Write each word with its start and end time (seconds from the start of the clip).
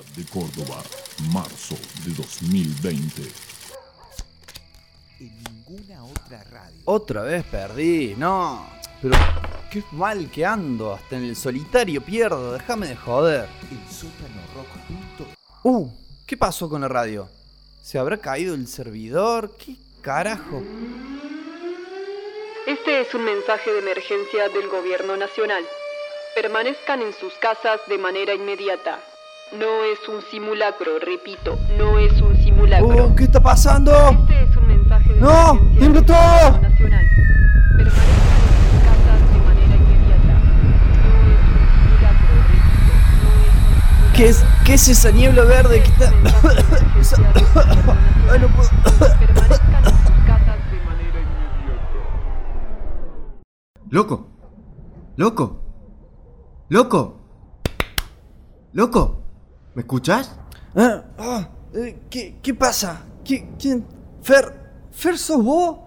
ciudad 0.00 0.16
de 0.16 0.24
Córdoba, 0.26 0.82
marzo 1.32 1.76
de 2.04 2.14
2020. 2.14 3.22
En 5.20 5.44
ninguna 5.44 6.04
otra 6.04 6.44
radio. 6.44 6.80
Otra 6.84 7.22
vez 7.22 7.44
perdí, 7.44 8.14
no. 8.16 8.68
Pero 9.02 9.16
qué 9.70 9.82
mal 9.92 10.30
que 10.30 10.44
ando, 10.44 10.94
hasta 10.94 11.16
en 11.16 11.24
el 11.24 11.36
solitario 11.36 12.02
pierdo, 12.02 12.52
déjame 12.52 12.88
de 12.88 12.96
joder. 12.96 13.48
El 13.70 13.92
sótano 13.92 14.42
rock. 14.54 14.66
Uh, 15.62 15.90
¿qué 16.26 16.36
pasó 16.36 16.68
con 16.68 16.82
la 16.82 16.88
radio? 16.88 17.28
¿Se 17.82 17.98
habrá 17.98 18.18
caído 18.18 18.54
el 18.54 18.66
servidor? 18.66 19.56
¿Qué 19.56 19.76
carajo? 20.02 20.62
Este 22.66 23.00
es 23.00 23.14
un 23.14 23.24
mensaje 23.24 23.72
de 23.72 23.78
emergencia 23.80 24.48
del 24.50 24.68
Gobierno 24.68 25.16
Nacional. 25.16 25.64
Permanezcan 26.34 27.02
en 27.02 27.12
sus 27.12 27.32
casas 27.34 27.80
de 27.88 27.98
manera 27.98 28.34
inmediata. 28.34 29.00
No 29.52 29.82
es 29.82 30.08
un 30.08 30.22
simulacro, 30.30 31.00
repito, 31.04 31.58
no 31.76 31.98
es 31.98 32.22
un 32.22 32.36
simulacro. 32.36 33.06
Uh, 33.06 33.14
¿qué 33.16 33.24
está 33.24 33.42
pasando? 33.42 33.90
Este 34.10 34.44
es 34.44 34.56
un 34.56 34.68
mensaje 34.68 35.12
de 35.12 35.20
¡No! 35.20 35.60
¡Tiembla 35.76 36.02
todo! 36.02 36.60
Nacional. 36.60 37.04
¿Qué 44.14 44.28
es, 44.28 44.44
qué 44.64 44.74
es 44.74 44.86
esa 44.86 45.10
niebla 45.10 45.42
verde 45.42 45.82
que 45.82 45.88
está.? 45.88 46.12
Ay, 48.30 48.38
no 48.40 48.48
puedo. 48.54 48.70
Permanezcan 49.18 49.84
en 49.84 50.06
sus 50.06 50.24
casas 50.26 50.70
de 50.70 50.78
manera 50.84 51.20
inmediata. 51.20 51.80
¡Loco! 53.88 54.28
¡Loco! 55.16 55.60
¡Loco! 56.68 57.20
¡Loco! 58.72 59.19
¿Me 59.74 59.82
escuchas? 59.82 60.36
Ah, 60.74 61.04
ah, 61.18 61.48
eh, 61.74 62.00
¿qué, 62.10 62.38
¿Qué 62.42 62.54
pasa? 62.54 63.04
¿Qué, 63.24 63.50
¿Quién? 63.58 63.86
Fer, 64.22 64.52
¿Fer 64.90 65.16
sos 65.16 65.42
vos? 65.42 65.78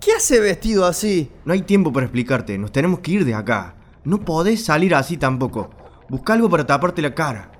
¿Qué 0.00 0.12
hace 0.12 0.40
vestido 0.40 0.84
así? 0.84 1.30
No 1.44 1.52
hay 1.52 1.62
tiempo 1.62 1.92
para 1.92 2.06
explicarte, 2.06 2.58
nos 2.58 2.72
tenemos 2.72 2.98
que 2.98 3.12
ir 3.12 3.24
de 3.24 3.34
acá. 3.34 3.76
No 4.04 4.18
podés 4.18 4.64
salir 4.64 4.94
así 4.96 5.16
tampoco. 5.16 5.70
Busca 6.08 6.32
algo 6.32 6.50
para 6.50 6.66
taparte 6.66 7.00
la 7.00 7.14
cara. 7.14 7.52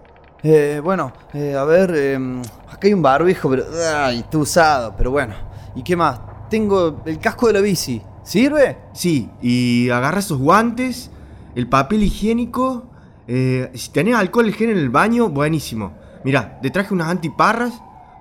Eh, 0.42 0.80
bueno, 0.82 1.12
eh, 1.32 1.54
a 1.54 1.62
ver, 1.62 1.92
eh, 1.94 2.42
acá 2.68 2.88
hay 2.88 2.94
un 2.94 3.02
barbijo, 3.02 3.48
pero. 3.48 3.64
Ay, 3.96 4.18
está 4.18 4.38
usado, 4.38 4.94
pero 4.96 5.12
bueno. 5.12 5.34
¿Y 5.76 5.84
qué 5.84 5.94
más? 5.94 6.20
Tengo 6.50 7.00
el 7.06 7.20
casco 7.20 7.46
de 7.46 7.52
la 7.52 7.60
bici. 7.60 8.02
¿Sirve? 8.24 8.78
Sí, 8.92 9.30
y 9.40 9.88
agarra 9.90 10.18
esos 10.18 10.38
guantes, 10.38 11.10
el 11.54 11.68
papel 11.68 12.02
higiénico. 12.02 12.88
Eh, 13.34 13.70
si 13.72 13.90
tenés 13.90 14.14
alcohol 14.14 14.52
gel 14.52 14.68
en 14.68 14.76
el 14.76 14.90
baño, 14.90 15.30
buenísimo. 15.30 15.94
Mira, 16.22 16.60
te 16.60 16.68
traje 16.68 16.92
unas 16.92 17.08
antiparras, 17.08 17.72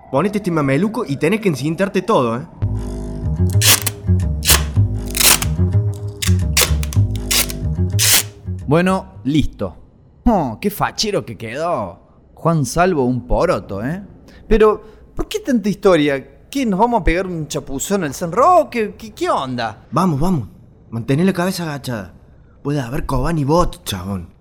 ponete 0.09 0.37
este 0.37 0.51
mameluco 0.51 1.03
y 1.05 1.17
tenés 1.17 1.41
que 1.41 1.49
encintarte 1.49 2.01
todo, 2.01 2.37
¿eh? 2.37 2.47
Bueno, 8.65 9.15
listo. 9.25 9.75
Oh, 10.27 10.57
qué 10.61 10.69
fachero 10.69 11.25
que 11.25 11.37
quedó. 11.37 11.99
Juan 12.33 12.65
Salvo 12.65 13.03
un 13.03 13.27
poroto, 13.27 13.83
¿eh? 13.83 14.01
Pero, 14.47 14.81
¿por 15.13 15.27
qué 15.27 15.41
tanta 15.41 15.67
historia? 15.67 16.47
¿Qué, 16.49 16.65
nos 16.65 16.79
vamos 16.79 17.01
a 17.01 17.03
pegar 17.03 17.27
un 17.27 17.49
chapuzón 17.49 18.05
al 18.05 18.13
San 18.13 18.31
Roque? 18.31 18.95
¿Qué, 18.97 19.11
qué 19.11 19.29
onda? 19.29 19.87
Vamos, 19.91 20.21
vamos. 20.21 20.47
Mantén 20.89 21.25
la 21.25 21.33
cabeza 21.33 21.63
agachada. 21.63 22.13
Puede 22.63 22.79
haber 22.79 23.05
Coban 23.05 23.37
y 23.37 23.43
bot, 23.43 23.83
chabón. 23.83 24.40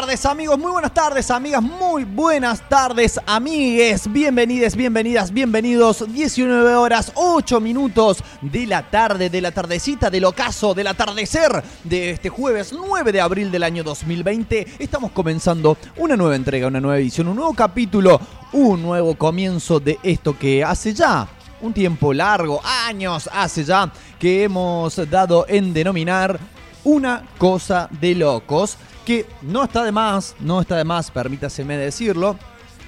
Tardes 0.00 0.24
amigos, 0.24 0.58
muy 0.58 0.72
buenas 0.72 0.94
tardes 0.94 1.30
amigas, 1.30 1.60
muy 1.60 2.04
buenas 2.04 2.66
tardes 2.70 3.20
amigues. 3.26 4.10
Bienvenides, 4.10 4.74
bienvenidas, 4.74 5.30
bienvenidos. 5.30 6.10
19 6.10 6.74
horas 6.74 7.12
8 7.16 7.60
minutos 7.60 8.24
de 8.40 8.66
la 8.66 8.88
tarde, 8.88 9.28
de 9.28 9.42
la 9.42 9.52
tardecita, 9.52 10.08
del 10.08 10.24
ocaso, 10.24 10.72
del 10.72 10.86
atardecer 10.86 11.62
de 11.84 12.12
este 12.12 12.30
jueves 12.30 12.72
9 12.72 13.12
de 13.12 13.20
abril 13.20 13.50
del 13.50 13.62
año 13.62 13.84
2020. 13.84 14.76
Estamos 14.78 15.12
comenzando 15.12 15.76
una 15.98 16.16
nueva 16.16 16.34
entrega, 16.34 16.68
una 16.68 16.80
nueva 16.80 16.96
edición, 16.96 17.28
un 17.28 17.36
nuevo 17.36 17.52
capítulo, 17.52 18.18
un 18.52 18.80
nuevo 18.80 19.16
comienzo 19.16 19.80
de 19.80 19.98
esto 20.02 20.38
que 20.38 20.64
hace 20.64 20.94
ya 20.94 21.28
un 21.60 21.74
tiempo 21.74 22.14
largo, 22.14 22.62
años 22.64 23.28
hace 23.30 23.64
ya, 23.64 23.92
que 24.18 24.44
hemos 24.44 24.96
dado 25.10 25.44
en 25.46 25.74
denominar 25.74 26.40
una 26.84 27.22
cosa 27.36 27.86
de 28.00 28.14
locos, 28.14 28.78
que 29.10 29.26
no 29.42 29.64
está 29.64 29.82
de 29.82 29.90
más, 29.90 30.36
no 30.38 30.60
está 30.60 30.76
de 30.76 30.84
más, 30.84 31.10
permítaseme 31.10 31.76
decirlo, 31.76 32.38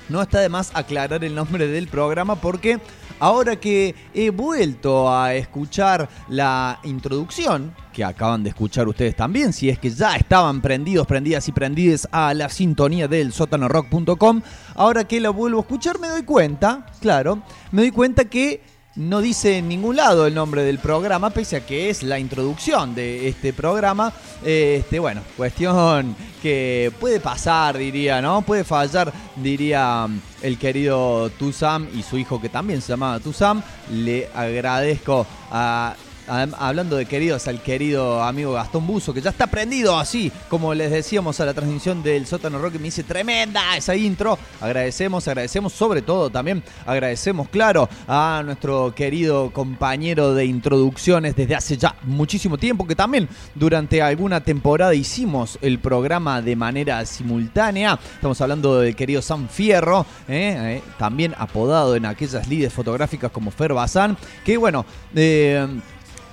no 0.09 0.23
está 0.23 0.39
de 0.39 0.49
más 0.49 0.71
aclarar 0.73 1.25
el 1.25 1.35
nombre 1.35 1.67
del 1.67 1.89
programa 1.89 2.37
porque 2.37 2.79
ahora 3.19 3.57
que 3.57 3.97
he 4.15 4.31
vuelto 4.31 5.13
a 5.13 5.35
escuchar 5.35 6.09
la 6.29 6.79
introducción, 6.85 7.75
que 7.93 8.05
acaban 8.05 8.45
de 8.45 8.51
escuchar 8.51 8.87
ustedes 8.87 9.17
también, 9.17 9.53
si 9.53 9.69
es 9.69 9.81
que 9.81 9.91
ya 9.91 10.15
estaban 10.15 10.61
prendidos, 10.61 11.09
prendidas 11.09 11.49
y 11.49 11.51
prendidas 11.51 12.09
a 12.13 12.33
la 12.35 12.49
sintonía 12.51 13.09
del 13.09 13.33
sótanorock.com, 13.33 14.43
ahora 14.77 15.03
que 15.03 15.21
la 15.21 15.31
vuelvo 15.31 15.59
a 15.59 15.63
escuchar 15.63 15.99
me 15.99 16.07
doy 16.07 16.23
cuenta, 16.23 16.87
claro, 17.01 17.43
me 17.73 17.83
doy 17.83 17.91
cuenta 17.91 18.27
que 18.27 18.63
no 18.97 19.21
dice 19.21 19.59
en 19.59 19.69
ningún 19.69 19.97
lado 19.97 20.27
el 20.27 20.35
nombre 20.35 20.63
del 20.65 20.79
programa, 20.79 21.31
pese 21.31 21.57
a 21.57 21.67
que 21.67 21.89
es 21.89 22.03
la 22.03 22.19
introducción 22.19 22.95
de 22.95 23.29
este 23.29 23.53
programa. 23.53 24.13
Eh, 24.45 24.81
Este, 24.83 24.99
bueno, 24.99 25.23
cuestión 25.37 26.15
que 26.43 26.93
puede 27.01 27.21
pasar, 27.21 27.79
diría, 27.79 28.21
¿no? 28.21 28.43
Puede 28.43 28.65
fallar, 28.65 29.13
diría 29.37 30.07
mm, 30.07 30.21
el 30.43 30.59
querido 30.59 31.31
Tusam 31.31 31.89
y 31.95 32.03
su 32.03 32.19
hijo 32.19 32.41
que 32.41 32.49
también 32.49 32.83
se 32.83 32.93
llamaba 32.93 33.21
Tusam. 33.21 33.63
Le 33.91 34.29
agradezco 34.35 35.27
a. 35.51 35.95
Hablando 36.33 36.97
de 36.97 37.05
queridos, 37.05 37.47
al 37.47 37.61
querido 37.61 38.23
amigo 38.23 38.55
Gastón 38.55 38.87
Buzo, 38.87 39.13
que 39.13 39.21
ya 39.21 39.29
está 39.29 39.49
prendido 39.49 39.99
así, 39.99 40.33
como 40.49 40.73
les 40.73 40.91
decíamos 40.91 41.39
a 41.41 41.45
la 41.45 41.53
transmisión 41.53 42.03
del 42.03 42.27
sótano 42.27 42.59
rock, 42.59 42.77
me 42.77 42.85
dice 42.85 43.03
tremenda 43.03 43.77
esa 43.77 43.95
intro. 43.95 44.39
Agradecemos, 44.59 45.29
agradecemos, 45.29 45.75
sobre 45.75 46.01
todo 46.01 46.31
también 46.31 46.63
agradecemos, 46.87 47.51
claro, 47.51 47.87
a 48.09 48.41
nuestro 48.47 48.95
querido 48.95 49.51
compañero 49.51 50.33
de 50.33 50.47
introducciones 50.47 51.37
desde 51.37 51.55
hace 51.55 51.77
ya 51.77 51.97
muchísimo 52.05 52.57
tiempo, 52.57 52.87
que 52.87 52.97
también 52.97 53.29
durante 53.55 54.01
alguna 54.01 54.43
temporada 54.43 54.95
hicimos 54.95 55.59
el 55.61 55.81
programa 55.81 56.41
de 56.41 56.57
manera 56.57 57.05
simultánea. 57.05 57.99
Estamos 58.15 58.41
hablando 58.41 58.81
del 58.81 58.97
querido 58.97 59.21
Sam 59.21 59.49
Fierro, 59.51 60.07
¿eh? 60.29 60.57
Eh, 60.79 60.83
también 60.99 61.35
apodado 61.37 61.95
en 61.95 62.07
aquellas 62.07 62.49
lides 62.49 62.73
fotográficas 62.73 63.31
como 63.31 63.51
Fer 63.51 63.75
Bazán, 63.75 64.17
que 64.47 64.57
bueno, 64.57 64.87
eh, 65.15 65.69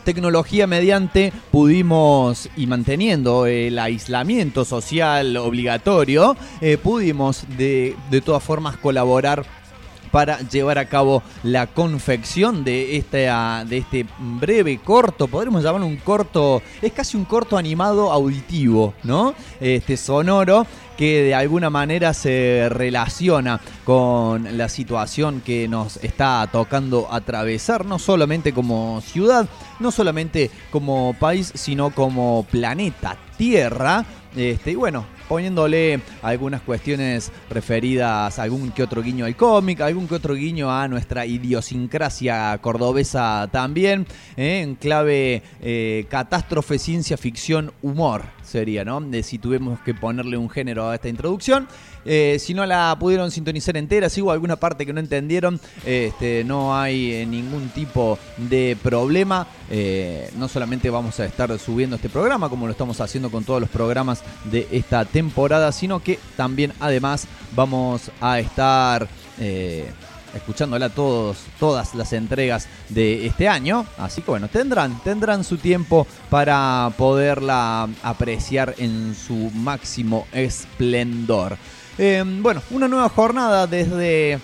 tecnología 0.03 0.67
mediante 0.67 1.31
pudimos, 1.51 2.49
y 2.55 2.67
manteniendo 2.67 3.45
el 3.45 3.77
aislamiento 3.79 4.65
social 4.65 5.37
obligatorio, 5.37 6.35
eh, 6.61 6.77
pudimos 6.77 7.45
de, 7.57 7.95
de 8.09 8.21
todas 8.21 8.43
formas 8.43 8.77
colaborar 8.77 9.58
para 10.11 10.39
llevar 10.39 10.77
a 10.77 10.85
cabo 10.85 11.23
la 11.43 11.67
confección 11.67 12.63
de 12.63 13.03
ah, 13.31 13.63
de 13.67 13.77
este 13.77 14.05
breve 14.39 14.79
corto, 14.79 15.27
podríamos 15.27 15.63
llamarlo 15.63 15.87
un 15.87 15.97
corto, 15.97 16.61
es 16.81 16.91
casi 16.93 17.17
un 17.17 17.25
corto 17.25 17.57
animado 17.57 18.11
auditivo, 18.11 18.93
¿no? 19.03 19.33
Este 19.59 19.97
sonoro 19.97 20.65
que 20.99 21.23
de 21.23 21.33
alguna 21.33 21.69
manera 21.69 22.13
se 22.13 22.67
relaciona 22.69 23.61
con 23.85 24.57
la 24.57 24.67
situación 24.67 25.39
que 25.39 25.69
nos 25.69 25.95
está 26.03 26.45
tocando 26.51 27.07
atravesar, 27.09 27.85
no 27.85 27.99
solamente 27.99 28.51
como 28.51 28.99
ciudad, 28.99 29.47
no 29.79 29.91
solamente 29.91 30.51
como 30.71 31.15
país, 31.17 31.53
sino 31.55 31.91
como 31.91 32.45
planeta 32.51 33.15
Tierra. 33.37 34.03
Este, 34.35 34.71
y 34.71 34.75
bueno, 34.75 35.05
poniéndole 35.29 36.01
algunas 36.23 36.61
cuestiones 36.61 37.31
referidas 37.49 38.39
a 38.39 38.43
algún 38.43 38.71
que 38.71 38.83
otro 38.83 39.03
guiño 39.03 39.25
al 39.25 39.35
cómic, 39.35 39.79
algún 39.79 40.07
que 40.07 40.15
otro 40.15 40.33
guiño 40.33 40.71
a 40.71 40.87
nuestra 40.87 41.25
idiosincrasia 41.25 42.57
cordobesa 42.57 43.47
también, 43.51 44.07
¿eh? 44.35 44.61
en 44.61 44.75
clave 44.75 45.43
eh, 45.61 46.07
catástrofe, 46.09 46.79
ciencia 46.79 47.15
ficción, 47.15 47.71
humor 47.83 48.38
sería, 48.49 48.83
¿no? 48.83 48.99
De 48.99 49.23
si 49.23 49.37
tuvimos 49.37 49.79
que 49.81 49.93
ponerle 49.93 50.37
un 50.37 50.49
género 50.49 50.89
a 50.89 50.95
esta 50.95 51.07
introducción. 51.07 51.67
Eh, 52.05 52.37
si 52.39 52.53
no 52.53 52.65
la 52.65 52.95
pudieron 52.99 53.31
sintonizar 53.31 53.77
entera, 53.77 54.09
si 54.09 54.21
hubo 54.21 54.31
alguna 54.31 54.55
parte 54.55 54.85
que 54.85 54.93
no 54.93 54.99
entendieron, 54.99 55.59
este, 55.85 56.43
no 56.43 56.77
hay 56.77 57.13
eh, 57.13 57.25
ningún 57.25 57.69
tipo 57.69 58.17
de 58.37 58.77
problema. 58.81 59.47
Eh, 59.69 60.29
no 60.37 60.47
solamente 60.47 60.89
vamos 60.89 61.19
a 61.19 61.25
estar 61.25 61.57
subiendo 61.59 61.97
este 61.97 62.09
programa, 62.09 62.49
como 62.49 62.65
lo 62.65 62.71
estamos 62.71 62.99
haciendo 63.01 63.29
con 63.29 63.43
todos 63.43 63.61
los 63.61 63.69
programas 63.69 64.23
de 64.45 64.67
esta 64.71 65.05
temporada, 65.05 65.71
sino 65.71 66.01
que 66.01 66.19
también 66.35 66.73
además 66.79 67.27
vamos 67.55 68.11
a 68.21 68.39
estar... 68.39 69.07
escuchándola 70.33 70.89
todos, 70.89 71.37
todas 71.59 71.95
las 71.95 72.13
entregas 72.13 72.67
de 72.89 73.25
este 73.25 73.47
año. 73.47 73.85
Así 73.97 74.21
que 74.21 74.31
bueno, 74.31 74.47
tendrán, 74.47 75.01
tendrán 75.03 75.43
su 75.43 75.57
tiempo 75.57 76.07
para 76.29 76.91
poderla 76.97 77.87
apreciar 78.03 78.75
en 78.77 79.15
su 79.15 79.51
máximo 79.53 80.27
esplendor. 80.31 81.57
Eh, 81.97 82.23
bueno, 82.25 82.61
una 82.71 82.87
nueva 82.87 83.09
jornada 83.09 83.67
desde 83.67 84.39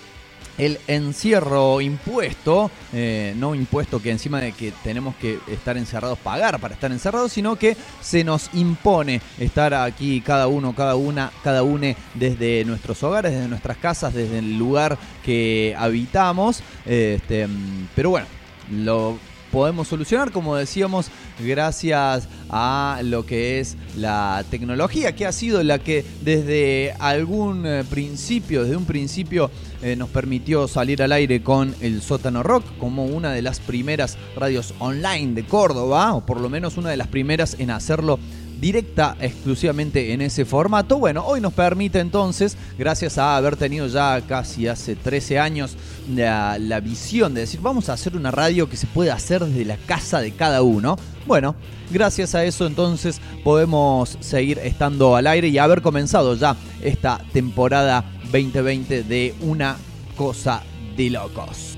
el 0.58 0.78
encierro 0.86 1.80
impuesto, 1.80 2.70
eh, 2.92 3.34
no 3.36 3.54
impuesto 3.54 4.00
que 4.00 4.10
encima 4.10 4.40
de 4.40 4.52
que 4.52 4.72
tenemos 4.82 5.14
que 5.16 5.38
estar 5.48 5.76
encerrados, 5.76 6.18
pagar 6.18 6.58
para 6.60 6.74
estar 6.74 6.90
encerrados, 6.92 7.32
sino 7.32 7.56
que 7.56 7.76
se 8.00 8.24
nos 8.24 8.50
impone 8.54 9.20
estar 9.38 9.74
aquí 9.74 10.20
cada 10.20 10.46
uno, 10.46 10.74
cada 10.74 10.96
una, 10.96 11.30
cada 11.42 11.62
une 11.62 11.96
desde 12.14 12.64
nuestros 12.64 13.02
hogares, 13.02 13.32
desde 13.32 13.48
nuestras 13.48 13.76
casas, 13.76 14.14
desde 14.14 14.38
el 14.38 14.58
lugar 14.58 14.98
que 15.24 15.74
habitamos. 15.78 16.62
Este, 16.84 17.48
pero 17.94 18.10
bueno, 18.10 18.26
lo 18.70 19.18
podemos 19.50 19.88
solucionar, 19.88 20.32
como 20.32 20.56
decíamos, 20.56 21.10
gracias 21.38 22.28
a 22.50 23.00
lo 23.02 23.26
que 23.26 23.60
es 23.60 23.76
la 23.96 24.44
tecnología, 24.50 25.14
que 25.14 25.26
ha 25.26 25.32
sido 25.32 25.62
la 25.62 25.78
que 25.78 26.04
desde 26.22 26.94
algún 26.98 27.66
eh, 27.66 27.84
principio, 27.88 28.62
desde 28.62 28.76
un 28.76 28.84
principio, 28.84 29.50
eh, 29.82 29.96
nos 29.96 30.08
permitió 30.08 30.68
salir 30.68 31.02
al 31.02 31.12
aire 31.12 31.42
con 31.42 31.74
el 31.80 32.02
sótano 32.02 32.42
rock 32.42 32.64
como 32.78 33.04
una 33.04 33.32
de 33.32 33.42
las 33.42 33.60
primeras 33.60 34.16
radios 34.36 34.74
online 34.78 35.34
de 35.34 35.44
Córdoba, 35.44 36.14
o 36.14 36.24
por 36.24 36.40
lo 36.40 36.48
menos 36.48 36.76
una 36.76 36.90
de 36.90 36.96
las 36.96 37.08
primeras 37.08 37.56
en 37.58 37.70
hacerlo 37.70 38.18
directa 38.60 39.16
exclusivamente 39.20 40.12
en 40.12 40.20
ese 40.20 40.44
formato. 40.44 40.98
Bueno, 40.98 41.24
hoy 41.24 41.40
nos 41.40 41.52
permite 41.52 42.00
entonces, 42.00 42.56
gracias 42.78 43.18
a 43.18 43.36
haber 43.36 43.56
tenido 43.56 43.86
ya 43.86 44.20
casi 44.26 44.66
hace 44.68 44.96
13 44.96 45.38
años 45.38 45.76
la, 46.14 46.58
la 46.58 46.80
visión 46.80 47.34
de 47.34 47.42
decir, 47.42 47.60
vamos 47.60 47.88
a 47.88 47.94
hacer 47.94 48.16
una 48.16 48.30
radio 48.30 48.68
que 48.68 48.76
se 48.76 48.86
pueda 48.86 49.14
hacer 49.14 49.44
desde 49.44 49.64
la 49.64 49.76
casa 49.76 50.20
de 50.20 50.32
cada 50.32 50.62
uno. 50.62 50.96
Bueno, 51.26 51.56
gracias 51.90 52.34
a 52.34 52.44
eso 52.44 52.66
entonces 52.66 53.20
podemos 53.44 54.16
seguir 54.20 54.58
estando 54.58 55.16
al 55.16 55.26
aire 55.26 55.48
y 55.48 55.58
haber 55.58 55.82
comenzado 55.82 56.34
ya 56.34 56.56
esta 56.82 57.20
temporada 57.32 58.04
2020 58.32 59.02
de 59.02 59.34
una 59.40 59.76
cosa 60.16 60.62
de 60.96 61.10
locos. 61.10 61.76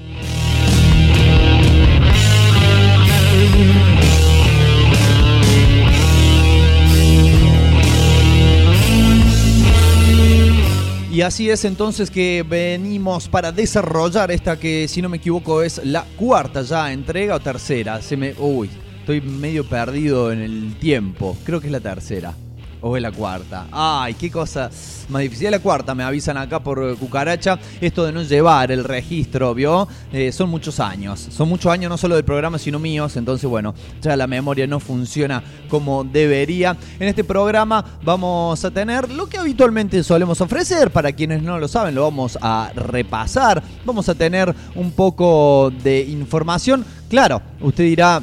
Y 11.19 11.23
así 11.23 11.51
es 11.51 11.65
entonces 11.65 12.13
que 12.13 12.45
venimos 12.49 13.29
para 13.29 13.51
desarrollar 13.51 14.31
esta 14.31 14.57
que, 14.57 14.87
si 14.87 15.03
no 15.03 15.09
me 15.09 15.17
equivoco, 15.17 15.65
es 15.65 15.85
la 15.85 16.05
cuarta 16.17 16.63
ya 16.63 16.93
entrega 16.93 17.35
o 17.35 17.41
tercera. 17.41 18.01
Se 18.01 18.17
me, 18.17 18.35
uy, 18.39 18.71
estoy 19.01 19.21
medio 19.21 19.69
perdido 19.69 20.31
en 20.31 20.39
el 20.39 20.77
tiempo. 20.79 21.37
Creo 21.45 21.61
que 21.61 21.67
es 21.67 21.73
la 21.73 21.81
tercera. 21.81 22.35
¿O 22.81 22.97
es 22.97 23.03
la 23.03 23.11
cuarta? 23.11 23.67
Ay, 23.73 24.15
qué 24.15 24.31
cosa 24.31 24.71
más 25.09 25.23
difícil. 25.23 25.51
La 25.51 25.59
cuarta, 25.59 25.95
me 25.95 26.05
avisan 26.05 26.37
acá 26.37 26.61
por 26.61 26.97
cucaracha. 26.97 27.59
Esto 27.81 28.05
de 28.05 28.13
no 28.13 28.23
llevar 28.23 28.71
el 28.71 28.85
registro, 28.85 29.55
¿vio? 29.55 29.89
Eh, 30.13 30.31
son 30.31 30.49
muchos 30.49 30.79
años. 30.79 31.27
Son 31.31 31.49
muchos 31.49 31.73
años 31.73 31.91
no 31.91 31.99
solo 31.99 32.15
del 32.15 32.25
programa, 32.25 32.59
sino 32.59 32.79
míos. 32.79 33.17
Entonces, 33.17 33.49
bueno, 33.49 33.75
ya 34.01 34.17
la 34.17 34.27
memoria 34.27 34.67
no 34.67 34.79
funciona 34.79 35.43
como 35.69 36.05
debería. 36.05 36.77
En 37.01 37.09
este 37.09 37.25
programa 37.25 37.85
vamos 38.03 38.65
a 38.65 38.71
tener 38.71 39.11
lo 39.11 39.27
que 39.27 39.39
habitualmente 39.39 40.05
solemos 40.05 40.41
ofrecer. 40.41 40.91
Para 40.91 41.13
quienes 41.13 41.43
no 41.43 41.59
lo 41.59 41.67
saben, 41.67 41.95
lo 41.95 42.03
vamos 42.03 42.39
a 42.41 42.71
repasar. 42.75 43.63
Vamos 43.85 44.09
a 44.09 44.15
tener 44.15 44.55
un 44.75 44.93
poco 44.93 45.73
de 45.83 46.03
información. 46.03 46.85
Claro, 47.09 47.43
usted 47.61 47.85
dirá, 47.85 48.23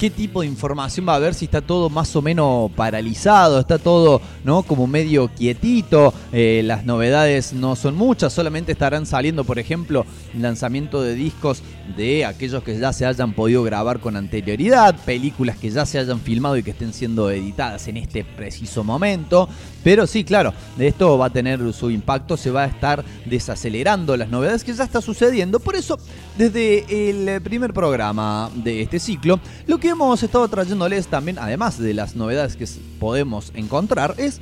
qué 0.00 0.08
tipo 0.08 0.40
de 0.40 0.46
información 0.46 1.06
va 1.06 1.12
a 1.12 1.16
haber 1.16 1.34
si 1.34 1.44
está 1.44 1.60
todo 1.60 1.90
más 1.90 2.16
o 2.16 2.22
menos 2.22 2.70
paralizado, 2.72 3.60
está 3.60 3.78
todo 3.78 4.22
¿no? 4.44 4.62
como 4.62 4.86
medio 4.86 5.28
quietito, 5.28 6.14
eh, 6.32 6.62
las 6.64 6.86
novedades 6.86 7.52
no 7.52 7.76
son 7.76 7.96
muchas, 7.96 8.32
solamente 8.32 8.72
estarán 8.72 9.04
saliendo, 9.04 9.44
por 9.44 9.58
ejemplo, 9.58 10.06
lanzamiento 10.34 11.02
de 11.02 11.14
discos 11.14 11.62
de 11.98 12.24
aquellos 12.24 12.62
que 12.62 12.78
ya 12.78 12.94
se 12.94 13.04
hayan 13.04 13.34
podido 13.34 13.62
grabar 13.62 14.00
con 14.00 14.16
anterioridad, 14.16 14.96
películas 15.04 15.58
que 15.58 15.68
ya 15.68 15.84
se 15.84 15.98
hayan 15.98 16.20
filmado 16.20 16.56
y 16.56 16.62
que 16.62 16.70
estén 16.70 16.94
siendo 16.94 17.30
editadas 17.30 17.86
en 17.88 17.98
este 17.98 18.24
preciso 18.24 18.82
momento. 18.82 19.50
Pero 19.84 20.06
sí, 20.06 20.24
claro, 20.24 20.54
esto 20.78 21.18
va 21.18 21.26
a 21.26 21.30
tener 21.30 21.74
su 21.74 21.90
impacto, 21.90 22.38
se 22.38 22.50
va 22.50 22.62
a 22.62 22.66
estar 22.66 23.04
desacelerando 23.26 24.16
las 24.16 24.30
novedades 24.30 24.64
que 24.64 24.72
ya 24.72 24.84
está 24.84 25.02
sucediendo. 25.02 25.60
Por 25.60 25.76
eso, 25.76 25.98
desde 26.36 27.10
el 27.10 27.40
primer 27.42 27.72
programa 27.72 28.50
de 28.54 28.82
este 28.82 28.98
ciclo, 28.98 29.40
lo 29.66 29.78
que 29.78 29.88
hemos 29.88 30.22
estado 30.22 30.48
trayéndoles 30.48 31.06
también, 31.06 31.38
además 31.38 31.78
de 31.78 31.94
las 31.94 32.16
novedades 32.16 32.56
que 32.56 32.66
podemos 32.98 33.52
encontrar, 33.54 34.14
es 34.18 34.40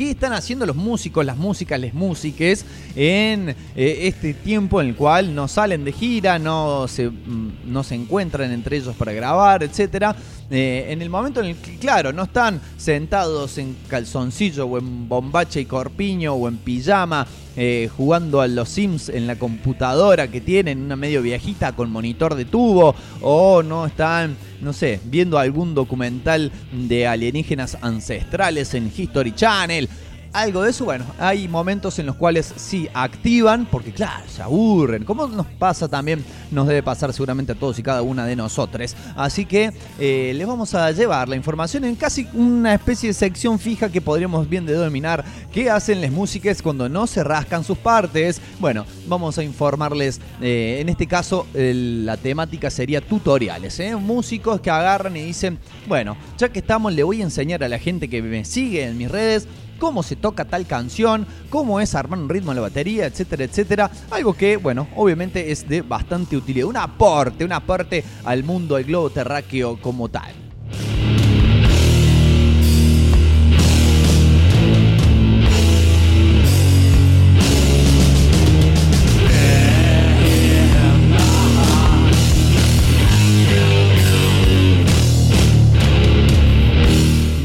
qué 0.00 0.12
están 0.12 0.32
haciendo 0.32 0.64
los 0.64 0.76
músicos, 0.76 1.26
las 1.26 1.36
músicas, 1.36 1.78
les 1.78 1.92
músiques 1.92 2.64
en 2.96 3.50
eh, 3.50 3.54
este 4.02 4.32
tiempo 4.32 4.80
en 4.80 4.88
el 4.88 4.96
cual 4.96 5.34
no 5.34 5.46
salen 5.46 5.84
de 5.84 5.92
gira, 5.92 6.38
no 6.38 6.88
se, 6.88 7.10
mm, 7.10 7.52
no 7.66 7.82
se 7.84 7.96
encuentran 7.96 8.50
entre 8.50 8.78
ellos 8.78 8.96
para 8.96 9.12
grabar, 9.12 9.62
etcétera. 9.62 10.16
Eh, 10.50 10.86
en 10.88 11.00
el 11.00 11.08
momento 11.08 11.40
en 11.40 11.46
el 11.46 11.56
que, 11.56 11.76
claro, 11.76 12.12
no 12.12 12.24
están 12.24 12.60
sentados 12.76 13.56
en 13.58 13.76
calzoncillo 13.86 14.66
o 14.66 14.78
en 14.78 15.08
bombacha 15.08 15.60
y 15.60 15.64
corpiño 15.64 16.34
o 16.34 16.48
en 16.48 16.56
pijama 16.56 17.26
eh, 17.56 17.88
jugando 17.96 18.40
a 18.40 18.48
los 18.48 18.68
Sims 18.68 19.08
en 19.08 19.26
la 19.26 19.36
computadora 19.36 20.28
que 20.28 20.40
tienen, 20.40 20.82
una 20.82 20.96
medio 20.96 21.22
viejita 21.22 21.72
con 21.72 21.90
monitor 21.90 22.34
de 22.34 22.44
tubo, 22.44 22.94
o 23.20 23.62
no 23.62 23.86
están, 23.86 24.36
no 24.60 24.72
sé, 24.72 25.00
viendo 25.04 25.38
algún 25.38 25.74
documental 25.74 26.50
de 26.72 27.06
alienígenas 27.06 27.78
ancestrales 27.80 28.74
en 28.74 28.92
History 28.96 29.32
Channel 29.32 29.88
algo 30.32 30.62
de 30.62 30.70
eso, 30.70 30.84
bueno, 30.84 31.04
hay 31.18 31.48
momentos 31.48 31.98
en 31.98 32.06
los 32.06 32.16
cuales 32.16 32.52
sí 32.56 32.88
activan, 32.94 33.66
porque 33.66 33.92
claro, 33.92 34.24
se 34.28 34.42
aburren, 34.42 35.04
como 35.04 35.26
nos 35.26 35.46
pasa 35.46 35.88
también, 35.88 36.24
nos 36.50 36.66
debe 36.66 36.82
pasar 36.82 37.12
seguramente 37.12 37.52
a 37.52 37.54
todos 37.54 37.78
y 37.78 37.82
cada 37.82 38.02
una 38.02 38.26
de 38.26 38.36
nosotros. 38.36 38.94
Así 39.16 39.44
que 39.44 39.72
eh, 39.98 40.32
les 40.34 40.46
vamos 40.46 40.74
a 40.74 40.90
llevar 40.92 41.28
la 41.28 41.36
información 41.36 41.84
en 41.84 41.96
casi 41.96 42.28
una 42.32 42.74
especie 42.74 43.08
de 43.08 43.14
sección 43.14 43.58
fija 43.58 43.90
que 43.90 44.00
podríamos 44.00 44.48
bien 44.48 44.66
denominar 44.66 45.24
qué 45.52 45.70
hacen 45.70 46.00
las 46.00 46.10
músicas 46.10 46.62
cuando 46.62 46.88
no 46.88 47.06
se 47.06 47.24
rascan 47.24 47.64
sus 47.64 47.78
partes. 47.78 48.40
Bueno, 48.58 48.86
vamos 49.06 49.38
a 49.38 49.42
informarles, 49.42 50.20
eh, 50.40 50.78
en 50.80 50.88
este 50.88 51.06
caso 51.06 51.46
la 51.54 52.16
temática 52.16 52.70
sería 52.70 53.00
tutoriales, 53.00 53.78
¿eh? 53.80 53.96
músicos 53.96 54.60
que 54.60 54.70
agarran 54.70 55.16
y 55.16 55.22
dicen, 55.22 55.58
bueno, 55.88 56.16
ya 56.38 56.48
que 56.48 56.60
estamos, 56.60 56.92
le 56.92 57.02
voy 57.02 57.20
a 57.20 57.24
enseñar 57.24 57.64
a 57.64 57.68
la 57.68 57.78
gente 57.78 58.08
que 58.08 58.22
me 58.22 58.44
sigue 58.44 58.84
en 58.84 58.96
mis 58.96 59.10
redes 59.10 59.48
cómo 59.80 60.04
se 60.04 60.14
toca 60.14 60.44
tal 60.44 60.66
canción, 60.66 61.26
cómo 61.48 61.80
es 61.80 61.96
armar 61.96 62.20
un 62.20 62.28
ritmo 62.28 62.52
en 62.52 62.56
la 62.56 62.62
batería, 62.62 63.06
etcétera, 63.06 63.42
etcétera. 63.42 63.90
Algo 64.12 64.34
que, 64.34 64.56
bueno, 64.56 64.86
obviamente 64.94 65.50
es 65.50 65.68
de 65.68 65.82
bastante 65.82 66.36
utilidad. 66.36 66.68
Un 66.68 66.76
aporte, 66.76 67.44
un 67.44 67.52
aporte 67.52 68.04
al 68.24 68.44
mundo, 68.44 68.76
al 68.76 68.84
globo 68.84 69.10
terráqueo 69.10 69.80
como 69.80 70.08
tal. 70.08 70.39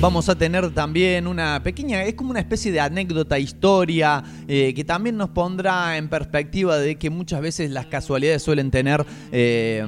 Vamos 0.06 0.30
a 0.30 0.36
tener 0.36 0.72
también 0.72 1.26
una 1.26 1.64
pequeña, 1.64 2.04
es 2.04 2.14
como 2.14 2.30
una 2.30 2.40
especie 2.40 2.72
de 2.72 2.80
anécdota, 2.80 3.40
historia, 3.40 4.24
eh, 4.48 4.72
que 4.76 4.84
también 4.84 5.18
nos 5.18 5.30
pondrá 5.32 5.98
en 5.98 6.10
perspectiva 6.10 6.78
de 6.78 6.96
que 6.96 7.10
muchas 7.10 7.42
veces 7.42 7.72
las 7.72 7.88
casualidades 7.88 8.44
suelen 8.44 8.70
tener 8.70 9.04
eh, 9.32 9.84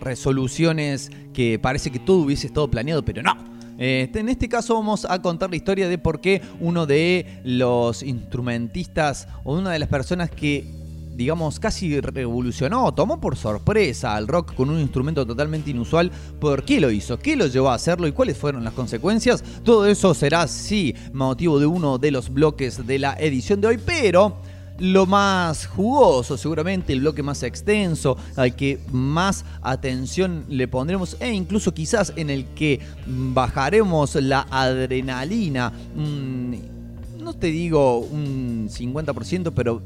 resoluciones 0.00 1.10
que 1.34 1.58
parece 1.58 1.90
que 1.90 1.98
todo 1.98 2.20
hubiese 2.20 2.46
estado 2.46 2.70
planeado, 2.70 3.04
pero 3.04 3.22
no. 3.22 3.36
Este, 3.76 4.20
en 4.20 4.30
este 4.30 4.48
caso 4.48 4.72
vamos 4.72 5.04
a 5.04 5.20
contar 5.20 5.50
la 5.50 5.56
historia 5.56 5.86
de 5.86 5.98
por 5.98 6.22
qué 6.22 6.40
uno 6.60 6.86
de 6.86 7.42
los 7.44 8.02
instrumentistas 8.02 9.28
o 9.44 9.54
una 9.54 9.70
de 9.70 9.80
las 9.80 9.90
personas 9.90 10.30
que 10.30 10.77
digamos, 11.18 11.58
casi 11.58 12.00
revolucionó, 12.00 12.94
tomó 12.94 13.20
por 13.20 13.36
sorpresa 13.36 14.14
al 14.14 14.28
rock 14.28 14.54
con 14.54 14.70
un 14.70 14.78
instrumento 14.78 15.26
totalmente 15.26 15.70
inusual. 15.70 16.12
¿Por 16.38 16.62
qué 16.62 16.80
lo 16.80 16.92
hizo? 16.92 17.18
¿Qué 17.18 17.34
lo 17.34 17.48
llevó 17.48 17.70
a 17.70 17.74
hacerlo? 17.74 18.06
¿Y 18.06 18.12
cuáles 18.12 18.38
fueron 18.38 18.62
las 18.62 18.72
consecuencias? 18.72 19.42
Todo 19.64 19.86
eso 19.86 20.14
será, 20.14 20.46
sí, 20.46 20.94
motivo 21.12 21.58
de 21.58 21.66
uno 21.66 21.98
de 21.98 22.12
los 22.12 22.32
bloques 22.32 22.86
de 22.86 23.00
la 23.00 23.14
edición 23.14 23.60
de 23.60 23.66
hoy, 23.66 23.80
pero 23.84 24.36
lo 24.78 25.06
más 25.06 25.66
jugoso, 25.66 26.36
seguramente 26.36 26.92
el 26.92 27.00
bloque 27.00 27.24
más 27.24 27.42
extenso, 27.42 28.16
al 28.36 28.54
que 28.54 28.78
más 28.92 29.44
atención 29.60 30.44
le 30.48 30.68
pondremos 30.68 31.16
e 31.18 31.32
incluso 31.32 31.74
quizás 31.74 32.12
en 32.14 32.30
el 32.30 32.44
que 32.54 32.78
bajaremos 33.08 34.14
la 34.14 34.46
adrenalina. 34.52 35.72
no 35.96 37.32
te 37.34 37.48
digo 37.48 37.98
un 37.98 38.68
50%, 38.70 39.52
pero 39.52 39.82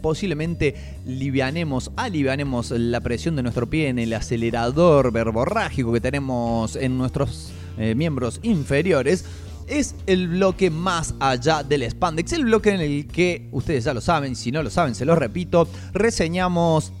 posiblemente 0.00 0.74
livianemos, 1.06 1.90
alivianemos 1.96 2.70
la 2.70 3.00
presión 3.00 3.36
de 3.36 3.42
nuestro 3.42 3.68
pie 3.68 3.88
en 3.88 3.98
el 3.98 4.12
acelerador 4.12 5.12
verborrágico 5.12 5.92
que 5.92 6.00
tenemos 6.00 6.76
en 6.76 6.98
nuestros 6.98 7.52
eh, 7.78 7.94
miembros 7.94 8.40
inferiores 8.42 9.24
es 9.68 9.94
el 10.06 10.28
bloque 10.28 10.70
más 10.70 11.14
allá 11.20 11.62
del 11.62 11.88
spandex, 11.88 12.32
el 12.32 12.44
bloque 12.44 12.70
en 12.70 12.80
el 12.80 13.06
que 13.06 13.48
ustedes 13.52 13.84
ya 13.84 13.94
lo 13.94 14.00
saben, 14.00 14.34
si 14.34 14.50
no 14.50 14.62
lo 14.62 14.70
saben 14.70 14.94
se 14.94 15.04
lo 15.04 15.14
repito, 15.14 15.68
reseñamos 15.92 16.92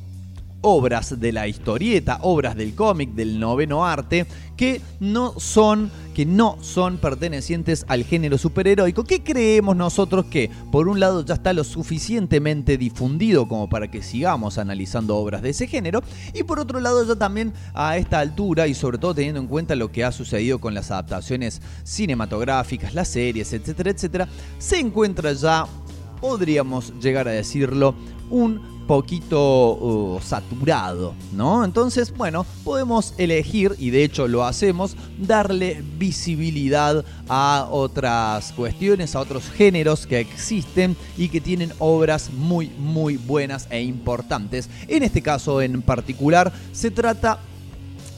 obras 0.60 1.20
de 1.20 1.32
la 1.32 1.46
historieta, 1.46 2.18
obras 2.22 2.56
del 2.56 2.74
cómic, 2.74 3.10
del 3.12 3.38
noveno 3.38 3.86
arte, 3.86 4.26
que 4.56 4.80
no 5.00 5.38
son 5.38 5.90
que 6.18 6.26
no 6.26 6.58
son 6.62 6.98
pertenecientes 6.98 7.86
al 7.86 8.02
género 8.02 8.38
superheroico, 8.38 9.04
que 9.04 9.22
creemos 9.22 9.76
nosotros 9.76 10.24
que 10.24 10.50
por 10.72 10.88
un 10.88 10.98
lado 10.98 11.24
ya 11.24 11.34
está 11.34 11.52
lo 11.52 11.62
suficientemente 11.62 12.76
difundido 12.76 13.46
como 13.46 13.68
para 13.68 13.88
que 13.88 14.02
sigamos 14.02 14.58
analizando 14.58 15.16
obras 15.16 15.42
de 15.42 15.50
ese 15.50 15.68
género, 15.68 16.02
y 16.34 16.42
por 16.42 16.58
otro 16.58 16.80
lado 16.80 17.06
ya 17.06 17.14
también 17.14 17.52
a 17.72 17.96
esta 17.98 18.18
altura 18.18 18.66
y 18.66 18.74
sobre 18.74 18.98
todo 18.98 19.14
teniendo 19.14 19.40
en 19.40 19.46
cuenta 19.46 19.76
lo 19.76 19.92
que 19.92 20.02
ha 20.02 20.10
sucedido 20.10 20.58
con 20.58 20.74
las 20.74 20.90
adaptaciones 20.90 21.62
cinematográficas, 21.84 22.94
las 22.94 23.06
series, 23.06 23.52
etcétera, 23.52 23.90
etcétera, 23.90 24.28
se 24.58 24.80
encuentra 24.80 25.32
ya, 25.34 25.66
podríamos 26.20 26.92
llegar 26.98 27.28
a 27.28 27.30
decirlo, 27.30 27.94
un 28.30 28.78
poquito 28.88 29.74
uh, 29.74 30.20
saturado, 30.22 31.14
¿no? 31.34 31.62
Entonces, 31.62 32.12
bueno, 32.16 32.46
podemos 32.64 33.12
elegir, 33.18 33.74
y 33.78 33.90
de 33.90 34.02
hecho 34.02 34.26
lo 34.26 34.44
hacemos, 34.44 34.96
darle 35.18 35.84
visibilidad 35.98 37.04
a 37.28 37.68
otras 37.70 38.50
cuestiones, 38.52 39.14
a 39.14 39.20
otros 39.20 39.50
géneros 39.50 40.06
que 40.06 40.18
existen 40.18 40.96
y 41.18 41.28
que 41.28 41.40
tienen 41.40 41.72
obras 41.78 42.30
muy, 42.32 42.70
muy 42.78 43.18
buenas 43.18 43.68
e 43.70 43.82
importantes. 43.82 44.70
En 44.88 45.02
este 45.02 45.20
caso 45.20 45.60
en 45.60 45.82
particular, 45.82 46.50
se 46.72 46.90
trata 46.90 47.40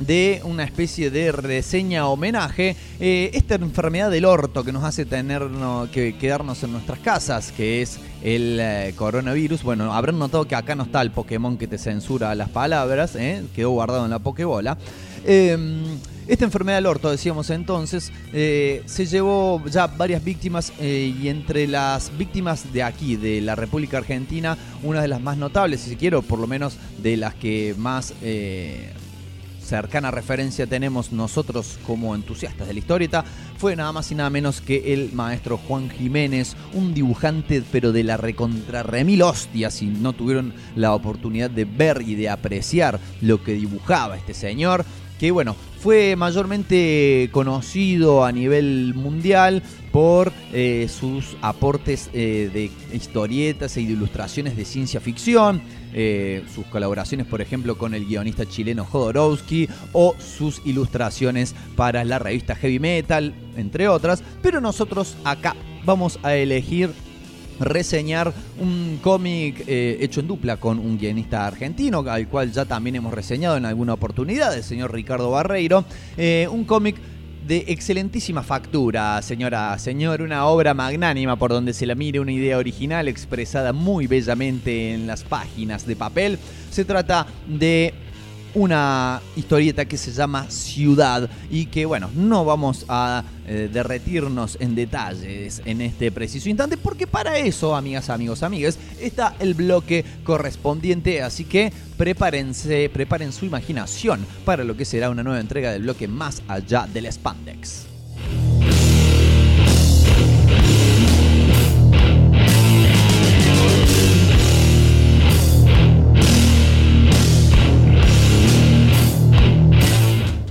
de 0.01 0.41
una 0.45 0.65
especie 0.65 1.11
de 1.11 1.31
reseña 1.33 2.09
homenaje 2.09 2.77
eh, 2.99 3.31
esta 3.35 3.55
enfermedad 3.57 4.11
del 4.11 4.25
orto 4.25 4.65
que 4.65 4.73
nos 4.73 4.85
hace 4.85 5.05
tener 5.05 5.43
que 5.93 6.17
quedarnos 6.17 6.63
en 6.63 6.73
nuestras 6.73 6.99
casas, 7.01 7.53
que 7.53 7.83
es 7.83 7.99
el 8.23 8.59
eh, 8.61 8.95
coronavirus. 8.97 9.63
Bueno, 9.63 9.93
habrán 9.93 10.19
notado 10.19 10.47
que 10.47 10.55
acá 10.55 10.75
no 10.75 10.85
está 10.85 11.03
el 11.03 11.11
Pokémon 11.11 11.57
que 11.57 11.67
te 11.67 11.79
censura 11.79 12.35
las 12.35 12.49
palabras, 12.49 13.15
¿eh? 13.17 13.45
quedó 13.55 13.71
guardado 13.71 14.05
en 14.05 14.11
la 14.11 14.19
Pokébola. 14.19 14.77
Em, 15.25 15.99
Esta 16.27 16.45
enfermedad 16.45 16.79
del 16.79 16.87
orto, 16.87 17.11
decíamos 17.11 17.51
entonces, 17.51 18.13
se 18.31 19.07
llevó 19.07 19.61
ya 19.67 19.89
varias 19.89 20.23
víctimas 20.23 20.73
y 20.81 21.27
entre 21.27 21.67
las 21.67 22.17
víctimas 22.17 22.73
de 22.73 22.85
aquí, 22.85 23.17
de 23.17 23.41
la 23.41 23.57
República 23.57 23.99
Argentina, 23.99 24.57
una 24.85 25.03
de 25.03 25.09
las 25.09 25.21
más 25.21 25.37
notables, 25.37 25.81
si 25.81 25.91
se 25.91 25.97
quiere, 25.97 26.15
o 26.15 26.23
por 26.23 26.39
lo 26.39 26.47
menos 26.47 26.77
de 27.03 27.17
las 27.17 27.35
que 27.35 27.75
más 27.77 28.15
cercana 29.71 30.11
referencia 30.11 30.67
tenemos 30.67 31.13
nosotros 31.13 31.79
como 31.87 32.17
entusiastas 32.17 32.67
de 32.67 32.73
la 32.75 32.81
historieta, 32.81 33.25
fue 33.57 33.77
nada 33.77 33.93
más 33.93 34.11
y 34.11 34.17
nada 34.17 34.29
menos 34.29 34.61
que 34.61 34.93
el 34.93 35.13
maestro 35.13 35.59
Juan 35.59 35.89
Jiménez, 35.89 36.57
un 36.75 36.93
dibujante 36.93 37.63
pero 37.71 37.93
de 37.93 38.03
la 38.03 38.17
recontra 38.17 38.83
remil 38.83 39.23
hostia, 39.23 39.71
si 39.71 39.87
no 39.87 40.13
tuvieron 40.13 40.55
la 40.75 40.93
oportunidad 40.93 41.51
de 41.51 41.67
ver 41.67 42.03
y 42.03 42.17
de 42.17 42.29
apreciar 42.29 42.99
lo 43.21 43.45
que 43.45 43.53
dibujaba 43.53 44.17
este 44.17 44.35
señor, 44.35 44.85
que 45.21 45.31
bueno, 45.31 45.55
fue 45.79 46.17
mayormente 46.17 47.29
conocido 47.31 48.25
a 48.25 48.33
nivel 48.33 48.95
mundial 48.97 49.63
por 49.93 50.33
eh, 50.53 50.89
sus 50.91 51.37
aportes 51.43 52.11
eh, 52.13 52.51
de 52.53 52.71
historietas 52.97 53.77
e 53.77 53.83
ilustraciones 53.83 54.57
de 54.57 54.65
ciencia 54.65 55.01
ficción, 55.01 55.63
eh, 55.93 56.45
sus 56.55 56.67
colaboraciones, 56.67 57.27
por 57.27 57.41
ejemplo, 57.41 57.77
con 57.79 57.95
el 57.95 58.07
guionista 58.07 58.47
chileno 58.47 58.85
Jodorowsky 58.85 59.69
o 59.93 60.15
sus 60.19 60.63
ilustraciones 60.65 61.55
para 61.77 62.05
la 62.05 62.19
revista 62.19 62.55
Heavy 62.55 62.79
Metal, 62.79 63.35
entre 63.57 63.89
otras. 63.89 64.23
Pero 64.43 64.61
nosotros 64.61 65.17
acá 65.25 65.57
vamos 65.85 66.19
a 66.23 66.35
elegir 66.35 66.91
reseñar 67.61 68.33
un 68.59 68.99
cómic 69.03 69.65
eh, 69.67 69.99
hecho 70.01 70.21
en 70.21 70.27
dupla 70.27 70.57
con 70.57 70.79
un 70.79 70.99
guionista 70.99 71.47
argentino, 71.47 72.01
al 72.01 72.27
cual 72.27 72.51
ya 72.51 72.65
también 72.65 72.97
hemos 72.97 73.13
reseñado 73.13 73.57
en 73.57 73.67
alguna 73.67 73.93
oportunidad, 73.95 74.57
el 74.57 74.65
señor 74.65 74.93
Ricardo 74.93 75.31
Barreiro. 75.31 75.85
Eh, 76.17 76.49
un 76.51 76.65
cómic 76.65 76.97
de 77.51 77.65
excelentísima 77.67 78.45
factura, 78.45 79.21
señora, 79.23 79.77
señor, 79.77 80.23
una 80.23 80.47
obra 80.47 80.73
magnánima 80.73 81.35
por 81.35 81.51
donde 81.51 81.73
se 81.73 81.85
la 81.85 81.97
mire, 81.97 82.21
una 82.21 82.31
idea 82.31 82.59
original 82.59 83.09
expresada 83.09 83.73
muy 83.73 84.07
bellamente 84.07 84.95
en 84.95 85.09
las 85.09 85.25
páginas 85.25 85.85
de 85.85 85.97
papel. 85.97 86.39
Se 86.71 86.85
trata 86.85 87.27
de 87.49 87.93
una 88.55 89.21
historieta 89.37 89.85
que 89.85 89.97
se 89.97 90.13
llama 90.13 90.51
Ciudad 90.51 91.29
y 91.51 91.67
que 91.67 91.87
bueno, 91.87 92.11
no 92.15 92.45
vamos 92.45 92.85
a 92.89 93.25
eh, 93.47 93.69
derretirnos 93.73 94.57
en 94.61 94.75
detalles 94.75 95.63
en 95.65 95.81
este 95.81 96.13
preciso 96.13 96.49
instante 96.49 96.77
porque 96.77 97.07
para 97.07 97.39
eso, 97.39 97.75
amigas, 97.75 98.11
amigos, 98.11 98.43
amigas, 98.43 98.79
está 99.01 99.35
el 99.41 99.55
bloque 99.55 100.05
correspondiente, 100.25 101.23
así 101.23 101.45
que 101.45 101.73
prepárense, 101.97 102.91
preparen 102.91 103.33
su 103.33 103.45
imaginación 103.45 104.27
para 104.45 104.65
lo 104.65 104.77
que 104.77 104.85
será 104.85 105.11
una 105.11 105.23
nueva 105.23 105.41
entrega 105.41 105.73
del 105.73 105.83
bloque 105.83 106.09
más 106.09 106.43
allá 106.49 106.89
del 106.93 107.11
spandex. 107.13 107.87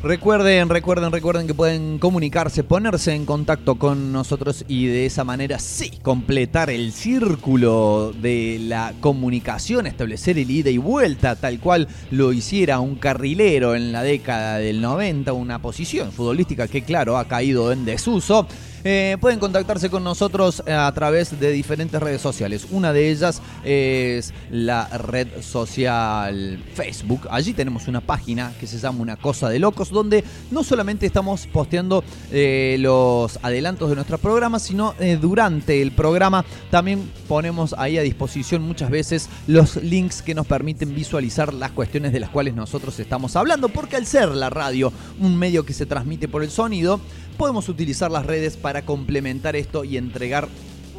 Recuerden, 0.10 0.70
recuerden, 0.70 1.12
recuerden 1.12 1.46
que 1.46 1.54
pueden 1.54 2.00
comunicarse, 2.00 2.64
ponerse 2.64 3.14
en 3.14 3.28
contacto 3.28 3.76
con 3.76 4.12
nosotros 4.12 4.66
y 4.68 4.88
de 4.88 5.06
esa 5.06 5.24
manera 5.24 5.60
sí 5.60 6.00
completar 6.02 6.72
el 6.72 6.94
círculo 6.94 8.12
de 8.20 8.58
la 8.60 8.96
comunicación, 9.02 9.86
establecer 9.86 10.40
el 10.40 10.50
ida 10.50 10.72
y 10.72 10.80
vuelta 10.80 11.36
tal 11.36 11.60
cual 11.60 11.88
lo 12.10 12.34
hiciera 12.34 12.80
un 12.80 12.96
carrilero 12.96 13.76
en 13.76 13.92
la 13.92 14.02
década 14.02 14.58
del 14.58 14.82
90, 14.82 15.32
una 15.34 15.62
posición 15.62 16.12
futbolística 16.12 16.68
que 16.68 16.82
claro 16.82 17.20
ha 17.20 17.28
caído 17.28 17.72
en 17.72 17.86
desuso. 17.86 18.48
Eh, 18.84 19.18
pueden 19.20 19.40
contactarse 19.40 19.90
con 19.90 20.04
nosotros 20.04 20.64
a 20.68 20.92
través 20.94 21.40
de 21.40 21.52
diferentes 21.52 22.02
redes 22.02 22.22
sociales. 22.22 22.68
Una 22.72 22.94
de 22.94 23.10
ellas 23.10 23.42
es 23.64 24.34
la 24.52 24.88
red 24.98 25.28
social 25.42 26.64
Facebook. 26.74 27.28
Allí 27.30 27.54
tenemos 27.54 27.88
una 27.88 28.02
página 28.02 28.54
que 28.60 28.68
se 28.68 28.78
llama 28.78 29.02
Una 29.02 29.18
Cosa 29.18 29.50
de 29.50 29.60
Locos, 29.60 29.90
donde 29.90 30.24
no 30.52 30.64
solamente 30.64 31.06
estamos 31.06 31.48
posteando 31.48 32.04
eh, 32.32 32.78
los 32.80 33.40
adelantos 33.42 33.90
de 33.90 33.96
nuestros 33.96 34.20
programas, 34.20 34.64
sino 34.64 34.94
eh, 35.00 35.18
durante 35.20 35.82
el 35.82 35.92
programa 35.92 36.46
también 36.72 37.12
ponemos 37.28 37.76
ahí 37.78 37.98
a 37.98 38.02
disposición 38.02 38.62
muchas 38.62 38.90
veces 38.90 39.30
los 39.48 39.76
links 39.78 40.22
que 40.22 40.36
nos 40.36 40.48
permiten 40.48 40.96
visualizar 40.96 41.54
las 41.54 41.72
cuestiones 41.72 42.14
de 42.14 42.20
las 42.20 42.30
cuales 42.30 42.56
nosotros 42.56 43.00
estamos 43.00 43.36
hablando, 43.36 43.70
porque 43.70 43.96
al 43.96 44.06
ser 44.06 44.30
la 44.30 44.50
radio 44.50 44.92
un 45.20 45.38
medio 45.38 45.66
que 45.66 45.74
se 45.74 45.86
transmite 45.86 46.28
por 46.28 46.44
el 46.44 46.50
sonido, 46.50 47.00
podemos 47.40 47.70
utilizar 47.70 48.12
las 48.12 48.26
redes 48.26 48.58
para 48.58 48.82
complementar 48.82 49.56
esto 49.56 49.86
y 49.86 49.96
entregar 49.96 50.50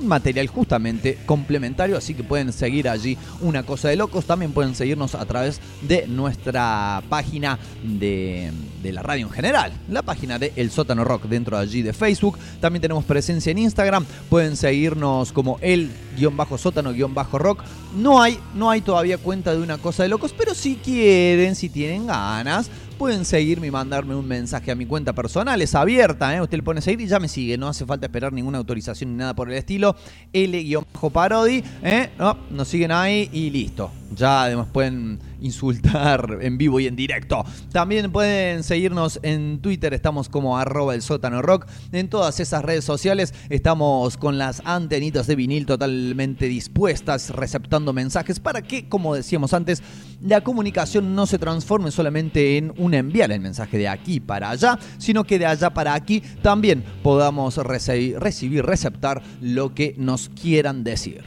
material 0.00 0.46
justamente 0.46 1.18
complementario, 1.26 1.98
así 1.98 2.14
que 2.14 2.24
pueden 2.24 2.54
seguir 2.54 2.88
allí 2.88 3.18
una 3.42 3.62
cosa 3.62 3.90
de 3.90 3.96
locos, 3.96 4.24
también 4.24 4.52
pueden 4.52 4.74
seguirnos 4.74 5.14
a 5.14 5.26
través 5.26 5.60
de 5.82 6.06
nuestra 6.06 7.02
página 7.10 7.58
de, 7.82 8.50
de 8.82 8.92
la 8.92 9.02
radio 9.02 9.26
en 9.26 9.32
general, 9.32 9.72
la 9.90 10.00
página 10.00 10.38
de 10.38 10.54
El 10.56 10.70
Sótano 10.70 11.04
Rock 11.04 11.24
dentro 11.24 11.58
de 11.58 11.62
allí 11.62 11.82
de 11.82 11.92
Facebook, 11.92 12.38
también 12.58 12.80
tenemos 12.80 13.04
presencia 13.04 13.50
en 13.50 13.58
Instagram, 13.58 14.06
pueden 14.30 14.56
seguirnos 14.56 15.32
como 15.32 15.58
el 15.60 15.90
guion 16.16 16.38
bajo 16.38 16.56
sótano 16.56 16.94
guion 16.94 17.12
bajo 17.12 17.38
rock, 17.38 17.62
no 17.94 18.22
hay, 18.22 18.38
no 18.54 18.70
hay 18.70 18.80
todavía 18.80 19.18
cuenta 19.18 19.52
de 19.52 19.60
una 19.60 19.76
cosa 19.76 20.04
de 20.04 20.08
locos, 20.08 20.34
pero 20.36 20.54
si 20.54 20.76
quieren, 20.76 21.54
si 21.54 21.68
tienen 21.68 22.06
ganas, 22.06 22.70
pueden 23.00 23.24
seguirme 23.24 23.66
y 23.66 23.70
mandarme 23.70 24.14
un 24.14 24.28
mensaje 24.28 24.70
a 24.70 24.74
mi 24.74 24.84
cuenta 24.84 25.14
personal. 25.14 25.62
Es 25.62 25.74
abierta, 25.74 26.36
¿eh? 26.36 26.42
usted 26.42 26.58
le 26.58 26.62
pone 26.62 26.82
seguir 26.82 27.00
y 27.00 27.06
ya 27.08 27.18
me 27.18 27.28
sigue. 27.28 27.56
No 27.56 27.66
hace 27.66 27.86
falta 27.86 28.04
esperar 28.04 28.30
ninguna 28.30 28.58
autorización 28.58 29.12
ni 29.12 29.16
nada 29.16 29.34
por 29.34 29.50
el 29.50 29.56
estilo. 29.56 29.96
L-Parodi. 30.34 31.64
¿eh? 31.82 32.10
No, 32.18 32.36
nos 32.50 32.68
siguen 32.68 32.92
ahí 32.92 33.30
y 33.32 33.48
listo. 33.48 33.90
Ya 34.14 34.42
además 34.42 34.66
pueden 34.70 35.18
insultar 35.40 36.38
en 36.40 36.58
vivo 36.58 36.80
y 36.80 36.86
en 36.86 36.96
directo. 36.96 37.44
También 37.72 38.12
pueden 38.12 38.62
seguirnos 38.62 39.20
en 39.22 39.60
Twitter, 39.60 39.94
estamos 39.94 40.28
como 40.28 40.58
arroba 40.58 40.94
el 40.94 41.02
sótano 41.02 41.42
rock. 41.42 41.66
En 41.92 42.08
todas 42.08 42.40
esas 42.40 42.64
redes 42.64 42.84
sociales 42.84 43.34
estamos 43.48 44.16
con 44.16 44.38
las 44.38 44.62
antenitas 44.64 45.26
de 45.26 45.36
vinil 45.36 45.66
totalmente 45.66 46.46
dispuestas, 46.46 47.30
receptando 47.30 47.92
mensajes 47.92 48.40
para 48.40 48.62
que, 48.62 48.88
como 48.88 49.14
decíamos 49.14 49.54
antes, 49.54 49.82
la 50.22 50.42
comunicación 50.42 51.14
no 51.14 51.26
se 51.26 51.38
transforme 51.38 51.90
solamente 51.90 52.58
en 52.58 52.72
un 52.76 52.94
enviar 52.94 53.32
el 53.32 53.40
mensaje 53.40 53.78
de 53.78 53.88
aquí 53.88 54.20
para 54.20 54.50
allá, 54.50 54.78
sino 54.98 55.24
que 55.24 55.38
de 55.38 55.46
allá 55.46 55.70
para 55.70 55.94
aquí 55.94 56.22
también 56.42 56.84
podamos 57.02 57.56
reci- 57.58 58.16
recibir, 58.18 58.64
receptar 58.64 59.22
lo 59.40 59.74
que 59.74 59.94
nos 59.96 60.28
quieran 60.28 60.84
decir. 60.84 61.24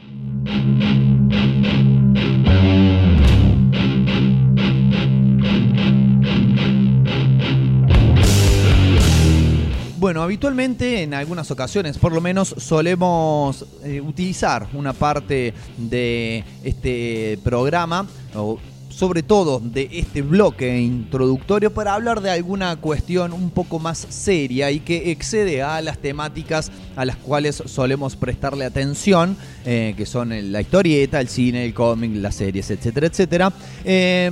Bueno, 10.04 10.22
habitualmente 10.22 11.02
en 11.02 11.14
algunas 11.14 11.50
ocasiones, 11.50 11.98
por 11.98 12.12
lo 12.12 12.20
menos, 12.20 12.54
solemos 12.58 13.66
eh, 13.86 14.02
utilizar 14.02 14.68
una 14.74 14.92
parte 14.92 15.54
de 15.78 16.44
este 16.62 17.40
programa, 17.42 18.06
o 18.36 18.60
sobre 18.90 19.24
todo 19.24 19.62
de 19.64 19.88
este 19.94 20.22
bloque 20.22 20.78
introductorio, 20.78 21.74
para 21.74 21.94
hablar 21.94 22.20
de 22.20 22.32
alguna 22.32 22.76
cuestión 22.76 23.32
un 23.32 23.50
poco 23.50 23.80
más 23.80 24.06
seria 24.10 24.72
y 24.72 24.82
que 24.82 25.10
excede 25.10 25.64
a 25.64 25.82
las 25.82 25.98
temáticas 26.00 26.70
a 26.98 27.06
las 27.06 27.16
cuales 27.16 27.64
solemos 27.66 28.18
prestarle 28.18 28.66
atención, 28.66 29.38
eh, 29.66 29.94
que 29.96 30.06
son 30.06 30.52
la 30.52 30.60
historieta, 30.60 31.22
el 31.22 31.30
cine, 31.30 31.64
el 31.64 31.74
cómic, 31.74 32.12
las 32.16 32.36
series, 32.36 32.70
etcétera, 32.72 33.08
etcétera. 33.08 33.54
Eh, 33.86 34.32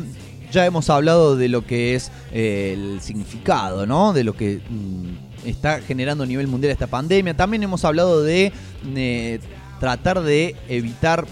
ya 0.52 0.66
hemos 0.66 0.90
hablado 0.90 1.36
de 1.36 1.48
lo 1.48 1.66
que 1.66 1.96
es 1.96 2.12
eh, 2.32 2.74
el 2.74 3.02
significado, 3.02 3.86
¿no? 3.86 4.14
De 4.14 4.24
lo 4.24 4.36
que 4.36 4.62
mm, 4.70 5.48
está 5.48 5.82
generando 5.82 6.24
a 6.24 6.28
nivel 6.28 6.48
mundial 6.48 6.72
esta 6.72 6.88
pandemia. 6.88 7.36
También 7.36 7.64
hemos 7.64 7.86
hablado 7.86 8.22
de 8.22 8.52
eh, 8.96 9.40
tratar 9.80 10.22
de 10.22 10.56
evitar 10.70 11.26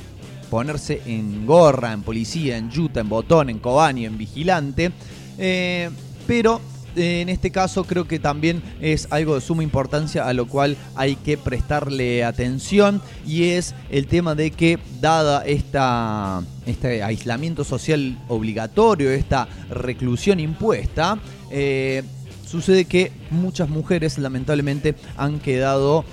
ponerse 0.50 1.02
en 1.06 1.46
gorra, 1.46 1.94
en 1.94 2.02
policía, 2.02 2.58
en 2.58 2.72
yuta, 2.72 3.02
en 3.02 3.10
botón, 3.10 3.50
en 3.50 3.60
cobani, 3.60 4.06
en 4.06 4.18
vigilante. 4.18 4.92
Eh, 5.38 5.90
pero 6.26 6.62
en 6.96 7.30
este 7.30 7.52
caso 7.52 7.84
creo 7.84 8.08
que 8.08 8.20
también 8.20 8.62
es 8.82 9.08
algo 9.12 9.36
de 9.36 9.42
suma 9.42 9.64
importancia 9.64 10.28
a 10.28 10.34
lo 10.34 10.48
cual 10.48 10.78
hay 10.96 11.16
que 11.16 11.38
prestarle 11.38 12.24
atención 12.24 13.02
y 13.26 13.50
es 13.50 13.76
el 13.90 14.08
tema 14.08 14.36
de 14.36 14.52
que 14.52 14.80
dada 15.00 15.44
esta, 15.46 16.42
este 16.66 17.04
aislamiento 17.04 17.64
social 17.64 18.18
obligatorio, 18.28 19.12
esta 19.12 19.48
reclusión 19.70 20.40
impuesta, 20.40 21.20
eh, 21.52 22.04
sucede 22.46 22.86
que 22.86 23.12
muchas 23.30 23.70
mujeres 23.70 24.18
lamentablemente 24.18 24.96
han 25.18 25.40
quedado 25.40 26.04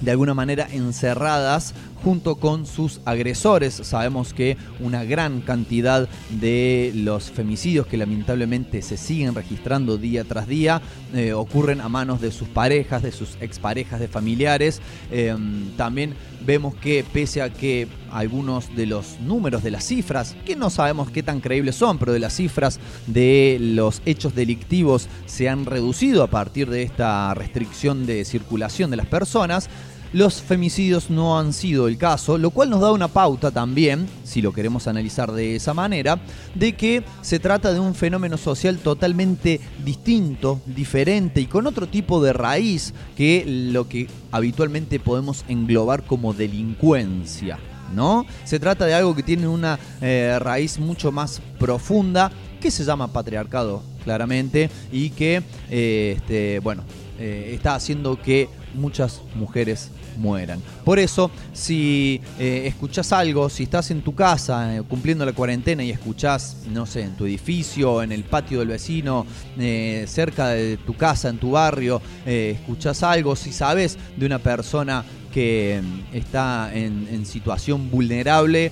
de 0.00 0.10
alguna 0.10 0.34
manera 0.34 0.68
encerradas 0.70 1.74
junto 2.04 2.36
con 2.36 2.66
sus 2.66 3.00
agresores. 3.06 3.74
Sabemos 3.74 4.34
que 4.34 4.58
una 4.78 5.04
gran 5.04 5.40
cantidad 5.40 6.06
de 6.28 6.92
los 6.94 7.30
femicidios 7.30 7.86
que 7.86 7.96
lamentablemente 7.96 8.82
se 8.82 8.98
siguen 8.98 9.34
registrando 9.34 9.96
día 9.96 10.24
tras 10.24 10.46
día 10.46 10.82
eh, 11.14 11.32
ocurren 11.32 11.80
a 11.80 11.88
manos 11.88 12.20
de 12.20 12.30
sus 12.30 12.48
parejas, 12.48 13.02
de 13.02 13.10
sus 13.10 13.38
exparejas, 13.40 14.00
de 14.00 14.08
familiares. 14.08 14.82
Eh, 15.10 15.34
también 15.78 16.14
vemos 16.44 16.74
que 16.74 17.04
pese 17.10 17.40
a 17.40 17.50
que 17.50 17.88
algunos 18.10 18.76
de 18.76 18.86
los 18.86 19.18
números 19.20 19.62
de 19.62 19.70
las 19.70 19.84
cifras, 19.84 20.36
que 20.44 20.56
no 20.56 20.70
sabemos 20.70 21.10
qué 21.10 21.22
tan 21.22 21.40
creíbles 21.40 21.74
son, 21.76 21.98
pero 21.98 22.12
de 22.12 22.20
las 22.20 22.34
cifras 22.34 22.78
de 23.06 23.56
los 23.60 24.02
hechos 24.04 24.34
delictivos 24.34 25.08
se 25.26 25.48
han 25.48 25.64
reducido 25.64 26.22
a 26.22 26.28
partir 26.28 26.68
de 26.68 26.82
esta 26.82 27.32
restricción 27.34 28.06
de 28.06 28.24
circulación 28.24 28.90
de 28.90 28.98
las 28.98 29.06
personas, 29.06 29.68
los 30.14 30.40
femicidios 30.40 31.10
no 31.10 31.36
han 31.36 31.52
sido 31.52 31.88
el 31.88 31.98
caso, 31.98 32.38
lo 32.38 32.50
cual 32.50 32.70
nos 32.70 32.80
da 32.80 32.92
una 32.92 33.08
pauta 33.08 33.50
también, 33.50 34.06
si 34.22 34.40
lo 34.40 34.52
queremos 34.52 34.86
analizar 34.86 35.32
de 35.32 35.56
esa 35.56 35.74
manera, 35.74 36.20
de 36.54 36.74
que 36.74 37.02
se 37.20 37.40
trata 37.40 37.72
de 37.72 37.80
un 37.80 37.96
fenómeno 37.96 38.36
social 38.36 38.78
totalmente 38.78 39.60
distinto, 39.84 40.60
diferente 40.66 41.40
y 41.40 41.46
con 41.46 41.66
otro 41.66 41.88
tipo 41.88 42.22
de 42.22 42.32
raíz 42.32 42.94
que 43.16 43.44
lo 43.72 43.88
que 43.88 44.06
habitualmente 44.30 45.00
podemos 45.00 45.44
englobar 45.48 46.04
como 46.04 46.32
delincuencia. 46.32 47.58
¿No? 47.92 48.26
Se 48.44 48.58
trata 48.58 48.86
de 48.86 48.94
algo 48.94 49.14
que 49.14 49.22
tiene 49.22 49.46
una 49.46 49.78
eh, 50.00 50.36
raíz 50.40 50.80
mucho 50.80 51.12
más 51.12 51.40
profunda 51.60 52.32
que 52.60 52.72
se 52.72 52.84
llama 52.84 53.12
patriarcado, 53.12 53.82
claramente, 54.02 54.68
y 54.90 55.10
que, 55.10 55.42
eh, 55.70 56.14
este, 56.16 56.58
bueno, 56.60 56.82
eh, 57.20 57.52
está 57.54 57.76
haciendo 57.76 58.20
que 58.20 58.48
muchas 58.74 59.20
mujeres 59.36 59.90
mueran. 60.16 60.60
Por 60.84 60.98
eso, 60.98 61.30
si 61.52 62.20
eh, 62.38 62.64
escuchás 62.66 63.12
algo, 63.12 63.48
si 63.48 63.64
estás 63.64 63.90
en 63.90 64.02
tu 64.02 64.14
casa 64.14 64.76
eh, 64.76 64.82
cumpliendo 64.82 65.24
la 65.24 65.32
cuarentena 65.32 65.82
y 65.82 65.90
escuchás, 65.90 66.58
no 66.70 66.86
sé, 66.86 67.02
en 67.02 67.16
tu 67.16 67.26
edificio, 67.26 68.02
en 68.02 68.12
el 68.12 68.24
patio 68.24 68.60
del 68.60 68.68
vecino, 68.68 69.26
eh, 69.58 70.04
cerca 70.08 70.48
de 70.48 70.76
tu 70.76 70.94
casa, 70.94 71.28
en 71.28 71.38
tu 71.38 71.52
barrio, 71.52 72.00
eh, 72.26 72.56
escuchás 72.58 73.02
algo, 73.02 73.36
si 73.36 73.52
sabes 73.52 73.98
de 74.16 74.26
una 74.26 74.38
persona 74.38 75.04
que 75.32 75.82
mm, 75.82 76.16
está 76.16 76.70
en, 76.74 77.26
situación 77.26 77.90
vulnerable, 77.90 78.70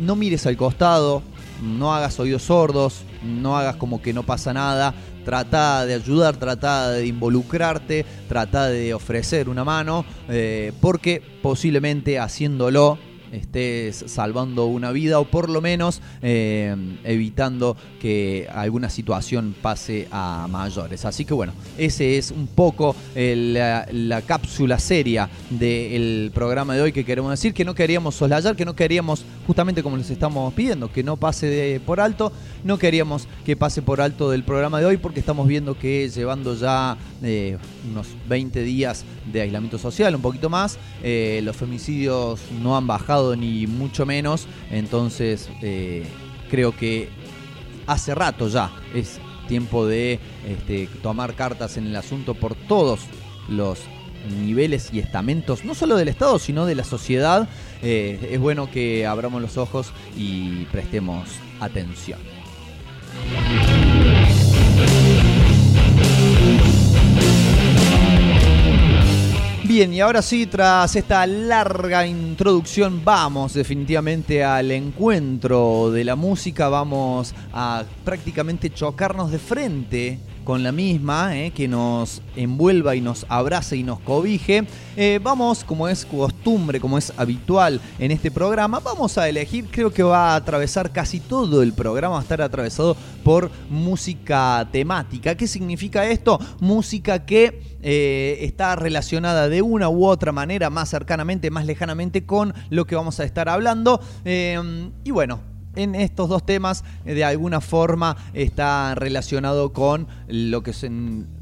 no 0.00 0.16
mires 0.16 0.46
al 0.46 0.56
costado, 0.56 1.22
no 1.62 1.94
hagas 1.94 2.18
oídos 2.18 2.42
sordos, 2.42 3.02
no 3.22 3.56
hagas 3.56 3.76
como 3.76 4.00
que 4.00 4.12
no 4.12 4.22
pasa 4.22 4.52
nada, 4.52 4.94
trata 5.26 5.84
de 5.84 5.94
ayudar, 5.94 6.36
trata 6.36 6.92
de 6.92 7.06
involucrarte, 7.08 8.06
trata 8.28 8.68
de 8.68 8.94
ofrecer 8.94 9.48
una 9.48 9.64
mano, 9.64 10.04
eh, 10.28 10.72
porque 10.80 11.20
posiblemente 11.42 12.20
haciéndolo 12.20 12.96
estés 13.32 14.04
salvando 14.06 14.66
una 14.66 14.92
vida 14.92 15.18
o 15.18 15.24
por 15.24 15.48
lo 15.50 15.60
menos 15.60 16.00
eh, 16.22 16.74
evitando 17.04 17.76
que 18.00 18.48
alguna 18.52 18.90
situación 18.90 19.54
pase 19.60 20.08
a 20.10 20.46
mayores. 20.50 21.04
Así 21.04 21.24
que 21.24 21.34
bueno, 21.34 21.52
ese 21.78 22.18
es 22.18 22.30
un 22.30 22.46
poco 22.46 22.94
el- 23.14 23.54
la, 23.54 23.86
la 23.92 24.22
cápsula 24.22 24.78
seria 24.78 25.28
del 25.50 26.30
programa 26.34 26.74
de 26.74 26.82
hoy 26.82 26.92
que 26.92 27.04
queremos 27.04 27.30
decir, 27.30 27.54
que 27.54 27.64
no 27.64 27.74
queríamos 27.74 28.14
soslayar, 28.14 28.56
que 28.56 28.64
no 28.64 28.74
queríamos, 28.74 29.24
justamente 29.46 29.82
como 29.82 29.96
les 29.96 30.10
estamos 30.10 30.52
pidiendo, 30.54 30.90
que 30.92 31.02
no 31.02 31.16
pase 31.16 31.80
por 31.86 32.00
alto, 32.00 32.32
no 32.64 32.78
queríamos 32.78 33.26
que 33.44 33.56
pase 33.56 33.82
por 33.82 34.00
alto 34.00 34.30
del 34.30 34.42
programa 34.44 34.80
de 34.80 34.86
hoy 34.86 34.96
porque 34.96 35.20
estamos 35.20 35.46
viendo 35.48 35.78
que 35.78 36.08
llevando 36.08 36.54
ya 36.56 36.96
eh, 37.22 37.58
unos 37.90 38.06
20 38.28 38.62
días 38.62 39.04
de 39.32 39.40
aislamiento 39.42 39.78
social, 39.78 40.14
un 40.14 40.22
poquito 40.22 40.48
más, 40.50 40.78
eh, 41.02 41.40
los 41.44 41.56
femicidios 41.56 42.40
no 42.62 42.76
han 42.76 42.86
bajado 42.86 43.25
ni 43.34 43.66
mucho 43.66 44.06
menos, 44.06 44.46
entonces 44.70 45.48
eh, 45.62 46.04
creo 46.50 46.76
que 46.76 47.08
hace 47.86 48.14
rato 48.14 48.48
ya 48.48 48.70
es 48.94 49.18
tiempo 49.48 49.86
de 49.86 50.18
este, 50.46 50.88
tomar 51.02 51.34
cartas 51.34 51.76
en 51.76 51.86
el 51.86 51.96
asunto 51.96 52.34
por 52.34 52.54
todos 52.54 53.00
los 53.48 53.80
niveles 54.44 54.90
y 54.92 54.98
estamentos, 54.98 55.64
no 55.64 55.74
solo 55.74 55.96
del 55.96 56.08
Estado, 56.08 56.38
sino 56.38 56.66
de 56.66 56.74
la 56.74 56.84
sociedad. 56.84 57.48
Eh, 57.82 58.30
es 58.32 58.40
bueno 58.40 58.70
que 58.70 59.06
abramos 59.06 59.40
los 59.40 59.56
ojos 59.56 59.92
y 60.16 60.64
prestemos 60.66 61.28
atención. 61.60 62.18
Bien, 69.66 69.92
y 69.92 70.00
ahora 70.00 70.22
sí, 70.22 70.46
tras 70.46 70.94
esta 70.94 71.26
larga 71.26 72.06
introducción, 72.06 73.04
vamos 73.04 73.52
definitivamente 73.52 74.44
al 74.44 74.70
encuentro 74.70 75.90
de 75.90 76.04
la 76.04 76.14
música, 76.14 76.68
vamos 76.68 77.34
a 77.52 77.82
prácticamente 78.04 78.70
chocarnos 78.70 79.32
de 79.32 79.40
frente 79.40 80.20
con 80.46 80.62
la 80.62 80.70
misma, 80.70 81.36
eh, 81.36 81.50
que 81.50 81.66
nos 81.66 82.22
envuelva 82.36 82.94
y 82.94 83.00
nos 83.00 83.26
abrace 83.28 83.76
y 83.76 83.82
nos 83.82 83.98
cobije. 83.98 84.64
Eh, 84.96 85.18
vamos, 85.20 85.64
como 85.64 85.88
es 85.88 86.06
costumbre, 86.06 86.78
como 86.78 86.96
es 86.96 87.12
habitual 87.16 87.80
en 87.98 88.12
este 88.12 88.30
programa, 88.30 88.78
vamos 88.78 89.18
a 89.18 89.28
elegir, 89.28 89.66
creo 89.70 89.92
que 89.92 90.04
va 90.04 90.32
a 90.32 90.36
atravesar 90.36 90.92
casi 90.92 91.18
todo 91.18 91.62
el 91.62 91.72
programa, 91.72 92.14
va 92.14 92.20
a 92.20 92.22
estar 92.22 92.40
atravesado 92.40 92.96
por 93.24 93.50
música 93.68 94.68
temática. 94.70 95.34
¿Qué 95.34 95.48
significa 95.48 96.06
esto? 96.06 96.38
Música 96.60 97.26
que 97.26 97.60
eh, 97.82 98.38
está 98.42 98.76
relacionada 98.76 99.48
de 99.48 99.62
una 99.62 99.88
u 99.88 100.06
otra 100.06 100.30
manera, 100.30 100.70
más 100.70 100.90
cercanamente, 100.90 101.50
más 101.50 101.66
lejanamente 101.66 102.24
con 102.24 102.54
lo 102.70 102.86
que 102.86 102.94
vamos 102.94 103.18
a 103.18 103.24
estar 103.24 103.48
hablando. 103.48 104.00
Y 104.24 105.10
bueno, 105.10 105.40
en 105.76 105.94
estos 105.94 106.28
dos 106.28 106.44
temas 106.44 106.84
eh, 107.04 107.14
de 107.14 107.24
alguna 107.24 107.60
forma 107.60 108.16
está 108.34 108.94
relacionado 108.94 109.72
con 109.72 110.08
lo 110.26 110.62
que 110.62 110.72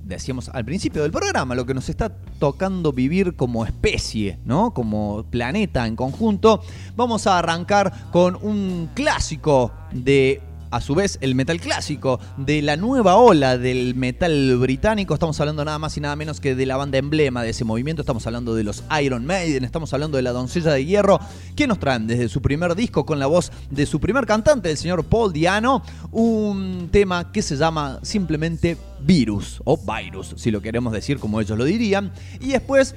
decíamos 0.05 0.49
al 0.51 0.64
principio 0.64 1.03
del 1.03 1.12
programa, 1.12 1.55
lo 1.55 1.66
que 1.66 1.75
nos 1.75 1.88
está 1.88 2.11
tocando 2.38 2.92
vivir 2.92 3.37
como 3.37 3.64
especie, 3.64 4.38
¿no? 4.44 4.75
Como 4.75 5.25
planeta 5.31 5.87
en 5.87 5.97
conjunto. 5.97 6.62
Vamos 6.97 7.27
a 7.27 7.38
arrancar 7.38 8.11
con 8.11 8.37
un 8.42 8.90
clásico 8.94 9.73
de 9.92 10.42
a 10.70 10.81
su 10.81 10.94
vez 10.94 11.18
el 11.20 11.35
metal 11.35 11.61
clásico 11.61 12.20
de 12.37 12.62
la 12.62 12.77
nueva 12.77 13.16
ola 13.16 13.59
del 13.59 13.94
metal 13.94 14.57
británico. 14.59 15.14
Estamos 15.14 15.38
hablando 15.40 15.64
nada 15.64 15.79
más 15.79 15.96
y 15.96 16.00
nada 16.00 16.16
menos 16.16 16.40
que 16.40 16.55
de 16.55 16.66
la 16.66 16.77
banda 16.77 16.98
emblema 16.98 17.42
de 17.42 17.50
ese 17.50 17.64
movimiento. 17.64 18.03
Estamos 18.03 18.27
hablando 18.27 18.55
de 18.55 18.64
los 18.64 18.85
Iron 19.03 19.24
Maiden, 19.27 19.64
estamos 19.64 19.92
hablando 19.92 20.16
de 20.16 20.22
la 20.22 20.33
Doncella 20.33 20.72
de 20.72 20.85
Hierro, 20.85 21.20
que 21.57 21.66
nos 21.66 21.79
traen 21.79 22.07
desde 22.07 22.29
su 22.29 22.42
primer 22.42 22.74
disco 22.74 23.07
con 23.07 23.18
la 23.18 23.27
voz 23.27 23.53
de 23.70 23.87
su 23.87 24.00
primer 24.00 24.27
cantante, 24.27 24.70
el 24.70 24.77
señor 24.77 25.05
Paul 25.05 25.33
Diano, 25.33 25.83
un 26.12 26.88
tema 26.90 27.33
que 27.33 27.42
se 27.42 27.57
llama 27.57 28.00
simplemente 28.03 28.77
Virus 29.00 29.61
o 29.64 29.79
Virus, 29.79 30.35
si 30.37 30.50
lo 30.50 30.62
queremos 30.62 30.92
decir 30.92 31.18
como 31.18 31.40
ellos 31.40 31.59
lo 31.59 31.64
dirían. 31.64 32.12
Y 32.40 32.48
después 32.48 32.94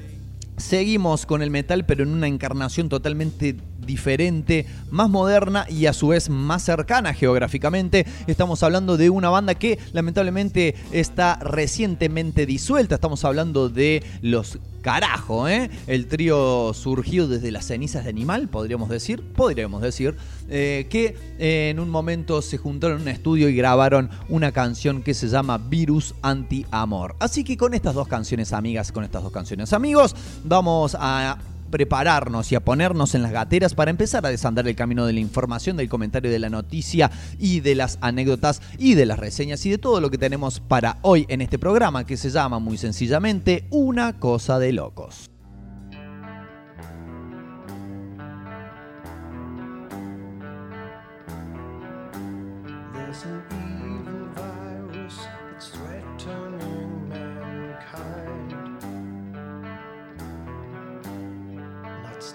Seguimos 0.58 1.28
con 1.28 1.44
el 1.44 1.52
metal, 1.52 1.86
pero 1.86 2.02
en 2.02 2.10
una 2.10 2.26
encarnación 2.26 2.90
totalmente 2.90 3.56
diferente, 3.88 4.68
más 4.92 5.10
moderna 5.10 5.66
y 5.68 5.88
a 5.88 5.94
su 5.94 6.10
vez 6.10 6.30
más 6.30 6.62
cercana 6.64 7.16
geográficamente. 7.16 8.06
Estamos 8.28 8.62
hablando 8.62 8.98
de 8.98 9.10
una 9.10 9.30
banda 9.30 9.56
que 9.56 9.80
lamentablemente 9.94 10.76
está 10.92 11.38
recientemente 11.38 12.46
disuelta. 12.46 12.96
Estamos 12.96 13.26
hablando 13.26 13.70
de 13.70 14.04
los 14.22 14.60
Carajo, 14.88 15.50
¿eh? 15.50 15.70
El 15.86 16.08
trío 16.08 16.74
surgió 16.74 17.28
desde 17.28 17.52
las 17.52 17.66
cenizas 17.66 18.06
de 18.06 18.10
animal, 18.10 18.48
podríamos 18.48 18.88
decir, 18.88 19.22
podríamos 19.22 19.82
decir, 19.82 20.16
eh, 20.48 20.88
que 20.90 21.18
en 21.40 21.80
un 21.82 21.90
momento 21.90 22.42
se 22.42 22.58
juntaron 22.58 22.98
en 22.98 23.02
un 23.02 23.08
estudio 23.10 23.50
y 23.50 23.56
grabaron 23.56 24.10
una 24.30 24.54
canción 24.54 25.04
que 25.04 25.14
se 25.14 25.28
llama 25.28 25.58
Virus 25.58 26.16
Anti-Amor. 26.22 27.18
Así 27.20 27.44
que 27.44 27.58
con 27.58 27.74
estas 27.74 27.96
dos 27.96 28.08
canciones 28.08 28.54
amigas, 28.54 28.94
con 28.94 29.04
estas 29.04 29.24
dos 29.24 29.34
canciones 29.34 29.74
amigos, 29.74 30.16
vamos 30.46 30.96
a 30.98 31.38
prepararnos 31.70 32.52
y 32.52 32.56
a 32.56 32.64
ponernos 32.64 33.16
en 33.16 33.22
las 33.22 33.32
gateras 33.32 33.74
para 33.74 33.92
empezar 33.92 34.26
a 34.26 34.30
desandar 34.30 34.68
el 34.68 34.76
camino 34.76 35.06
de 35.06 35.14
la 35.14 35.20
información, 35.20 35.78
del 35.78 35.90
comentario 35.90 36.32
de 36.32 36.40
la 36.40 36.50
noticia 36.50 37.12
y 37.40 37.60
de 37.60 37.76
las 37.76 37.98
anécdotas 38.02 38.62
y 38.78 38.96
de 38.96 39.06
las 39.06 39.20
reseñas 39.20 39.66
y 39.66 39.72
de 39.72 39.78
todo 39.78 40.02
lo 40.02 40.10
que 40.10 40.18
tenemos 40.18 40.60
para 40.60 40.98
hoy 41.02 41.26
en 41.30 41.42
este 41.42 41.60
programa 41.60 42.06
que 42.06 42.18
se 42.18 42.30
llama 42.30 42.60
muy 42.60 42.78
sencillamente 42.78 43.66
Una 43.70 44.20
cosa 44.20 44.60
de 44.60 44.74
locos. 44.74 45.30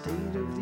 State 0.03 0.35
of 0.35 0.52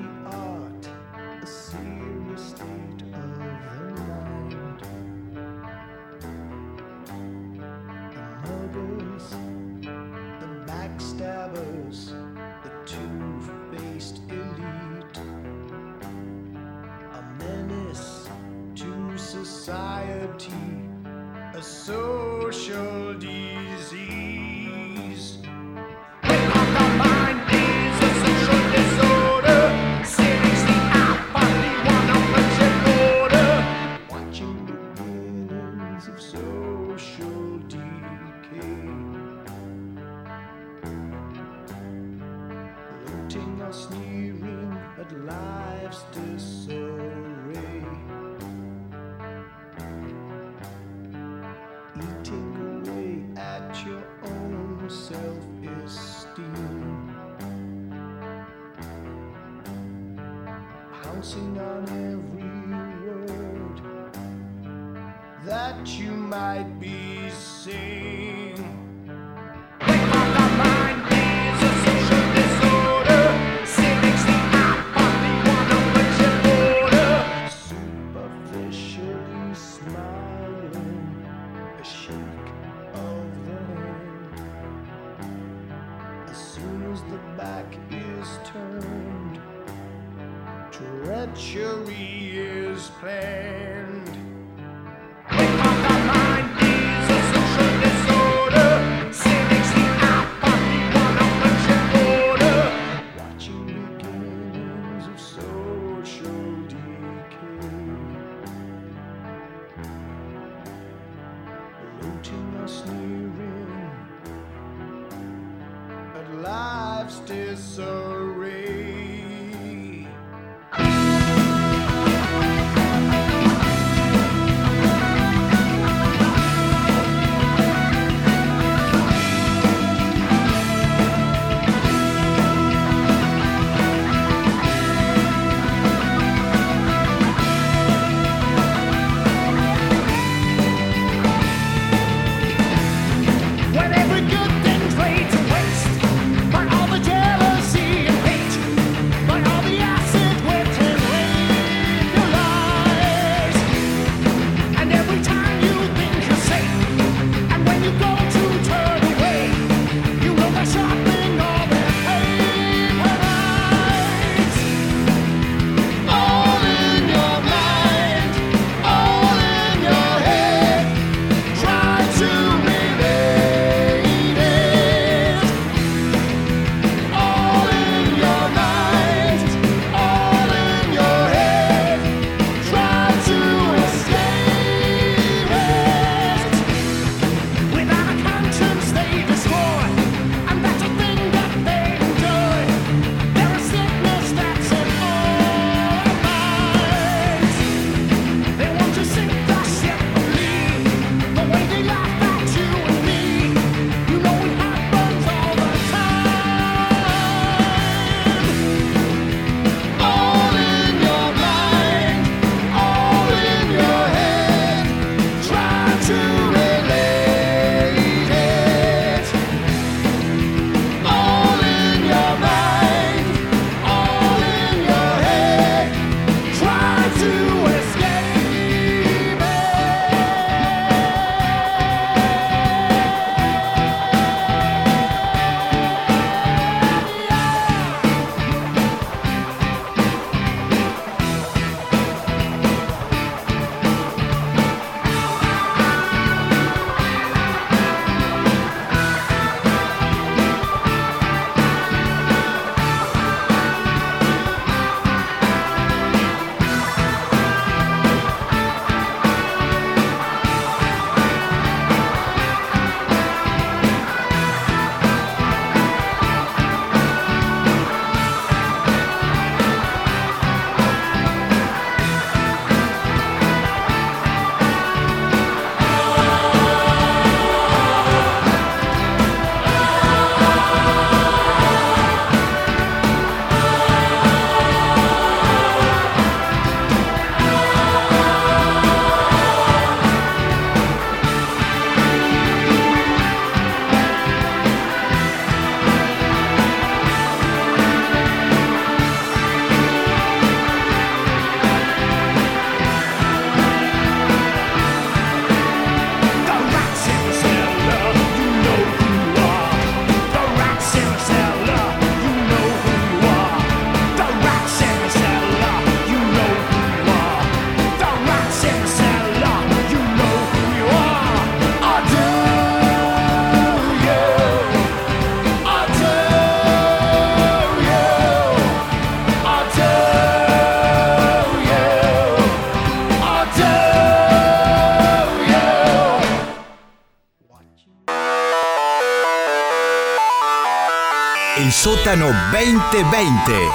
El 342.12 342.20
sótano 342.20 342.32
2020. 342.52 343.70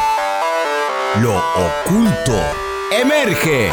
Lo 1.23 1.39
oculto 1.39 2.39
emerge. 2.91 3.71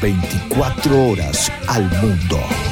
24 0.00 1.08
horas 1.08 1.52
al 1.66 1.84
mundo. 2.00 2.69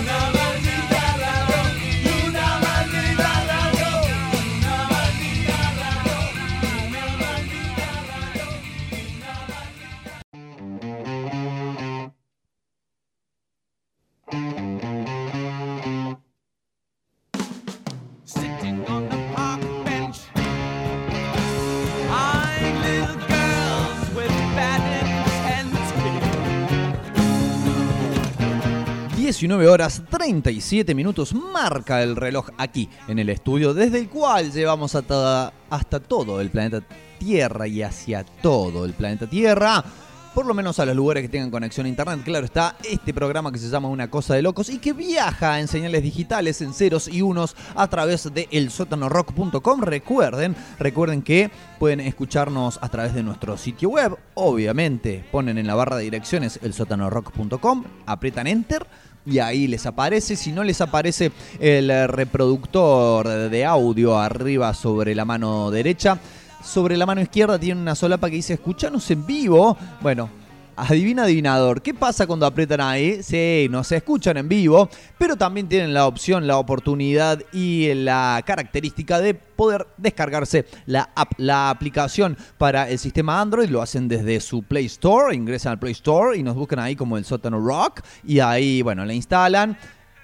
19 29.59 29.75
horas 29.75 30.03
37 30.09 30.95
minutos 30.95 31.35
marca 31.35 32.01
el 32.01 32.15
reloj 32.15 32.51
aquí 32.59 32.89
en 33.09 33.19
el 33.19 33.29
estudio, 33.29 33.75
desde 33.75 33.99
el 33.99 34.09
cual 34.09 34.53
llevamos 34.53 34.95
hasta, 34.95 35.53
hasta 35.69 35.99
todo 35.99 36.41
el 36.41 36.49
planeta 36.51 36.81
Tierra 37.19 37.67
y 37.67 37.83
hacia 37.83 38.23
todo 38.25 38.85
el 38.85 38.93
planeta 38.93 39.27
Tierra. 39.27 39.85
por 40.33 40.47
lo 40.47 40.55
menos 40.55 40.79
a 40.79 40.87
los 40.87 40.95
lugares 40.95 41.25
que 41.25 41.29
tengan 41.29 41.51
conexión 41.51 41.87
a 41.87 41.89
internet. 41.89 42.21
Claro 42.25 42.45
está 42.45 42.77
este 42.89 43.13
programa 43.13 43.51
que 43.51 43.59
se 43.59 43.69
llama 43.69 43.89
Una 43.89 44.09
Cosa 44.09 44.37
de 44.37 44.43
Locos 44.43 44.71
y 44.71 44.79
que 44.79 44.93
viaja 44.93 45.59
en 45.59 45.67
señales 45.67 46.05
digitales, 46.05 46.61
en 46.63 46.73
ceros 46.73 47.09
y 47.09 47.23
unos 47.23 47.57
a 47.75 47.89
través 47.89 48.33
de 48.33 48.47
elsótanorock.com. 48.53 49.81
Recuerden, 49.81 50.55
recuerden 50.79 51.23
que 51.23 51.51
pueden 51.81 51.99
escucharnos 51.99 52.79
a 52.81 52.89
través 52.89 53.13
de 53.13 53.25
nuestro 53.25 53.57
sitio 53.57 53.89
web. 53.89 54.17
Obviamente, 54.35 55.25
ponen 55.33 55.59
en 55.59 55.67
la 55.67 55.75
barra 55.75 55.97
de 55.97 56.05
direcciones 56.05 56.61
elsótanorock.com, 56.63 57.85
aprietan 58.07 58.47
enter 58.47 58.87
y 59.29 59.39
ahí 59.39 59.67
les 59.67 59.87
aparece. 59.87 60.37
Si 60.37 60.53
no 60.53 60.65
les 60.65 60.81
aparece 60.81 61.33
el 61.61 62.09
reproductor 62.09 63.51
de 63.51 63.65
audio 63.65 64.19
arriba 64.19 64.75
sobre 64.75 65.15
la 65.15 65.25
mano 65.25 65.71
derecha, 65.71 66.19
sobre 66.63 66.97
la 66.97 67.07
mano 67.07 67.21
izquierda 67.21 67.59
tiene 67.59 67.81
una 67.81 67.95
solapa 67.95 68.29
que 68.29 68.37
dice 68.37 68.55
escuchanos 68.55 69.11
en 69.11 69.27
vivo. 69.27 69.77
Bueno. 70.01 70.48
Adivina 70.81 71.25
adivinador, 71.25 71.83
¿qué 71.83 71.93
pasa 71.93 72.25
cuando 72.29 72.47
aprietan 72.47 72.81
ahí? 72.81 73.21
Sí, 73.25 73.67
no 73.69 73.83
se 73.83 73.97
escuchan 73.97 74.37
en 74.37 74.49
vivo, 74.49 74.89
pero 75.19 75.35
también 75.35 75.69
tienen 75.69 75.93
la 75.93 76.07
opción, 76.07 76.47
la 76.47 76.57
oportunidad 76.57 77.43
y 77.53 77.93
la 77.95 78.41
característica 78.47 79.21
de 79.21 79.35
poder 79.35 79.89
descargarse 79.97 80.67
la 80.87 81.11
app, 81.17 81.33
la 81.37 81.71
aplicación 81.71 82.37
para 82.59 82.89
el 82.89 83.01
sistema 83.01 83.41
Android. 83.41 83.69
Lo 83.69 83.83
hacen 83.83 84.07
desde 84.07 84.39
su 84.39 84.63
Play 84.63 84.87
Store, 84.87 85.35
ingresan 85.35 85.73
al 85.73 85.81
Play 85.81 85.95
Store 85.95 86.39
y 86.39 86.45
nos 86.45 86.55
buscan 86.55 86.79
ahí 86.79 86.95
como 86.95 87.19
el 87.19 87.25
sótano 87.25 87.59
rock 87.59 88.03
y 88.23 88.39
ahí, 88.39 88.81
bueno, 88.81 89.05
la 89.05 89.15
instalan 89.15 89.77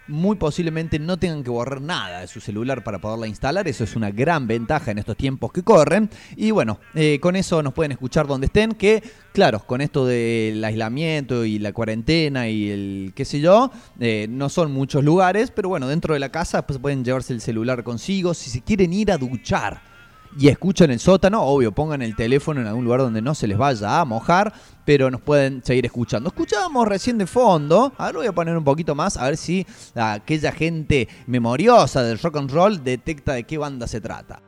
muy 0.08 0.36
posiblemente 0.36 0.98
no 0.98 1.16
tengan 1.16 1.42
que 1.42 1.50
borrar 1.50 1.80
nada 1.80 2.20
de 2.20 2.26
su 2.26 2.40
celular 2.40 2.84
para 2.84 2.98
poderla 2.98 3.26
instalar. 3.26 3.68
Eso 3.68 3.84
es 3.84 3.96
una 3.96 4.10
gran 4.10 4.46
ventaja 4.46 4.90
en 4.90 4.98
estos 4.98 5.16
tiempos 5.16 5.52
que 5.52 5.62
corren. 5.62 6.10
Y 6.36 6.50
bueno, 6.50 6.78
eh, 6.94 7.18
con 7.20 7.36
eso 7.36 7.62
nos 7.62 7.72
pueden 7.72 7.92
escuchar 7.92 8.26
donde 8.26 8.46
estén. 8.46 8.72
Que, 8.72 9.02
claro, 9.32 9.60
con 9.60 9.80
esto 9.80 10.06
del 10.06 10.62
aislamiento 10.64 11.44
y 11.44 11.58
la 11.58 11.72
cuarentena 11.72 12.48
y 12.48 12.70
el 12.70 13.12
qué 13.14 13.24
sé 13.24 13.40
yo, 13.40 13.70
eh, 14.00 14.26
no 14.28 14.48
son 14.48 14.72
muchos 14.72 15.04
lugares. 15.04 15.50
Pero 15.50 15.68
bueno, 15.68 15.88
dentro 15.88 16.14
de 16.14 16.20
la 16.20 16.30
casa 16.30 16.66
pues, 16.66 16.78
pueden 16.78 17.04
llevarse 17.04 17.32
el 17.32 17.40
celular 17.40 17.84
consigo. 17.84 18.34
Si 18.34 18.50
se 18.50 18.60
quieren 18.60 18.92
ir 18.92 19.10
a 19.10 19.18
duchar 19.18 19.93
y 20.38 20.48
escuchan 20.48 20.90
el 20.90 21.00
sótano, 21.00 21.42
obvio, 21.42 21.72
pongan 21.72 22.02
el 22.02 22.16
teléfono 22.16 22.60
en 22.60 22.66
algún 22.66 22.84
lugar 22.84 23.00
donde 23.00 23.22
no 23.22 23.34
se 23.34 23.46
les 23.46 23.56
vaya 23.56 24.00
a 24.00 24.04
mojar, 24.04 24.52
pero 24.84 25.10
nos 25.10 25.20
pueden 25.20 25.62
seguir 25.64 25.86
escuchando. 25.86 26.28
Escuchábamos 26.28 26.88
recién 26.88 27.18
de 27.18 27.26
fondo, 27.26 27.92
ahora 27.96 28.18
voy 28.18 28.26
a 28.26 28.32
poner 28.32 28.56
un 28.56 28.64
poquito 28.64 28.94
más, 28.94 29.16
a 29.16 29.24
ver 29.24 29.36
si 29.36 29.66
aquella 29.94 30.52
gente 30.52 31.08
memoriosa 31.26 32.02
del 32.02 32.18
rock 32.18 32.36
and 32.36 32.50
roll 32.50 32.82
detecta 32.82 33.34
de 33.34 33.44
qué 33.44 33.58
banda 33.58 33.86
se 33.86 34.00
trata. 34.00 34.42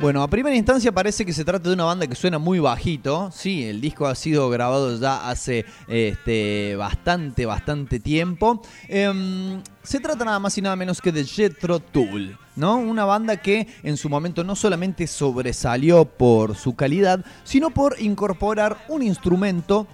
Bueno, 0.00 0.22
a 0.22 0.28
primera 0.28 0.56
instancia 0.56 0.92
parece 0.92 1.26
que 1.26 1.32
se 1.34 1.44
trata 1.44 1.68
de 1.68 1.74
una 1.74 1.84
banda 1.84 2.06
que 2.06 2.14
suena 2.14 2.38
muy 2.38 2.58
bajito. 2.58 3.30
Sí, 3.34 3.64
el 3.64 3.82
disco 3.82 4.06
ha 4.06 4.14
sido 4.14 4.48
grabado 4.48 4.98
ya 4.98 5.28
hace 5.28 5.66
este, 5.88 6.74
bastante, 6.76 7.44
bastante 7.44 8.00
tiempo. 8.00 8.62
Em, 8.88 9.62
se 9.82 10.00
trata 10.00 10.24
nada 10.24 10.38
más 10.38 10.56
y 10.56 10.62
nada 10.62 10.74
menos 10.74 11.02
que 11.02 11.12
de 11.12 11.26
Jethro 11.26 11.80
Tull, 11.80 12.34
¿no? 12.56 12.76
Una 12.76 13.04
banda 13.04 13.36
que 13.36 13.68
en 13.82 13.98
su 13.98 14.08
momento 14.08 14.42
no 14.42 14.56
solamente 14.56 15.06
sobresalió 15.06 16.06
por 16.06 16.56
su 16.56 16.74
calidad, 16.74 17.22
sino 17.44 17.68
por 17.68 18.00
incorporar 18.00 18.78
un 18.88 19.02
instrumento 19.02 19.86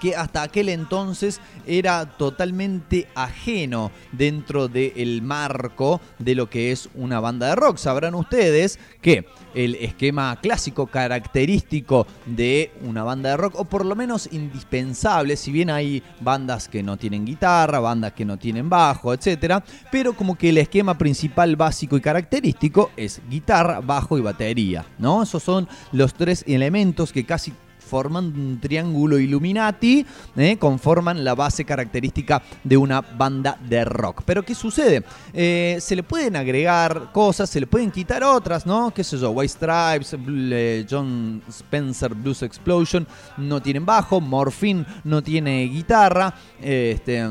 que 0.00 0.16
hasta 0.16 0.42
aquel 0.42 0.68
entonces 0.68 1.40
era 1.66 2.06
totalmente 2.06 3.08
ajeno 3.14 3.90
dentro 4.12 4.68
del 4.68 5.22
marco 5.22 6.00
de 6.18 6.34
lo 6.34 6.48
que 6.48 6.72
es 6.72 6.88
una 6.94 7.20
banda 7.20 7.48
de 7.48 7.56
rock. 7.56 7.78
Sabrán 7.78 8.14
ustedes 8.14 8.78
que 9.00 9.26
el 9.54 9.74
esquema 9.76 10.38
clásico 10.40 10.86
característico 10.86 12.06
de 12.26 12.72
una 12.82 13.02
banda 13.02 13.30
de 13.30 13.36
rock, 13.36 13.58
o 13.58 13.64
por 13.64 13.84
lo 13.84 13.96
menos 13.96 14.28
indispensable, 14.32 15.36
si 15.36 15.50
bien 15.50 15.70
hay 15.70 16.02
bandas 16.20 16.68
que 16.68 16.82
no 16.82 16.96
tienen 16.96 17.24
guitarra, 17.24 17.80
bandas 17.80 18.12
que 18.12 18.24
no 18.24 18.36
tienen 18.36 18.68
bajo, 18.68 19.12
etcétera, 19.12 19.64
pero 19.90 20.14
como 20.14 20.36
que 20.36 20.50
el 20.50 20.58
esquema 20.58 20.96
principal 20.96 21.56
básico 21.56 21.96
y 21.96 22.00
característico 22.00 22.90
es 22.96 23.20
guitarra, 23.28 23.80
bajo 23.80 24.18
y 24.18 24.20
batería, 24.20 24.84
¿no? 24.98 25.22
Esos 25.22 25.42
son 25.42 25.68
los 25.92 26.14
tres 26.14 26.44
elementos 26.46 27.12
que 27.12 27.24
casi 27.24 27.52
forman 27.88 28.26
un 28.26 28.60
triángulo 28.60 29.18
Illuminati, 29.18 30.06
¿eh? 30.36 30.56
conforman 30.58 31.24
la 31.24 31.34
base 31.34 31.64
característica 31.64 32.42
de 32.62 32.76
una 32.76 33.00
banda 33.00 33.58
de 33.68 33.84
rock. 33.84 34.22
Pero 34.24 34.44
¿qué 34.44 34.54
sucede? 34.54 35.02
Eh, 35.32 35.78
se 35.80 35.96
le 35.96 36.02
pueden 36.02 36.36
agregar 36.36 37.10
cosas, 37.12 37.50
se 37.50 37.60
le 37.60 37.66
pueden 37.66 37.90
quitar 37.90 38.22
otras, 38.22 38.66
¿no? 38.66 38.92
¿Qué 38.92 39.02
sé 39.02 39.18
yo? 39.18 39.30
White 39.30 39.54
Stripes, 39.54 40.16
eh, 40.28 40.86
John 40.88 41.42
Spencer 41.48 42.14
Blues 42.14 42.42
Explosion 42.42 43.06
no 43.38 43.60
tienen 43.60 43.86
bajo, 43.86 44.20
Morphine 44.20 44.84
no 45.04 45.22
tiene 45.22 45.64
guitarra, 45.64 46.34
este 46.60 47.26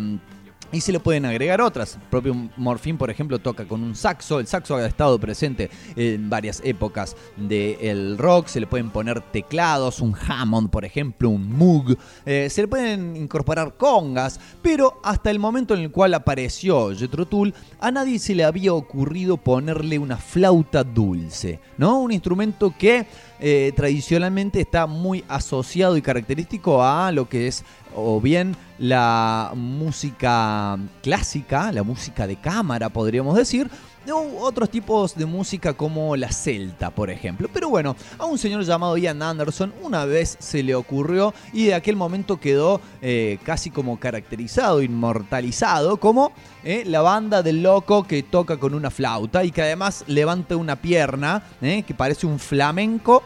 y 0.72 0.82
se 0.82 0.92
le 0.92 1.00
pueden 1.00 1.26
agregar 1.26 1.62
otras. 1.62 1.96
El 1.96 2.02
propio 2.10 2.36
Morphine, 2.58 2.98
por 2.98 3.10
ejemplo, 3.10 3.40
toca 3.40 3.66
con 3.66 3.84
un 3.84 3.96
saxo. 3.96 4.40
El 4.40 4.48
saxo 4.48 4.76
ha 4.76 4.86
estado 4.86 5.20
presente 5.20 5.70
en 5.96 6.30
varias 6.30 6.62
épocas 6.64 7.16
del 7.36 8.18
rock. 8.18 8.48
Se 8.48 8.60
le 8.60 8.68
pueden 8.68 8.90
poner 8.90 9.22
teclados, 9.22 10.02
un 10.02 10.16
Hammond, 10.16 10.70
por 10.70 10.86
ejemplo, 10.86 11.30
un 11.30 11.52
Moog. 11.58 11.98
Eh, 12.26 12.50
se 12.50 12.62
le 12.62 12.68
pueden 12.68 13.16
incorporar 13.16 13.76
congas. 13.78 14.40
Pero 14.62 15.00
hasta 15.04 15.32
el 15.32 15.40
momento 15.40 15.74
en 15.74 15.82
el 15.82 15.92
cual 15.92 16.14
apareció 16.14 16.96
Jethro 16.96 17.26
Tull, 17.26 17.54
a 17.80 17.92
nadie 17.92 18.20
se 18.20 18.36
le 18.36 18.44
había 18.44 18.74
ocurrido 18.74 19.38
ponerle 19.38 20.00
una 20.00 20.18
flauta 20.18 20.84
dulce, 20.84 21.60
¿no? 21.78 22.00
Un 22.00 22.12
instrumento 22.12 22.74
que 22.78 23.08
eh, 23.40 23.72
tradicionalmente 23.76 24.62
está 24.62 24.88
muy 24.88 25.24
asociado 25.28 25.96
y 25.96 26.02
característico 26.02 26.84
a 26.84 27.12
lo 27.12 27.30
que 27.30 27.48
es 27.48 27.64
o 27.96 28.22
bien 28.22 28.56
la 28.80 29.52
música 29.56 30.78
clásica, 31.02 31.72
la 31.72 31.84
música 31.84 32.28
de 32.28 32.36
cámara 32.36 32.90
podríamos 32.90 33.36
decir, 33.36 33.70
o 34.12 34.46
otros 34.46 34.70
tipos 34.70 35.16
de 35.16 35.26
música 35.26 35.74
como 35.74 36.16
la 36.16 36.32
celta, 36.32 36.92
por 36.92 37.10
ejemplo. 37.10 37.50
Pero 37.54 37.70
bueno, 37.70 37.96
a 38.18 38.26
un 38.26 38.38
señor 38.38 38.64
llamado 38.64 38.98
Ian 38.98 39.22
Anderson 39.22 39.74
una 39.82 40.06
vez 40.06 40.38
se 40.40 40.64
le 40.64 40.76
ocurrió 40.76 41.34
y 41.54 41.66
de 41.66 41.74
aquel 41.74 41.96
momento 41.96 42.40
quedó 42.40 42.80
eh, 43.02 43.40
casi 43.44 43.70
como 43.70 44.00
caracterizado, 44.00 44.82
inmortalizado, 44.82 45.98
como 45.98 46.32
eh, 46.64 46.84
la 46.86 47.02
banda 47.02 47.44
del 47.44 47.64
loco 47.64 48.04
que 48.04 48.24
toca 48.24 48.58
con 48.58 48.74
una 48.74 48.90
flauta 48.90 49.44
y 49.44 49.52
que 49.52 49.62
además 49.62 50.04
levanta 50.08 50.56
una 50.56 50.78
pierna 50.78 51.44
eh, 51.62 51.84
que 51.84 51.94
parece 51.94 52.28
un 52.28 52.40
flamenco 52.40 53.24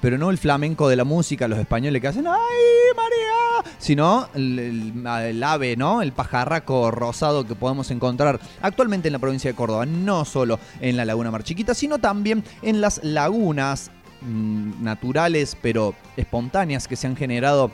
pero 0.00 0.18
no 0.18 0.30
el 0.30 0.38
flamenco 0.38 0.88
de 0.88 0.96
la 0.96 1.04
música, 1.04 1.48
los 1.48 1.58
españoles 1.58 2.00
que 2.00 2.08
hacen 2.08 2.26
¡Ay, 2.26 2.36
María! 2.96 3.72
Sino 3.78 4.28
el, 4.34 5.42
ave, 5.42 5.76
¿no? 5.76 6.02
El 6.02 6.12
pajarraco 6.12 6.90
rosado 6.90 7.46
que 7.46 7.54
podemos 7.54 7.90
encontrar 7.90 8.40
actualmente 8.62 9.08
en 9.08 9.12
la 9.12 9.18
provincia 9.18 9.50
de 9.50 9.56
Córdoba, 9.56 9.86
no 9.86 10.24
solo 10.24 10.58
en 10.80 10.96
la 10.96 11.04
Laguna 11.04 11.30
Mar 11.30 11.42
Chiquita, 11.42 11.74
sino 11.74 11.98
también 11.98 12.44
en 12.62 12.80
las 12.80 13.02
lagunas 13.02 13.90
mmm, 14.22 14.82
naturales 14.82 15.56
pero 15.60 15.94
espontáneas 16.16 16.88
que 16.88 16.96
se 16.96 17.06
han 17.06 17.16
generado 17.16 17.70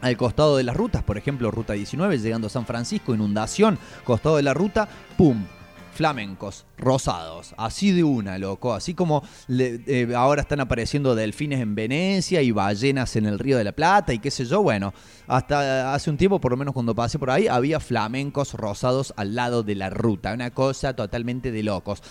al 0.00 0.16
costado 0.16 0.56
de 0.56 0.64
las 0.64 0.76
rutas, 0.76 1.02
por 1.02 1.16
ejemplo, 1.16 1.50
ruta 1.50 1.74
19 1.74 2.18
llegando 2.18 2.48
a 2.48 2.50
San 2.50 2.66
Francisco, 2.66 3.14
inundación, 3.14 3.78
costado 4.04 4.36
de 4.36 4.42
la 4.42 4.52
ruta, 4.52 4.88
¡pum! 5.16 5.44
Flamencos, 5.92 6.64
rosados, 6.78 7.54
así 7.56 7.92
de 7.92 8.02
una, 8.02 8.38
loco, 8.38 8.74
así 8.74 8.94
como 8.94 9.22
eh, 9.48 10.12
ahora 10.16 10.42
están 10.42 10.60
apareciendo 10.60 11.14
delfines 11.14 11.60
en 11.60 11.74
Venecia 11.74 12.42
y 12.42 12.50
ballenas 12.50 13.14
en 13.16 13.26
el 13.26 13.38
Río 13.38 13.58
de 13.58 13.64
la 13.64 13.72
Plata 13.72 14.12
y 14.12 14.18
qué 14.18 14.30
sé 14.30 14.44
yo, 14.44 14.62
bueno, 14.62 14.92
hasta 15.26 15.94
hace 15.94 16.10
un 16.10 16.16
tiempo, 16.16 16.40
por 16.40 16.52
lo 16.52 16.56
menos 16.56 16.74
cuando 16.74 16.94
pasé 16.94 17.18
por 17.18 17.30
ahí, 17.30 17.46
había 17.46 17.78
flamencos 17.78 18.54
rosados 18.54 19.12
al 19.16 19.34
lado 19.34 19.62
de 19.62 19.74
la 19.74 19.90
ruta, 19.90 20.32
una 20.32 20.50
cosa 20.50 20.94
totalmente 20.96 21.52
de 21.52 21.62
locos. 21.62 22.02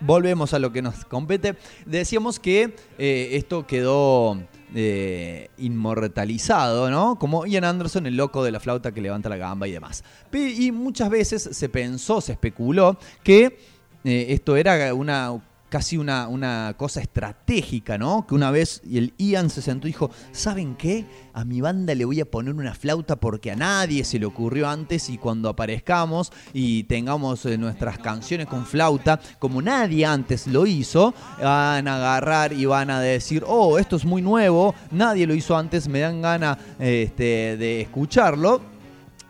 Volvemos 0.00 0.52
a 0.52 0.58
lo 0.58 0.72
que 0.72 0.82
nos 0.82 1.06
compete. 1.06 1.56
Decíamos 1.86 2.38
que 2.38 2.76
eh, 2.98 3.30
esto 3.32 3.66
quedó 3.66 4.38
eh, 4.74 5.48
inmortalizado, 5.58 6.90
¿no? 6.90 7.18
Como 7.18 7.46
Ian 7.46 7.64
Anderson, 7.64 8.06
el 8.06 8.16
loco 8.16 8.42
de 8.42 8.50
la 8.50 8.60
flauta 8.60 8.92
que 8.92 9.00
levanta 9.00 9.28
la 9.28 9.36
gamba 9.36 9.68
y 9.68 9.72
demás. 9.72 10.02
Y 10.32 10.72
muchas 10.72 11.08
veces 11.10 11.48
se 11.52 11.68
pensó, 11.68 12.20
se 12.20 12.32
especuló 12.32 12.98
que 13.22 13.58
eh, 14.04 14.26
esto 14.30 14.56
era 14.56 14.92
una 14.94 15.40
casi 15.68 15.96
una, 15.96 16.28
una 16.28 16.74
cosa 16.76 17.00
estratégica, 17.00 17.98
¿no? 17.98 18.26
Que 18.26 18.34
una 18.34 18.50
vez 18.50 18.82
el 18.90 19.14
Ian 19.18 19.50
se 19.50 19.62
sentó 19.62 19.86
y 19.86 19.90
dijo, 19.90 20.10
¿saben 20.32 20.76
qué? 20.76 21.04
A 21.32 21.44
mi 21.44 21.60
banda 21.60 21.94
le 21.94 22.04
voy 22.04 22.20
a 22.20 22.30
poner 22.30 22.54
una 22.54 22.74
flauta 22.74 23.16
porque 23.16 23.50
a 23.50 23.56
nadie 23.56 24.04
se 24.04 24.18
le 24.18 24.26
ocurrió 24.26 24.68
antes 24.68 25.10
y 25.10 25.18
cuando 25.18 25.48
aparezcamos 25.48 26.32
y 26.52 26.84
tengamos 26.84 27.44
eh, 27.46 27.58
nuestras 27.58 27.98
canciones 27.98 28.46
con 28.46 28.64
flauta, 28.64 29.20
como 29.38 29.60
nadie 29.60 30.06
antes 30.06 30.46
lo 30.46 30.66
hizo, 30.66 31.14
van 31.40 31.88
a 31.88 31.96
agarrar 31.96 32.52
y 32.52 32.64
van 32.64 32.90
a 32.90 33.00
decir, 33.00 33.44
oh, 33.46 33.78
esto 33.78 33.96
es 33.96 34.04
muy 34.04 34.22
nuevo, 34.22 34.74
nadie 34.90 35.26
lo 35.26 35.34
hizo 35.34 35.56
antes, 35.56 35.88
me 35.88 36.00
dan 36.00 36.22
ganas 36.22 36.58
este, 36.78 37.56
de 37.56 37.82
escucharlo 37.82 38.60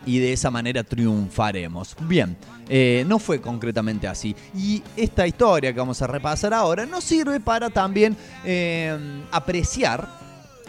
y 0.05 0.19
de 0.19 0.33
esa 0.33 0.51
manera 0.51 0.85
triunfaremos. 0.85 1.97
Bien, 2.09 2.37
eh, 2.69 3.05
no 3.07 3.19
fue 3.19 3.41
concretamente 3.41 4.09
así. 4.09 4.35
Y 4.55 4.83
esta 4.97 5.27
historia 5.27 5.73
que 5.73 5.79
vamos 5.79 6.03
a 6.03 6.07
repasar 6.07 6.53
ahora 6.55 6.87
nos 6.87 7.05
sirve 7.05 7.41
para 7.41 7.71
también 7.71 8.17
eh, 8.45 9.23
apreciar 9.31 10.09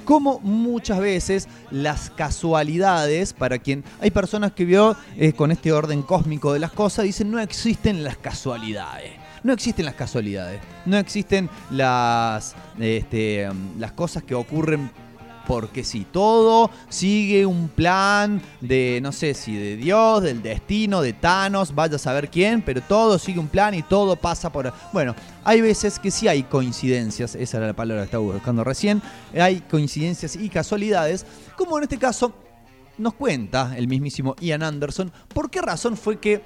cómo 0.06 0.40
muchas 0.40 1.00
veces 1.00 1.48
las 1.70 2.10
casualidades, 2.10 3.34
para 3.34 3.60
quien 3.60 3.84
hay 4.00 4.10
personas 4.10 4.54
que 4.54 4.64
vio 4.64 4.96
eh, 5.18 5.34
con 5.34 5.52
este 5.52 5.72
orden 5.74 6.02
cósmico 6.02 6.54
de 6.54 6.60
las 6.60 6.72
cosas, 6.72 7.06
dicen 7.06 7.30
no 7.30 7.40
existen 7.40 8.04
las 8.04 8.18
casualidades. 8.18 9.12
No 9.44 9.54
existen 9.54 9.86
las 9.86 9.94
casualidades, 9.94 10.60
no 10.86 10.98
existen 10.98 11.50
las, 11.70 12.56
este, 12.80 13.48
las 13.78 13.92
cosas 13.92 14.24
que 14.24 14.34
ocurren 14.34 14.90
porque 15.48 15.86
si 15.86 16.04
todo 16.04 16.70
sigue 16.90 17.46
un 17.46 17.70
plan 17.70 18.42
de, 18.60 19.00
no 19.02 19.14
sé 19.14 19.34
si 19.34 19.56
de 19.56 19.78
Dios, 19.78 20.22
del 20.22 20.44
destino, 20.44 21.02
de 21.02 21.14
Thanos, 21.14 21.74
vaya 21.74 21.96
a 21.96 22.00
saber 22.00 22.30
quién, 22.30 22.62
pero 22.62 22.82
todo 22.82 23.18
sigue 23.18 23.40
un 23.40 23.48
plan 23.48 23.74
y 23.74 23.82
todo 23.82 24.18
pasa 24.18 24.52
por... 24.52 24.74
Bueno, 24.92 25.16
hay 25.46 25.62
veces 25.62 26.00
que 26.00 26.12
sí 26.12 26.28
hay 26.28 26.44
coincidencias, 26.44 27.34
esa 27.34 27.58
era 27.58 27.68
la 27.68 27.74
palabra 27.74 28.04
que 28.04 28.08
estaba 28.08 28.24
buscando 28.26 28.66
recién, 28.66 29.02
hay 29.34 29.62
coincidencias 29.62 30.36
y 30.36 30.50
casualidades, 30.50 31.26
como 31.56 31.78
en 31.78 31.84
este 31.84 31.98
caso 31.98 32.34
nos 32.98 33.14
cuenta 33.14 33.74
el 33.78 33.88
mismísimo 33.88 34.36
Ian 34.42 34.64
Anderson, 34.64 35.12
por 35.34 35.50
qué 35.50 35.62
razón 35.62 35.96
fue 35.96 36.20
que 36.20 36.42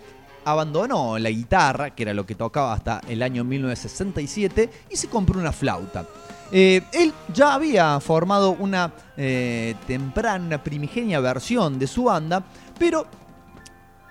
abandonó 0.45 1.17
la 1.17 1.29
guitarra, 1.29 1.95
que 1.95 2.03
era 2.03 2.13
lo 2.13 2.25
que 2.25 2.35
tocaba 2.35 2.73
hasta 2.73 3.01
el 3.07 3.23
año 3.23 3.43
1967, 3.43 4.69
y 4.91 4.95
se 4.95 5.07
compró 5.07 5.39
una 5.39 5.51
flauta. 5.51 6.05
Eh, 6.51 6.81
él 6.91 7.13
ya 7.33 7.53
había 7.53 7.99
formado 8.01 8.51
una 8.51 8.93
eh, 9.15 9.75
temprana, 9.87 10.61
primigenia 10.61 11.21
versión 11.21 11.79
de 11.79 11.87
su 11.87 12.03
banda, 12.03 12.43
pero 12.77 13.07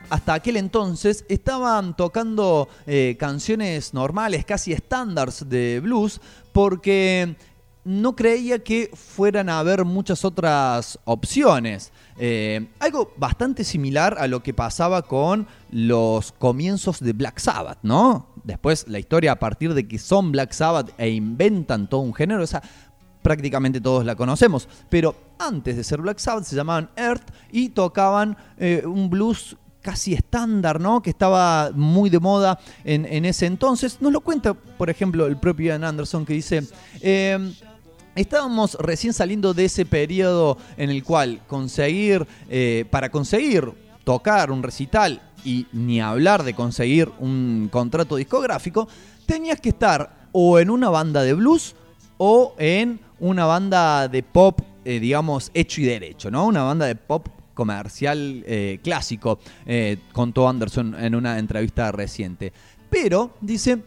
hasta 0.09 0.34
aquel 0.34 0.57
entonces 0.57 1.24
estaban 1.28 1.95
tocando 1.97 2.68
eh, 2.86 3.16
canciones 3.18 3.93
normales, 3.93 4.45
casi 4.47 4.72
estándares 4.72 5.49
de 5.49 5.80
blues, 5.80 6.20
porque 6.53 7.36
no 7.84 8.16
creía 8.16 8.59
que 8.64 8.91
fueran 8.95 9.51
a 9.51 9.59
haber 9.59 9.84
muchas 9.84 10.24
otras 10.24 10.99
opciones. 11.05 11.93
Algo 12.78 13.12
bastante 13.16 13.64
similar 13.64 14.16
a 14.18 14.26
lo 14.26 14.43
que 14.43 14.53
pasaba 14.53 15.03
con 15.03 15.47
los 15.70 16.32
comienzos 16.32 17.01
de 17.01 17.14
Black 17.14 17.38
Sabbath, 17.38 17.78
¿no? 17.82 18.26
Después 18.45 18.86
la 18.88 18.99
historia 18.99 19.32
a 19.32 19.38
partir 19.38 19.74
de 19.74 19.86
que 19.86 19.99
son 19.99 20.32
Black 20.32 20.53
Sabbath 20.53 20.93
e 20.99 21.11
inventan 21.11 21.88
todo 21.88 22.01
un 22.01 22.14
género, 22.14 22.43
esa 22.43 22.62
prácticamente 23.22 23.80
todos 23.80 24.05
la 24.05 24.16
conocemos. 24.16 24.68
Pero 24.88 25.14
antes 25.38 25.76
de 25.76 25.84
ser 25.84 26.01
Black 26.01 26.18
Sabbath 26.18 26.45
se 26.45 26.57
llamaban 26.57 26.91
Earth 26.97 27.30
y 27.53 27.70
tocaban 27.70 28.36
eh, 28.59 28.82
un 28.84 29.11
blues 29.11 29.57
casi 29.82 30.12
estándar, 30.12 30.80
¿no? 30.80 31.03
Que 31.03 31.11
estaba 31.11 31.70
muy 31.74 32.11
de 32.11 32.20
moda 32.20 32.59
en, 32.84 33.24
ese 33.24 33.47
entonces. 33.47 33.99
Nos 34.01 34.12
lo 34.12 34.20
cuenta, 34.20 34.53
por 34.55 34.91
ejemplo, 34.91 35.26
el 35.26 35.38
propio 35.38 35.68
Ian 35.68 35.84
Anderson 35.84 36.24
que 36.24 36.34
dice... 36.34 36.62
Eh, 37.01 37.53
Estábamos 38.16 38.74
recién 38.74 39.12
saliendo 39.12 39.55
de 39.55 39.66
ese 39.66 39.86
periodo 39.86 40.59
en 40.76 40.91
el 40.91 41.05
cual 41.05 41.41
conseguir, 41.47 42.26
eh, 42.49 42.84
para 42.91 43.09
conseguir 43.09 43.72
tocar 44.03 44.51
un 44.51 44.64
recital 44.64 45.22
y 45.45 45.66
ni 45.72 46.01
hablar 46.01 46.43
de 46.43 46.55
conseguir 46.55 47.11
un 47.18 47.68
contrato 47.70 48.16
discográfico, 48.16 48.88
tenías 49.26 49.61
que 49.61 49.70
estar 49.70 50.28
o 50.32 50.59
en 50.59 50.70
una 50.70 50.88
banda 50.91 51.22
de 51.22 51.34
blues 51.34 51.74
o 52.18 52.55
en 52.59 53.01
una 53.18 53.47
banda 53.47 54.09
de 54.09 54.22
pop, 54.22 54.61
eh, 54.84 55.01
digamos, 55.01 55.51
hecho 55.55 55.80
y 55.80 55.84
derecho, 55.84 56.30
¿no? 56.30 56.47
Una 56.47 56.62
banda 56.62 56.86
de 56.86 56.97
pop 56.97 57.28
comercial 57.55 58.43
eh, 58.47 58.78
clásico, 58.82 59.38
eh, 59.66 59.99
contó 60.12 60.49
Anderson 60.49 60.97
en 60.99 61.14
una 61.14 61.38
entrevista 61.38 61.93
reciente. 61.93 62.53
Pero, 62.88 63.36
dice, 63.41 63.82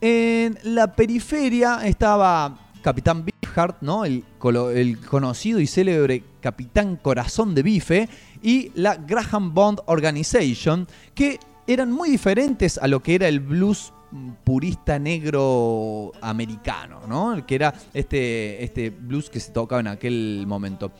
en 0.00 0.58
la 0.62 0.94
periferia 0.94 1.80
estaba 1.84 2.70
Capitán 2.82 3.24
Beefheart, 3.24 3.82
¿no? 3.82 4.04
El, 4.04 4.24
el, 4.74 5.00
conocido 5.00 5.58
y 5.58 5.66
célebre 5.66 6.22
Capitán 6.40 6.96
Corazón 6.96 7.54
de 7.54 7.62
Bife, 7.62 8.08
y 8.42 8.70
la 8.74 8.96
Graham 8.96 9.54
Bond 9.54 9.80
Organization, 9.86 10.86
que 11.14 11.38
eran 11.66 11.92
muy 11.92 12.10
diferentes 12.10 12.78
a 12.78 12.88
lo 12.88 13.02
que 13.02 13.14
era 13.14 13.28
el 13.28 13.40
blues 13.40 13.92
purista 14.44 14.98
negro 14.98 16.12
americano, 16.20 17.02
¿no? 17.06 17.44
Que 17.46 17.54
era 17.54 17.74
este, 17.92 18.62
este 18.64 18.90
blues 18.90 19.28
que 19.28 19.40
se 19.40 19.52
tocaba 19.52 19.80
en 19.80 19.88
aquel 19.88 20.44
momento. 20.46 20.90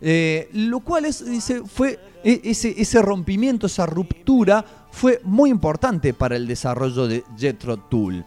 Eh, 0.00 0.48
lo 0.52 0.80
cual 0.80 1.04
es, 1.04 1.24
dice, 1.24 1.62
fue 1.64 1.98
e, 2.22 2.40
ese, 2.44 2.74
ese 2.76 3.00
rompimiento, 3.00 3.66
esa 3.66 3.86
ruptura 3.86 4.64
fue 4.90 5.20
muy 5.24 5.50
importante 5.50 6.14
para 6.14 6.36
el 6.36 6.46
desarrollo 6.46 7.06
de 7.06 7.24
Jethro 7.36 7.76
Tull. 7.76 8.24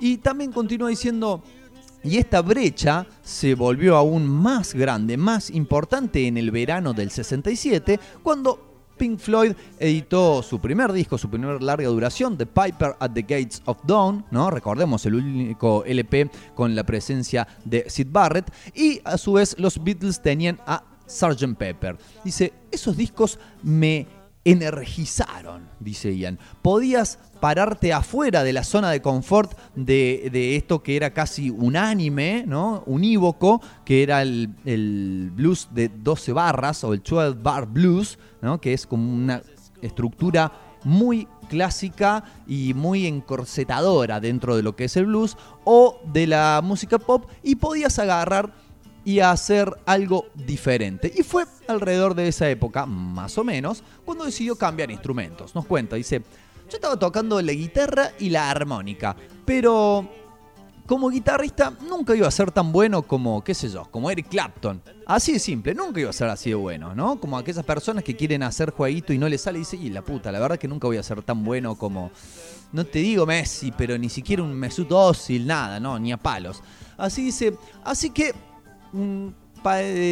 Y 0.00 0.18
también 0.18 0.52
continúa 0.52 0.88
diciendo, 0.88 1.42
y 2.04 2.16
esta 2.18 2.42
brecha 2.42 3.06
se 3.22 3.54
volvió 3.54 3.96
aún 3.96 4.26
más 4.26 4.74
grande, 4.74 5.16
más 5.16 5.50
importante 5.50 6.26
en 6.26 6.36
el 6.36 6.50
verano 6.50 6.92
del 6.92 7.10
67, 7.10 7.98
cuando 8.22 8.68
Pink 8.96 9.18
Floyd 9.20 9.52
editó 9.78 10.42
su 10.42 10.60
primer 10.60 10.92
disco, 10.92 11.16
su 11.16 11.30
primer 11.30 11.62
larga 11.62 11.88
duración, 11.88 12.36
The 12.36 12.46
Piper 12.46 12.96
at 12.98 13.12
the 13.12 13.22
Gates 13.22 13.62
of 13.64 13.78
Dawn, 13.84 14.24
¿no? 14.30 14.50
Recordemos 14.50 15.06
el 15.06 15.14
único 15.14 15.84
LP 15.84 16.30
con 16.54 16.74
la 16.74 16.84
presencia 16.84 17.46
de 17.64 17.88
Sid 17.88 18.08
Barrett, 18.10 18.52
y 18.74 19.00
a 19.04 19.16
su 19.16 19.34
vez 19.34 19.54
los 19.58 19.82
Beatles 19.82 20.20
tenían 20.20 20.58
a 20.66 20.82
Sgt. 21.06 21.56
Pepper. 21.56 21.96
Dice, 22.24 22.52
esos 22.70 22.96
discos 22.96 23.38
me 23.62 24.06
energizaron, 24.50 25.68
dice 25.80 26.16
Ian. 26.16 26.38
Podías 26.62 27.18
pararte 27.40 27.92
afuera 27.92 28.42
de 28.42 28.52
la 28.52 28.64
zona 28.64 28.90
de 28.90 29.02
confort 29.02 29.56
de, 29.74 30.28
de 30.32 30.56
esto 30.56 30.82
que 30.82 30.96
era 30.96 31.12
casi 31.12 31.50
unánime, 31.50 32.44
¿no? 32.46 32.82
unívoco, 32.86 33.60
que 33.84 34.02
era 34.02 34.22
el, 34.22 34.50
el, 34.64 35.30
blues 35.34 35.68
de 35.72 35.88
12 35.88 36.32
barras 36.32 36.82
o 36.84 36.92
el 36.92 37.02
12 37.02 37.38
bar 37.40 37.66
blues, 37.66 38.18
¿no? 38.42 38.60
que 38.60 38.72
es 38.72 38.86
como 38.86 39.12
una 39.12 39.42
estructura 39.82 40.52
muy 40.84 41.28
clásica 41.48 42.24
y 42.46 42.74
muy 42.74 43.06
encorsetadora 43.06 44.20
dentro 44.20 44.56
de 44.56 44.62
lo 44.62 44.76
que 44.76 44.84
es 44.84 44.96
el 44.96 45.06
blues 45.06 45.36
o 45.64 46.00
de 46.12 46.26
la 46.26 46.60
música 46.62 46.98
pop 46.98 47.26
y 47.42 47.56
podías 47.56 47.98
agarrar 47.98 48.52
y 49.08 49.20
hacer 49.20 49.74
algo 49.86 50.26
diferente. 50.34 51.10
Y 51.16 51.22
fue 51.22 51.46
alrededor 51.66 52.14
de 52.14 52.28
esa 52.28 52.50
época, 52.50 52.84
más 52.84 53.38
o 53.38 53.42
menos, 53.42 53.82
cuando 54.04 54.26
decidió 54.26 54.54
cambiar 54.54 54.90
instrumentos. 54.90 55.54
Nos 55.54 55.64
cuenta, 55.64 55.96
dice, 55.96 56.18
yo 56.68 56.74
estaba 56.76 56.98
tocando 56.98 57.40
la 57.40 57.52
guitarra 57.52 58.12
y 58.18 58.28
la 58.28 58.50
armónica, 58.50 59.16
pero 59.46 60.06
como 60.84 61.08
guitarrista 61.08 61.72
nunca 61.88 62.14
iba 62.14 62.28
a 62.28 62.30
ser 62.30 62.50
tan 62.50 62.70
bueno 62.70 63.00
como, 63.00 63.42
qué 63.42 63.54
sé 63.54 63.70
yo, 63.70 63.86
como 63.90 64.10
Eric 64.10 64.28
Clapton. 64.28 64.82
Así 65.06 65.32
de 65.32 65.38
simple, 65.38 65.72
nunca 65.72 66.00
iba 66.00 66.10
a 66.10 66.12
ser 66.12 66.28
así 66.28 66.50
de 66.50 66.56
bueno, 66.56 66.94
¿no? 66.94 67.18
Como 67.18 67.38
aquellas 67.38 67.64
personas 67.64 68.04
que 68.04 68.14
quieren 68.14 68.42
hacer 68.42 68.72
jueguito 68.72 69.14
y 69.14 69.18
no 69.18 69.26
les 69.26 69.40
sale 69.40 69.56
y 69.56 69.60
dice, 69.60 69.78
y 69.78 69.88
la 69.88 70.02
puta, 70.02 70.30
la 70.30 70.38
verdad 70.38 70.58
que 70.58 70.68
nunca 70.68 70.86
voy 70.86 70.98
a 70.98 71.02
ser 71.02 71.22
tan 71.22 71.44
bueno 71.44 71.76
como, 71.76 72.10
no 72.72 72.84
te 72.84 72.98
digo 72.98 73.24
Messi, 73.24 73.72
pero 73.72 73.96
ni 73.96 74.10
siquiera 74.10 74.42
un 74.42 74.52
Mesut 74.52 74.92
Özil, 74.92 75.46
nada, 75.46 75.80
¿no? 75.80 75.98
Ni 75.98 76.12
a 76.12 76.18
palos. 76.18 76.62
Así 76.98 77.24
dice, 77.24 77.56
así 77.84 78.10
que 78.10 78.34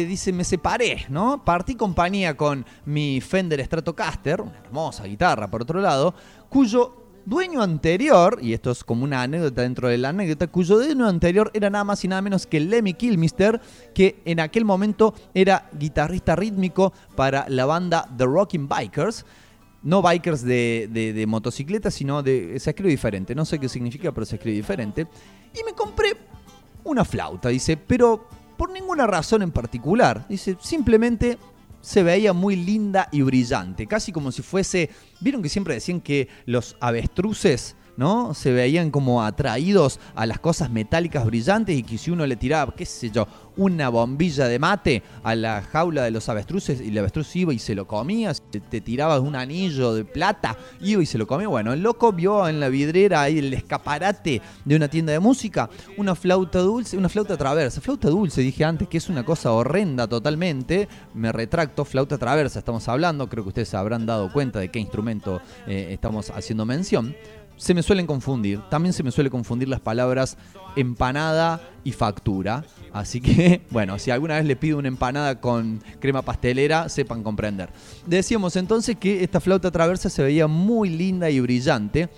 dice, 0.07 0.33
me 0.33 0.43
separé, 0.43 1.05
¿no? 1.09 1.43
Partí 1.43 1.75
compañía 1.75 2.35
con 2.35 2.65
mi 2.85 3.21
Fender 3.21 3.63
Stratocaster, 3.63 4.41
una 4.41 4.57
hermosa 4.57 5.05
guitarra 5.05 5.49
por 5.49 5.61
otro 5.61 5.79
lado, 5.79 6.13
cuyo 6.49 7.07
dueño 7.25 7.61
anterior, 7.61 8.39
y 8.41 8.53
esto 8.53 8.71
es 8.71 8.85
como 8.85 9.03
una 9.03 9.21
anécdota 9.21 9.61
dentro 9.61 9.89
de 9.89 9.97
la 9.97 10.09
anécdota, 10.09 10.47
cuyo 10.47 10.77
dueño 10.77 11.07
anterior 11.07 11.51
era 11.53 11.69
nada 11.69 11.83
más 11.83 12.03
y 12.05 12.07
nada 12.07 12.21
menos 12.21 12.47
que 12.47 12.59
Lemmy 12.59 12.93
Kilmister, 12.93 13.59
que 13.93 14.21
en 14.23 14.39
aquel 14.39 14.63
momento 14.63 15.13
era 15.33 15.69
guitarrista 15.73 16.37
rítmico 16.37 16.93
para 17.15 17.45
la 17.49 17.65
banda 17.65 18.07
The 18.17 18.25
Rocking 18.25 18.69
Bikers. 18.69 19.25
No 19.83 20.01
bikers 20.01 20.41
de, 20.41 20.89
de, 20.91 21.13
de 21.13 21.27
motocicleta, 21.27 21.91
sino 21.91 22.23
de. 22.23 22.59
Se 22.59 22.71
escribe 22.71 22.89
diferente. 22.89 23.35
No 23.35 23.45
sé 23.45 23.59
qué 23.59 23.69
significa, 23.69 24.11
pero 24.11 24.25
se 24.25 24.35
escribe 24.35 24.57
diferente. 24.57 25.07
Y 25.53 25.63
me 25.63 25.73
compré 25.73 26.17
una 26.83 27.05
flauta, 27.05 27.49
dice, 27.49 27.77
pero 27.77 28.27
por 28.57 28.71
ninguna 28.71 29.07
razón 29.07 29.41
en 29.41 29.51
particular. 29.51 30.25
Dice, 30.27 30.57
simplemente 30.59 31.37
se 31.81 32.03
veía 32.03 32.33
muy 32.33 32.55
linda 32.55 33.07
y 33.11 33.21
brillante, 33.21 33.87
casi 33.87 34.11
como 34.11 34.31
si 34.31 34.41
fuese... 34.41 34.89
Vieron 35.21 35.41
que 35.41 35.49
siempre 35.49 35.73
decían 35.73 36.01
que 36.01 36.27
los 36.45 36.75
avestruces 36.79 37.75
¿no? 37.97 38.33
Se 38.33 38.51
veían 38.51 38.91
como 38.91 39.23
atraídos 39.23 39.99
a 40.15 40.25
las 40.25 40.39
cosas 40.39 40.69
metálicas 40.69 41.25
brillantes 41.25 41.75
y 41.75 41.83
que 41.83 41.97
si 41.97 42.11
uno 42.11 42.25
le 42.25 42.35
tiraba, 42.35 42.73
qué 42.75 42.85
sé 42.85 43.09
yo, 43.11 43.27
una 43.57 43.89
bombilla 43.89 44.47
de 44.47 44.59
mate 44.59 45.03
a 45.23 45.35
la 45.35 45.63
jaula 45.63 46.03
de 46.03 46.11
los 46.11 46.29
avestruces 46.29 46.79
y 46.79 46.89
el 46.89 46.97
avestruz 46.99 47.35
iba 47.35 47.53
y 47.53 47.59
se 47.59 47.73
lo 47.75 47.87
comía, 47.87 48.31
te, 48.33 48.59
te 48.59 48.81
tirabas 48.81 49.19
un 49.19 49.35
anillo 49.35 49.93
de 49.93 50.05
plata, 50.05 50.55
iba 50.79 51.01
y 51.01 51.05
se 51.05 51.17
lo 51.17 51.27
comía. 51.27 51.47
Bueno, 51.47 51.73
el 51.73 51.81
loco 51.81 52.13
vio 52.13 52.47
en 52.47 52.59
la 52.59 52.69
vidriera 52.69 53.21
ahí 53.23 53.39
el 53.39 53.53
escaparate 53.53 54.41
de 54.63 54.75
una 54.75 54.87
tienda 54.87 55.11
de 55.11 55.19
música 55.19 55.69
una 55.97 56.15
flauta 56.15 56.59
dulce, 56.59 56.97
una 56.97 57.09
flauta 57.09 57.37
traversa. 57.37 57.81
Flauta 57.81 58.09
dulce, 58.09 58.41
dije 58.41 58.63
antes, 58.63 58.87
que 58.87 58.97
es 58.97 59.09
una 59.09 59.23
cosa 59.23 59.51
horrenda 59.51 60.07
totalmente. 60.07 60.87
Me 61.13 61.31
retracto, 61.31 61.85
flauta 61.85 62.17
traversa 62.17 62.59
estamos 62.59 62.87
hablando, 62.87 63.27
creo 63.27 63.43
que 63.43 63.49
ustedes 63.49 63.73
habrán 63.73 64.05
dado 64.05 64.31
cuenta 64.31 64.59
de 64.59 64.69
qué 64.69 64.79
instrumento 64.79 65.41
eh, 65.67 65.89
estamos 65.91 66.29
haciendo 66.29 66.65
mención. 66.65 67.15
Se 67.57 67.73
me 67.73 67.81
suelen 67.81 68.05
confundir, 68.05 68.61
también 68.69 68.93
se 68.93 69.03
me 69.03 69.11
suele 69.11 69.31
confundir 69.31 69.67
las 69.67 69.79
palabras 69.79 70.37
empanada 70.75 71.59
y 71.83 71.91
factura. 71.91 72.63
Así 72.93 73.19
que, 73.19 73.61
bueno, 73.71 73.97
si 73.97 74.11
alguna 74.11 74.35
vez 74.35 74.45
le 74.45 74.55
pido 74.55 74.77
una 74.77 74.87
empanada 74.87 75.41
con 75.41 75.81
crema 75.99 76.21
pastelera, 76.21 76.87
sepan 76.87 77.23
comprender. 77.23 77.69
Decíamos 78.05 78.55
entonces 78.55 78.95
que 78.95 79.23
esta 79.23 79.39
flauta 79.39 79.71
traversa 79.71 80.09
se 80.09 80.21
veía 80.21 80.47
muy 80.47 80.89
linda 80.89 81.29
y 81.29 81.39
brillante. 81.39 82.09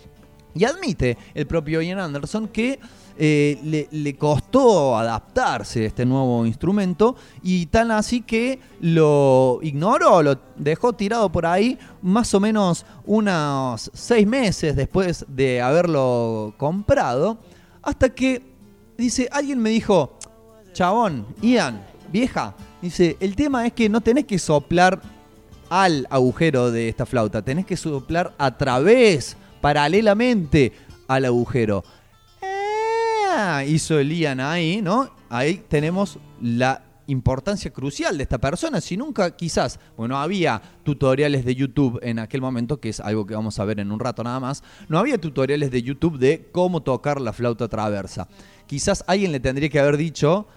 Y 0.53 0.65
admite 0.65 1.17
el 1.35 1.47
propio 1.47 1.81
Ian 1.81 1.99
Anderson 1.99 2.47
que 2.47 2.79
eh, 3.21 3.85
le, 3.91 4.15
costó 4.15 4.97
adaptarse 4.97 5.87
este 5.87 6.05
nuevo 6.05 6.45
instrumento 6.45 7.17
y 7.43 7.65
tan 7.65 7.91
así 7.91 8.21
que 8.21 8.61
lo 8.79 9.59
ignoró, 9.61 10.23
lo 10.23 10.39
dejó 10.55 10.93
tirado 10.93 11.29
por 11.29 11.45
ahí 11.45 11.77
más 12.01 12.33
o 12.33 12.39
menos 12.39 12.85
unos 13.05 13.91
seis 13.93 14.25
meses 14.25 14.77
después 14.77 15.25
de 15.27 15.61
haberlo 15.61 16.53
comprado, 16.55 17.39
hasta 17.81 18.07
que, 18.07 18.41
dice, 18.97 19.27
alguien 19.33 19.59
me 19.59 19.71
dijo, 19.71 20.17
chabón, 20.71 21.25
Ian, 21.41 21.85
vieja, 22.13 22.55
dice, 22.81 23.17
el 23.19 23.35
tema 23.35 23.67
es 23.67 23.73
que 23.73 23.89
no 23.89 23.99
tenés 23.99 24.23
que 24.23 24.39
soplar 24.39 25.01
al 25.69 26.07
agujero 26.09 26.71
de 26.71 26.87
esta 26.87 27.05
flauta, 27.05 27.41
tenés 27.41 27.65
que 27.65 27.75
soplar 27.75 28.33
a 28.37 28.57
través, 28.57 29.35
paralelamente 29.59 30.71
al 31.09 31.25
agujero. 31.25 31.83
Hizo 33.67 33.99
el 33.99 34.11
Ian 34.11 34.39
ahí, 34.39 34.81
¿no? 34.81 35.09
Ahí 35.29 35.63
tenemos 35.67 36.17
la 36.41 36.83
importancia 37.07 37.71
crucial 37.71 38.17
de 38.17 38.23
esta 38.23 38.37
persona. 38.37 38.81
Si 38.81 38.95
nunca, 38.95 39.35
quizás, 39.35 39.79
bueno, 39.97 40.17
había 40.17 40.61
tutoriales 40.83 41.43
de 41.45 41.55
YouTube 41.55 41.99
en 42.01 42.19
aquel 42.19 42.41
momento, 42.41 42.79
que 42.79 42.89
es 42.89 42.99
algo 42.99 43.25
que 43.25 43.35
vamos 43.35 43.59
a 43.59 43.65
ver 43.65 43.79
en 43.79 43.91
un 43.91 43.99
rato 43.99 44.23
nada 44.23 44.39
más, 44.39 44.63
no 44.87 44.99
había 44.99 45.17
tutoriales 45.17 45.71
de 45.71 45.81
YouTube 45.81 46.17
de 46.17 46.49
cómo 46.51 46.81
tocar 46.81 47.19
la 47.19 47.33
flauta 47.33 47.67
traversa. 47.67 48.27
Quizás 48.67 49.03
alguien 49.07 49.31
le 49.31 49.39
tendría 49.39 49.69
que 49.69 49.79
haber 49.79 49.97
dicho 49.97 50.47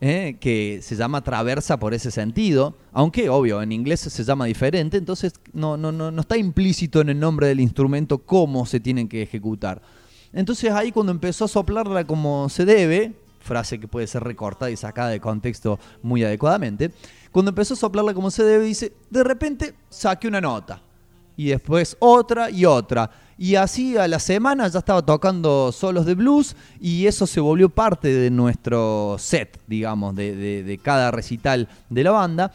eh, 0.00 0.36
que 0.40 0.80
se 0.82 0.96
llama 0.96 1.22
traversa 1.22 1.78
por 1.78 1.94
ese 1.94 2.10
sentido, 2.10 2.76
aunque 2.92 3.28
obvio, 3.28 3.62
en 3.62 3.72
inglés 3.72 4.00
se 4.00 4.24
llama 4.24 4.46
diferente, 4.46 4.96
entonces 4.96 5.32
no, 5.52 5.76
no, 5.76 5.92
no, 5.92 6.10
no 6.10 6.20
está 6.20 6.36
implícito 6.36 7.00
en 7.00 7.08
el 7.08 7.20
nombre 7.20 7.46
del 7.46 7.60
instrumento 7.60 8.18
cómo 8.18 8.66
se 8.66 8.80
tienen 8.80 9.08
que 9.08 9.22
ejecutar. 9.22 9.80
Entonces 10.32 10.70
ahí 10.72 10.92
cuando 10.92 11.12
empezó 11.12 11.44
a 11.44 11.48
soplarla 11.48 12.04
como 12.04 12.48
se 12.48 12.64
debe, 12.64 13.12
frase 13.40 13.78
que 13.78 13.88
puede 13.88 14.06
ser 14.06 14.22
recortada 14.24 14.70
y 14.70 14.76
sacada 14.76 15.10
de 15.10 15.20
contexto 15.20 15.78
muy 16.02 16.24
adecuadamente, 16.24 16.92
cuando 17.30 17.50
empezó 17.50 17.74
a 17.74 17.76
soplarla 17.76 18.14
como 18.14 18.30
se 18.30 18.44
debe, 18.44 18.64
dice, 18.64 18.92
de 19.10 19.24
repente 19.24 19.74
saqué 19.88 20.28
una 20.28 20.40
nota. 20.40 20.80
Y 21.36 21.46
después 21.48 21.96
otra 21.98 22.50
y 22.50 22.66
otra. 22.66 23.10
Y 23.38 23.54
así 23.56 23.96
a 23.96 24.06
la 24.06 24.18
semana 24.18 24.68
ya 24.68 24.78
estaba 24.78 25.04
tocando 25.04 25.72
solos 25.72 26.04
de 26.06 26.14
blues 26.14 26.54
y 26.78 27.06
eso 27.06 27.26
se 27.26 27.40
volvió 27.40 27.70
parte 27.70 28.12
de 28.12 28.30
nuestro 28.30 29.16
set, 29.18 29.58
digamos, 29.66 30.14
de, 30.14 30.62
de- 30.62 30.78
cada 30.78 31.10
recital 31.10 31.68
de 31.88 32.04
la 32.04 32.10
banda. 32.10 32.52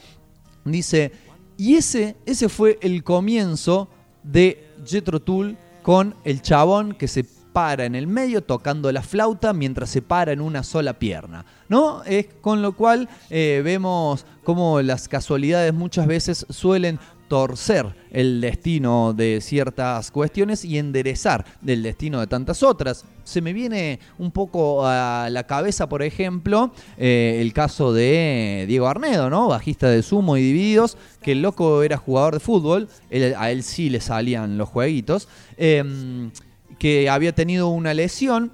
Dice, 0.64 1.12
y 1.58 1.76
ese, 1.76 2.16
ese 2.26 2.48
fue 2.50 2.78
el 2.82 3.04
comienzo 3.04 3.90
de 4.24 4.70
Jethro 4.86 5.20
Tull 5.20 5.58
con 5.82 6.16
el 6.24 6.42
chabón 6.42 6.94
que 6.94 7.08
se 7.08 7.26
para 7.58 7.86
en 7.86 7.96
el 7.96 8.06
medio 8.06 8.44
tocando 8.44 8.92
la 8.92 9.02
flauta 9.02 9.52
mientras 9.52 9.90
se 9.90 10.04
para 10.04 10.32
en 10.32 10.42
una 10.42 10.62
sola 10.62 11.00
pierna, 11.00 11.44
¿no? 11.70 12.04
Es 12.04 12.28
con 12.40 12.62
lo 12.62 12.74
cual 12.74 13.10
eh, 13.32 13.64
vemos 13.66 14.28
cómo 14.44 14.80
las 14.84 15.08
casualidades 15.08 15.74
muchas 15.74 16.06
veces 16.06 16.46
suelen 16.52 17.00
torcer 17.28 17.96
el 18.12 18.42
destino 18.42 19.12
de 19.12 19.42
ciertas 19.42 20.12
cuestiones 20.12 20.64
y 20.66 20.78
enderezar 20.78 21.46
el 21.66 21.82
destino 21.82 22.20
de 22.20 22.28
tantas 22.28 22.62
otras. 22.62 23.06
Se 23.24 23.42
me 23.42 23.54
viene 23.54 24.02
un 24.20 24.30
poco 24.30 24.86
a 24.86 25.28
la 25.32 25.48
cabeza, 25.48 25.90
por 25.90 26.04
ejemplo, 26.04 26.72
eh, 26.96 27.40
el 27.42 27.54
caso 27.54 27.92
de 27.92 28.66
Diego 28.68 28.88
Arnedo, 28.88 29.32
¿no? 29.32 29.48
Bajista 29.48 29.90
de 29.90 30.04
Sumo 30.04 30.38
y 30.38 30.44
Divididos, 30.44 30.96
que 31.24 31.32
el 31.32 31.42
loco 31.42 31.82
era 31.82 31.98
jugador 31.98 32.36
de 32.36 32.40
fútbol, 32.40 32.88
a 33.36 33.50
él 33.50 33.64
sí 33.64 33.90
le 33.90 34.00
salían 34.00 34.60
los 34.60 34.70
jueguitos, 34.70 35.28
em, 35.58 36.30
que 36.80 37.10
había 37.10 37.34
tenido 37.34 37.70
una 37.70 37.94
lesión 37.94 38.52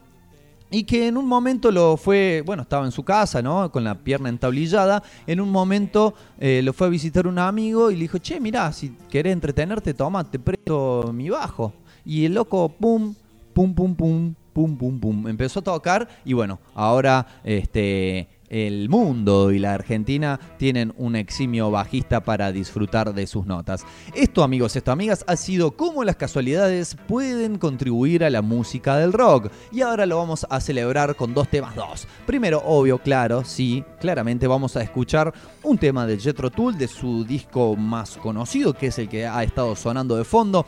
y 0.74 0.86
que 0.86 1.08
en 1.08 1.18
un 1.18 1.28
momento 1.28 1.72
lo 1.72 1.98
fue, 1.98 2.42
bueno, 2.44 2.64
estaba 2.64 2.84
en 2.86 2.92
su 2.92 3.04
casa, 3.04 3.44
¿no? 3.44 3.72
Con 3.72 3.84
la 3.84 4.00
pierna 4.00 4.30
entablillada. 4.30 5.04
En 5.28 5.40
un 5.40 5.52
momento 5.52 6.16
eh, 6.40 6.62
lo 6.64 6.74
fue 6.74 6.88
a 6.88 6.90
visitar 6.90 7.28
un 7.28 7.38
amigo 7.38 7.92
y 7.92 7.96
le 7.96 8.02
dijo, 8.02 8.18
che, 8.18 8.40
mirá, 8.40 8.72
si 8.74 8.90
querés 9.10 9.34
entretenerte, 9.34 9.94
toma, 9.94 10.24
te 10.24 10.40
presto 10.40 11.12
mi 11.14 11.30
bajo. 11.30 11.74
Y 12.04 12.26
el 12.26 12.34
loco, 12.34 12.70
pum, 12.70 13.14
pum, 13.54 13.76
pum, 13.76 13.96
pum, 13.96 14.34
pum, 14.52 14.76
pum, 14.76 15.00
pum. 15.00 15.28
Empezó 15.28 15.60
a 15.60 15.64
tocar 15.64 16.08
y 16.26 16.34
bueno, 16.34 16.60
ahora 16.74 17.28
este, 17.44 18.28
el 18.54 18.88
mundo 18.88 19.51
y 19.51 19.58
la 19.58 19.74
Argentina 19.74 20.39
tienen 20.58 20.93
un 20.95 21.16
eximio 21.16 21.72
bajista 21.72 22.24
para 22.24 22.51
disfrutar 22.51 23.12
de 23.16 23.26
sus 23.26 23.47
notas. 23.47 23.84
Esto, 24.14 24.43
amigos, 24.43 24.76
esto, 24.76 24.91
amigas, 24.91 25.26
ha 25.28 25.36
sido 25.36 25.72
cómo 25.72 26.04
las 26.04 26.18
casualidades 26.18 26.95
pueden 27.08 27.58
contribuir 27.58 28.24
a 28.24 28.30
la 28.30 28.43
música 28.43 28.97
del 28.97 29.12
rock. 29.12 29.51
Y 29.72 29.82
ahora 29.82 30.06
lo 30.06 30.18
vamos 30.18 30.45
a 30.47 30.60
celebrar 30.60 31.16
con 31.16 31.34
dos 31.34 31.49
temas 31.49 31.76
dos. 31.76 32.08
Primero, 32.28 32.62
obvio, 32.64 32.99
claro, 32.99 33.43
sí, 33.43 33.84
claramente 33.99 34.45
vamos 34.45 34.78
a 34.78 34.84
escuchar 34.84 35.34
un 35.64 35.80
tema 35.80 36.06
de 36.06 36.20
Jethro 36.20 36.51
Tull 36.51 36.78
de 36.78 36.88
su 36.88 37.26
disco 37.26 37.76
más 37.76 38.18
conocido, 38.18 38.74
que 38.74 38.88
es 38.88 38.99
el 38.99 39.10
que 39.10 39.26
ha 39.26 39.43
estado 39.43 39.76
sonando 39.76 40.16
de 40.16 40.26
fondo 40.26 40.68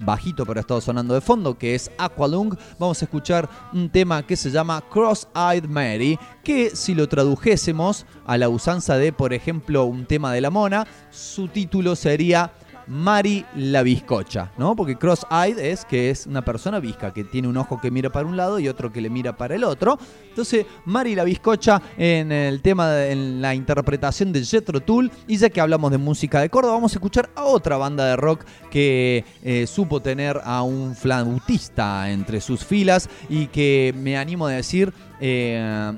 bajito 0.00 0.44
pero 0.46 0.58
ha 0.58 0.62
estado 0.62 0.80
sonando 0.80 1.14
de 1.14 1.20
fondo, 1.20 1.56
que 1.56 1.74
es 1.74 1.90
Aqualung, 1.98 2.56
vamos 2.78 3.00
a 3.00 3.04
escuchar 3.04 3.48
un 3.72 3.88
tema 3.90 4.24
que 4.24 4.36
se 4.36 4.50
llama 4.50 4.82
Cross-Eyed 4.90 5.64
Mary, 5.64 6.18
que 6.42 6.74
si 6.74 6.94
lo 6.94 7.08
tradujésemos 7.08 8.06
a 8.26 8.38
la 8.38 8.48
usanza 8.48 8.96
de, 8.96 9.12
por 9.12 9.32
ejemplo, 9.32 9.84
un 9.84 10.06
tema 10.06 10.32
de 10.32 10.40
la 10.40 10.50
mona, 10.50 10.86
su 11.10 11.48
título 11.48 11.96
sería 11.96 12.52
Mari 12.86 13.44
la 13.56 13.82
bizcocha, 13.82 14.50
¿no? 14.58 14.76
Porque 14.76 14.96
cross-eyed 14.96 15.58
es 15.58 15.84
que 15.84 16.10
es 16.10 16.26
una 16.26 16.44
persona 16.44 16.80
visca, 16.80 17.12
que 17.12 17.24
tiene 17.24 17.48
un 17.48 17.56
ojo 17.56 17.80
que 17.80 17.90
mira 17.90 18.10
para 18.10 18.26
un 18.26 18.36
lado 18.36 18.58
y 18.58 18.68
otro 18.68 18.92
que 18.92 19.00
le 19.00 19.10
mira 19.10 19.36
para 19.36 19.54
el 19.54 19.64
otro. 19.64 19.98
Entonces, 20.28 20.66
Mari 20.84 21.14
la 21.14 21.24
bizcocha 21.24 21.80
en 21.96 22.32
el 22.32 22.60
tema, 22.62 22.90
de- 22.90 23.12
en 23.12 23.40
la 23.42 23.54
interpretación 23.54 24.32
de 24.32 24.44
Jethro 24.44 24.80
Tull. 24.80 25.10
Y 25.26 25.36
ya 25.36 25.48
que 25.50 25.60
hablamos 25.60 25.90
de 25.90 25.98
música 25.98 26.40
de 26.40 26.50
Córdoba, 26.50 26.74
vamos 26.74 26.92
a 26.92 26.96
escuchar 26.96 27.30
a 27.34 27.44
otra 27.44 27.76
banda 27.76 28.04
de 28.06 28.16
rock 28.16 28.44
que 28.70 29.24
eh, 29.42 29.66
supo 29.66 30.00
tener 30.00 30.40
a 30.44 30.62
un 30.62 30.94
flautista 30.94 32.10
entre 32.10 32.40
sus 32.40 32.64
filas 32.64 33.08
y 33.28 33.46
que 33.46 33.94
me 33.96 34.16
animo 34.16 34.46
a 34.46 34.52
decir... 34.52 34.92
eh, 35.20 35.92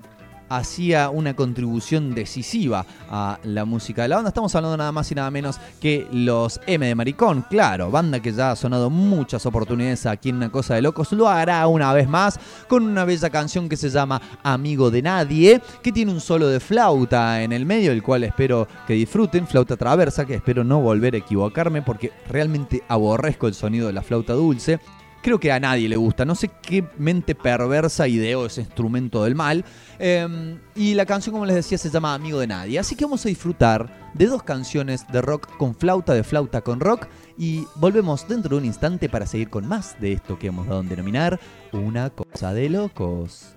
hacía 0.49 1.11
una 1.11 1.35
contribución 1.35 2.15
decisiva 2.15 2.87
a 3.11 3.39
la 3.45 3.65
música 3.65 4.03
de 4.03 4.09
la 4.09 4.17
banda. 4.17 4.29
Estamos 4.29 4.55
hablando 4.55 4.77
nada 4.77 4.93
más 4.93 5.11
y 5.11 5.15
nada 5.15 5.31
menos 5.31 5.59
que 5.81 6.07
los 6.13 6.61
M 6.67 6.87
de 6.87 6.95
Maricón, 6.95 7.45
claro, 7.49 7.91
banda 7.91 8.21
que 8.21 8.33
ya 8.33 8.53
ha 8.53 8.57
sonado 8.57 8.91
muchas 8.91 9.47
oportunidades 9.47 10.07
aquí 10.07 10.31
en 10.31 10.37
Una 10.37 10.51
Cosa 10.51 10.75
de 10.75 10.83
Locos, 10.83 11.13
lo 11.13 11.29
hará 11.29 11.67
una 11.67 11.93
vez 11.93 12.09
más 12.09 12.39
con 12.69 12.85
una 12.85 13.05
bella 13.05 13.31
canción 13.31 13.69
que 13.69 13.77
se 13.77 13.91
llama 13.91 14.21
Amigo 14.43 14.91
de 14.91 15.03
Nadie, 15.03 15.61
que 15.83 15.93
tiene 15.93 16.13
un 16.13 16.21
solo 16.21 16.49
de 16.49 16.61
flauta 16.61 17.43
en 17.43 17.53
el 17.53 17.67
medio, 17.67 17.93
el 17.93 18.03
cual 18.03 18.25
espero 18.25 18.69
que 18.87 18.95
disfruten, 18.95 19.47
flauta 19.47 19.77
traversa, 19.77 20.25
que 20.25 20.35
espero 20.35 20.65
no 20.65 20.81
volver 20.81 21.15
a 21.15 21.19
equivocarme 21.19 21.83
porque 21.83 22.13
realmente 22.29 22.83
aborrezco 22.89 23.47
el 23.47 23.55
sonido 23.55 23.87
de 23.87 23.93
la 23.93 24.03
flauta 24.03 24.33
dulce. 24.33 24.81
Creo 25.27 25.41
que 25.41 25.51
a 25.51 25.59
nadie 25.59 25.89
le 25.89 25.97
gusta. 25.97 26.25
No 26.25 26.37
sé 26.37 26.53
qué 26.63 26.85
mente 26.99 27.35
perversa 27.35 28.07
ideó 28.07 28.47
ese 28.47 28.61
instrumento 28.61 29.25
del 29.25 29.35
mal. 29.35 29.65
Eh, 29.99 30.57
y 30.77 30.95
la 30.95 31.05
canción, 31.05 31.33
como 31.33 31.45
les 31.45 31.57
decía, 31.57 31.77
se 31.79 31.91
llama 31.91 32.15
Amigo 32.15 32.39
de 32.39 32.47
Nadie. 32.47 32.79
Así 32.79 32.95
que 32.95 33.07
vamos 33.07 33.27
a 33.27 33.29
disfrutar 33.29 34.13
de 34.15 34.27
dos 34.27 34.45
canciones 34.45 35.05
de 35.09 35.21
rock 35.21 35.57
con 35.57 35.75
flauta, 35.75 36.15
de 36.15 36.23
flauta 36.23 36.61
con 36.61 36.79
rock. 36.79 37.09
Y 37.37 37.65
volvemos 37.75 38.29
dentro 38.29 38.51
de 38.51 38.59
un 38.59 38.67
instante 38.67 39.09
para 39.09 39.27
seguir 39.27 39.51
con 39.51 39.67
más 39.67 40.01
de 40.01 40.13
esto 40.13 40.39
que 40.39 40.47
hemos 40.47 40.69
dado 40.69 40.83
en 40.83 40.89
denominar 40.91 41.41
una 41.73 42.11
cosa 42.11 42.55
de 42.55 42.69
locos. 42.71 43.57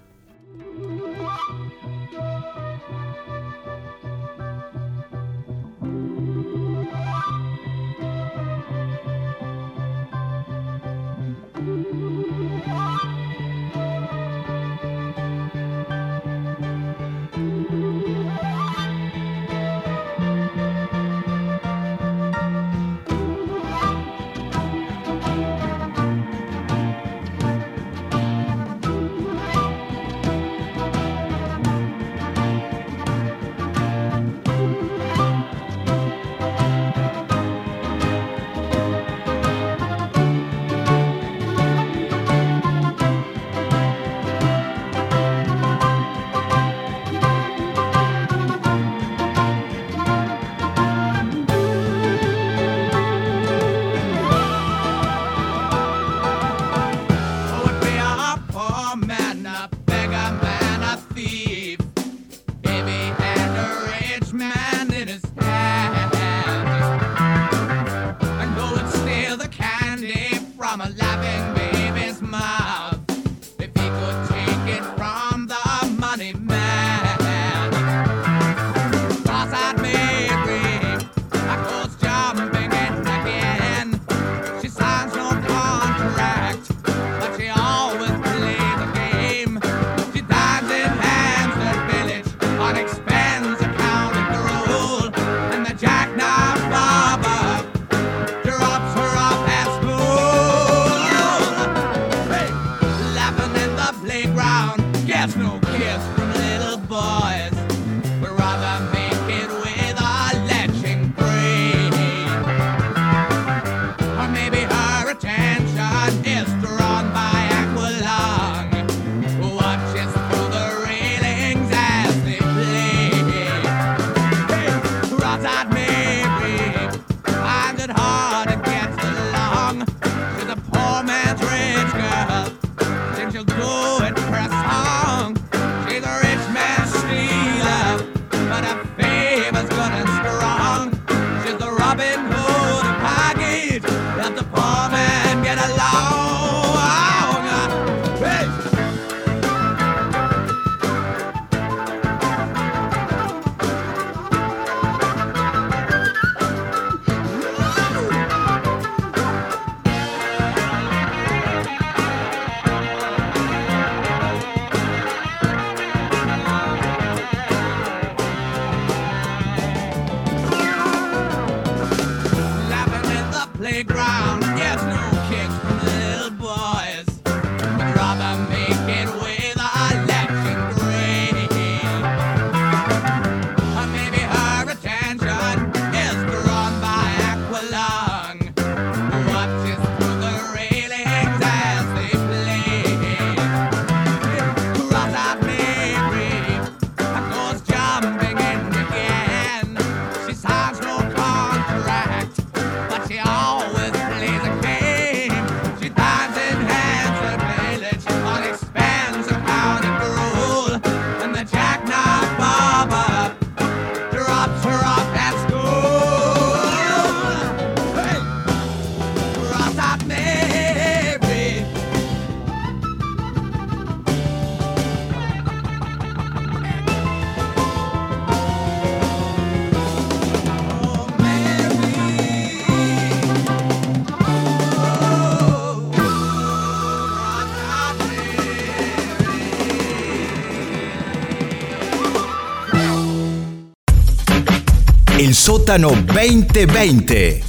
El 245.29 245.35
sótano 245.35 245.89
2020. 245.89 247.43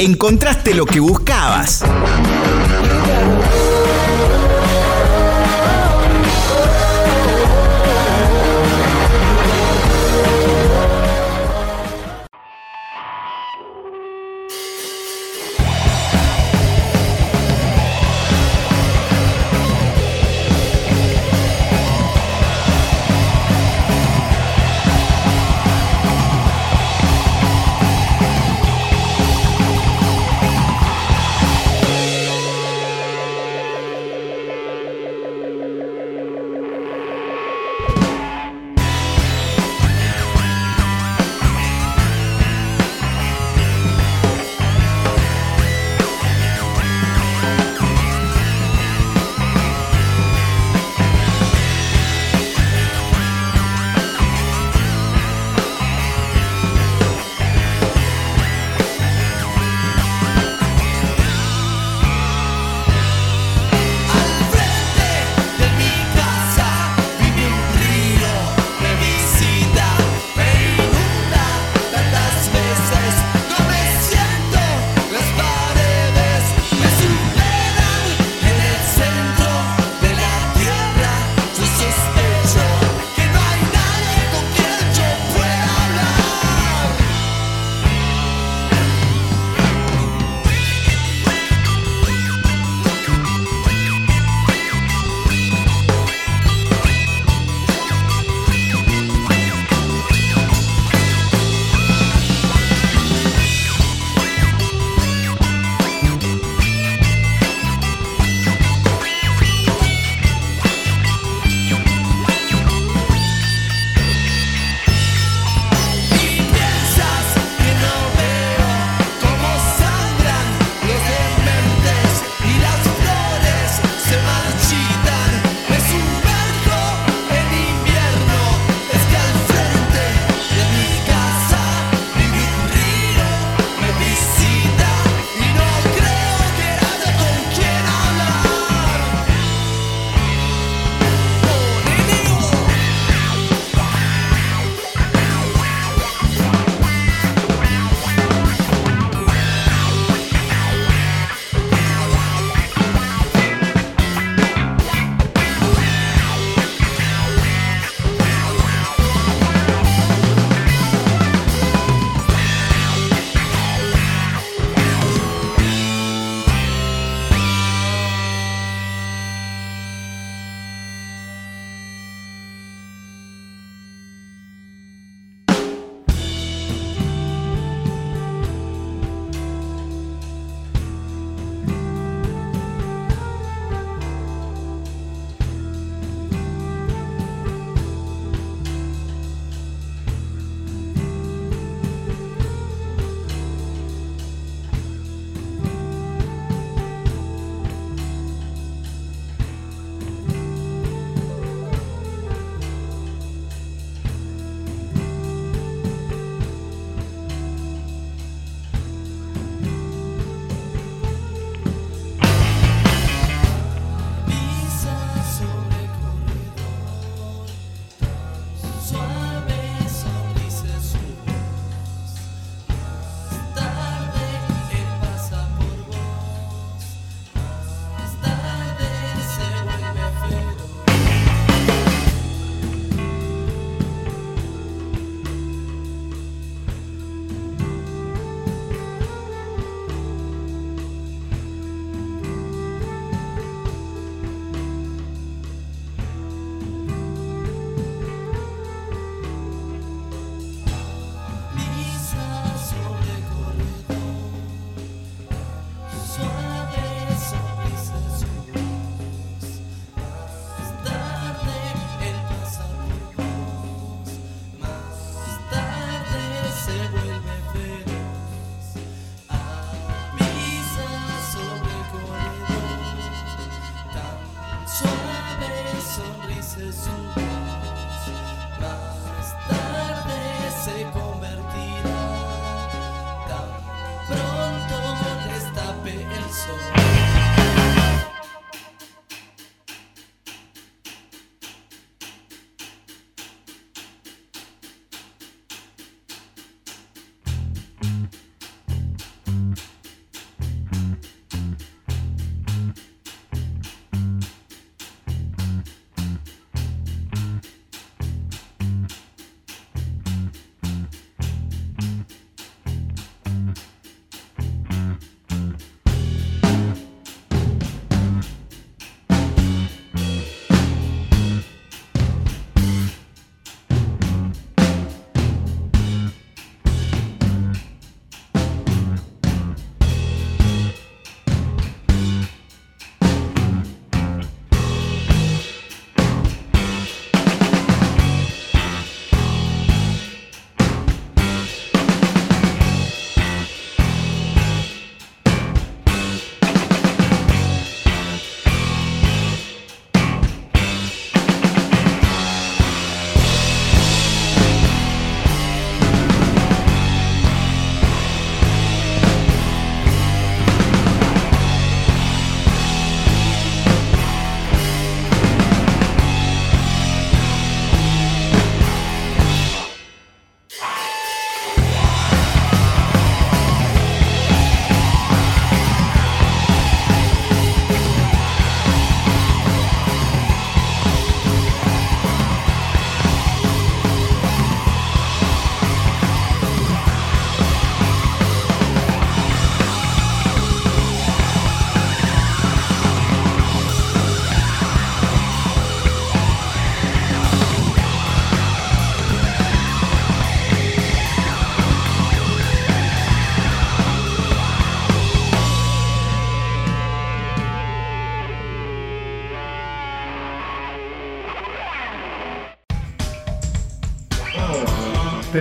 Encontraste 0.00 0.74
lo 0.74 0.84
que 0.84 1.00
buscabas. 1.00 1.82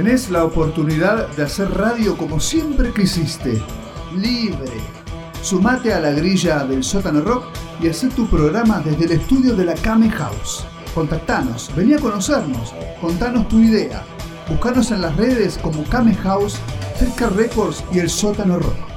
Tenés 0.03 0.29
la 0.29 0.43
oportunidad 0.43 1.29
de 1.29 1.43
hacer 1.43 1.71
radio 1.71 2.17
como 2.17 2.37
siempre 2.37 2.91
quisiste, 2.91 3.63
libre. 4.13 4.73
Sumate 5.41 5.93
a 5.93 6.01
la 6.01 6.11
grilla 6.11 6.65
del 6.65 6.83
sótano 6.83 7.21
rock 7.21 7.45
y 7.81 7.87
haz 7.87 8.05
tu 8.13 8.27
programa 8.27 8.81
desde 8.83 9.05
el 9.05 9.11
estudio 9.13 9.55
de 9.55 9.63
la 9.63 9.75
Kame 9.75 10.09
House. 10.09 10.65
Contactanos, 10.93 11.71
vení 11.73 11.93
a 11.93 11.99
conocernos, 11.99 12.75
contanos 12.99 13.47
tu 13.47 13.59
idea. 13.59 14.03
Buscanos 14.49 14.91
en 14.91 15.03
las 15.03 15.15
redes 15.15 15.57
como 15.57 15.85
Kame 15.85 16.15
House, 16.15 16.57
Cerca 16.99 17.29
Records 17.29 17.81
y 17.93 17.99
el 17.99 18.09
sótano 18.09 18.59
rock. 18.59 18.92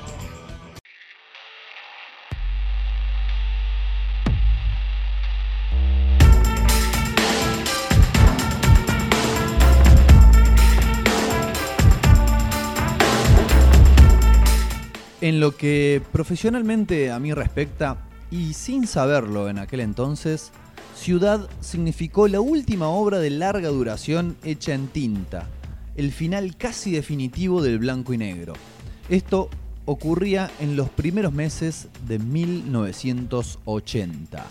En 15.21 15.41
lo 15.41 15.57
que 15.57 16.01
profesionalmente 16.13 17.11
a 17.11 17.19
mí 17.19 17.33
respecta, 17.33 17.97
y 18.31 18.53
sin 18.53 18.87
saberlo 18.87 19.49
en 19.49 19.59
aquel 19.59 19.81
entonces, 19.81 20.53
Ciudad 20.95 21.49
significó 21.61 22.29
la 22.29 22.41
última 22.41 22.89
obra 22.89 23.19
de 23.19 23.31
larga 23.31 23.69
duración 23.69 24.37
hecha 24.45 24.75
en 24.75 24.89
tinta, 24.89 25.49
el 25.95 26.13
final 26.13 26.57
casi 26.57 26.91
definitivo 26.91 27.63
del 27.63 27.79
blanco 27.79 28.13
y 28.13 28.19
negro. 28.19 28.53
Esto 29.09 29.49
ocurría 29.87 30.51
en 30.61 30.77
los 30.77 30.91
primeros 30.91 31.33
meses 31.33 31.89
de 32.07 32.19
1980. 32.19 34.45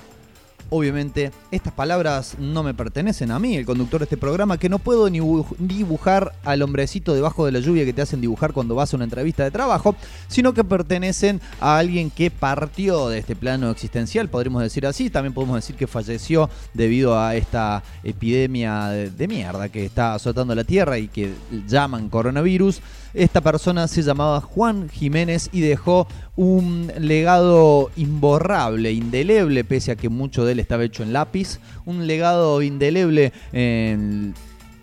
Obviamente, 0.71 1.31
estas 1.51 1.73
palabras 1.73 2.35
no 2.39 2.63
me 2.63 2.73
pertenecen 2.73 3.29
a 3.31 3.37
mí, 3.39 3.55
el 3.55 3.65
conductor 3.65 3.99
de 3.99 4.05
este 4.05 4.17
programa, 4.17 4.57
que 4.57 4.67
no 4.67 4.79
puedo 4.79 5.09
ni 5.09 5.19
dibuj- 5.19 5.55
dibujar 5.59 6.33
al 6.43 6.63
hombrecito 6.63 7.13
debajo 7.13 7.45
de 7.45 7.51
la 7.51 7.59
lluvia 7.59 7.85
que 7.85 7.93
te 7.93 8.01
hacen 8.01 8.19
dibujar 8.19 8.51
cuando 8.51 8.73
vas 8.73 8.91
a 8.91 8.97
una 8.97 9.03
entrevista 9.05 9.43
de 9.43 9.51
trabajo, 9.51 9.95
sino 10.27 10.53
que 10.53 10.63
pertenecen 10.63 11.39
a 11.61 11.77
alguien 11.77 12.09
que 12.09 12.31
partió 12.31 13.09
de 13.09 13.19
este 13.19 13.35
plano 13.35 13.69
existencial, 13.69 14.27
podríamos 14.27 14.63
decir 14.63 14.87
así. 14.87 15.09
También 15.09 15.33
podemos 15.33 15.55
decir 15.55 15.75
que 15.75 15.85
falleció 15.87 16.49
debido 16.73 17.17
a 17.19 17.35
esta 17.35 17.83
epidemia 18.03 18.87
de, 18.87 19.11
de 19.11 19.27
mierda 19.27 19.69
que 19.69 19.85
está 19.85 20.15
azotando 20.15 20.55
la 20.55 20.63
Tierra 20.63 20.97
y 20.97 21.07
que 21.07 21.31
llaman 21.67 22.09
coronavirus. 22.09 22.81
Esta 23.15 23.39
persona 23.39 23.87
se 23.87 24.01
llamaba 24.03 24.41
Juan 24.41 24.89
Jiménez 24.89 25.47
y 25.53 25.61
dejó 25.61 26.05
un 26.35 26.91
legado 26.99 27.89
imborrable, 27.95 28.91
indeleble, 28.91 29.63
pese 29.63 29.93
a 29.93 29.95
que 29.95 30.09
mucho 30.09 30.43
de 30.43 30.51
él 30.51 30.59
estaba 30.59 30.83
hecho 30.83 31.01
en 31.01 31.13
lápiz. 31.13 31.59
Un 31.85 32.07
legado 32.07 32.61
indeleble 32.61 33.31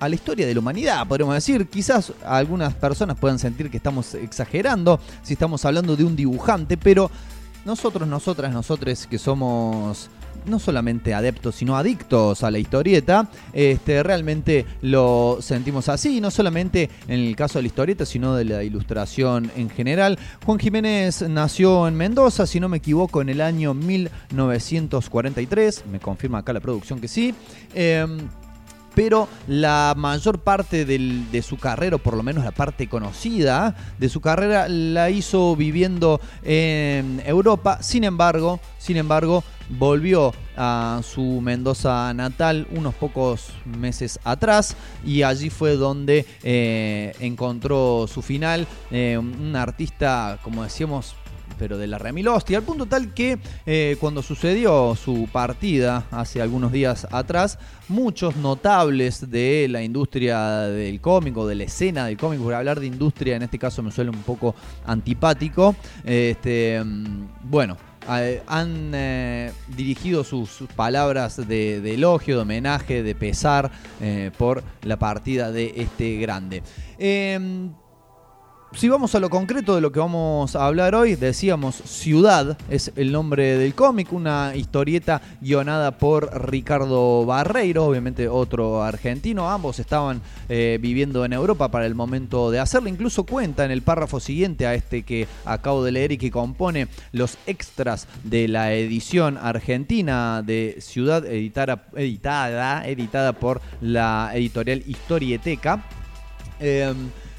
a 0.00 0.08
la 0.08 0.14
historia 0.14 0.46
de 0.46 0.54
la 0.54 0.60
humanidad, 0.60 1.06
podríamos 1.06 1.34
decir. 1.34 1.68
Quizás 1.68 2.14
algunas 2.24 2.72
personas 2.72 3.18
puedan 3.18 3.38
sentir 3.38 3.70
que 3.70 3.76
estamos 3.76 4.14
exagerando 4.14 4.98
si 5.22 5.34
estamos 5.34 5.66
hablando 5.66 5.94
de 5.94 6.04
un 6.04 6.16
dibujante, 6.16 6.78
pero 6.78 7.10
nosotros, 7.66 8.08
nosotras, 8.08 8.50
nosotres 8.50 9.06
que 9.06 9.18
somos 9.18 10.08
no 10.46 10.58
solamente 10.58 11.14
adeptos, 11.14 11.54
sino 11.56 11.76
adictos 11.76 12.42
a 12.42 12.50
la 12.50 12.58
historieta, 12.58 13.28
este, 13.52 14.02
realmente 14.02 14.64
lo 14.82 15.38
sentimos 15.40 15.88
así, 15.88 16.20
no 16.20 16.30
solamente 16.30 16.90
en 17.08 17.20
el 17.20 17.36
caso 17.36 17.58
de 17.58 17.62
la 17.62 17.68
historieta, 17.68 18.04
sino 18.06 18.34
de 18.34 18.44
la 18.44 18.62
ilustración 18.64 19.50
en 19.56 19.70
general. 19.70 20.18
Juan 20.44 20.58
Jiménez 20.58 21.22
nació 21.28 21.86
en 21.88 21.94
Mendoza, 21.96 22.46
si 22.46 22.60
no 22.60 22.68
me 22.68 22.78
equivoco, 22.78 23.20
en 23.22 23.28
el 23.28 23.40
año 23.40 23.74
1943, 23.74 25.84
me 25.90 26.00
confirma 26.00 26.38
acá 26.38 26.52
la 26.52 26.60
producción 26.60 27.00
que 27.00 27.08
sí. 27.08 27.34
Em, 27.74 28.18
pero 28.94 29.26
la 29.48 29.94
mayor 29.96 30.40
parte 30.40 30.84
del- 30.84 31.30
de 31.32 31.40
su 31.40 31.56
carrera, 31.56 31.96
o 31.96 31.98
por 31.98 32.14
lo 32.14 32.22
menos 32.22 32.44
la 32.44 32.50
parte 32.50 32.88
conocida 32.88 33.74
de 33.98 34.10
su 34.10 34.20
carrera, 34.20 34.68
la 34.68 35.08
hizo 35.08 35.56
viviendo 35.56 36.20
en 36.42 37.22
Europa. 37.24 37.82
Sin 37.82 38.04
embargo, 38.04 38.60
sin 38.78 38.98
embargo, 38.98 39.44
volvió 39.78 40.32
a 40.56 41.00
su 41.02 41.40
Mendoza 41.40 42.12
natal 42.14 42.66
unos 42.70 42.94
pocos 42.94 43.52
meses 43.64 44.18
atrás 44.24 44.76
y 45.04 45.22
allí 45.22 45.50
fue 45.50 45.76
donde 45.76 46.26
eh, 46.42 47.14
encontró 47.20 48.06
su 48.06 48.22
final. 48.22 48.66
Eh, 48.90 49.18
un 49.18 49.56
artista, 49.56 50.38
como 50.42 50.62
decíamos, 50.62 51.14
pero 51.58 51.78
de 51.78 51.86
la 51.86 51.98
remil 51.98 52.28
hostia, 52.28 52.58
al 52.58 52.64
punto 52.64 52.86
tal 52.86 53.14
que 53.14 53.38
eh, 53.66 53.96
cuando 54.00 54.22
sucedió 54.22 54.96
su 54.96 55.28
partida 55.30 56.06
hace 56.10 56.42
algunos 56.42 56.72
días 56.72 57.06
atrás, 57.10 57.58
muchos 57.88 58.36
notables 58.36 59.30
de 59.30 59.68
la 59.68 59.82
industria 59.82 60.62
del 60.62 61.00
cómic 61.00 61.36
o 61.36 61.46
de 61.46 61.54
la 61.54 61.64
escena 61.64 62.06
del 62.06 62.16
cómic, 62.16 62.40
por 62.40 62.54
hablar 62.54 62.80
de 62.80 62.86
industria 62.86 63.36
en 63.36 63.42
este 63.42 63.58
caso 63.58 63.82
me 63.82 63.90
suele 63.90 64.10
un 64.10 64.22
poco 64.22 64.54
antipático, 64.86 65.76
este, 66.04 66.82
mm, 66.82 67.28
bueno, 67.44 67.76
han 68.06 68.92
eh, 68.94 69.52
dirigido 69.68 70.24
sus, 70.24 70.64
palabras 70.74 71.36
de, 71.36 71.80
de 71.80 71.94
elogio, 71.94 72.36
de 72.36 72.42
homenaje, 72.42 73.02
de 73.02 73.14
pesar 73.14 73.70
eh, 74.00 74.30
por 74.36 74.62
la 74.82 74.98
partida 74.98 75.52
de 75.52 75.72
este 75.76 76.16
grande. 76.16 76.62
Em, 76.98 77.70
si 78.74 78.88
vamos 78.88 79.14
a 79.14 79.20
lo 79.20 79.30
concreto 79.30 79.74
de 79.74 79.80
lo 79.80 79.92
que 79.92 80.00
vamos 80.00 80.56
a 80.56 80.66
hablar 80.66 80.94
hoy, 80.94 81.14
decíamos 81.14 81.76
Ciudad 81.76 82.56
es 82.70 82.92
el 82.96 83.12
nombre 83.12 83.56
del 83.58 83.74
cómic, 83.74 84.12
una 84.12 84.56
historieta 84.56 85.20
guionada 85.40 85.98
por 85.98 86.50
Ricardo 86.50 87.24
Barreiro, 87.26 87.84
obviamente 87.84 88.28
otro 88.28 88.82
argentino. 88.82 89.50
Ambos 89.50 89.78
estaban 89.78 90.22
eh, 90.48 90.78
viviendo 90.80 91.24
en 91.24 91.32
Europa 91.32 91.70
para 91.70 91.86
el 91.86 91.94
momento 91.94 92.50
de 92.50 92.60
hacerlo. 92.60 92.88
Incluso 92.88 93.24
cuenta 93.24 93.64
en 93.64 93.70
el 93.70 93.82
párrafo 93.82 94.20
siguiente 94.20 94.66
a 94.66 94.74
este 94.74 95.02
que 95.02 95.28
acabo 95.44 95.84
de 95.84 95.92
leer 95.92 96.12
y 96.12 96.18
que 96.18 96.30
compone 96.30 96.88
los 97.12 97.38
extras 97.46 98.08
de 98.24 98.48
la 98.48 98.72
edición 98.72 99.36
argentina 99.36 100.42
de 100.42 100.76
Ciudad 100.80 101.24
editada, 101.26 101.84
editada, 101.94 102.86
editada 102.86 103.32
por 103.34 103.60
la 103.80 104.30
editorial 104.34 104.82
Historieteca. 104.86 105.84
Eh, 106.58 106.94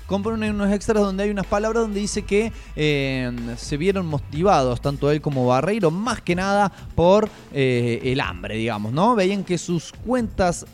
compone 0.08 0.50
unos 0.50 0.72
extras 0.72 1.04
donde 1.04 1.24
hay 1.24 1.30
unas 1.30 1.48
palabras 1.48 1.84
donde 1.84 2.00
dice 2.00 2.24
que 2.24 2.52
eh, 2.76 3.32
se 3.58 3.78
vieron 3.78 4.06
motivados, 4.06 4.82
tanto 4.82 5.12
él 5.12 5.22
como 5.22 5.46
Barreiro, 5.46 5.92
más 5.92 6.22
que 6.22 6.36
nada 6.36 6.72
por 6.96 7.30
eh, 7.54 8.00
el 8.04 8.20
hambre, 8.20 8.56
digamos, 8.56 8.94
¿no? 8.94 9.16
Veían 9.16 9.44
que 9.44 9.58
sus 9.58 9.92
cuentas 9.92 10.66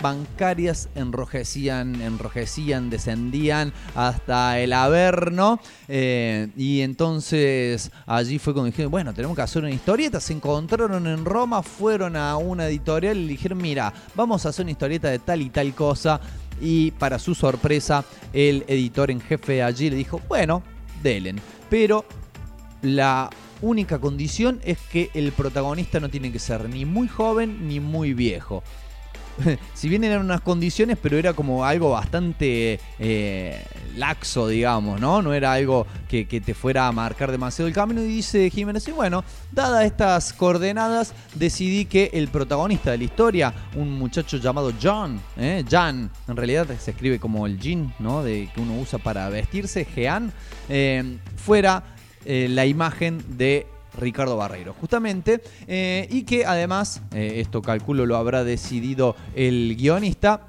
bancarias 0.00 0.88
enrojecían, 0.94 2.00
enrojecían, 2.00 2.90
descendían 2.90 3.72
hasta 3.94 4.58
el 4.60 4.72
averno. 4.72 5.60
eh, 5.88 6.48
y 6.56 6.80
entonces 6.82 7.90
allí 8.06 8.38
fue 8.38 8.52
cuando 8.52 8.66
dijeron, 8.66 8.90
bueno, 8.90 9.12
tenemos 9.12 9.36
que 9.36 9.42
hacer 9.42 9.62
una 9.62 9.72
historieta. 9.72 10.20
Se 10.20 10.32
encontraron 10.32 11.06
en 11.06 11.24
Roma, 11.24 11.62
fueron 11.62 12.16
a 12.16 12.36
una 12.36 12.68
editorial 12.68 13.16
y 13.16 13.28
dijeron, 13.28 13.58
mira, 13.58 13.92
vamos 14.14 14.46
a 14.46 14.50
hacer 14.50 14.64
una 14.64 14.72
historieta 14.72 15.08
de 15.08 15.18
tal 15.18 15.42
y 15.42 15.50
tal 15.50 15.74
cosa. 15.74 16.20
Y 16.60 16.92
para 16.92 17.18
su 17.18 17.34
sorpresa, 17.34 18.04
el 18.32 18.64
editor 18.68 19.10
en 19.10 19.20
jefe 19.20 19.62
allí 19.62 19.90
le 19.90 19.96
dijo, 19.96 20.20
bueno, 20.28 20.62
delen. 21.02 21.40
Pero 21.70 22.04
la 22.82 23.30
única 23.60 23.98
condición 23.98 24.60
es 24.64 24.78
que 24.90 25.10
el 25.14 25.32
protagonista 25.32 26.00
no 26.00 26.08
tiene 26.08 26.32
que 26.32 26.38
ser 26.38 26.68
ni 26.68 26.84
muy 26.84 27.08
joven 27.08 27.68
ni 27.68 27.80
muy 27.80 28.14
viejo. 28.14 28.62
si 29.74 29.88
bien 29.88 30.04
eran 30.04 30.20
unas 30.20 30.40
condiciones, 30.40 30.98
pero 31.00 31.16
era 31.16 31.32
como 31.32 31.64
algo 31.64 31.90
bastante 31.90 32.80
eh, 32.98 33.62
laxo, 33.96 34.48
digamos, 34.48 35.00
¿no? 35.00 35.22
No 35.22 35.34
era 35.34 35.52
algo 35.52 35.86
que, 36.08 36.24
te 36.24 36.54
fuera 36.54 36.86
a 36.86 36.92
marcar 36.92 37.30
demasiado 37.30 37.68
el 37.68 37.74
camino. 37.74 38.02
Y 38.02 38.06
dice 38.06 38.50
Jiménez, 38.50 38.86
y 38.88 38.92
bueno, 38.92 39.24
dadas 39.52 39.84
estas 39.84 40.32
coordenadas, 40.32 41.14
decidí 41.34 41.84
que 41.84 42.10
el 42.12 42.28
protagonista 42.28 42.90
de 42.90 42.98
la 42.98 43.04
historia, 43.04 43.54
un 43.76 43.92
muchacho 43.98 44.36
llamado 44.38 44.72
John, 44.80 45.20
¿eh? 45.36 45.64
En 45.70 46.36
realidad 46.36 46.66
se 46.78 46.90
escribe 46.90 47.18
como 47.18 47.46
el 47.46 47.58
jean, 47.58 47.94
¿no? 47.98 48.22
De, 48.22 48.48
que 48.54 48.60
uno 48.60 48.78
usa 48.78 48.98
para 48.98 49.28
vestirse, 49.28 49.86
Jean, 49.94 50.32
eh, 50.68 51.18
fuera 51.36 51.82
la 52.24 52.66
imagen 52.66 53.24
de 53.38 53.66
Ricardo 53.98 54.36
Barreiro, 54.36 54.74
justamente, 54.74 55.40
eh, 55.66 56.06
y 56.10 56.22
que 56.22 56.46
además, 56.46 57.02
eh, 57.12 57.34
esto 57.36 57.62
calculo 57.62 58.06
lo 58.06 58.16
habrá 58.16 58.44
decidido 58.44 59.16
el 59.34 59.76
guionista, 59.76 60.46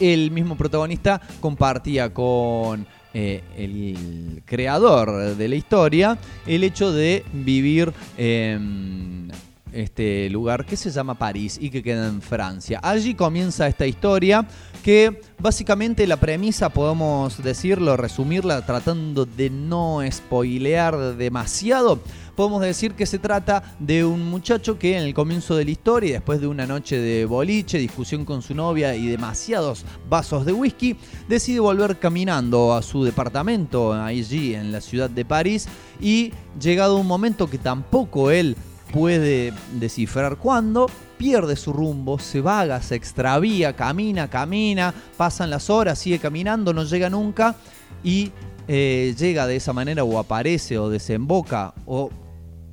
el 0.00 0.30
mismo 0.30 0.56
protagonista 0.56 1.20
compartía 1.40 2.12
con 2.12 2.86
eh, 3.12 3.44
el 3.56 4.42
creador 4.44 5.36
de 5.36 5.48
la 5.48 5.54
historia 5.54 6.18
el 6.46 6.64
hecho 6.64 6.90
de 6.90 7.24
vivir 7.32 7.92
en 8.18 9.30
este 9.74 10.28
lugar 10.30 10.64
que 10.64 10.76
se 10.76 10.90
llama 10.90 11.14
París 11.14 11.58
y 11.60 11.70
que 11.70 11.82
queda 11.82 12.06
en 12.06 12.22
Francia. 12.22 12.80
Allí 12.82 13.14
comienza 13.14 13.66
esta 13.66 13.86
historia 13.86 14.46
que 14.82 15.20
básicamente 15.38 16.06
la 16.06 16.16
premisa 16.16 16.68
podemos 16.68 17.42
decirlo, 17.42 17.96
resumirla 17.96 18.64
tratando 18.64 19.26
de 19.26 19.50
no 19.50 20.00
spoilear 20.10 21.16
demasiado. 21.16 22.00
Podemos 22.34 22.60
decir 22.62 22.94
que 22.94 23.06
se 23.06 23.18
trata 23.18 23.76
de 23.78 24.04
un 24.04 24.28
muchacho 24.28 24.78
que 24.78 24.96
en 24.96 25.04
el 25.04 25.14
comienzo 25.14 25.56
de 25.56 25.64
la 25.64 25.70
historia, 25.70 26.14
después 26.14 26.40
de 26.40 26.46
una 26.46 26.66
noche 26.66 26.98
de 26.98 27.24
boliche, 27.24 27.78
discusión 27.78 28.24
con 28.24 28.42
su 28.42 28.54
novia 28.54 28.94
y 28.94 29.06
demasiados 29.06 29.84
vasos 30.08 30.44
de 30.44 30.52
whisky, 30.52 30.96
decide 31.28 31.60
volver 31.60 31.98
caminando 31.98 32.74
a 32.74 32.82
su 32.82 33.04
departamento 33.04 33.92
allí 33.92 34.54
en 34.54 34.72
la 34.72 34.80
ciudad 34.80 35.10
de 35.10 35.24
París 35.24 35.66
y 36.00 36.32
llegado 36.60 36.96
un 36.96 37.06
momento 37.06 37.48
que 37.48 37.58
tampoco 37.58 38.30
él 38.30 38.56
puede 38.92 39.52
descifrar 39.72 40.36
cuándo, 40.36 40.86
pierde 41.18 41.56
su 41.56 41.72
rumbo, 41.72 42.18
se 42.18 42.40
vaga, 42.40 42.80
se 42.82 42.94
extravía, 42.94 43.74
camina, 43.74 44.28
camina, 44.28 44.94
pasan 45.16 45.50
las 45.50 45.70
horas, 45.70 45.98
sigue 45.98 46.18
caminando, 46.18 46.72
no 46.72 46.84
llega 46.84 47.10
nunca 47.10 47.56
y 48.02 48.30
eh, 48.68 49.14
llega 49.18 49.46
de 49.46 49.56
esa 49.56 49.72
manera 49.72 50.04
o 50.04 50.18
aparece 50.18 50.78
o 50.78 50.88
desemboca 50.88 51.74
o 51.86 52.10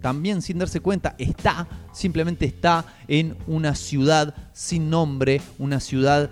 también 0.02 0.42
sin 0.42 0.58
darse 0.58 0.80
cuenta 0.80 1.16
está, 1.18 1.68
simplemente 1.94 2.46
está 2.46 2.86
en 3.08 3.38
una 3.48 3.76
ciudad 3.76 4.36
sin 4.54 4.90
nombre, 4.90 5.42
una 5.60 5.80
ciudad 5.80 6.30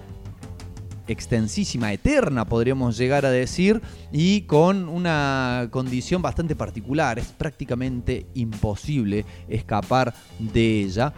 extensísima, 1.07 1.91
eterna, 1.91 2.45
podríamos 2.45 2.97
llegar 2.97 3.25
a 3.25 3.31
decir, 3.31 3.81
y 4.11 4.41
con 4.41 4.87
una 4.89 5.67
condición 5.71 6.21
bastante 6.21 6.55
particular. 6.55 7.19
Es 7.19 7.27
prácticamente 7.27 8.27
imposible 8.35 9.25
escapar 9.47 10.13
de 10.37 10.81
ella. 10.81 11.13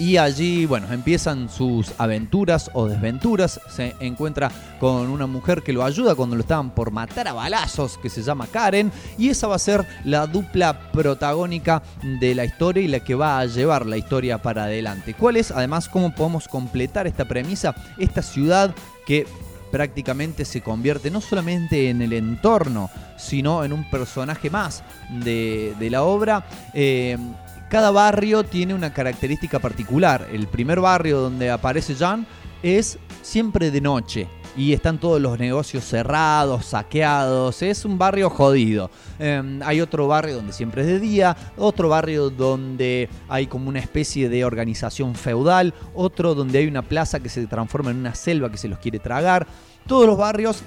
Y 0.00 0.16
allí, 0.16 0.64
bueno, 0.64 0.90
empiezan 0.90 1.50
sus 1.50 1.92
aventuras 1.98 2.70
o 2.72 2.88
desventuras. 2.88 3.60
Se 3.68 3.94
encuentra 4.00 4.50
con 4.80 5.10
una 5.10 5.26
mujer 5.26 5.62
que 5.62 5.74
lo 5.74 5.84
ayuda 5.84 6.14
cuando 6.14 6.36
lo 6.36 6.40
estaban 6.40 6.70
por 6.70 6.90
matar 6.90 7.28
a 7.28 7.34
balazos, 7.34 7.98
que 7.98 8.08
se 8.08 8.22
llama 8.22 8.46
Karen. 8.46 8.90
Y 9.18 9.28
esa 9.28 9.46
va 9.46 9.56
a 9.56 9.58
ser 9.58 9.84
la 10.04 10.26
dupla 10.26 10.90
protagónica 10.90 11.82
de 12.18 12.34
la 12.34 12.46
historia 12.46 12.82
y 12.82 12.88
la 12.88 13.00
que 13.00 13.14
va 13.14 13.40
a 13.40 13.44
llevar 13.44 13.84
la 13.84 13.98
historia 13.98 14.40
para 14.40 14.64
adelante. 14.64 15.12
¿Cuál 15.12 15.36
es, 15.36 15.50
además, 15.50 15.86
cómo 15.86 16.14
podemos 16.14 16.48
completar 16.48 17.06
esta 17.06 17.26
premisa? 17.26 17.74
Esta 17.98 18.22
ciudad 18.22 18.74
que 19.04 19.26
prácticamente 19.70 20.46
se 20.46 20.62
convierte 20.62 21.10
no 21.10 21.20
solamente 21.20 21.90
en 21.90 22.00
el 22.00 22.14
entorno, 22.14 22.88
sino 23.18 23.64
en 23.64 23.74
un 23.74 23.84
personaje 23.90 24.48
más 24.48 24.82
de, 25.10 25.76
la 25.90 26.04
obra. 26.04 26.46
Eh, 26.72 27.18
cada 27.70 27.92
barrio 27.92 28.42
tiene 28.42 28.74
una 28.74 28.92
característica 28.92 29.60
particular. 29.60 30.26
El 30.32 30.48
primer 30.48 30.80
barrio 30.80 31.20
donde 31.20 31.50
aparece 31.50 31.94
Jan 31.94 32.26
es 32.64 32.98
siempre 33.22 33.70
de 33.70 33.80
noche. 33.80 34.26
Y 34.56 34.72
están 34.72 34.98
todos 34.98 35.20
los 35.20 35.38
negocios 35.38 35.84
cerrados, 35.84 36.66
saqueados. 36.66 37.62
Es 37.62 37.84
un 37.84 37.96
barrio 37.96 38.28
jodido. 38.28 38.90
Eh, 39.20 39.60
hay 39.64 39.80
otro 39.80 40.08
barrio 40.08 40.34
donde 40.34 40.52
siempre 40.52 40.82
es 40.82 40.88
de 40.88 40.98
día. 40.98 41.36
Otro 41.56 41.88
barrio 41.88 42.28
donde 42.28 43.08
hay 43.28 43.46
como 43.46 43.68
una 43.68 43.78
especie 43.78 44.28
de 44.28 44.44
organización 44.44 45.14
feudal. 45.14 45.72
Otro 45.94 46.34
donde 46.34 46.58
hay 46.58 46.66
una 46.66 46.82
plaza 46.82 47.20
que 47.20 47.28
se 47.28 47.46
transforma 47.46 47.92
en 47.92 47.98
una 47.98 48.16
selva 48.16 48.50
que 48.50 48.58
se 48.58 48.66
los 48.66 48.80
quiere 48.80 48.98
tragar. 48.98 49.46
Todos 49.86 50.08
los 50.08 50.18
barrios 50.18 50.64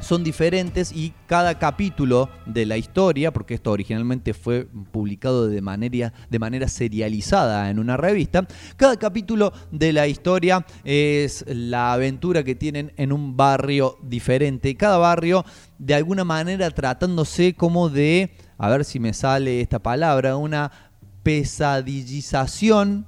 son 0.00 0.24
diferentes 0.24 0.92
y 0.92 1.12
cada 1.26 1.58
capítulo 1.58 2.28
de 2.46 2.66
la 2.66 2.76
historia, 2.76 3.32
porque 3.32 3.54
esto 3.54 3.70
originalmente 3.70 4.34
fue 4.34 4.66
publicado 4.90 5.46
de 5.46 5.60
manera, 5.60 6.12
de 6.28 6.38
manera 6.38 6.68
serializada 6.68 7.70
en 7.70 7.78
una 7.78 7.96
revista, 7.96 8.46
cada 8.76 8.96
capítulo 8.96 9.52
de 9.70 9.92
la 9.92 10.06
historia 10.06 10.66
es 10.84 11.44
la 11.46 11.92
aventura 11.92 12.42
que 12.42 12.54
tienen 12.54 12.92
en 12.96 13.12
un 13.12 13.36
barrio 13.36 13.98
diferente. 14.02 14.76
Cada 14.76 14.98
barrio 14.98 15.44
de 15.78 15.94
alguna 15.94 16.24
manera 16.24 16.70
tratándose 16.70 17.54
como 17.54 17.88
de, 17.88 18.34
a 18.58 18.68
ver 18.68 18.84
si 18.84 18.98
me 18.98 19.12
sale 19.12 19.60
esta 19.60 19.78
palabra, 19.78 20.36
una 20.36 20.70
pesadillización 21.22 23.06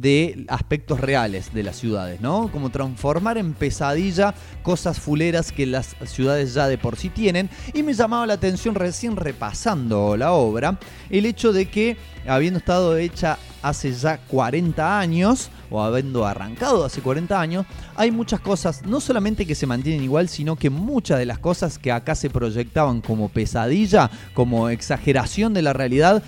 de 0.00 0.44
aspectos 0.48 1.00
reales 1.00 1.54
de 1.54 1.62
las 1.62 1.76
ciudades, 1.76 2.20
¿no? 2.20 2.50
Como 2.50 2.70
transformar 2.70 3.38
en 3.38 3.54
pesadilla 3.54 4.34
cosas 4.62 4.98
fuleras 4.98 5.52
que 5.52 5.66
las 5.66 5.94
ciudades 6.06 6.54
ya 6.54 6.66
de 6.66 6.78
por 6.78 6.96
sí 6.96 7.10
tienen. 7.10 7.48
Y 7.72 7.82
me 7.82 7.94
llamaba 7.94 8.26
la 8.26 8.34
atención 8.34 8.74
recién 8.74 9.16
repasando 9.16 10.16
la 10.16 10.32
obra 10.32 10.78
el 11.10 11.26
hecho 11.26 11.52
de 11.52 11.66
que, 11.66 11.96
habiendo 12.26 12.58
estado 12.58 12.96
hecha 12.96 13.38
hace 13.62 13.92
ya 13.92 14.18
40 14.18 14.98
años, 14.98 15.50
o 15.70 15.82
habiendo 15.82 16.26
arrancado 16.26 16.84
hace 16.84 17.00
40 17.00 17.40
años, 17.40 17.66
hay 17.96 18.10
muchas 18.10 18.40
cosas, 18.40 18.84
no 18.84 19.00
solamente 19.00 19.46
que 19.46 19.54
se 19.54 19.66
mantienen 19.66 20.02
igual, 20.02 20.28
sino 20.28 20.56
que 20.56 20.70
muchas 20.70 21.18
de 21.18 21.26
las 21.26 21.38
cosas 21.38 21.78
que 21.78 21.92
acá 21.92 22.14
se 22.14 22.30
proyectaban 22.30 23.00
como 23.00 23.28
pesadilla, 23.28 24.10
como 24.34 24.68
exageración 24.68 25.54
de 25.54 25.62
la 25.62 25.72
realidad, 25.72 26.22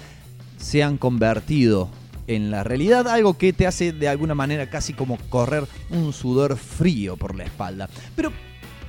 se 0.56 0.82
han 0.82 0.96
convertido 0.96 1.90
en 2.26 2.50
la 2.50 2.64
realidad, 2.64 3.08
algo 3.08 3.38
que 3.38 3.52
te 3.52 3.66
hace 3.66 3.92
de 3.92 4.08
alguna 4.08 4.34
manera 4.34 4.68
casi 4.70 4.92
como 4.92 5.18
correr 5.28 5.66
un 5.90 6.12
sudor 6.12 6.56
frío 6.56 7.16
por 7.16 7.34
la 7.34 7.44
espalda. 7.44 7.88
Pero 8.14 8.32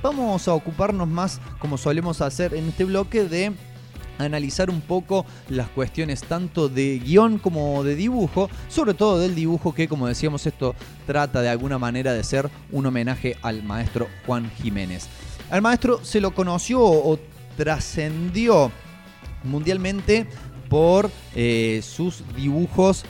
vamos 0.02 0.48
a 0.48 0.54
ocuparnos 0.54 1.08
más, 1.08 1.40
como 1.58 1.78
solemos 1.78 2.20
hacer 2.20 2.54
en 2.54 2.68
este 2.68 2.84
bloque, 2.84 3.24
de 3.24 3.52
analizar 4.18 4.70
un 4.70 4.80
poco 4.80 5.24
las 5.48 5.68
cuestiones 5.68 6.22
tanto 6.22 6.68
de 6.68 6.98
guion 6.98 7.38
como 7.38 7.84
de 7.84 7.94
dibujo, 7.94 8.50
sobre 8.68 8.94
todo 8.94 9.20
del 9.20 9.34
dibujo 9.34 9.74
que 9.74 9.88
como 9.88 10.08
decíamos 10.08 10.44
esto 10.46 10.74
trata 11.06 11.40
de 11.40 11.48
alguna 11.48 11.78
manera 11.78 12.12
de 12.12 12.24
ser 12.24 12.50
un 12.72 12.86
homenaje 12.86 13.36
al 13.42 13.62
maestro 13.62 14.08
Juan 14.26 14.50
Jiménez. 14.62 15.08
Al 15.50 15.62
maestro 15.62 16.04
se 16.04 16.20
lo 16.20 16.34
conoció 16.34 16.82
o 16.82 17.18
trascendió 17.56 18.70
mundialmente 19.44 20.26
por 20.68 21.10
eh, 21.34 21.80
sus 21.82 22.22
dibujos 22.36 23.04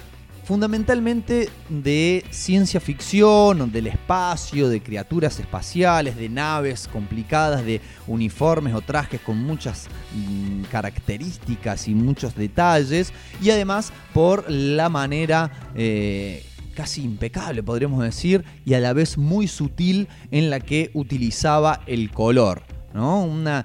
fundamentalmente 0.49 1.51
de 1.69 2.25
ciencia 2.31 2.81
ficción, 2.81 3.71
del 3.71 3.87
espacio, 3.87 4.71
de 4.71 4.83
criaturas 4.83 5.39
espaciales, 5.39 6.17
de 6.17 6.31
naves 6.31 6.89
complicadas, 6.91 7.67
de 7.67 7.83
uniformes 8.07 8.73
o 8.73 8.81
trajes 8.81 9.21
con 9.21 9.37
muchas 9.37 9.89
mm, 10.15 10.63
características 10.71 11.87
y 11.87 11.95
muchos 11.95 12.35
detalles, 12.35 13.13
y 13.43 13.51
además 13.51 13.93
por 14.15 14.51
la 14.51 14.89
manera... 14.89 15.51
Eh, 15.75 16.43
casi 16.75 17.03
impecable, 17.03 17.65
podríamos 17.65 18.05
decir, 18.05 18.45
y 18.65 18.75
a 18.75 18.79
la 18.79 18.93
vez 18.93 19.19
muy 19.19 19.49
sutil 19.49 20.07
en 20.31 20.49
la 20.49 20.61
que 20.61 20.93
utilizaba 20.95 21.81
el 21.89 22.13
color. 22.13 22.63
¿no? 22.95 23.21
Una 23.21 23.65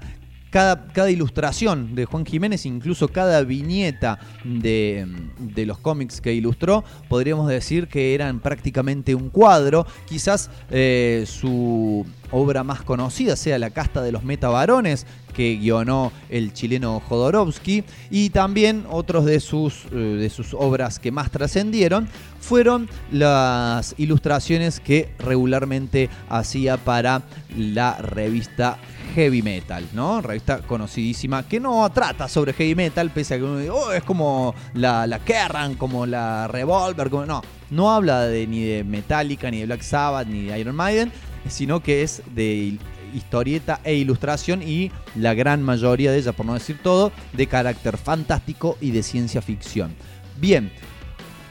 cada, 0.54 1.10
ilustración 1.10 1.96
de 1.96 2.04
Juan 2.04 2.24
Jiménez, 2.24 2.64
incluso 2.64 3.08
cada 3.08 3.42
viñeta 3.42 4.20
de, 4.44 5.04
de, 5.40 5.66
los 5.66 5.78
cómics 5.78 6.20
que 6.20 6.32
ilustró, 6.32 6.84
podríamos 7.08 7.48
decir 7.48 7.88
que 7.88 8.14
eran 8.14 8.38
prácticamente 8.38 9.16
un 9.16 9.30
cuadro. 9.30 9.84
Quizás 10.06 10.50
eh, 10.70 11.24
su 11.26 12.06
obra 12.30 12.62
más 12.62 12.82
conocida 12.82 13.34
sea 13.34 13.58
La 13.58 13.70
casta 13.70 14.00
de 14.00 14.12
los 14.12 14.22
metabarones, 14.22 15.08
que 15.34 15.56
guionó 15.56 16.12
el 16.30 16.52
chileno 16.52 17.00
Jodorowsky, 17.00 17.84
y 18.10 18.30
también 18.30 18.86
otros 18.90 19.24
de 19.24 19.40
sus, 19.40 19.84
eh, 19.92 19.96
de 19.96 20.30
sus 20.30 20.54
obras 20.54 20.98
que 20.98 21.10
más 21.10 21.30
trascendieron 21.30 22.08
fueron 22.40 22.88
las 23.10 23.94
ilustraciones 23.98 24.80
que 24.80 25.10
regularmente 25.18 26.10
hacía 26.28 26.76
para 26.76 27.22
la 27.56 27.96
revista 27.98 28.78
Heavy 29.14 29.42
Metal, 29.42 29.86
¿no? 29.92 30.20
Revista 30.20 30.58
conocidísima 30.58 31.46
que 31.46 31.60
no 31.60 31.88
trata 31.90 32.28
sobre 32.28 32.52
heavy 32.52 32.74
metal, 32.74 33.10
pese 33.10 33.34
a 33.34 33.36
que 33.38 33.44
uno 33.44 33.58
dice, 33.58 33.70
oh, 33.70 33.92
es 33.92 34.02
como 34.02 34.54
la, 34.74 35.06
la 35.06 35.20
Kerrang, 35.20 35.74
como 35.76 36.06
la 36.06 36.48
Revolver, 36.48 37.10
como... 37.10 37.26
no, 37.26 37.42
no 37.70 37.92
habla 37.92 38.22
de, 38.22 38.46
ni 38.46 38.64
de 38.64 38.84
Metallica, 38.84 39.50
ni 39.50 39.60
de 39.60 39.66
Black 39.66 39.82
Sabbath, 39.82 40.26
ni 40.26 40.46
de 40.46 40.58
Iron 40.58 40.76
Maiden, 40.76 41.12
sino 41.48 41.80
que 41.80 42.02
es 42.02 42.22
de 42.34 42.78
historieta 43.14 43.80
e 43.84 43.94
ilustración 43.94 44.62
y 44.62 44.90
la 45.14 45.34
gran 45.34 45.62
mayoría 45.62 46.12
de 46.12 46.18
ella, 46.18 46.32
por 46.32 46.46
no 46.46 46.54
decir 46.54 46.78
todo, 46.82 47.12
de 47.32 47.46
carácter 47.46 47.96
fantástico 47.96 48.76
y 48.80 48.90
de 48.90 49.02
ciencia 49.02 49.40
ficción. 49.40 49.94
Bien, 50.40 50.70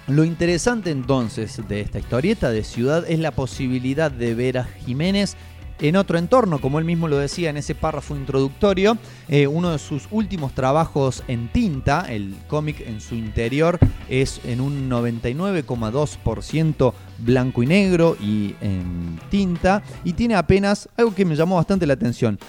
lo 0.08 0.26
interesante 0.26 0.92
entonces 0.92 1.62
de 1.68 1.80
esta 1.80 2.00
historieta 2.00 2.52
de 2.52 2.64
ciudad 2.64 3.06
es 3.10 3.20
la 3.20 3.32
posibilidad 3.32 4.12
de 4.12 4.36
ver 4.36 4.58
a 4.58 4.66
Jiménez 4.66 5.38
en 5.84 5.98
otro 5.98 6.18
entorno, 6.18 6.60
como 6.60 6.80
él 6.80 6.86
mismo 6.86 7.10
lo 7.10 7.18
decía 7.18 7.50
en 7.50 7.58
ese 7.58 7.76
párrafo 7.76 8.16
introductorio, 8.16 8.98
eh, 9.28 9.48
uno 9.48 9.72
de 9.72 9.80
sus 9.80 10.08
últimos 10.12 10.54
trabajos 10.54 11.24
en 11.28 11.50
tinta, 11.50 12.06
el 12.10 12.36
cómic 12.48 12.80
en 12.88 13.02
su 13.02 13.16
interior 13.16 13.78
es 14.08 14.40
en 14.46 14.62
un 14.62 14.90
99,2% 14.90 16.94
blanco 17.20 17.64
y 17.64 17.66
negro 17.66 18.16
y 18.18 18.56
en 18.62 19.20
tinta, 19.30 19.84
y 20.06 20.14
tiene 20.14 20.36
apenas 20.36 20.88
algo 20.96 21.14
que 21.14 21.26
me 21.26 21.36
llamó 21.36 21.58
bastante 21.58 21.86
la 21.86 21.96
atención, 21.96 22.40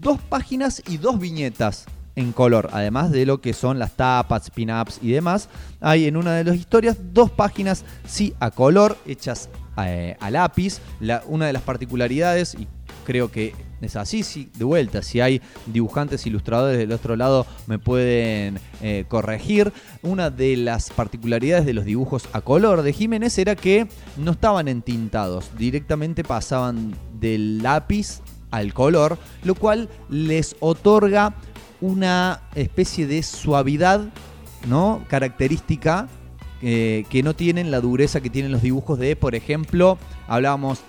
dos 0.00 0.20
páginas 0.20 0.80
y 0.88 0.98
dos 0.98 1.18
viñetas 1.18 1.86
en 2.14 2.30
color, 2.30 2.70
además 2.72 3.10
de 3.10 3.26
lo 3.26 3.40
que 3.40 3.54
son 3.54 3.80
las 3.80 3.96
tapas, 3.96 4.50
pin-ups 4.50 5.00
y 5.02 5.10
demás. 5.10 5.48
Hay 5.80 6.06
en 6.06 6.16
una 6.16 6.34
de 6.34 6.44
las 6.44 6.54
historias 6.54 6.96
dos 7.12 7.28
páginas 7.28 7.84
sí 8.06 8.34
a 8.38 8.52
color, 8.52 8.96
hechas 9.04 9.48
eh, 9.78 10.16
a 10.20 10.30
lápiz. 10.30 10.78
una 11.26 11.46
de 11.46 11.52
las 11.52 11.62
particularidades, 11.62 12.54
y 12.54 12.68
creo 13.04 13.30
que 13.30 13.54
es 13.80 13.96
así, 13.96 14.22
sí, 14.22 14.50
de 14.56 14.64
vuelta, 14.64 15.02
si 15.02 15.20
hay 15.20 15.40
dibujantes, 15.66 16.26
ilustradores 16.26 16.78
del 16.78 16.92
otro 16.92 17.16
lado 17.16 17.46
me 17.66 17.78
pueden 17.78 18.58
eh, 18.82 19.04
corregir. 19.08 19.72
Una 20.02 20.30
de 20.30 20.56
las 20.56 20.90
particularidades 20.90 21.66
de 21.66 21.74
los 21.74 21.84
dibujos 21.84 22.28
a 22.32 22.40
color 22.40 22.82
de 22.82 22.92
Jiménez 22.92 23.36
era 23.38 23.54
que 23.54 23.86
no 24.16 24.32
estaban 24.32 24.68
entintados, 24.68 25.50
directamente 25.58 26.24
pasaban 26.24 26.94
del 27.20 27.62
lápiz 27.62 28.20
al 28.50 28.72
color, 28.72 29.18
lo 29.42 29.54
cual 29.54 29.88
les 30.08 30.56
otorga 30.60 31.34
una 31.80 32.40
especie 32.54 33.06
de 33.06 33.22
suavidad, 33.22 34.08
¿no? 34.66 35.04
Característica 35.08 36.08
eh, 36.62 37.04
que 37.10 37.22
no 37.22 37.34
tienen 37.34 37.70
la 37.70 37.80
dureza 37.80 38.22
que 38.22 38.30
tienen 38.30 38.50
los 38.50 38.62
dibujos 38.62 38.98
de, 38.98 39.16
por 39.16 39.34
ejemplo, 39.34 39.98
hablábamos 40.26 40.80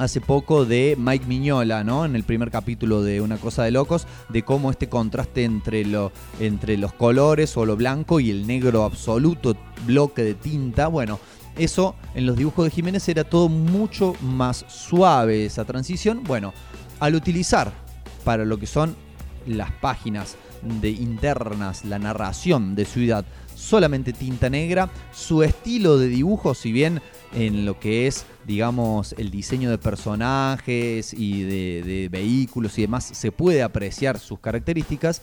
hace 0.00 0.22
poco 0.22 0.64
de 0.64 0.96
Mike 0.98 1.26
Miñola, 1.26 1.84
¿no? 1.84 2.06
En 2.06 2.16
el 2.16 2.24
primer 2.24 2.50
capítulo 2.50 3.02
de 3.02 3.20
Una 3.20 3.36
cosa 3.36 3.64
de 3.64 3.70
locos, 3.70 4.06
de 4.30 4.42
cómo 4.42 4.70
este 4.70 4.88
contraste 4.88 5.44
entre, 5.44 5.84
lo, 5.84 6.10
entre 6.40 6.78
los 6.78 6.94
colores 6.94 7.54
o 7.58 7.66
lo 7.66 7.76
blanco 7.76 8.18
y 8.18 8.30
el 8.30 8.46
negro 8.46 8.84
absoluto, 8.84 9.54
bloque 9.86 10.24
de 10.24 10.34
tinta, 10.34 10.88
bueno, 10.88 11.20
eso 11.58 11.96
en 12.14 12.24
los 12.24 12.36
dibujos 12.36 12.64
de 12.64 12.70
Jiménez 12.70 13.06
era 13.10 13.24
todo 13.24 13.50
mucho 13.50 14.14
más 14.22 14.64
suave 14.68 15.44
esa 15.44 15.66
transición. 15.66 16.24
Bueno, 16.24 16.54
al 16.98 17.14
utilizar 17.14 17.70
para 18.24 18.46
lo 18.46 18.58
que 18.58 18.66
son 18.66 18.96
las 19.46 19.70
páginas 19.70 20.36
de 20.80 20.88
internas, 20.88 21.84
la 21.84 21.98
narración 21.98 22.74
de 22.74 22.86
Ciudad, 22.86 23.26
solamente 23.54 24.14
tinta 24.14 24.48
negra, 24.48 24.88
su 25.12 25.42
estilo 25.42 25.98
de 25.98 26.08
dibujo, 26.08 26.54
si 26.54 26.72
bien 26.72 27.02
en 27.32 27.64
lo 27.64 27.78
que 27.78 28.06
es, 28.06 28.26
digamos, 28.46 29.14
el 29.18 29.30
diseño 29.30 29.70
de 29.70 29.78
personajes 29.78 31.14
y 31.14 31.42
de, 31.42 32.08
vehículos 32.10 32.78
y 32.78 32.82
demás, 32.82 33.04
se 33.12 33.32
puede 33.32 33.62
apreciar 33.62 34.18
sus 34.18 34.38
características, 34.40 35.22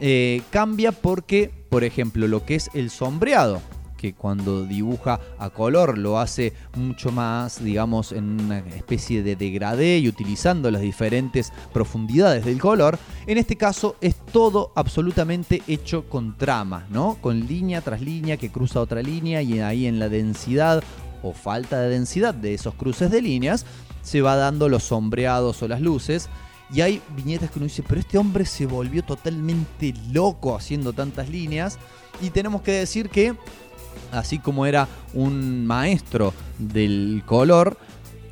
eh, 0.00 0.42
cambia 0.50 0.92
porque, 0.92 1.50
por 1.70 1.84
ejemplo, 1.84 2.28
lo 2.28 2.44
que 2.44 2.56
es 2.56 2.68
el 2.74 2.90
sombreado, 2.90 3.62
que 3.96 4.14
cuando 4.14 4.64
dibuja 4.64 5.20
a 5.38 5.50
color 5.50 5.98
lo 5.98 6.18
hace 6.18 6.52
mucho 6.74 7.10
más, 7.10 7.62
digamos, 7.62 8.12
en 8.12 8.40
una 8.40 8.58
especie 8.58 9.22
de 9.22 9.36
degradé 9.36 9.98
y 9.98 10.08
utilizando 10.08 10.70
las 10.70 10.82
diferentes 10.82 11.52
profundidades 11.72 12.44
del 12.44 12.60
color. 12.60 12.98
En 13.26 13.38
este 13.38 13.56
caso 13.56 13.96
es 14.00 14.16
todo 14.16 14.72
absolutamente 14.76 15.62
hecho 15.66 16.08
con 16.08 16.36
trama, 16.36 16.86
¿no? 16.90 17.16
Con 17.20 17.46
línea 17.46 17.80
tras 17.80 18.00
línea 18.00 18.36
que 18.36 18.50
cruza 18.50 18.80
otra 18.80 19.02
línea 19.02 19.42
y 19.42 19.60
ahí 19.60 19.86
en 19.86 19.98
la 19.98 20.08
densidad 20.08 20.84
o 21.22 21.32
falta 21.32 21.80
de 21.80 21.90
densidad 21.90 22.34
de 22.34 22.54
esos 22.54 22.74
cruces 22.74 23.10
de 23.10 23.22
líneas 23.22 23.66
se 24.02 24.22
va 24.22 24.36
dando 24.36 24.68
los 24.68 24.84
sombreados 24.84 25.62
o 25.62 25.68
las 25.68 25.80
luces. 25.80 26.28
Y 26.72 26.80
hay 26.80 27.02
viñetas 27.16 27.50
que 27.50 27.58
uno 27.58 27.66
dice, 27.66 27.82
pero 27.86 28.00
este 28.00 28.18
hombre 28.18 28.44
se 28.44 28.66
volvió 28.66 29.02
totalmente 29.02 29.94
loco 30.12 30.56
haciendo 30.56 30.92
tantas 30.92 31.28
líneas. 31.28 31.78
Y 32.20 32.30
tenemos 32.30 32.62
que 32.62 32.72
decir 32.72 33.08
que 33.08 33.34
así 34.12 34.38
como 34.38 34.66
era 34.66 34.88
un 35.14 35.66
maestro 35.66 36.32
del 36.58 37.22
color, 37.26 37.78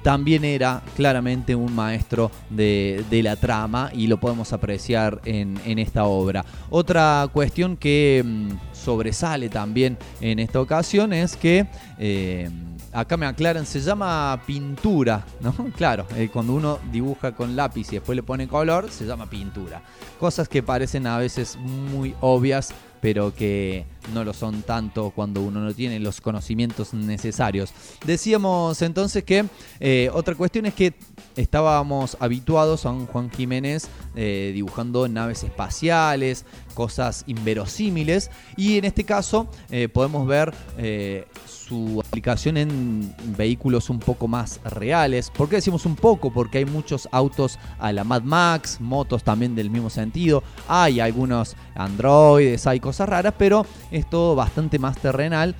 también 0.03 0.45
era 0.45 0.83
claramente 0.97 1.55
un 1.55 1.75
maestro 1.75 2.31
de, 2.51 3.05
la 3.23 3.37
trama 3.37 3.91
y 3.93 4.07
lo 4.07 4.21
podemos 4.21 4.53
apreciar 4.53 5.21
en, 5.25 5.59
en 5.65 5.79
esta 5.79 6.05
obra. 6.05 6.45
Otra 6.71 7.29
cuestión 7.33 7.77
que 7.77 8.23
mm, 8.25 8.75
sobresale 8.75 9.49
también 9.49 9.97
en 10.21 10.39
esta 10.39 10.61
ocasión 10.61 11.13
es 11.13 11.37
que... 11.37 11.67
eh, 11.99 12.49
Acá 12.95 13.17
me 13.17 13.27
aclaran, 13.27 13.67
se 13.67 13.81
llama 13.81 14.41
pintura, 14.47 15.27
¿no? 15.41 15.53
Claro, 15.77 16.07
eh, 16.15 16.31
cuando 16.33 16.55
uno 16.55 16.79
dibuja 16.93 17.33
con 17.33 17.57
lápiz 17.57 17.89
y 17.89 17.97
después 17.97 18.15
le 18.15 18.23
pone 18.23 18.47
color, 18.47 18.89
se 18.89 19.05
llama 19.05 19.29
pintura. 19.29 19.83
Cosas 20.21 20.49
que 20.49 20.63
parecen 20.63 21.09
a 21.09 21.19
veces 21.19 21.57
muy 21.57 22.15
obvias, 22.21 22.73
pero 23.01 23.35
que 23.35 23.85
no 24.15 24.23
lo 24.23 24.33
son 24.33 24.63
tanto 24.63 25.11
cuando 25.11 25.43
uno 25.43 25.59
no 25.61 25.75
tiene 25.75 25.99
los 25.99 26.21
conocimientos 26.21 26.95
necesarios. 26.95 27.73
Decíamos 28.07 28.81
entonces 28.81 29.25
que 29.25 29.45
eh, 29.81 30.09
otra 30.13 30.37
cuestión 30.37 30.67
es 30.67 30.75
que 30.75 30.95
estábamos 31.37 32.17
habituados 32.21 32.87
a 32.87 32.91
un 32.91 33.07
Juan 33.07 33.31
Jiménez 33.31 33.89
eh, 34.15 34.53
dibujando 34.55 35.09
naves 35.09 35.43
espaciales, 35.45 36.45
cosas 36.75 37.25
inverosímiles, 37.27 38.31
y 38.57 38.79
en 38.79 38.85
este 38.85 39.05
caso 39.05 39.49
eh, 39.71 39.89
podemos 39.89 40.27
ver 40.27 40.53
eh, 40.79 41.27
su 41.47 42.03
aplicación 42.07 42.57
en 42.57 43.15
vehículos 43.37 43.91
un 43.91 43.99
poco 43.99 44.29
más 44.29 44.61
reales. 44.65 45.31
¿Por 45.31 45.49
qué 45.49 45.57
decimos 45.57 45.87
un 45.87 45.97
poco? 45.97 46.33
Porque 46.33 46.59
hay 46.59 46.65
muchos 46.67 47.09
autos 47.11 47.59
a 47.79 47.93
la 47.93 48.05
Mad 48.05 48.23
Max, 48.23 48.81
motos 48.81 49.25
también 49.25 49.55
del 49.55 49.71
mismo 49.71 49.91
sentido, 49.91 50.43
hay 50.69 51.01
algunos 51.01 51.57
androides, 51.75 52.67
hay 52.67 52.81
cosas 52.81 53.09
raras, 53.09 53.35
pero 53.39 53.67
es 53.91 54.09
todo 54.09 54.35
bastante 54.35 54.79
más 54.79 54.99
terrenal 54.99 55.55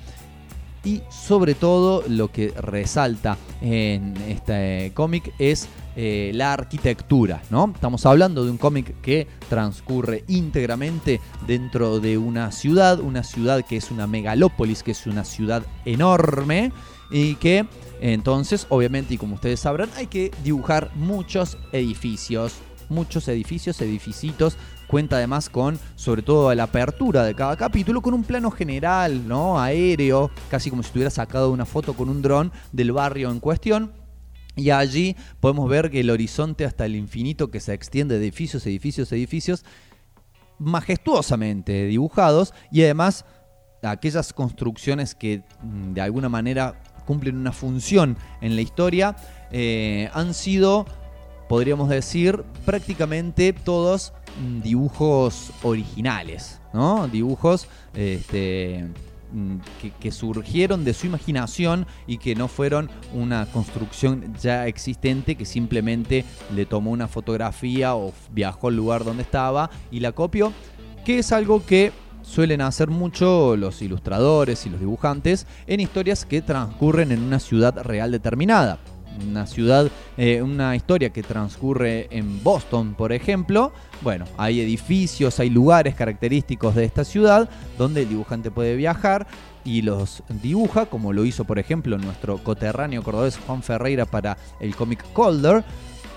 y 0.85 1.01
sobre 1.09 1.55
todo 1.55 2.03
lo 2.07 2.31
que 2.31 2.53
resalta 2.55 3.37
en 3.61 4.15
este 4.27 4.91
cómic 4.93 5.33
es 5.39 5.67
eh, 5.97 6.31
la 6.33 6.53
arquitectura, 6.53 7.41
¿no? 7.49 7.71
Estamos 7.73 8.05
hablando 8.05 8.45
de 8.45 8.51
un 8.51 8.57
cómic 8.57 9.01
que 9.01 9.27
transcurre 9.49 10.23
íntegramente 10.27 11.19
dentro 11.47 11.99
de 11.99 12.17
una 12.17 12.51
ciudad, 12.51 12.99
una 12.99 13.23
ciudad 13.23 13.65
que 13.65 13.77
es 13.77 13.91
una 13.91 14.05
megalópolis, 14.05 14.83
que 14.83 14.91
es 14.91 15.07
una 15.07 15.25
ciudad 15.25 15.63
enorme 15.85 16.71
y 17.09 17.35
que 17.35 17.65
entonces, 18.01 18.67
obviamente, 18.69 19.13
y 19.13 19.17
como 19.17 19.35
ustedes 19.35 19.61
sabrán, 19.61 19.89
hay 19.95 20.07
que 20.07 20.31
dibujar 20.43 20.91
muchos 20.95 21.57
edificios, 21.71 22.55
muchos 22.89 23.27
edificios, 23.27 23.81
edificitos. 23.81 24.57
Cuenta 24.95 25.17
además 25.17 25.49
con, 25.49 25.77
sobre 25.97 26.21
todo, 26.21 26.55
la 26.55 26.63
apertura 26.63 27.25
de 27.25 27.35
cada 27.35 27.57
capítulo 27.57 28.01
con 28.01 28.13
un 28.13 28.23
plano 28.23 28.49
general, 28.49 29.27
¿no? 29.27 29.59
Aéreo, 29.59 30.31
casi 30.49 30.69
como 30.69 30.83
si 30.83 30.87
estuviera 30.87 31.09
sacado 31.09 31.51
una 31.51 31.65
foto 31.65 31.95
con 31.95 32.07
un 32.07 32.21
dron 32.21 32.53
del 32.71 32.93
barrio 32.93 33.29
en 33.29 33.41
cuestión. 33.41 33.91
Y 34.55 34.69
allí 34.69 35.17
podemos 35.41 35.69
ver 35.69 35.91
que 35.91 35.99
el 35.99 36.09
horizonte 36.09 36.63
hasta 36.63 36.85
el 36.85 36.95
infinito 36.95 37.51
que 37.51 37.59
se 37.59 37.73
extiende 37.73 38.17
de 38.17 38.23
edificios, 38.23 38.65
edificios, 38.67 39.11
edificios, 39.11 39.65
majestuosamente 40.59 41.87
dibujados 41.87 42.53
y 42.71 42.83
además 42.83 43.25
aquellas 43.83 44.31
construcciones 44.31 45.13
que 45.13 45.43
mm, 45.61 45.91
de 45.91 45.99
alguna 45.99 46.29
manera 46.29 46.81
cumplen 47.05 47.35
una 47.35 47.51
función 47.51 48.15
en 48.39 48.55
la 48.55 48.61
historia 48.61 49.17
eh, 49.51 50.09
han 50.13 50.33
sido, 50.33 50.85
podríamos 51.49 51.89
decir, 51.89 52.45
prácticamente 52.63 53.51
todos 53.51 54.13
dibujos 54.63 55.51
originales, 55.63 56.59
¿no? 56.73 57.07
Dibujos 57.07 57.67
este, 57.93 58.87
mm, 59.33 59.57
que 59.99 60.11
surgieron 60.11 60.83
de 60.83 60.93
su 60.93 61.07
imaginación 61.07 61.85
y 62.07 62.17
que 62.17 62.35
no 62.35 62.47
fueron 62.47 62.89
una 63.13 63.45
construcción 63.47 64.33
ya 64.41 64.67
existente 64.67 65.35
que 65.35 65.45
simplemente 65.45 66.25
le 66.53 66.65
tomó 66.65 66.91
una 66.91 67.07
fotografía 67.07 67.95
o 67.95 68.13
viajó 68.31 68.67
al 68.67 68.75
lugar 68.75 69.03
donde 69.03 69.23
estaba 69.23 69.69
y 69.91 69.99
la 69.99 70.11
copió, 70.11 70.51
que 71.05 71.19
es 71.19 71.31
algo 71.31 71.65
que 71.65 71.91
suelen 72.25 72.61
hacer 72.61 72.89
mucho 72.89 73.55
los 73.55 73.81
ilustradores 73.81 74.65
y 74.65 74.69
los 74.69 74.79
dibujantes 74.79 75.45
en 75.67 75.79
historias 75.79 76.25
que 76.25 76.41
transcurren 76.41 77.11
en 77.11 77.21
una 77.21 77.39
ciudad 77.39 77.83
real 77.83 78.11
determinada. 78.11 78.79
Una 79.29 79.47
ciudad, 79.47 79.89
eh, 80.17 80.41
una 80.41 80.75
historia 80.75 81.11
que 81.11 81.23
transcurre 81.23 82.07
en 82.11 82.43
Boston, 82.43 82.95
por 82.95 83.13
ejemplo. 83.13 83.71
Bueno, 84.01 84.25
hay 84.37 84.61
edificios, 84.61 85.39
hay 85.39 85.49
lugares 85.49 85.95
característicos 85.95 86.75
de 86.75 86.85
esta 86.85 87.03
ciudad 87.03 87.49
donde 87.77 88.03
el 88.03 88.09
dibujante 88.09 88.51
puede 88.51 88.75
viajar 88.75 89.27
y 89.63 89.81
los 89.81 90.23
dibuja, 90.41 90.85
como 90.85 91.11
lo 91.11 91.25
hizo, 91.25 91.43
por 91.43 91.59
ejemplo, 91.59 91.97
nuestro 91.97 92.37
coterráneo 92.37 93.03
cordobés 93.03 93.37
Juan 93.37 93.63
Ferreira 93.63 94.05
para 94.05 94.37
el 94.59 94.75
cómic 94.75 95.03
Colder, 95.11 95.63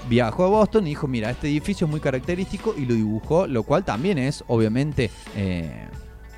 viajó 0.09 0.45
a 0.45 0.49
Boston 0.49 0.87
y 0.87 0.91
dijo, 0.91 1.09
mira, 1.09 1.31
este 1.31 1.49
edificio 1.49 1.87
es 1.87 1.91
muy 1.91 2.01
característico 2.01 2.75
y 2.77 2.85
lo 2.85 2.95
dibujó, 2.95 3.47
lo 3.47 3.63
cual 3.63 3.85
también 3.85 4.19
es 4.19 4.45
obviamente 4.49 5.11
eh, 5.35 5.87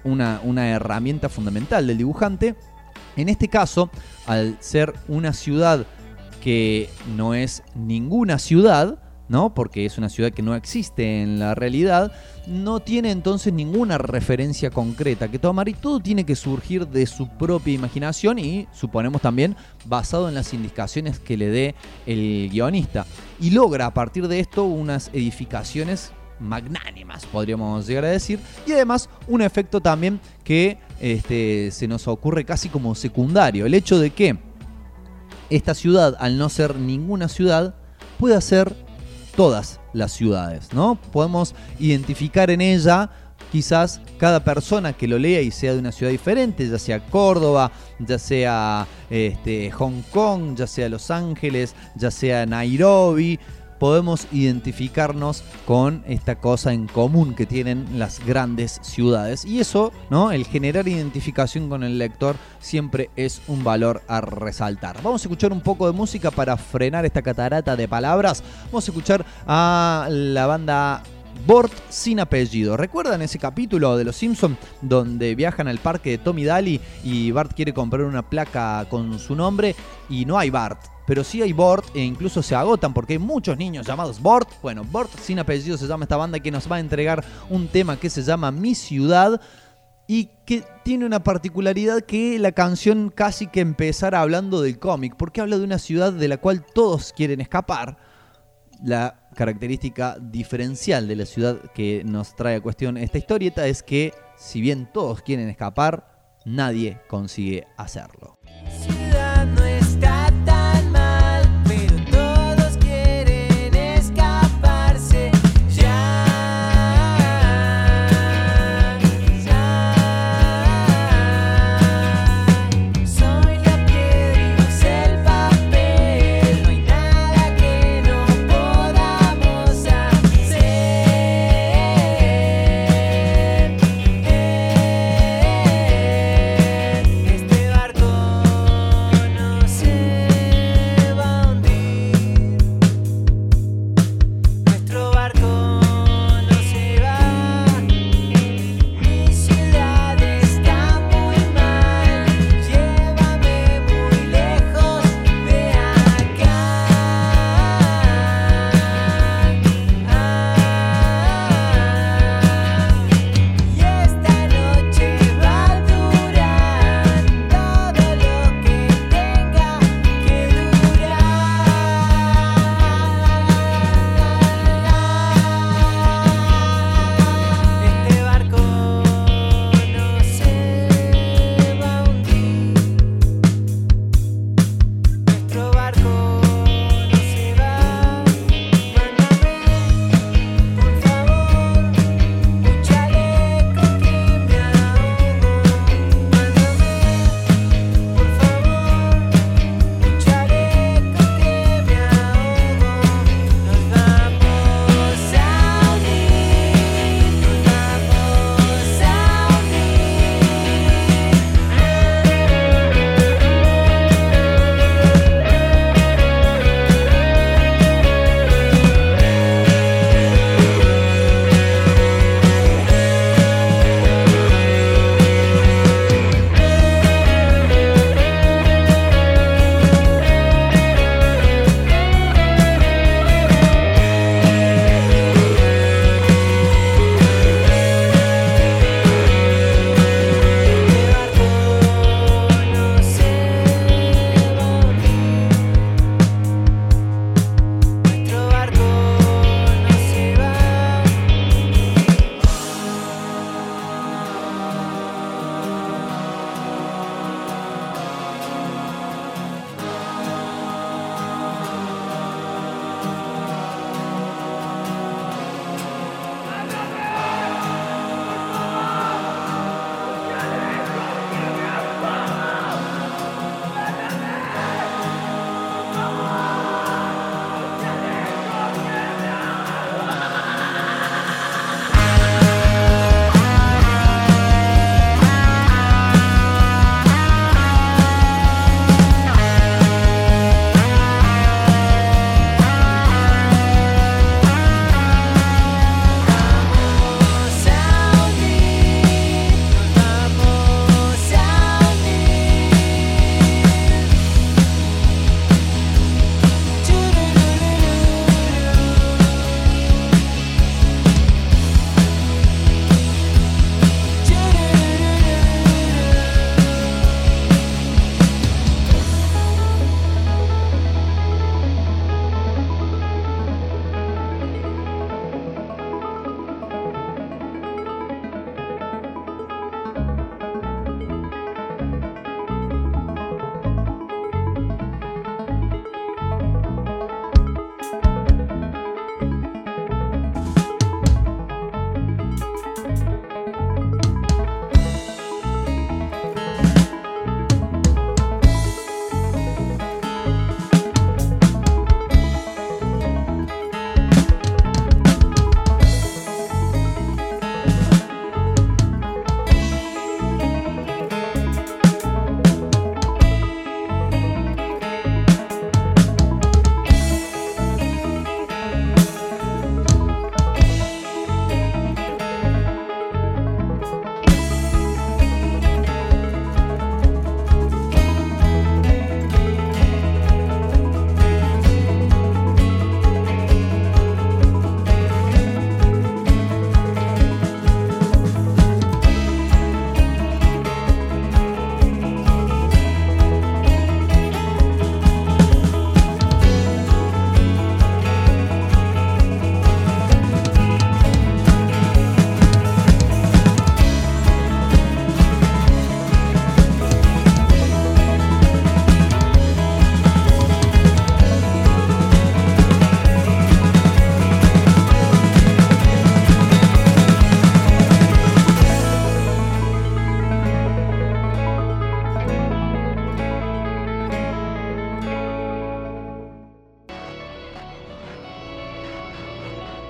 una, 0.04 0.40
una 0.44 0.68
herramienta 0.68 1.28
fundamental 1.28 1.86
del 1.86 1.98
dibujante. 1.98 2.54
En 3.16 3.28
este 3.28 3.48
caso, 3.48 3.90
al 4.26 4.56
ser 4.60 4.94
una 5.08 5.32
ciudad 5.32 5.84
que 6.40 6.88
no 7.16 7.34
es 7.34 7.62
ninguna 7.74 8.38
ciudad, 8.38 8.98
¿no? 9.28 9.54
Porque 9.54 9.86
es 9.86 9.96
una 9.96 10.08
ciudad 10.08 10.32
que 10.32 10.42
no 10.42 10.56
existe 10.56 11.22
en 11.22 11.38
la 11.38 11.54
realidad, 11.54 12.12
no 12.48 12.80
tiene 12.80 13.12
entonces 13.12 13.52
ninguna 13.52 13.96
referencia 13.96 14.70
concreta 14.70 15.30
que 15.30 15.38
tomar 15.38 15.68
y 15.68 15.74
todo 15.74 16.00
tiene 16.00 16.24
que 16.24 16.34
surgir 16.34 16.88
de 16.88 17.06
su 17.06 17.28
propia 17.28 17.72
imaginación 17.72 18.40
y 18.40 18.66
suponemos 18.72 19.22
también 19.22 19.54
basado 19.84 20.28
en 20.28 20.34
las 20.34 20.52
indicaciones 20.52 21.20
que 21.20 21.36
le 21.36 21.48
dé 21.48 21.74
el 22.06 22.48
guionista. 22.50 23.06
Y 23.40 23.50
logra 23.50 23.86
a 23.86 23.94
partir 23.94 24.26
de 24.26 24.40
esto 24.40 24.64
unas 24.64 25.10
edificaciones 25.12 26.12
magnánimas, 26.40 27.26
podríamos 27.26 27.86
llegar 27.86 28.06
a 28.06 28.08
decir, 28.08 28.40
y 28.66 28.72
además 28.72 29.08
un 29.28 29.42
efecto 29.42 29.80
también 29.80 30.18
que 30.42 30.78
este, 31.00 31.70
se 31.70 31.86
nos 31.86 32.08
ocurre 32.08 32.44
casi 32.44 32.68
como 32.68 32.94
secundario, 32.94 33.66
el 33.66 33.74
hecho 33.74 33.98
de 33.98 34.10
que 34.10 34.49
esta 35.50 35.74
ciudad, 35.74 36.16
al 36.20 36.38
no 36.38 36.48
ser 36.48 36.76
ninguna 36.76 37.28
ciudad, 37.28 37.74
pueda 38.18 38.40
ser 38.40 38.74
todas 39.36 39.80
las 39.92 40.12
ciudades, 40.12 40.72
¿no? 40.72 40.98
Podemos 41.12 41.54
identificar 41.78 42.50
en 42.50 42.60
ella 42.60 43.10
quizás 43.50 44.00
cada 44.18 44.44
persona 44.44 44.92
que 44.92 45.08
lo 45.08 45.18
lea 45.18 45.40
y 45.40 45.50
sea 45.50 45.72
de 45.72 45.78
una 45.78 45.92
ciudad 45.92 46.12
diferente, 46.12 46.68
ya 46.68 46.78
sea 46.78 47.00
Córdoba, 47.00 47.72
ya 47.98 48.18
sea 48.18 48.86
este, 49.08 49.70
Hong 49.72 50.02
Kong, 50.12 50.54
ya 50.56 50.66
sea 50.66 50.88
Los 50.88 51.10
Ángeles, 51.10 51.74
ya 51.96 52.10
sea 52.10 52.46
Nairobi, 52.46 53.38
podemos 53.80 54.28
identificarnos 54.30 55.42
con 55.66 56.04
esta 56.06 56.38
cosa 56.38 56.72
en 56.72 56.86
común 56.86 57.34
que 57.34 57.46
tienen 57.46 57.98
las 57.98 58.24
grandes 58.24 58.78
ciudades. 58.82 59.44
Y 59.44 59.58
eso, 59.58 59.90
¿no? 60.10 60.30
El 60.30 60.44
generar 60.44 60.86
identificación 60.86 61.68
con 61.68 61.82
el 61.82 61.98
lector 61.98 62.36
siempre 62.60 63.10
es 63.16 63.40
un 63.48 63.64
valor 63.64 64.02
a 64.06 64.20
resaltar. 64.20 65.02
Vamos 65.02 65.22
a 65.22 65.24
escuchar 65.24 65.52
un 65.52 65.62
poco 65.62 65.86
de 65.86 65.92
música 65.92 66.30
para 66.30 66.56
frenar 66.56 67.06
esta 67.06 67.22
catarata 67.22 67.74
de 67.74 67.88
palabras. 67.88 68.44
Vamos 68.66 68.86
a 68.86 68.90
escuchar 68.92 69.24
a 69.46 70.06
la 70.10 70.46
banda 70.46 71.02
Bort 71.46 71.72
sin 71.88 72.20
apellido. 72.20 72.76
¿Recuerdan 72.76 73.22
ese 73.22 73.38
capítulo 73.38 73.96
de 73.96 74.04
Los 74.04 74.16
Simpson 74.16 74.58
donde 74.82 75.34
viajan 75.34 75.68
al 75.68 75.78
parque 75.78 76.10
de 76.10 76.18
Tommy 76.18 76.44
Daly 76.44 76.80
y 77.02 77.30
Bart 77.30 77.54
quiere 77.54 77.72
comprar 77.72 78.04
una 78.04 78.28
placa 78.28 78.84
con 78.90 79.18
su 79.18 79.34
nombre 79.34 79.74
y 80.10 80.26
no 80.26 80.38
hay 80.38 80.50
Bart? 80.50 80.99
Pero 81.10 81.24
sí 81.24 81.42
hay 81.42 81.52
Bort 81.52 81.86
e 81.92 82.04
incluso 82.04 82.40
se 82.40 82.54
agotan 82.54 82.94
porque 82.94 83.14
hay 83.14 83.18
muchos 83.18 83.58
niños 83.58 83.84
llamados 83.84 84.22
Bort. 84.22 84.48
Bueno, 84.62 84.84
Bort 84.84 85.10
sin 85.18 85.40
apellido 85.40 85.76
se 85.76 85.88
llama 85.88 86.04
esta 86.04 86.16
banda 86.16 86.38
que 86.38 86.52
nos 86.52 86.70
va 86.70 86.76
a 86.76 86.78
entregar 86.78 87.24
un 87.48 87.66
tema 87.66 87.98
que 87.98 88.08
se 88.08 88.22
llama 88.22 88.52
Mi 88.52 88.76
Ciudad 88.76 89.40
y 90.06 90.26
que 90.46 90.62
tiene 90.84 91.04
una 91.04 91.24
particularidad 91.24 92.02
que 92.02 92.38
la 92.38 92.52
canción 92.52 93.10
casi 93.12 93.48
que 93.48 93.58
empezara 93.58 94.20
hablando 94.20 94.62
del 94.62 94.78
cómic, 94.78 95.16
porque 95.16 95.40
habla 95.40 95.58
de 95.58 95.64
una 95.64 95.80
ciudad 95.80 96.12
de 96.12 96.28
la 96.28 96.36
cual 96.36 96.64
todos 96.64 97.12
quieren 97.12 97.40
escapar. 97.40 97.98
La 98.80 99.28
característica 99.34 100.16
diferencial 100.20 101.08
de 101.08 101.16
la 101.16 101.26
ciudad 101.26 101.58
que 101.74 102.04
nos 102.04 102.36
trae 102.36 102.54
a 102.54 102.60
cuestión 102.60 102.96
esta 102.96 103.18
historieta 103.18 103.66
es 103.66 103.82
que 103.82 104.14
si 104.36 104.60
bien 104.60 104.88
todos 104.92 105.22
quieren 105.22 105.48
escapar, 105.48 106.06
nadie 106.44 107.00
consigue 107.08 107.66
hacerlo. 107.76 108.38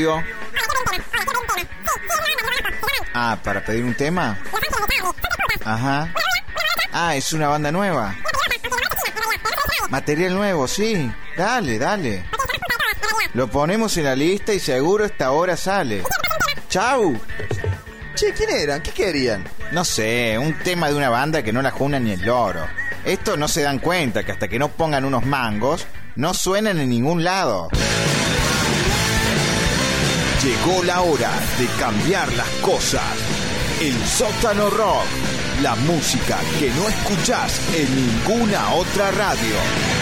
Radio. 0.00 0.24
Ah, 3.12 3.38
¿para 3.42 3.62
pedir 3.64 3.84
un 3.84 3.94
tema? 3.94 4.38
Ajá. 5.64 6.12
Ah, 6.92 7.16
es 7.16 7.32
una 7.32 7.48
banda 7.48 7.70
nueva. 7.70 8.16
Material 9.90 10.34
nuevo, 10.34 10.66
sí. 10.66 11.10
Dale, 11.36 11.78
dale. 11.78 12.24
Lo 13.34 13.48
ponemos 13.48 13.96
en 13.96 14.04
la 14.04 14.16
lista 14.16 14.54
y 14.54 14.60
seguro 14.60 15.04
esta 15.04 15.32
hora 15.32 15.56
sale. 15.56 16.02
¡Chau! 16.68 17.20
Che, 18.14 18.32
¿quién 18.32 18.50
eran? 18.50 18.82
¿Qué 18.82 18.92
querían? 18.92 19.44
No 19.72 19.84
sé, 19.84 20.38
un 20.38 20.54
tema 20.60 20.88
de 20.88 20.94
una 20.94 21.10
banda 21.10 21.42
que 21.42 21.52
no 21.52 21.62
la 21.62 21.70
juna 21.70 21.98
ni 21.98 22.12
el 22.12 22.22
loro. 22.22 22.66
Estos 23.04 23.38
no 23.38 23.48
se 23.48 23.62
dan 23.62 23.78
cuenta 23.78 24.24
que 24.24 24.32
hasta 24.32 24.48
que 24.48 24.58
no 24.58 24.68
pongan 24.68 25.04
unos 25.04 25.24
mangos, 25.26 25.86
no 26.16 26.34
suenan 26.34 26.78
en 26.78 26.88
ningún 26.88 27.24
lado. 27.24 27.68
Llegó 30.42 30.82
la 30.82 31.02
hora 31.02 31.30
de 31.58 31.66
cambiar 31.78 32.32
las 32.32 32.48
cosas. 32.62 33.02
El 33.78 33.94
sótano 34.06 34.70
rock. 34.70 35.04
La 35.60 35.74
música 35.74 36.38
que 36.58 36.70
no 36.70 36.88
escuchás 36.88 37.60
en 37.74 37.94
ninguna 37.94 38.72
otra 38.72 39.10
radio. 39.10 39.99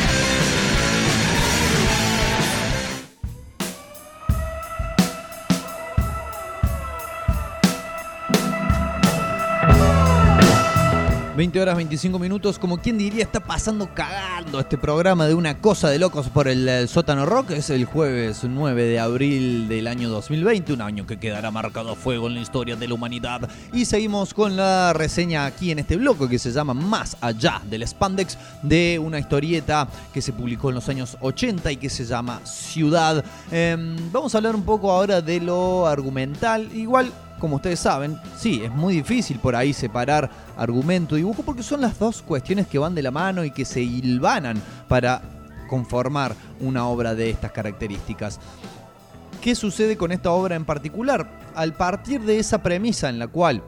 ...20 11.39 11.61
horas 11.61 11.77
25 11.77 12.19
minutos... 12.19 12.59
...como 12.59 12.79
quien 12.79 12.99
diría 12.99 13.23
está 13.23 13.39
pasando 13.39 13.89
cagando... 13.95 14.59
...este 14.59 14.77
programa 14.77 15.29
de 15.29 15.35
una 15.35 15.59
cosa 15.59 15.89
de 15.89 16.01
locos... 16.01 16.29
...por 16.29 16.49
el, 16.49 16.89
sótano 16.89 17.27
rock... 17.27 17.53
...es 17.53 17.71
el 17.71 17.85
jueves 17.85 18.41
9 18.43 18.83
de 18.83 18.99
abril 18.99 19.69
del 19.69 19.87
año 19.87 20.09
2020... 20.09 20.73
...un 20.73 20.83
año 20.83 21.07
que 21.07 21.21
quedará 21.21 21.53
marcado 21.53 21.93
a 21.93 21.95
fuego... 21.95 22.27
...en 22.27 22.35
la 22.35 22.41
historia 22.41 22.75
de 22.75 22.89
la 22.89 22.95
humanidad... 22.95 23.49
...y 23.73 23.85
seguimos 23.85 24.35
con 24.35 24.57
la 24.57 24.93
reseña 24.93 25.47
aquí 25.47 25.71
en 25.71 25.79
este 25.79 25.97
bloque... 25.97 26.29
...que 26.29 26.41
se 26.41 26.51
llama 26.51 26.75
Más 26.75 27.17
allá 27.21 27.63
del 27.71 27.87
Spandex... 27.87 28.37
...de 28.63 28.99
una 28.99 29.21
historieta 29.21 29.87
que 30.13 30.21
se 30.21 30.33
publicó 30.33 30.71
en 30.71 30.75
los 30.75 30.89
años 30.89 31.17
80... 31.21 31.71
...y 31.71 31.77
que 31.77 31.89
se 31.89 32.05
llama 32.05 32.41
Ciudad... 32.43 33.25
Em, 33.53 34.11
vamos 34.11 34.35
a 34.35 34.39
hablar 34.39 34.57
un 34.57 34.65
poco 34.65 34.91
ahora 34.91 35.23
de 35.23 35.41
lo 35.41 35.87
argumental... 35.87 36.69
...igual 36.75 37.13
como 37.39 37.57
ustedes 37.57 37.81
saben, 37.81 38.19
sí, 38.37 38.63
es 38.65 38.71
muy 38.71 38.95
difícil 38.95 39.39
por 39.39 39.57
ahí 39.57 39.73
separar 39.73 40.31
argumento 40.57 41.17
y 41.17 41.21
dibujo 41.21 41.43
porque 41.43 41.63
son 41.63 41.81
las 41.81 41.99
dos 41.99 42.23
cuestiones 42.23 42.67
que 42.67 42.79
van 42.79 42.95
de 42.95 43.03
la 43.03 43.11
mano 43.11 43.45
y 43.45 43.51
que 43.51 43.65
se 43.65 43.81
hilvanan 43.81 44.61
para 44.89 45.23
conformar 45.69 46.35
una 46.61 46.87
obra 46.87 47.15
de 47.15 47.31
estas 47.31 47.53
características. 47.53 48.41
¿Qué 49.41 49.55
sucede 49.55 49.97
con 49.97 50.11
esta 50.11 50.31
obra 50.33 50.57
en 50.57 50.65
particular? 50.65 51.31
Al 51.55 51.75
partir 51.75 52.21
de 52.23 52.39
esa 52.39 52.63
premisa 52.63 53.09
en 53.09 53.19
la 53.19 53.29
cual 53.29 53.63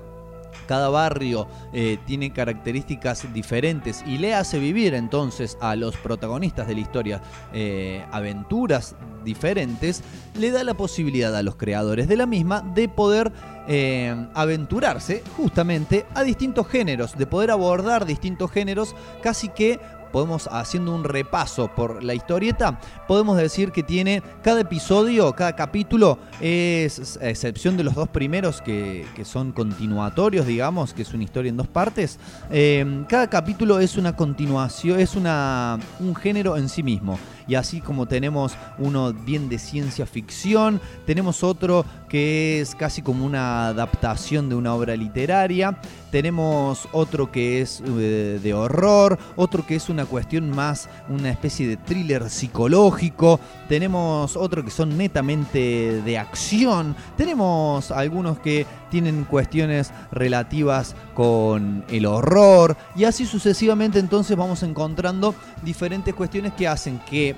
cada 0.67 0.89
barrio 0.89 1.49
eh, 1.73 1.99
tiene 2.07 2.33
características 2.33 3.33
diferentes 3.33 4.05
y 4.07 4.19
le 4.19 4.35
hace 4.35 4.59
vivir 4.59 4.95
entonces 4.95 5.57
a 5.61 5.77
los 5.77 5.97
protagonistas 5.97 6.69
de 6.69 6.75
la 6.75 6.81
historia 6.81 7.23
eh, 7.53 8.05
aventuras 8.11 8.97
diferentes, 9.25 10.03
le 10.39 10.51
da 10.51 10.65
la 10.65 10.75
posibilidad 10.75 11.35
a 11.37 11.43
los 11.43 11.57
creadores 11.57 12.09
de 12.09 12.17
la 12.17 12.27
misma 12.27 12.63
de 12.63 12.89
poder 12.89 13.33
eh, 13.69 14.27
aventurarse 14.35 15.23
justamente 15.37 16.07
a 16.15 16.23
distintos 16.23 16.67
géneros, 16.67 17.17
de 17.17 17.27
poder 17.27 17.51
abordar 17.51 18.07
distintos 18.07 18.51
géneros 18.51 18.95
casi 19.23 19.49
que 19.49 19.79
podemos, 20.13 20.49
haciendo 20.51 20.95
un 20.95 21.05
repaso 21.05 21.69
por 21.75 22.03
la 22.03 22.15
historieta, 22.15 22.81
podemos 23.07 23.37
decir 23.37 23.73
que 23.73 23.83
tiene 23.83 24.23
cada 24.43 24.61
episodio, 24.61 25.33
cada 25.35 25.55
capítulo, 25.57 26.19
es 26.41 27.19
a 27.21 27.29
excepción 27.29 27.77
de 27.77 27.85
los 27.85 27.95
dos 27.95 28.09
primeros 28.09 28.61
que, 28.61 29.07
son 29.25 29.53
continuatorios, 29.53 30.47
digamos, 30.47 30.95
que 30.95 31.03
es 31.03 31.13
una 31.13 31.25
historia 31.25 31.51
en 31.51 31.57
dos 31.57 31.69
partes, 31.69 32.19
eh, 32.51 33.05
cada 33.09 33.29
capítulo 33.29 33.79
es 33.81 33.97
una 33.97 34.17
continuación, 34.17 34.99
es 34.99 35.15
una, 35.15 35.79
un 36.01 36.15
género 36.15 36.57
en 36.57 36.69
sí 36.69 36.83
mismo. 36.83 37.19
Y 37.47 37.57
así 37.57 37.81
como 37.81 38.07
tenemos 38.07 38.55
uno 38.79 39.13
bien 39.13 39.49
de 39.49 39.59
ciencia 39.59 40.07
ficción, 40.07 40.81
tenemos 41.05 41.43
otro 41.43 41.85
que 42.09 42.61
es 42.61 42.77
casi 42.77 43.03
como 43.03 43.27
una 43.27 43.69
adaptación 43.69 44.49
de 44.49 44.55
una 44.55 44.73
obra 44.73 44.97
literaria, 44.97 45.81
tenemos 46.11 46.89
otro 46.93 47.31
que 47.31 47.61
es 47.61 47.83
eh, 47.87 48.41
de 48.43 48.55
horror, 48.55 49.19
otro 49.37 49.67
que 49.67 49.77
es 49.77 49.89
una 49.89 50.05
cuestión 50.05 50.51
más, 50.51 50.89
una 51.09 51.31
especie 51.31 51.69
de 51.69 51.77
thriller 51.77 52.31
psicológico, 52.31 53.41
tenemos 53.69 54.37
otro 54.37 54.65
que 54.65 54.71
son 54.71 54.97
netamente 54.97 56.03
de 56.03 56.19
acción, 56.19 56.97
tenemos 57.17 57.91
algunos 57.91 58.39
que 58.41 58.67
tienen 58.91 59.25
cuestiones 59.25 59.93
relativas 60.11 60.97
con 61.15 61.85
el 61.89 62.07
horror. 62.07 62.77
Y 62.97 63.05
así 63.05 63.27
sucesivamente 63.27 63.99
entonces 63.99 64.37
vamos 64.37 64.63
encontrando 64.63 65.35
diferentes 65.63 66.15
cuestiones 66.15 66.53
que 66.55 66.69
hacen 66.69 67.01
que 67.09 67.37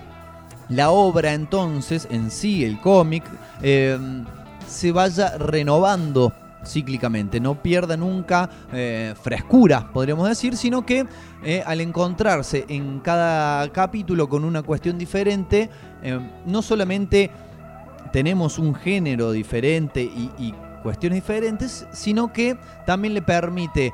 la 0.68 0.90
obra 0.90 1.34
entonces 1.34 2.08
en 2.10 2.30
sí, 2.30 2.64
el 2.64 2.80
cómic, 2.80 3.24
eh, 3.60 3.98
se 4.66 4.90
vaya 4.90 5.36
renovando 5.36 6.32
cíclicamente, 6.64 7.40
no 7.40 7.62
pierda 7.62 7.96
nunca 7.96 8.48
eh, 8.72 9.14
frescura, 9.20 9.90
podríamos 9.92 10.28
decir, 10.28 10.56
sino 10.56 10.84
que 10.84 11.06
eh, 11.44 11.62
al 11.64 11.80
encontrarse 11.80 12.64
en 12.68 13.00
cada 13.00 13.70
capítulo 13.72 14.28
con 14.28 14.44
una 14.44 14.62
cuestión 14.62 14.98
diferente, 14.98 15.70
eh, 16.02 16.18
no 16.46 16.62
solamente 16.62 17.30
tenemos 18.12 18.58
un 18.58 18.74
género 18.74 19.32
diferente 19.32 20.02
y, 20.02 20.54
cuestiones 20.82 21.18
diferentes, 21.18 21.86
sino 21.92 22.32
que 22.32 22.58
también 22.86 23.14
le 23.14 23.22
permite, 23.22 23.92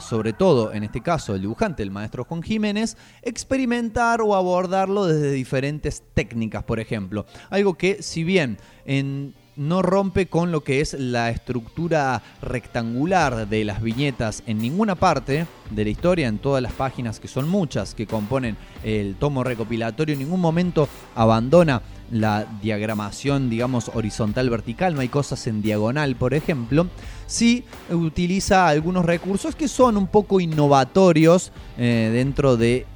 sobre 0.00 0.32
todo 0.32 0.72
en 0.72 0.82
este 0.84 1.02
caso 1.02 1.34
el 1.34 1.42
dibujante, 1.42 1.82
el 1.82 1.90
maestro 1.90 2.24
Juan 2.24 2.42
Jiménez, 2.42 2.96
experimentar 3.20 4.22
o 4.22 4.34
abordarlo 4.34 5.04
desde 5.04 5.30
diferentes 5.32 6.02
técnicas, 6.14 6.64
por 6.64 6.80
ejemplo. 6.80 7.26
Algo 7.50 7.74
que 7.74 8.02
si 8.02 8.24
bien 8.24 8.56
en 8.86 9.34
no 9.58 9.82
rompe 9.82 10.28
con 10.28 10.52
lo 10.52 10.62
que 10.62 10.80
es 10.80 10.94
la 10.94 11.30
estructura 11.30 12.22
rectangular 12.40 13.48
de 13.48 13.64
las 13.64 13.82
viñetas 13.82 14.42
en 14.46 14.58
ninguna 14.58 14.94
parte 14.94 15.46
de 15.70 15.84
la 15.84 15.90
historia, 15.90 16.28
en 16.28 16.38
todas 16.38 16.62
las 16.62 16.72
páginas, 16.72 17.18
que 17.20 17.28
son 17.28 17.48
muchas, 17.48 17.94
que 17.94 18.06
componen 18.06 18.56
el 18.84 19.16
tomo 19.16 19.42
recopilatorio, 19.42 20.12
en 20.12 20.20
ningún 20.20 20.40
momento 20.40 20.88
abandona 21.14 21.82
la 22.10 22.46
diagramación, 22.62 23.50
digamos, 23.50 23.90
horizontal 23.94 24.48
vertical, 24.48 24.94
no 24.94 25.00
hay 25.00 25.08
cosas 25.08 25.46
en 25.48 25.60
diagonal, 25.60 26.14
por 26.16 26.34
ejemplo, 26.34 26.86
sí 27.26 27.64
utiliza 27.90 28.68
algunos 28.68 29.04
recursos 29.04 29.56
que 29.56 29.68
son 29.68 29.96
un 29.96 30.06
poco 30.06 30.40
innovatorios 30.40 31.52
eh, 31.76 32.10
dentro 32.12 32.56
de 32.56 32.86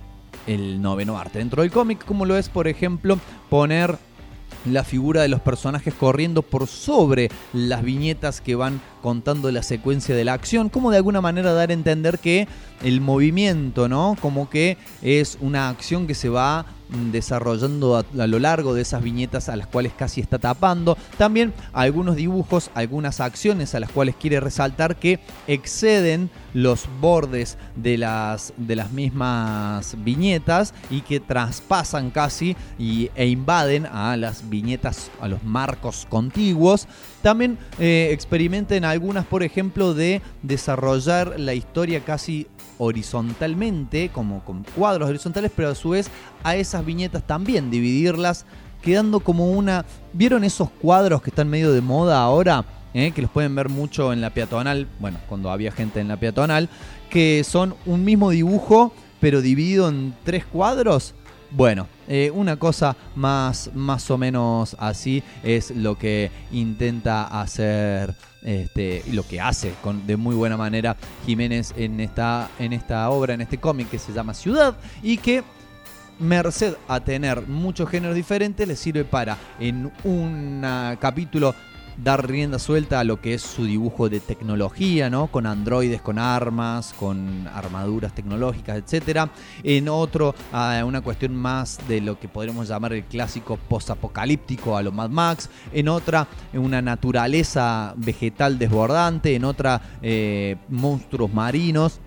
el 0.47 0.81
noveno 0.81 1.19
arte, 1.19 1.39
dentro 1.39 1.63
del 1.63 1.71
cómic, 1.71 2.05
como 2.05 2.25
lo 2.25 2.37
es, 2.37 2.49
por 2.49 2.69
ejemplo, 2.69 3.19
poner 3.51 3.99
la 4.65 4.85
figura 4.85 5.23
de 5.23 5.29
los 5.29 5.41
personajes 5.41 5.95
corriendo 5.95 6.43
por 6.43 6.67
sobre 6.67 7.31
las 7.53 7.83
viñetas 7.83 8.41
que 8.41 8.55
van 8.55 8.81
contando 9.03 9.51
la 9.51 9.63
secuencia 9.63 10.15
de 10.15 10.25
la 10.25 10.35
acción, 10.35 10.69
como 10.69 10.91
de 10.91 10.99
alguna 10.99 11.21
manera 11.21 11.53
dar 11.53 11.71
a 11.71 11.75
entender 11.75 12.19
que 12.19 12.47
el 12.83 13.01
movimiento, 13.01 13.89
¿no? 13.89 14.17
Como 14.21 14.49
que 14.49 14.77
es 15.03 15.39
una 15.41 15.69
acción 15.69 16.07
que 16.07 16.15
se 16.15 16.29
va 16.29 16.67
desarrollando 17.11 17.97
a, 17.97 18.27
lo 18.27 18.39
largo 18.39 18.75
de 18.75 18.83
esas 18.83 19.03
viñetas 19.03 19.49
a 19.49 19.57
las 19.57 19.67
cuales 19.67 19.93
casi 19.97 20.21
está 20.21 20.39
tapando. 20.39 20.97
También 21.19 21.53
algunos 21.73 22.17
dibujos, 22.17 22.71
algunas 22.75 23.21
acciones 23.21 23.75
a 23.75 23.81
las 23.81 23.91
cuales 23.91 24.17
quiere 24.17 24.41
resaltar 24.41 24.97
que 24.97 25.21
exceden 25.47 26.31
los 26.55 26.87
bordes 27.01 27.57
de 27.77 27.99
las, 27.99 28.53
de 28.57 28.77
las 28.77 28.93
mismas 28.93 29.97
viñetas 30.05 30.75
y 30.91 31.01
que 31.01 31.21
traspasan 31.21 32.11
casi 32.11 32.57
y, 32.79 33.11
e 33.15 33.27
invaden 33.27 33.87
a 33.87 34.17
las 34.17 34.49
viñetas, 34.49 35.11
a 35.21 35.29
los 35.29 35.43
marcos 35.43 36.07
contiguos. 36.09 36.89
También 37.23 37.59
eh, 37.79 38.09
experimenta 38.11 38.75
en 38.75 38.85
algunas, 38.85 39.25
por 39.25 39.43
ejemplo, 39.43 39.95
de 39.95 40.21
desarrollar 40.43 41.39
la 41.39 41.55
historia 41.55 42.01
casi 42.01 42.49
horizontalmente, 42.79 44.11
como 44.11 44.45
con 44.45 44.65
cuadros 44.77 45.09
horizontales, 45.09 45.51
pero 45.55 45.71
a 45.71 45.75
su 45.75 45.91
vez 45.91 46.11
a 46.43 46.57
esas 46.57 46.85
viñetas 46.85 47.27
también 47.27 47.71
dividirlas, 47.71 48.47
quedando 48.83 49.21
como 49.21 49.51
una... 49.51 49.85
¿Vieron 50.13 50.45
esos 50.45 50.71
cuadros 50.71 51.23
que 51.23 51.31
están 51.31 51.49
medio 51.49 51.73
de 51.73 51.81
moda 51.81 52.23
ahora? 52.23 52.65
Eh, 52.95 53.13
que 53.13 53.23
los 53.23 53.31
pueden 53.31 53.55
ver 53.55 53.71
mucho 53.71 54.13
en 54.13 54.21
la 54.21 54.31
peatonal, 54.31 54.87
bueno, 55.01 55.19
cuando 55.27 55.51
había 55.51 55.73
gente 55.73 56.01
en 56.01 56.09
la 56.09 56.19
peatonal, 56.19 56.69
que 57.09 57.43
son 57.43 57.75
un 57.87 58.05
mismo 58.05 58.31
dibujo, 58.31 58.93
pero 59.19 59.41
dividido 59.41 59.89
en 59.89 60.15
tres 60.25 60.45
cuadros. 60.45 61.15
Bueno, 61.51 61.87
eh, 62.09 62.31
una 62.35 62.57
cosa 62.57 62.97
más, 63.15 63.71
más 63.75 64.11
o 64.11 64.19
menos 64.19 64.77
así 64.79 65.23
es 65.43 65.71
lo 65.71 65.97
que 65.97 66.31
intenta 66.51 67.25
hacer, 67.41 68.15
este, 68.43 69.03
lo 69.13 69.27
que 69.27 69.41
hace 69.41 69.75
con, 69.83 70.07
de 70.07 70.17
muy 70.17 70.35
buena 70.35 70.57
manera 70.57 70.97
Jiménez 71.27 71.73
en 71.77 72.01
esta, 72.01 72.51
en 72.59 72.73
esta 72.73 73.09
obra, 73.11 73.35
en 73.35 73.41
este 73.41 73.59
cómic 73.59 73.91
que 73.91 73.99
se 73.99 74.13
llama 74.13 74.35
Ciudad, 74.35 74.77
y 75.03 75.19
que 75.19 75.43
merced 76.19 76.75
a 76.89 77.01
tener 77.01 77.47
muchos 77.49 77.89
géneros 77.89 78.15
diferentes, 78.15 78.67
le 78.67 78.77
sirve 78.77 79.05
para 79.05 79.37
en 79.59 79.93
un 80.05 80.63
capítulo 81.01 81.55
dar 81.97 82.29
rienda 82.29 82.59
suelta 82.59 83.01
a 83.01 83.05
lo 83.05 83.21
que 83.21 83.35
es 83.35 83.43
su 83.43 83.65
dibujo 83.65 84.09
de 84.09 84.21
tecnología, 84.21 85.11
¿no? 85.11 85.27
Con 85.29 85.47
androides, 85.47 86.01
con 86.01 86.19
armas, 86.19 86.95
con 86.99 87.49
armaduras 87.49 88.15
tecnológicas, 88.15 88.79
etcétera. 88.79 89.31
En 89.63 89.89
otro, 89.89 90.35
a 90.53 90.83
una 90.85 91.01
cuestión 91.01 91.35
más 91.37 91.79
de 91.89 92.01
lo 92.01 92.19
que 92.19 92.29
podríamos 92.29 92.69
llamar 92.69 92.93
el 92.93 93.05
clásico 93.05 93.59
postapocalíptico 93.69 94.77
a 94.77 94.83
lo 94.83 94.93
Mad 94.93 95.11
Max. 95.11 95.49
En 95.73 95.89
otra, 95.89 96.27
una 96.53 96.83
naturaleza 96.83 97.95
vegetal 97.97 98.59
desbordante. 98.59 99.35
En 99.35 99.45
otra, 99.45 99.81
eh, 100.03 100.57
monstruos 100.69 101.33
marinos. 101.33 102.01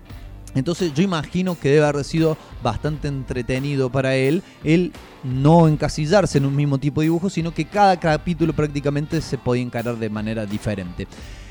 Entonces 0.56 0.92
yo 0.94 1.02
imagino 1.02 1.56
que 1.58 1.68
debe 1.68 1.86
haber 1.86 2.02
sido 2.02 2.36
bastante 2.62 3.08
entretenido 3.08 3.90
para 3.90 4.16
él 4.16 4.42
el 4.64 4.92
no 5.22 5.68
encasillarse 5.68 6.38
en 6.38 6.46
un 6.46 6.56
mismo 6.56 6.78
tipo 6.78 7.02
de 7.02 7.06
dibujo, 7.06 7.28
sino 7.30 7.52
que 7.52 7.66
cada 7.66 8.00
capítulo 8.00 8.54
prácticamente 8.54 9.20
se 9.20 9.36
podía 9.38 9.62
encarar 9.62 9.98
de 9.98 10.08
manera 10.08 10.46
diferente. 10.46 11.06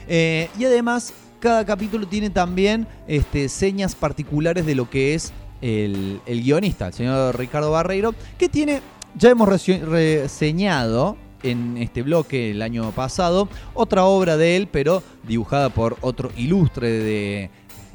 Eh, 0.08 0.50
y 0.58 0.66
además, 0.66 1.14
cada 1.40 1.64
capítulo 1.66 2.08
tiene 2.08 2.32
también 2.32 2.88
este, 3.08 3.48
señas 3.48 3.94
particulares 3.96 4.66
de 4.66 4.74
lo 4.74 4.90
que 4.90 5.14
es 5.14 5.32
el, 5.62 6.20
el 6.26 6.44
guionista, 6.44 6.88
el 6.88 6.94
señor 6.94 7.38
Ricardo 7.38 7.72
Barreiro, 7.72 8.16
que 8.40 8.50
tiene, 8.50 8.82
ya 9.16 9.30
hemos 9.30 9.48
reseñado 9.48 11.18
en 11.44 11.78
este 11.78 12.02
bloque 12.02 12.52
el 12.52 12.62
año 12.62 12.92
pasado, 12.92 13.50
otra 13.76 14.06
obra 14.06 14.36
de 14.36 14.58
él, 14.58 14.68
pero 14.72 15.04
dibujada 15.28 15.70
por 15.70 15.98
otro 16.02 16.32
ilustre 16.36 16.90
de 16.90 17.50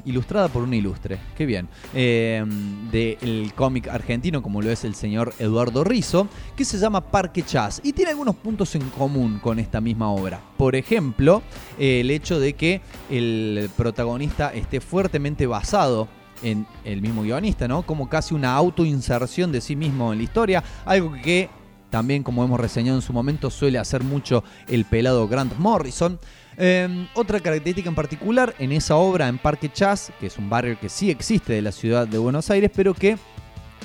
ilustrada 0.05 0.47
por 0.47 0.63
un 0.63 0.73
ilustre, 0.73 1.19
qué 1.35 1.45
bien, 1.45 1.67
eh, 1.93 2.43
del 2.91 3.53
cómic 3.55 3.87
argentino 3.87 4.41
como 4.41 4.61
lo 4.61 4.71
es 4.71 4.83
el 4.83 4.95
señor 4.95 5.33
Eduardo 5.39 5.83
Rizzo, 5.83 6.27
que 6.55 6.65
se 6.65 6.77
llama 6.77 7.01
Parque 7.01 7.43
Chas 7.43 7.81
y 7.83 7.93
tiene 7.93 8.11
algunos 8.11 8.35
puntos 8.35 8.75
en 8.75 8.89
común 8.89 9.39
con 9.39 9.59
esta 9.59 9.81
misma 9.81 10.09
obra. 10.11 10.41
Por 10.57 10.75
ejemplo, 10.75 11.41
el 11.79 12.11
hecho 12.11 12.39
de 12.39 12.53
que 12.53 12.81
el 13.09 13.69
protagonista 13.75 14.53
esté 14.53 14.81
fuertemente 14.81 15.47
basado 15.47 16.07
en 16.43 16.65
el 16.83 17.01
mismo 17.01 17.23
guionista, 17.23 17.67
¿no? 17.67 17.83
Como 17.83 18.09
casi 18.09 18.33
una 18.33 18.55
autoinserción 18.55 19.51
de 19.51 19.61
sí 19.61 19.75
mismo 19.75 20.11
en 20.11 20.19
la 20.19 20.23
historia, 20.23 20.63
algo 20.85 21.13
que 21.23 21.49
también, 21.91 22.23
como 22.23 22.43
hemos 22.43 22.59
reseñado 22.59 22.97
en 22.97 23.01
su 23.01 23.11
momento, 23.11 23.49
suele 23.49 23.77
hacer 23.77 24.03
mucho 24.03 24.43
el 24.67 24.85
pelado 24.85 25.27
Grant 25.27 25.57
Morrison. 25.57 26.19
Eh, 26.57 27.07
otra 27.13 27.39
característica 27.39 27.89
en 27.89 27.95
particular 27.95 28.53
en 28.59 28.71
esa 28.71 28.95
obra 28.95 29.27
en 29.27 29.37
Parque 29.37 29.71
Chas, 29.71 30.11
que 30.19 30.27
es 30.27 30.37
un 30.37 30.49
barrio 30.49 30.79
que 30.79 30.89
sí 30.89 31.09
existe 31.09 31.53
de 31.53 31.61
la 31.61 31.71
ciudad 31.71 32.07
de 32.07 32.17
Buenos 32.17 32.49
Aires, 32.49 32.71
pero 32.75 32.93
que 32.93 33.17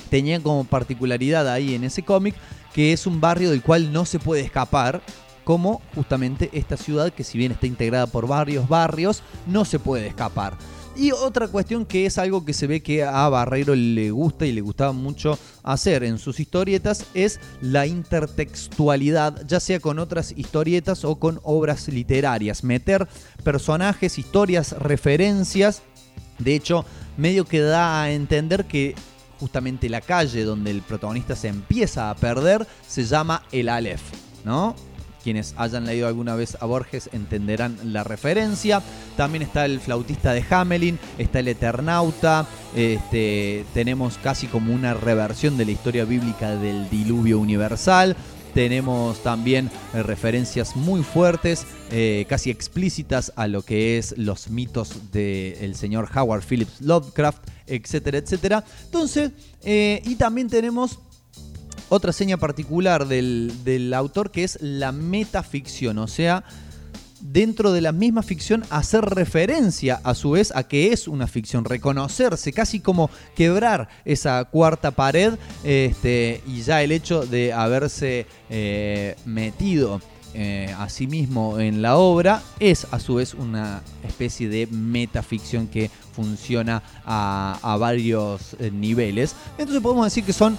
tenía 0.09 0.41
como 0.41 0.63
particularidad 0.63 1.47
ahí 1.47 1.75
en 1.75 1.83
ese 1.83 2.03
cómic 2.03 2.35
que 2.73 2.93
es 2.93 3.07
un 3.07 3.19
barrio 3.19 3.49
del 3.49 3.63
cual 3.63 3.91
no 3.91 4.05
se 4.05 4.19
puede 4.19 4.41
escapar, 4.41 5.01
como 5.43 5.81
justamente 5.95 6.49
esta 6.53 6.77
ciudad 6.77 7.11
que 7.11 7.23
si 7.23 7.37
bien 7.37 7.53
está 7.53 7.65
integrada 7.65 8.05
por 8.05 8.27
varios 8.27 8.67
barrios, 8.67 9.23
no 9.47 9.65
se 9.65 9.79
puede 9.79 10.05
escapar. 10.07 10.57
Y 10.97 11.11
otra 11.11 11.47
cuestión 11.47 11.85
que 11.85 12.07
es 12.07 12.17
algo 12.17 12.43
que 12.43 12.53
se 12.53 12.65
ve 12.65 12.81
que 12.81 13.03
a 13.03 13.29
Barreiro 13.29 13.75
le 13.75 14.09
gusta 14.09 14.47
y 14.47 14.51
le 14.51 14.61
gustaba 14.61 14.93
mucho 14.93 15.37
hacer 15.61 16.03
en 16.03 16.17
sus 16.17 16.39
historietas 16.39 17.05
es 17.13 17.39
la 17.61 17.85
intertextualidad, 17.85 19.45
ya 19.45 19.59
sea 19.59 19.79
con 19.79 19.99
otras 19.99 20.33
historietas 20.35 21.05
o 21.05 21.17
con 21.17 21.39
obras 21.43 21.87
literarias. 21.87 22.63
Meter 22.63 23.07
personajes, 23.43 24.17
historias, 24.17 24.71
referencias. 24.71 25.83
De 26.39 26.55
hecho, 26.55 26.83
medio 27.15 27.45
que 27.45 27.59
da 27.59 28.01
a 28.01 28.11
entender 28.11 28.65
que 28.65 28.95
justamente 29.39 29.89
la 29.89 30.01
calle 30.01 30.43
donde 30.45 30.71
el 30.71 30.81
protagonista 30.81 31.35
se 31.35 31.49
empieza 31.49 32.09
a 32.09 32.15
perder 32.15 32.65
se 32.87 33.05
llama 33.05 33.43
el 33.51 33.69
Aleph, 33.69 34.01
¿no? 34.43 34.75
Quienes 35.27 35.55
hayan 35.57 35.85
leído 35.85 36.07
alguna 36.07 36.35
vez 36.35 36.55
a 36.61 36.65
Borges 36.65 37.09
entenderán 37.11 37.77
la 37.83 38.05
referencia. 38.05 38.81
También 39.17 39.41
está 39.41 39.65
el 39.65 39.81
flautista 39.81 40.31
de 40.31 40.41
Hamelin, 40.49 40.97
está 41.17 41.39
el 41.39 41.49
Eternauta, 41.49 42.47
este, 42.73 43.65
tenemos 43.73 44.17
casi 44.19 44.47
como 44.47 44.73
una 44.73 44.93
reversión 44.93 45.57
de 45.57 45.65
la 45.65 45.71
historia 45.71 46.05
bíblica 46.05 46.55
del 46.55 46.89
diluvio 46.89 47.39
universal. 47.39 48.15
Tenemos 48.53 49.21
también 49.21 49.69
eh, 49.93 50.01
referencias 50.01 50.77
muy 50.77 51.03
fuertes, 51.03 51.65
eh, 51.91 52.25
casi 52.29 52.49
explícitas 52.49 53.33
a 53.35 53.47
lo 53.47 53.63
que 53.63 53.97
es 53.97 54.17
los 54.17 54.49
mitos 54.49 55.11
del 55.11 55.75
señor 55.75 56.09
Howard 56.15 56.43
Phillips 56.47 56.79
Lovecraft, 56.79 57.49
etcétera, 57.67 58.19
etcétera. 58.19 58.63
Entonces, 58.85 59.31
eh, 59.61 60.01
y 60.05 60.15
también 60.15 60.47
tenemos 60.47 60.99
otra 61.89 62.11
seña 62.11 62.37
particular 62.37 63.07
del, 63.07 63.51
del 63.63 63.93
autor 63.93 64.31
que 64.31 64.43
es 64.43 64.57
la 64.61 64.91
metaficción, 64.91 65.97
o 65.97 66.07
sea, 66.07 66.43
dentro 67.21 67.71
de 67.71 67.81
la 67.81 67.91
misma 67.91 68.23
ficción 68.23 68.63
hacer 68.69 69.03
referencia 69.03 69.99
a 70.03 70.13
su 70.13 70.31
vez 70.31 70.51
a 70.55 70.63
que 70.63 70.93
es 70.93 71.07
una 71.07 71.27
ficción, 71.27 71.65
reconocerse, 71.65 72.53
casi 72.53 72.79
como 72.79 73.09
quebrar 73.35 73.87
esa 74.05 74.45
cuarta 74.45 74.91
pared 74.91 75.33
este, 75.63 76.41
y 76.47 76.61
ya 76.61 76.83
el 76.83 76.91
hecho 76.91 77.25
de 77.25 77.53
haberse 77.53 78.27
eh, 78.49 79.15
metido 79.25 80.01
eh, 80.33 80.73
a 80.77 80.89
sí 80.89 81.07
mismo 81.07 81.59
en 81.59 81.81
la 81.81 81.97
obra 81.97 82.43
es 82.59 82.85
a 82.91 82.99
su 82.99 83.15
vez 83.15 83.33
una 83.33 83.81
especie 84.07 84.49
de 84.49 84.67
metaficción 84.67 85.67
que 85.67 85.89
funciona 86.13 86.83
a, 87.05 87.75
varios 87.79 88.55
eh, 88.59 88.69
niveles. 88.71 89.35
Entonces 89.57 89.81
podemos 89.81 90.05
decir 90.05 90.23
que 90.23 90.33
son 90.33 90.57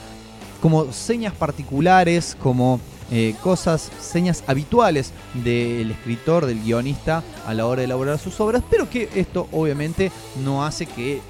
como 0.60 0.92
señas 0.92 1.34
particulares, 1.34 2.36
como 2.40 2.80
eh, 3.10 3.34
cosas, 3.42 3.90
señas 4.00 4.44
habituales 4.46 5.12
del 5.34 5.90
escritor, 5.90 6.46
del 6.46 6.62
guionista 6.62 7.22
a 7.46 7.54
la 7.54 7.66
hora 7.66 7.80
de 7.80 7.86
elaborar 7.86 8.18
sus 8.18 8.38
obras, 8.40 8.62
pero 8.70 8.90
que 8.90 9.08
esto 9.14 9.48
obviamente 9.52 10.12
no 10.44 10.64
hace 10.64 10.86
que 10.86 11.20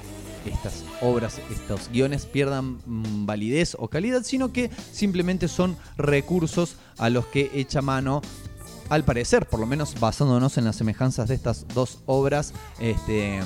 estas 0.45 0.83
obras, 1.01 1.39
estos 1.51 1.89
guiones 1.89 2.25
pierdan 2.25 2.79
mm, 2.85 3.25
validez 3.25 3.75
o 3.79 3.87
calidad, 3.87 4.23
sino 4.23 4.51
que 4.51 4.69
simplemente 4.91 5.47
son 5.47 5.77
recursos 5.97 6.75
a 6.97 7.09
los 7.09 7.25
que 7.27 7.51
echa 7.53 7.81
mano 7.81 8.21
al 8.89 9.03
parecer, 9.03 9.47
por 9.47 9.59
lo 9.59 9.65
menos 9.65 9.99
basándonos 9.99 10.57
en 10.57 10.65
las 10.65 10.75
semejanzas 10.75 11.29
de 11.29 11.35
estas 11.35 11.67
dos 11.73 11.99
obras, 12.07 12.53
este, 12.79 13.39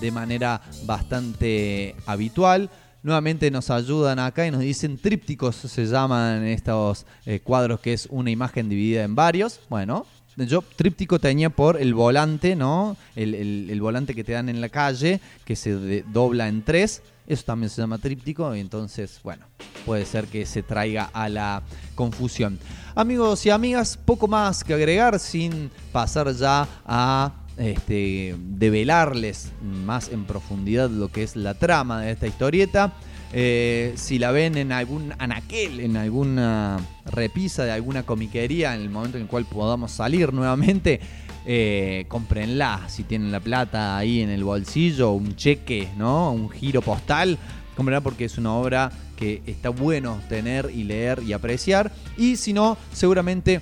de 0.00 0.10
manera 0.10 0.60
bastante 0.84 1.96
habitual. 2.06 2.70
Nuevamente 3.02 3.50
nos 3.50 3.68
ayudan 3.70 4.20
acá 4.20 4.46
y 4.46 4.52
nos 4.52 4.60
dicen 4.60 4.96
trípticos, 4.96 5.56
se 5.56 5.86
llaman 5.86 6.44
estos 6.44 7.04
eh, 7.26 7.40
cuadros 7.40 7.80
que 7.80 7.92
es 7.92 8.06
una 8.10 8.30
imagen 8.30 8.68
dividida 8.68 9.02
en 9.02 9.16
varios. 9.16 9.58
Bueno, 9.68 10.06
yo 10.36 10.62
tríptico 10.76 11.18
tenía 11.18 11.50
por 11.50 11.80
el 11.80 11.94
volante, 11.94 12.54
¿no? 12.54 12.96
El, 13.16 13.80
volante 13.80 14.14
que 14.14 14.22
te 14.22 14.32
dan 14.32 14.48
en 14.48 14.60
la 14.60 14.68
calle, 14.68 15.20
que 15.44 15.56
se 15.56 16.04
dobla 16.12 16.46
en 16.46 16.62
tres. 16.62 17.02
Eso 17.26 17.44
también 17.44 17.70
se 17.70 17.80
llama 17.80 17.98
tríptico 17.98 18.54
y 18.54 18.60
entonces, 18.60 19.20
bueno, 19.24 19.46
puede 19.84 20.06
ser 20.06 20.26
que 20.26 20.46
se 20.46 20.62
traiga 20.62 21.10
a 21.12 21.28
la 21.28 21.62
confusión. 21.96 22.58
Amigos 22.94 23.44
y 23.46 23.50
amigas, 23.50 23.96
poco 23.96 24.28
más 24.28 24.62
que 24.62 24.74
agregar 24.74 25.18
sin 25.18 25.70
pasar 25.92 26.32
ya 26.34 26.68
a 26.84 27.32
este, 27.56 28.34
develarles 28.38 29.52
más 29.62 30.08
en 30.08 30.24
profundidad 30.24 30.90
lo 30.90 31.08
que 31.08 31.22
es 31.22 31.36
la 31.36 31.54
trama 31.54 32.02
de 32.02 32.12
esta 32.12 32.26
historieta. 32.26 32.92
Eh, 33.34 33.94
si 33.96 34.18
la 34.18 34.30
ven 34.30 34.58
en 34.58 34.72
algún 34.72 35.14
anaquel, 35.18 35.80
en 35.80 35.96
alguna 35.96 36.78
repisa 37.06 37.64
de 37.64 37.72
alguna 37.72 38.02
comiquería, 38.02 38.74
en 38.74 38.82
el 38.82 38.90
momento 38.90 39.16
en 39.16 39.22
el 39.22 39.28
cual 39.28 39.46
podamos 39.46 39.92
salir 39.92 40.34
nuevamente, 40.34 41.00
eh, 41.46 42.04
cómprenla. 42.08 42.88
Si 42.88 43.04
tienen 43.04 43.32
la 43.32 43.40
plata 43.40 43.96
ahí 43.96 44.20
en 44.20 44.28
el 44.28 44.44
bolsillo, 44.44 45.12
un 45.12 45.34
cheque, 45.34 45.88
¿no? 45.96 46.30
Un 46.32 46.50
giro 46.50 46.82
postal, 46.82 47.38
cómprenla 47.74 48.02
porque 48.02 48.26
es 48.26 48.36
una 48.36 48.52
obra 48.52 48.92
que 49.16 49.42
está 49.46 49.70
bueno 49.70 50.20
tener 50.28 50.70
y 50.74 50.84
leer 50.84 51.22
y 51.26 51.32
apreciar. 51.32 51.90
Y 52.18 52.36
si 52.36 52.52
no, 52.52 52.76
seguramente 52.92 53.60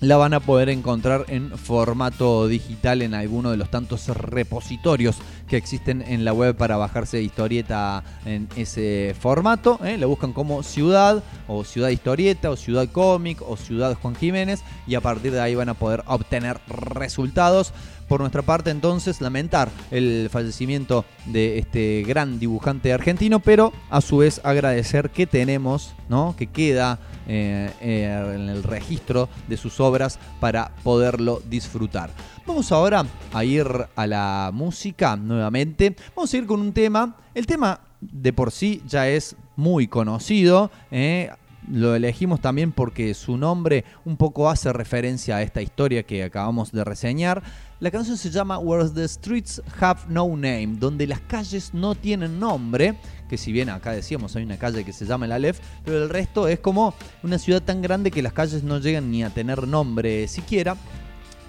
la 0.00 0.16
van 0.16 0.32
a 0.32 0.40
poder 0.40 0.68
encontrar 0.68 1.24
en 1.28 1.56
formato 1.58 2.46
digital 2.46 3.02
en 3.02 3.14
alguno 3.14 3.50
de 3.50 3.56
los 3.56 3.70
tantos 3.70 4.06
repositorios 4.08 5.16
que 5.48 5.56
existen 5.56 6.02
en 6.02 6.24
la 6.24 6.32
web 6.32 6.56
para 6.56 6.76
bajarse 6.76 7.20
historieta 7.20 8.04
en 8.24 8.48
ese 8.54 9.16
formato. 9.18 9.80
¿eh? 9.84 10.02
Buscan 10.04 10.32
como 10.32 10.62
Ciudad 10.62 11.22
o 11.48 11.64
Ciudad 11.64 11.88
Historieta 11.88 12.50
o 12.50 12.56
Ciudad 12.56 12.88
Cómic 12.90 13.42
o 13.42 13.56
Ciudad 13.56 13.96
Juan 14.00 14.14
Jiménez 14.14 14.62
y 14.86 14.94
a 14.94 15.00
partir 15.00 15.32
de 15.32 15.40
ahí 15.40 15.54
van 15.54 15.68
a 15.68 15.74
poder 15.74 16.04
obtener 16.06 16.60
resultados. 16.68 17.72
Por 18.08 18.20
nuestra 18.20 18.42
parte, 18.42 18.70
entonces, 18.70 19.20
lamentar 19.20 19.70
el 19.90 20.28
fallecimiento 20.30 21.04
de 21.26 21.58
este 21.58 22.02
gran 22.06 22.38
dibujante 22.38 22.92
argentino, 22.92 23.38
pero 23.40 23.72
a 23.90 24.00
su 24.00 24.18
vez 24.18 24.40
agradecer 24.44 25.10
que 25.10 25.26
tenemos, 25.26 25.94
¿no? 26.08 26.34
Que 26.36 26.46
queda 26.46 26.98
eh, 27.26 27.70
eh, 27.82 28.32
en 28.34 28.48
el 28.48 28.62
registro 28.62 29.28
de 29.46 29.58
sus 29.58 29.80
obras 29.80 30.18
para 30.40 30.72
poderlo 30.82 31.42
disfrutar. 31.50 32.10
Vamos 32.46 32.72
ahora 32.72 33.04
a 33.34 33.44
ir 33.44 33.66
a 33.94 34.06
la 34.06 34.50
música 34.54 35.14
nuevamente. 35.14 35.94
Vamos 36.16 36.32
a 36.32 36.36
ir 36.38 36.46
con 36.46 36.60
un 36.60 36.72
tema. 36.72 37.14
El 37.34 37.46
tema 37.46 37.80
de 38.00 38.32
por 38.32 38.50
sí 38.50 38.82
ya 38.86 39.06
es 39.06 39.36
muy 39.56 39.88
conocido. 39.88 40.70
¿eh? 40.90 41.30
Lo 41.70 41.94
elegimos 41.94 42.40
también 42.40 42.72
porque 42.72 43.12
su 43.12 43.36
nombre 43.36 43.84
un 44.06 44.16
poco 44.16 44.48
hace 44.48 44.72
referencia 44.72 45.36
a 45.36 45.42
esta 45.42 45.60
historia 45.60 46.04
que 46.04 46.24
acabamos 46.24 46.72
de 46.72 46.82
reseñar. 46.82 47.42
La 47.80 47.92
canción 47.92 48.16
se 48.16 48.30
llama 48.30 48.58
Where 48.58 48.88
the 48.88 49.06
Streets 49.06 49.62
Have 49.78 50.00
No 50.08 50.26
Name, 50.30 50.78
donde 50.80 51.06
las 51.06 51.20
calles 51.20 51.72
no 51.72 51.94
tienen 51.94 52.40
nombre. 52.40 52.96
Que 53.28 53.38
si 53.38 53.52
bien 53.52 53.68
acá 53.68 53.92
decíamos 53.92 54.34
hay 54.34 54.42
una 54.42 54.58
calle 54.58 54.84
que 54.84 54.92
se 54.92 55.06
llama 55.06 55.26
el 55.26 55.32
Aleph, 55.32 55.60
pero 55.84 56.02
el 56.02 56.08
resto 56.08 56.48
es 56.48 56.58
como 56.58 56.94
una 57.22 57.38
ciudad 57.38 57.62
tan 57.62 57.80
grande 57.80 58.10
que 58.10 58.20
las 58.20 58.32
calles 58.32 58.64
no 58.64 58.80
llegan 58.80 59.12
ni 59.12 59.22
a 59.22 59.30
tener 59.30 59.68
nombre 59.68 60.26
siquiera 60.26 60.76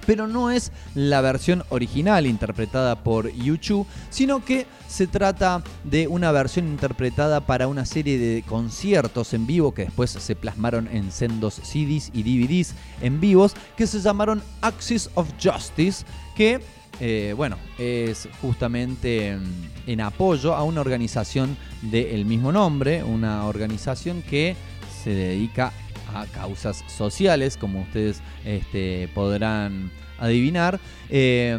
pero 0.06 0.28
no 0.28 0.52
es 0.52 0.72
la 0.96 1.22
versión 1.22 1.64
original 1.70 2.26
interpretada 2.26 3.04
por 3.04 3.32
Yuchu, 3.32 3.86
sino 4.10 4.44
que 4.44 4.66
se 4.88 5.08
trata 5.08 5.64
de 5.84 6.08
una 6.08 6.32
versión 6.32 6.68
interpretada 6.68 7.42
para 7.42 7.68
una 7.68 7.86
serie 7.86 8.18
de 8.18 8.44
conciertos 8.44 9.34
en 9.34 9.46
vivo 9.46 9.74
que 9.74 9.86
después 9.86 10.12
se 10.12 10.36
plasmaron 10.36 10.88
en 10.88 11.12
sendos 11.12 11.56
CDs 11.56 12.10
y 12.14 12.24
DVDs 12.24 12.74
en 13.02 13.20
vivos 13.20 13.54
que 13.78 13.88
se 13.88 14.00
llamaron 14.00 14.42
Axis 14.62 15.10
of 15.16 15.30
Justice, 15.42 16.06
que 16.36 16.60
eh, 17.00 17.34
bueno, 17.36 17.58
es 17.78 18.28
justamente 18.42 19.38
mm, 19.38 19.90
en 19.90 20.02
apoyo 20.02 20.56
a 20.56 20.64
una 20.64 20.82
organización 20.82 21.56
del 21.82 22.26
mismo 22.26 22.52
nombre, 22.52 23.04
una 23.04 23.46
organización 23.46 24.22
que 24.22 24.56
se 25.04 25.12
dedica 25.12 25.68
a 25.68 25.89
causas 26.34 26.84
sociales, 26.88 27.58
como 27.58 27.82
ustedes 27.82 28.22
este, 28.46 29.10
podrán 29.14 29.92
adivinar, 30.20 30.80
eh, 31.10 31.58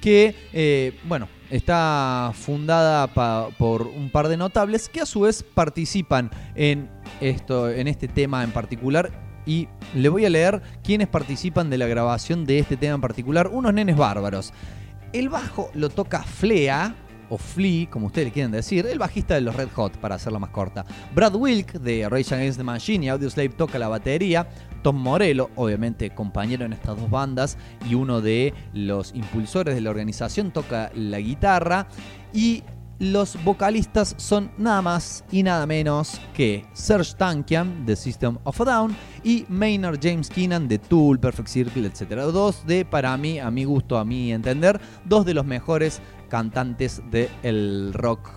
que, 0.00 0.34
eh, 0.52 0.98
bueno, 1.04 1.28
está 1.50 2.32
fundada 2.34 3.06
por 3.58 3.82
un 3.82 4.10
par 4.10 4.28
de 4.28 4.36
notables 4.36 4.88
que 4.88 5.00
a 5.00 5.06
su 5.06 5.20
vez 5.20 5.42
participan 5.42 6.30
en, 6.54 6.88
esto, 7.20 7.70
en 7.70 7.88
este 7.88 8.08
tema 8.08 8.44
en 8.44 8.52
particular. 8.52 9.10
Y 9.46 9.68
le 9.94 10.08
voy 10.08 10.24
a 10.24 10.30
leer 10.30 10.60
quiénes 10.82 11.06
participan 11.06 11.70
de 11.70 11.78
la 11.78 11.86
grabación 11.86 12.44
de 12.44 12.58
este 12.58 12.76
tema 12.76 12.96
en 12.96 13.00
particular, 13.00 13.48
unos 13.48 13.72
nenes 13.72 13.96
bárbaros. 13.96 14.52
El 15.12 15.28
bajo 15.28 15.70
lo 15.74 15.88
toca 15.88 16.22
Flea, 16.24 16.94
o 17.28 17.38
Flea, 17.38 17.88
como 17.90 18.06
ustedes 18.06 18.28
le 18.28 18.32
quieren 18.32 18.52
decir, 18.52 18.86
el 18.86 18.98
bajista 18.98 19.34
de 19.34 19.40
los 19.40 19.56
Red 19.56 19.68
Hot, 19.74 19.96
para 19.98 20.16
hacerla 20.16 20.38
más 20.38 20.50
corta. 20.50 20.84
Brad 21.14 21.34
Wilk, 21.34 21.72
de 21.74 22.08
Rage 22.08 22.34
Against 22.34 22.58
the 22.58 22.64
Machine 22.64 23.06
y 23.06 23.08
Audioslave, 23.08 23.50
toca 23.50 23.78
la 23.78 23.88
batería. 23.88 24.48
Tom 24.82 24.96
Morello, 24.96 25.50
obviamente 25.56 26.10
compañero 26.10 26.64
en 26.64 26.72
estas 26.72 27.00
dos 27.00 27.10
bandas 27.10 27.58
y 27.88 27.94
uno 27.94 28.20
de 28.20 28.54
los 28.72 29.14
impulsores 29.14 29.74
de 29.74 29.80
la 29.80 29.90
organización, 29.90 30.52
toca 30.52 30.90
la 30.94 31.18
guitarra. 31.18 31.88
Y 32.32 32.62
los 32.98 33.42
vocalistas 33.44 34.14
son 34.16 34.50
nada 34.56 34.80
más 34.80 35.24
y 35.30 35.42
nada 35.42 35.66
menos 35.66 36.18
que 36.34 36.64
Serge 36.72 37.14
Tankian 37.14 37.84
de 37.84 37.94
System 37.94 38.38
of 38.44 38.58
a 38.62 38.64
Down 38.64 38.96
y 39.22 39.44
Maynard 39.48 39.98
James 40.02 40.30
Keenan 40.30 40.66
de 40.66 40.78
Tool, 40.78 41.18
Perfect 41.18 41.48
Circle, 41.48 41.86
etc. 41.86 42.22
Dos 42.32 42.66
de, 42.66 42.86
para 42.86 43.14
mí, 43.18 43.38
a 43.38 43.50
mi 43.50 43.64
gusto, 43.64 43.98
a 43.98 44.04
mi 44.04 44.32
entender, 44.32 44.80
dos 45.04 45.26
de 45.26 45.34
los 45.34 45.44
mejores 45.44 46.00
cantantes 46.28 47.02
del 47.10 47.92
rock 47.92 48.30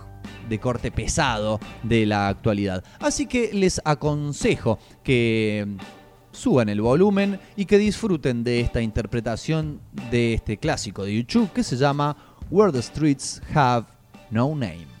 de 0.48 0.58
corte 0.58 0.90
pesado 0.90 1.60
de 1.82 2.06
la 2.06 2.28
actualidad. 2.28 2.84
Así 2.98 3.26
que 3.26 3.50
les 3.52 3.80
aconsejo 3.84 4.78
que 5.02 5.76
suban 6.32 6.68
el 6.68 6.80
volumen 6.80 7.40
y 7.56 7.64
que 7.64 7.78
disfruten 7.78 8.44
de 8.44 8.60
esta 8.60 8.80
interpretación 8.80 9.80
de 10.10 10.34
este 10.34 10.58
clásico 10.58 11.04
de 11.04 11.16
YouTube 11.16 11.52
que 11.52 11.62
se 11.62 11.76
llama 11.76 12.16
Where 12.50 12.72
the 12.72 12.82
Streets 12.82 13.42
Have 13.54 13.86
No 14.30 14.48
Name. 14.50 14.99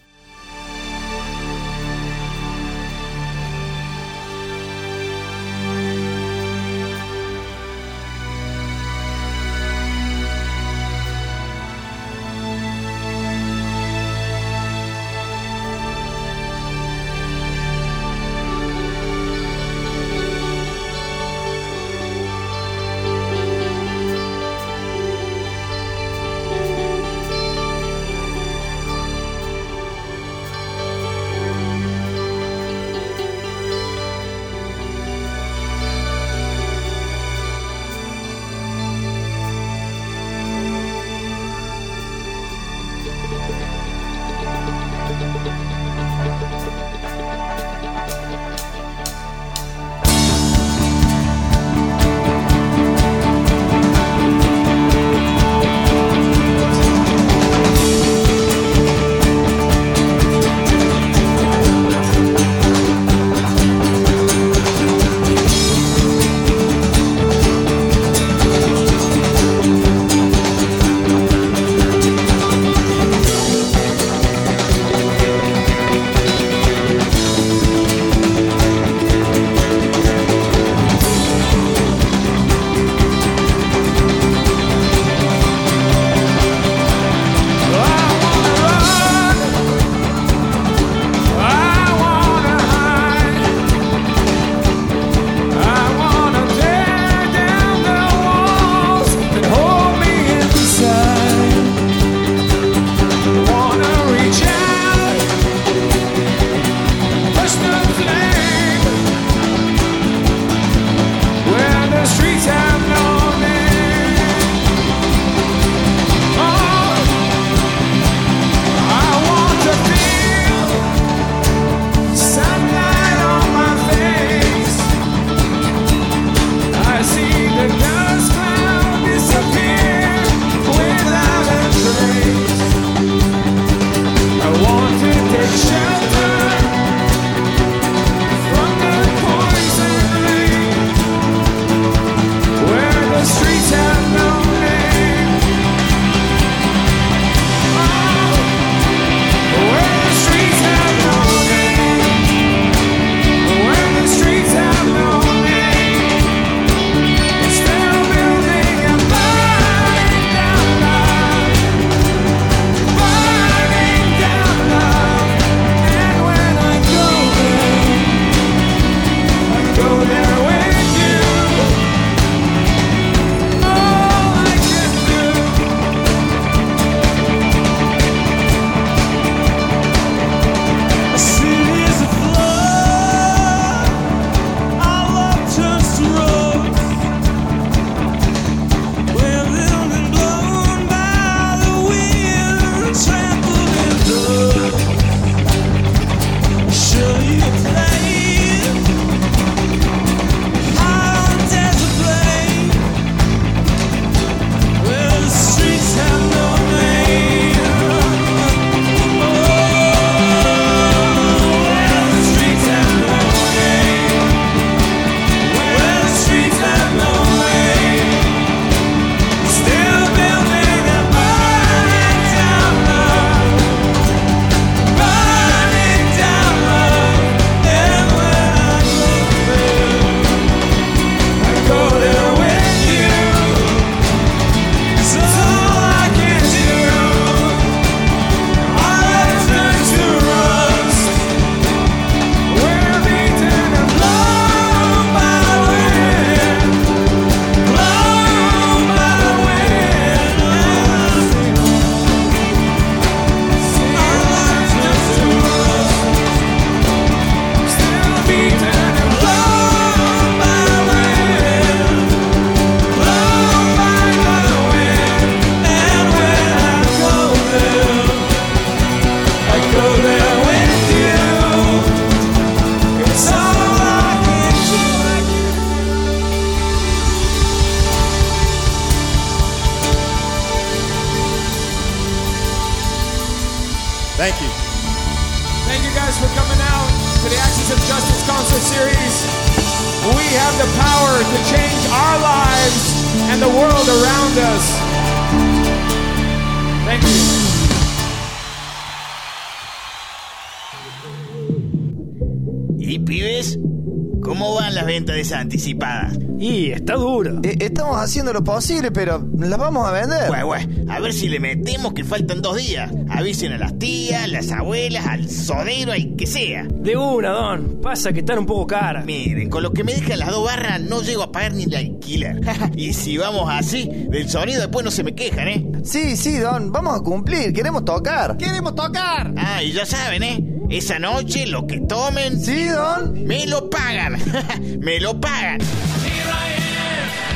¿Cómo 304.90 304.98
van 304.98 305.06
las 305.06 305.06
ventas 305.06 305.14
de 305.14 305.20
esa 305.22 305.40
anticipada? 305.40 306.10
Y 306.38 306.70
está 306.70 306.94
duro. 306.94 307.40
Eh, 307.44 307.56
estamos 307.60 307.96
haciendo 307.96 308.32
lo 308.32 308.42
posible, 308.42 308.90
pero 308.90 309.24
las 309.38 309.58
vamos 309.58 309.86
a 309.86 309.92
vender. 309.92 310.28
Bueno, 310.28 310.46
bueno, 310.46 310.92
a 310.92 310.98
ver 310.98 311.12
si 311.12 311.28
le 311.28 311.38
metemos 311.38 311.92
que 311.92 312.02
faltan 312.02 312.42
dos 312.42 312.56
días. 312.56 312.90
Avisen 313.08 313.52
a 313.52 313.58
las 313.58 313.78
tías, 313.78 314.28
las 314.28 314.50
abuelas, 314.50 315.06
al 315.06 315.28
sodero, 315.28 315.92
al 315.92 316.16
que 316.16 316.26
sea. 316.26 316.64
De 316.64 316.96
una, 316.96 317.30
Don. 317.30 317.80
Pasa 317.80 318.12
que 318.12 318.20
están 318.20 318.38
un 318.38 318.46
poco 318.46 318.66
caras. 318.66 319.04
Miren, 319.04 319.48
con 319.48 319.62
lo 319.62 319.72
que 319.72 319.84
me 319.84 319.94
dejan 319.94 320.18
las 320.18 320.30
dos 320.30 320.44
barras 320.44 320.80
no 320.80 321.02
llego 321.02 321.22
a 321.22 321.30
pagar 321.30 321.52
ni 321.52 321.64
el 321.64 321.74
alquiler. 321.74 322.40
y 322.74 322.92
si 322.92 323.16
vamos 323.16 323.48
así, 323.48 323.88
del 324.08 324.28
sonido 324.28 324.60
después 324.60 324.84
no 324.84 324.90
se 324.90 325.04
me 325.04 325.14
quejan, 325.14 325.48
¿eh? 325.48 325.70
Sí, 325.84 326.16
sí, 326.16 326.38
Don, 326.38 326.72
vamos 326.72 326.98
a 326.98 327.02
cumplir, 327.02 327.52
queremos 327.52 327.84
tocar. 327.84 328.36
¡Queremos 328.36 328.74
tocar! 328.74 329.32
Ah, 329.36 329.62
y 329.62 329.72
ya 329.72 329.86
saben, 329.86 330.22
¿eh? 330.22 330.49
Esa 330.70 331.00
noche 331.00 331.46
lo 331.48 331.66
que 331.66 331.80
tomen... 331.80 332.40
Sí, 332.40 332.68
Don. 332.68 333.24
Me 333.26 333.44
lo 333.44 333.68
pagan. 333.68 334.16
me 334.78 335.00
lo 335.00 335.20
pagan. 335.20 335.58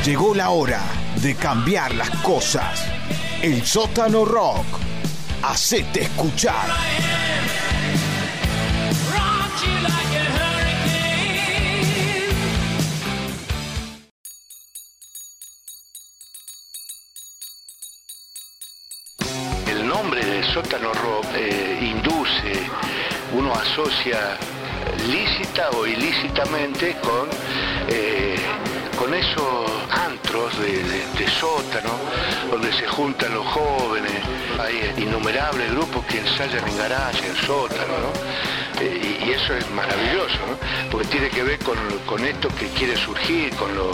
Llegó 0.05 0.37
la 0.37 0.51
hora 0.51 0.81
de 1.21 1.35
cambiar 1.35 1.93
las 1.97 2.11
cosas. 2.23 2.85
El 3.43 3.67
sótano 3.67 4.25
rock. 4.25 4.65
Hacete 5.43 6.03
escuchar. 6.03 6.69
El 19.67 19.89
nombre 19.89 20.25
de 20.25 20.45
sótano 20.55 20.93
rock 20.93 21.27
eh, 21.35 21.74
uno 23.35 23.53
asocia 23.53 24.39
lícita 25.09 25.71
o 25.71 25.87
ilícitamente 25.87 26.97
con, 27.03 27.29
eh, 27.89 28.37
con 28.97 29.13
esos 29.13 29.71
antros 29.91 30.57
de, 30.61 31.29
sótano 31.41 31.91
donde 32.51 32.73
se 32.73 32.87
juntan 32.87 33.35
los 33.35 33.47
jóvenes. 33.47 34.13
Hay 34.59 34.95
innumerables 35.03 35.71
grupos 35.73 36.05
que 36.07 36.21
ensayan 36.21 36.67
en 36.69 36.79
garaje, 36.79 37.27
en 37.27 37.37
sótano, 37.37 37.95
¿no? 37.99 38.81
Eh, 38.81 39.19
y, 39.27 39.31
eso 39.33 39.55
es 39.55 39.69
maravilloso. 39.71 40.39
Porque 40.91 41.09
tiene 41.09 41.29
que 41.31 41.43
ver 41.43 41.59
con, 41.61 41.77
con 42.07 42.25
esto 42.25 42.49
que 42.59 42.69
quiere 42.69 42.97
surgir, 42.97 43.55
con 43.57 43.75
lo, 43.75 43.91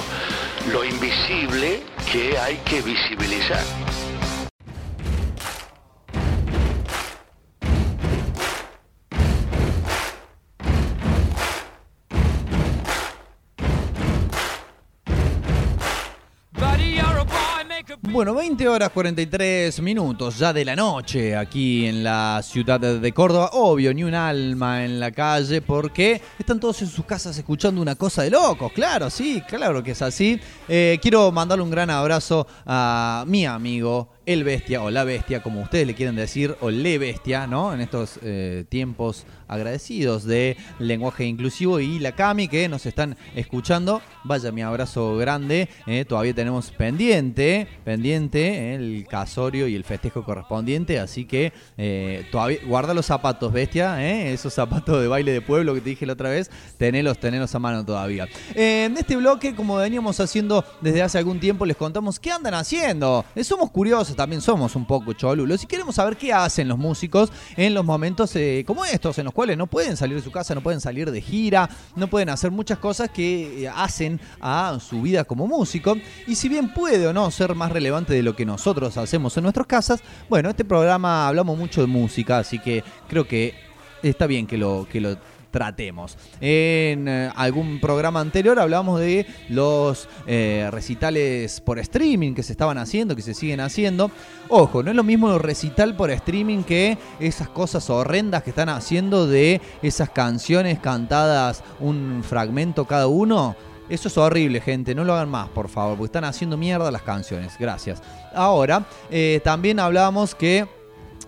lo 0.72 0.84
invisible 0.84 1.82
que 2.12 2.36
hay 2.38 2.56
que 2.58 2.82
visibilizar. 2.82 3.64
Bueno, 18.12 18.34
20 18.34 18.66
horas 18.66 18.90
43 18.90 19.80
minutos 19.82 20.36
ya 20.36 20.52
de 20.52 20.64
la 20.64 20.74
noche 20.74 21.36
aquí 21.36 21.86
en 21.86 22.02
la 22.02 22.40
ciudad 22.42 22.80
de 22.80 23.12
Córdoba. 23.12 23.50
Obvio, 23.52 23.94
ni 23.94 24.02
un 24.02 24.14
alma 24.14 24.84
en 24.84 24.98
la 24.98 25.12
calle 25.12 25.62
porque 25.62 26.20
están 26.36 26.58
todos 26.58 26.82
en 26.82 26.88
sus 26.88 27.04
casas 27.04 27.38
escuchando 27.38 27.80
una 27.80 27.94
cosa 27.94 28.22
de 28.22 28.30
locos. 28.30 28.72
Claro, 28.72 29.10
sí, 29.10 29.40
claro 29.46 29.80
que 29.84 29.92
es 29.92 30.02
así. 30.02 30.40
Eh, 30.68 30.98
quiero 31.00 31.30
mandarle 31.30 31.62
un 31.62 31.70
gran 31.70 31.88
abrazo 31.88 32.48
a 32.66 33.22
mi 33.28 33.46
amigo, 33.46 34.08
el 34.26 34.42
bestia 34.42 34.82
o 34.82 34.90
la 34.90 35.04
bestia, 35.04 35.40
como 35.40 35.62
ustedes 35.62 35.86
le 35.86 35.94
quieren 35.94 36.16
decir, 36.16 36.56
o 36.62 36.68
le 36.68 36.98
bestia, 36.98 37.46
¿no? 37.46 37.72
En 37.72 37.80
estos 37.80 38.18
eh, 38.22 38.64
tiempos 38.68 39.24
agradecidos 39.50 40.24
de 40.24 40.56
lenguaje 40.78 41.24
inclusivo 41.24 41.80
y 41.80 41.98
la 41.98 42.12
Cami 42.12 42.48
que 42.48 42.68
nos 42.68 42.86
están 42.86 43.16
escuchando. 43.34 44.00
Vaya 44.24 44.52
mi 44.52 44.62
abrazo 44.62 45.16
grande. 45.16 45.68
eh, 45.86 46.04
todavía 46.04 46.32
tenemos 46.34 46.70
pendiente, 46.70 47.66
pendiente 47.84 48.40
eh, 48.40 48.74
el 48.76 49.06
casorio 49.08 49.66
y 49.66 49.74
el 49.74 49.84
festejo 49.84 50.24
correspondiente. 50.24 51.00
Así 51.00 51.24
que 51.24 51.52
eh, 51.76 52.26
todavía 52.30 52.58
guarda 52.64 52.94
los 52.94 53.06
zapatos, 53.06 53.52
bestia. 53.52 54.02
esos 54.30 54.54
zapatos 54.54 55.00
de 55.00 55.08
baile 55.08 55.32
de 55.32 55.40
pueblo 55.40 55.74
que 55.74 55.80
te 55.80 55.90
dije 55.90 56.06
la 56.06 56.12
otra 56.12 56.30
vez. 56.30 56.50
Tenelos, 56.78 57.18
tenelos 57.18 57.54
a 57.54 57.58
mano 57.58 57.84
todavía. 57.84 58.28
En 58.54 58.96
este 58.96 59.16
bloque, 59.16 59.54
como 59.54 59.76
veníamos 59.76 60.20
haciendo 60.20 60.64
desde 60.80 61.02
hace 61.02 61.18
algún 61.18 61.40
tiempo, 61.40 61.66
les 61.66 61.76
contamos 61.76 62.20
qué 62.20 62.30
andan 62.30 62.54
haciendo. 62.54 63.24
Somos 63.42 63.70
curiosos, 63.70 64.14
también 64.14 64.40
somos 64.40 64.76
un 64.76 64.86
poco 64.86 65.12
cholulos. 65.12 65.64
Y 65.64 65.66
queremos 65.66 65.96
saber 65.96 66.16
qué 66.16 66.32
hacen 66.32 66.68
los 66.68 66.78
músicos 66.78 67.32
en 67.56 67.74
los 67.74 67.84
momentos 67.84 68.34
como 68.64 68.84
estos, 68.84 69.18
en 69.18 69.24
los 69.24 69.34
no 69.56 69.66
pueden 69.66 69.96
salir 69.96 70.16
de 70.16 70.22
su 70.22 70.30
casa, 70.30 70.54
no 70.54 70.60
pueden 70.60 70.80
salir 70.80 71.10
de 71.10 71.20
gira, 71.20 71.68
no 71.96 72.08
pueden 72.08 72.28
hacer 72.28 72.50
muchas 72.50 72.78
cosas 72.78 73.10
que 73.10 73.64
eh, 73.64 73.68
hacen 73.68 74.20
a 74.40 74.78
su 74.80 75.02
vida 75.02 75.24
como 75.24 75.46
músico. 75.46 75.96
Y 76.26 76.34
si 76.34 76.48
bien 76.48 76.72
puede 76.72 77.06
o 77.06 77.12
no 77.12 77.30
ser 77.30 77.54
más 77.54 77.72
relevante 77.72 78.12
de 78.12 78.22
lo 78.22 78.36
que 78.36 78.44
nosotros 78.44 78.96
hacemos 78.96 79.36
en 79.36 79.44
nuestras 79.44 79.66
casas, 79.66 80.02
bueno, 80.28 80.50
este 80.50 80.64
programa 80.64 81.26
hablamos 81.26 81.58
mucho 81.58 81.80
de 81.80 81.86
música, 81.86 82.38
así 82.38 82.58
que 82.58 82.84
creo 83.08 83.26
que 83.26 83.54
está 84.02 84.26
bien 84.26 84.46
que 84.46 84.58
lo, 84.58 84.86
que 84.90 85.00
lo 85.00 85.16
tratemos. 85.50 86.16
En 86.40 87.08
eh, 87.08 87.30
algún 87.34 87.80
programa 87.80 88.20
anterior 88.20 88.58
hablamos 88.58 89.00
de 89.00 89.26
los 89.48 90.08
eh, 90.26 90.68
recitales 90.70 91.60
por 91.60 91.78
streaming 91.78 92.34
que 92.34 92.42
se 92.42 92.52
estaban 92.52 92.78
haciendo, 92.78 93.16
que 93.16 93.22
se 93.22 93.34
siguen 93.34 93.60
haciendo. 93.60 94.10
Ojo, 94.48 94.82
no 94.82 94.90
es 94.90 94.96
lo 94.96 95.04
mismo 95.04 95.32
el 95.32 95.40
recital 95.40 95.96
por 95.96 96.10
streaming 96.10 96.62
que 96.62 96.98
esas 97.18 97.48
cosas 97.48 97.88
horrendas 97.90 98.42
que 98.42 98.50
están 98.50 98.68
haciendo 98.68 99.26
de 99.26 99.60
esas 99.82 100.10
canciones 100.10 100.78
cantadas 100.78 101.62
un 101.80 102.22
fragmento 102.26 102.84
cada 102.84 103.06
uno. 103.06 103.56
Eso 103.88 104.06
es 104.06 104.16
horrible, 104.16 104.60
gente. 104.60 104.94
No 104.94 105.02
lo 105.02 105.14
hagan 105.14 105.28
más, 105.28 105.48
por 105.48 105.68
favor, 105.68 105.96
porque 105.96 106.06
están 106.06 106.24
haciendo 106.24 106.56
mierda 106.56 106.92
las 106.92 107.02
canciones. 107.02 107.56
Gracias. 107.58 108.00
Ahora, 108.32 108.86
eh, 109.10 109.40
también 109.42 109.80
hablábamos 109.80 110.36
que 110.36 110.68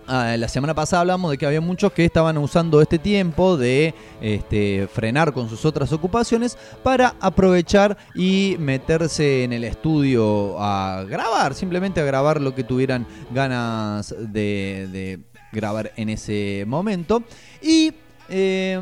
Ah, 0.08 0.36
la 0.36 0.48
semana 0.48 0.74
pasada 0.74 1.00
hablamos 1.02 1.30
de 1.30 1.38
que 1.38 1.46
había 1.46 1.60
muchos 1.60 1.92
que 1.92 2.04
estaban 2.04 2.36
usando 2.36 2.82
este 2.82 2.98
tiempo 2.98 3.56
de 3.56 3.94
este, 4.20 4.88
frenar 4.92 5.32
con 5.32 5.48
sus 5.48 5.64
otras 5.64 5.92
ocupaciones 5.92 6.58
para 6.82 7.14
aprovechar 7.20 7.96
y 8.14 8.56
meterse 8.58 9.44
en 9.44 9.52
el 9.52 9.62
estudio 9.62 10.56
a 10.58 11.04
grabar, 11.08 11.54
simplemente 11.54 12.00
a 12.00 12.04
grabar 12.04 12.40
lo 12.40 12.52
que 12.52 12.64
tuvieran 12.64 13.06
ganas 13.30 14.12
de, 14.18 15.20
grabar 15.52 15.92
en 15.96 16.08
ese 16.08 16.64
momento. 16.66 17.22
Y 17.62 17.92
eh, 18.28 18.80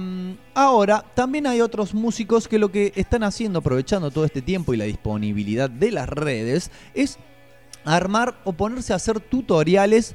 ahora 0.55 1.05
también 1.15 1.47
hay 1.47 1.61
otros 1.61 1.93
músicos 1.93 2.49
que 2.49 2.59
lo 2.59 2.73
que 2.73 2.95
están 2.97 3.25
haciendo, 3.25 3.59
aprovechando 3.59 4.11
todo 4.11 4.25
este 4.25 4.41
tiempo 4.41 4.73
y 4.73 4.79
la 4.79 4.85
disponibilidad 4.85 5.69
de 5.69 5.93
las 5.93 6.09
redes, 6.09 6.71
es 6.95 7.19
armar 7.85 8.35
o 8.45 8.53
ponerse 8.53 8.93
a 8.93 8.97
hacer 8.97 9.21
tutoriales 9.21 10.15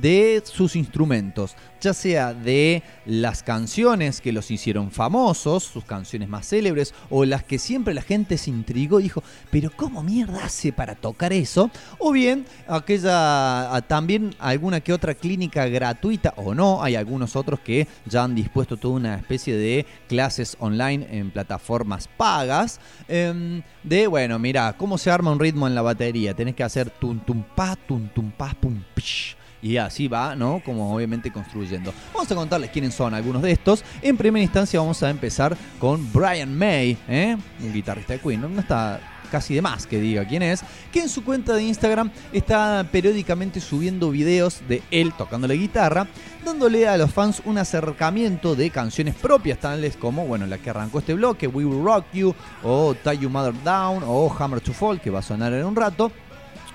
de 0.00 0.42
sus 0.44 0.76
instrumentos, 0.76 1.54
ya 1.80 1.92
sea 1.92 2.32
de 2.32 2.82
las 3.04 3.42
canciones 3.42 4.20
que 4.20 4.32
los 4.32 4.50
hicieron 4.50 4.90
famosos, 4.90 5.64
sus 5.64 5.84
canciones 5.84 6.28
más 6.28 6.48
célebres, 6.48 6.94
o 7.10 7.24
las 7.24 7.44
que 7.44 7.58
siempre 7.58 7.92
la 7.94 8.02
gente 8.02 8.38
se 8.38 8.50
intrigó 8.50 9.00
y 9.00 9.04
dijo, 9.04 9.22
pero 9.50 9.70
¿cómo 9.76 10.02
mierda 10.02 10.44
hace 10.44 10.72
para 10.72 10.94
tocar 10.94 11.32
eso? 11.32 11.70
O 11.98 12.12
bien 12.12 12.46
aquella, 12.66 13.74
a- 13.74 13.82
también 13.82 14.34
alguna 14.38 14.80
que 14.80 14.92
otra 14.92 15.14
clínica 15.14 15.66
gratuita 15.66 16.32
o 16.36 16.54
no, 16.54 16.82
hay 16.82 16.94
algunos 16.96 17.36
otros 17.36 17.60
que 17.60 17.86
ya 18.06 18.24
han 18.24 18.34
dispuesto 18.34 18.76
toda 18.76 18.94
una 18.94 19.14
especie 19.16 19.56
de 19.56 19.84
clases 20.08 20.56
online 20.60 21.06
en 21.10 21.30
plataformas 21.30 22.08
pagas, 22.16 22.80
em, 23.08 23.62
de, 23.82 24.06
bueno, 24.06 24.38
mira, 24.38 24.74
¿cómo 24.78 24.96
se 24.98 25.10
arma 25.10 25.30
un 25.32 25.40
ritmo 25.40 25.66
en 25.66 25.74
la 25.74 25.82
batería? 25.82 26.34
Tenés 26.34 26.54
que 26.54 26.62
hacer 26.62 26.88
tum 26.90 27.18
tum 27.20 27.42
pa, 27.54 27.76
tum 27.76 28.08
tum 28.08 28.30
pa, 28.30 28.54
pum 28.58 28.82
pish. 28.94 29.36
Y 29.64 29.78
así 29.78 30.08
va, 30.08 30.36
¿no? 30.36 30.60
Como 30.62 30.94
obviamente 30.94 31.32
construyendo. 31.32 31.94
Vamos 32.12 32.30
a 32.30 32.34
contarles 32.34 32.68
quiénes 32.68 32.92
son 32.92 33.14
algunos 33.14 33.40
de 33.40 33.50
estos. 33.50 33.82
En 34.02 34.14
primera 34.14 34.42
instancia 34.42 34.78
vamos 34.78 35.02
a 35.02 35.08
empezar 35.08 35.56
con 35.78 36.12
Brian 36.12 36.54
May, 36.54 36.98
¿eh? 37.08 37.34
Un 37.62 37.72
guitarrista 37.72 38.12
de 38.12 38.18
Queen. 38.18 38.42
No, 38.42 38.60
está 38.60 39.00
casi 39.30 39.54
de 39.54 39.62
más 39.62 39.86
que 39.86 39.98
diga 39.98 40.26
quién 40.26 40.42
es. 40.42 40.62
Que 40.92 41.00
en 41.00 41.08
su 41.08 41.24
cuenta 41.24 41.54
de 41.54 41.62
Instagram 41.62 42.10
está 42.30 42.86
periódicamente 42.92 43.58
subiendo 43.58 44.10
videos 44.10 44.60
de 44.68 44.82
él 44.90 45.14
tocando 45.16 45.48
la 45.48 45.54
guitarra, 45.54 46.08
dándole 46.44 46.86
a 46.86 46.98
los 46.98 47.10
fans 47.10 47.40
un 47.46 47.56
acercamiento 47.56 48.54
de 48.54 48.68
canciones 48.68 49.14
propias, 49.14 49.60
tales 49.60 49.96
como, 49.96 50.26
bueno, 50.26 50.46
la 50.46 50.58
que 50.58 50.68
arrancó 50.68 50.98
este 50.98 51.14
bloque, 51.14 51.46
We 51.46 51.64
Will 51.64 51.82
Rock 51.82 52.04
You, 52.12 52.34
o 52.62 52.94
Tie 52.94 53.16
You 53.16 53.30
Mother 53.30 53.54
Down, 53.64 54.02
o 54.06 54.30
Hammer 54.38 54.60
to 54.60 54.74
Fall, 54.74 55.00
que 55.00 55.08
va 55.08 55.20
a 55.20 55.22
sonar 55.22 55.54
en 55.54 55.64
un 55.64 55.74
rato 55.74 56.12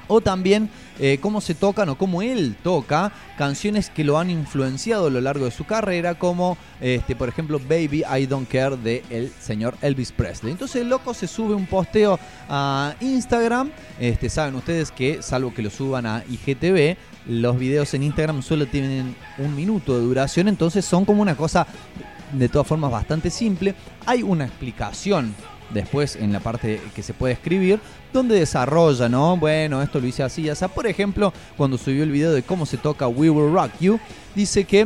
o 0.09 0.19
también 0.19 0.69
eh, 0.99 1.17
cómo 1.21 1.41
se 1.41 1.55
tocan 1.55 1.89
o 1.89 1.97
cómo 1.97 2.21
él 2.21 2.55
toca 2.61 3.11
canciones 3.38 3.89
que 3.89 4.03
lo 4.03 4.17
han 4.17 4.30
influenciado 4.30 5.07
a 5.07 5.09
lo 5.09 5.21
largo 5.21 5.45
de 5.45 5.51
su 5.51 5.65
carrera, 5.65 6.15
como 6.15 6.57
este, 6.81 7.15
por 7.15 7.30
ejemplo 7.30 7.59
Baby 7.59 8.03
I 8.03 8.26
Don't 8.26 8.49
Care 8.49 8.76
de 8.77 9.03
el 9.09 9.31
señor 9.39 9.77
Elvis 9.81 10.11
Presley. 10.11 10.51
Entonces 10.51 10.81
el 10.81 10.89
loco 10.89 11.13
se 11.13 11.27
sube 11.27 11.53
un 11.55 11.65
posteo 11.65 12.19
a 12.49 12.95
Instagram, 12.99 13.71
este, 13.99 14.30
saben 14.30 14.55
ustedes 14.55 14.91
que 14.91 15.21
salvo 15.21 15.53
que 15.53 15.61
lo 15.61 15.69
suban 15.69 16.05
a 16.05 16.23
IGTV, 16.30 16.97
los 17.27 17.57
videos 17.57 17.93
en 17.93 18.03
Instagram 18.03 18.41
solo 18.41 18.67
tienen 18.67 19.15
un 19.38 19.55
minuto 19.55 19.97
de 19.97 20.03
duración, 20.03 20.47
entonces 20.47 20.84
son 20.84 21.05
como 21.05 21.21
una 21.21 21.35
cosa 21.35 21.65
de 22.34 22.49
todas 22.49 22.67
formas 22.67 22.91
bastante 22.91 23.30
simple. 23.30 23.76
Hay 24.05 24.23
una 24.23 24.45
explicación 24.45 25.34
después 25.73 26.15
en 26.15 26.33
la 26.33 26.39
parte 26.39 26.81
que 26.95 27.03
se 27.03 27.13
puede 27.13 27.33
escribir, 27.33 27.79
donde 28.11 28.39
desarrolla, 28.39 29.09
¿no? 29.09 29.37
Bueno, 29.37 29.81
esto 29.81 29.99
lo 29.99 30.07
hice 30.07 30.23
así, 30.23 30.43
ya 30.43 30.55
sea. 30.55 30.67
Por 30.67 30.87
ejemplo, 30.87 31.33
cuando 31.57 31.77
subió 31.77 32.03
el 32.03 32.11
video 32.11 32.31
de 32.31 32.43
cómo 32.43 32.65
se 32.65 32.77
toca 32.77 33.07
We 33.07 33.29
Will 33.29 33.53
Rock 33.53 33.71
You, 33.79 33.99
dice 34.35 34.65
que 34.65 34.81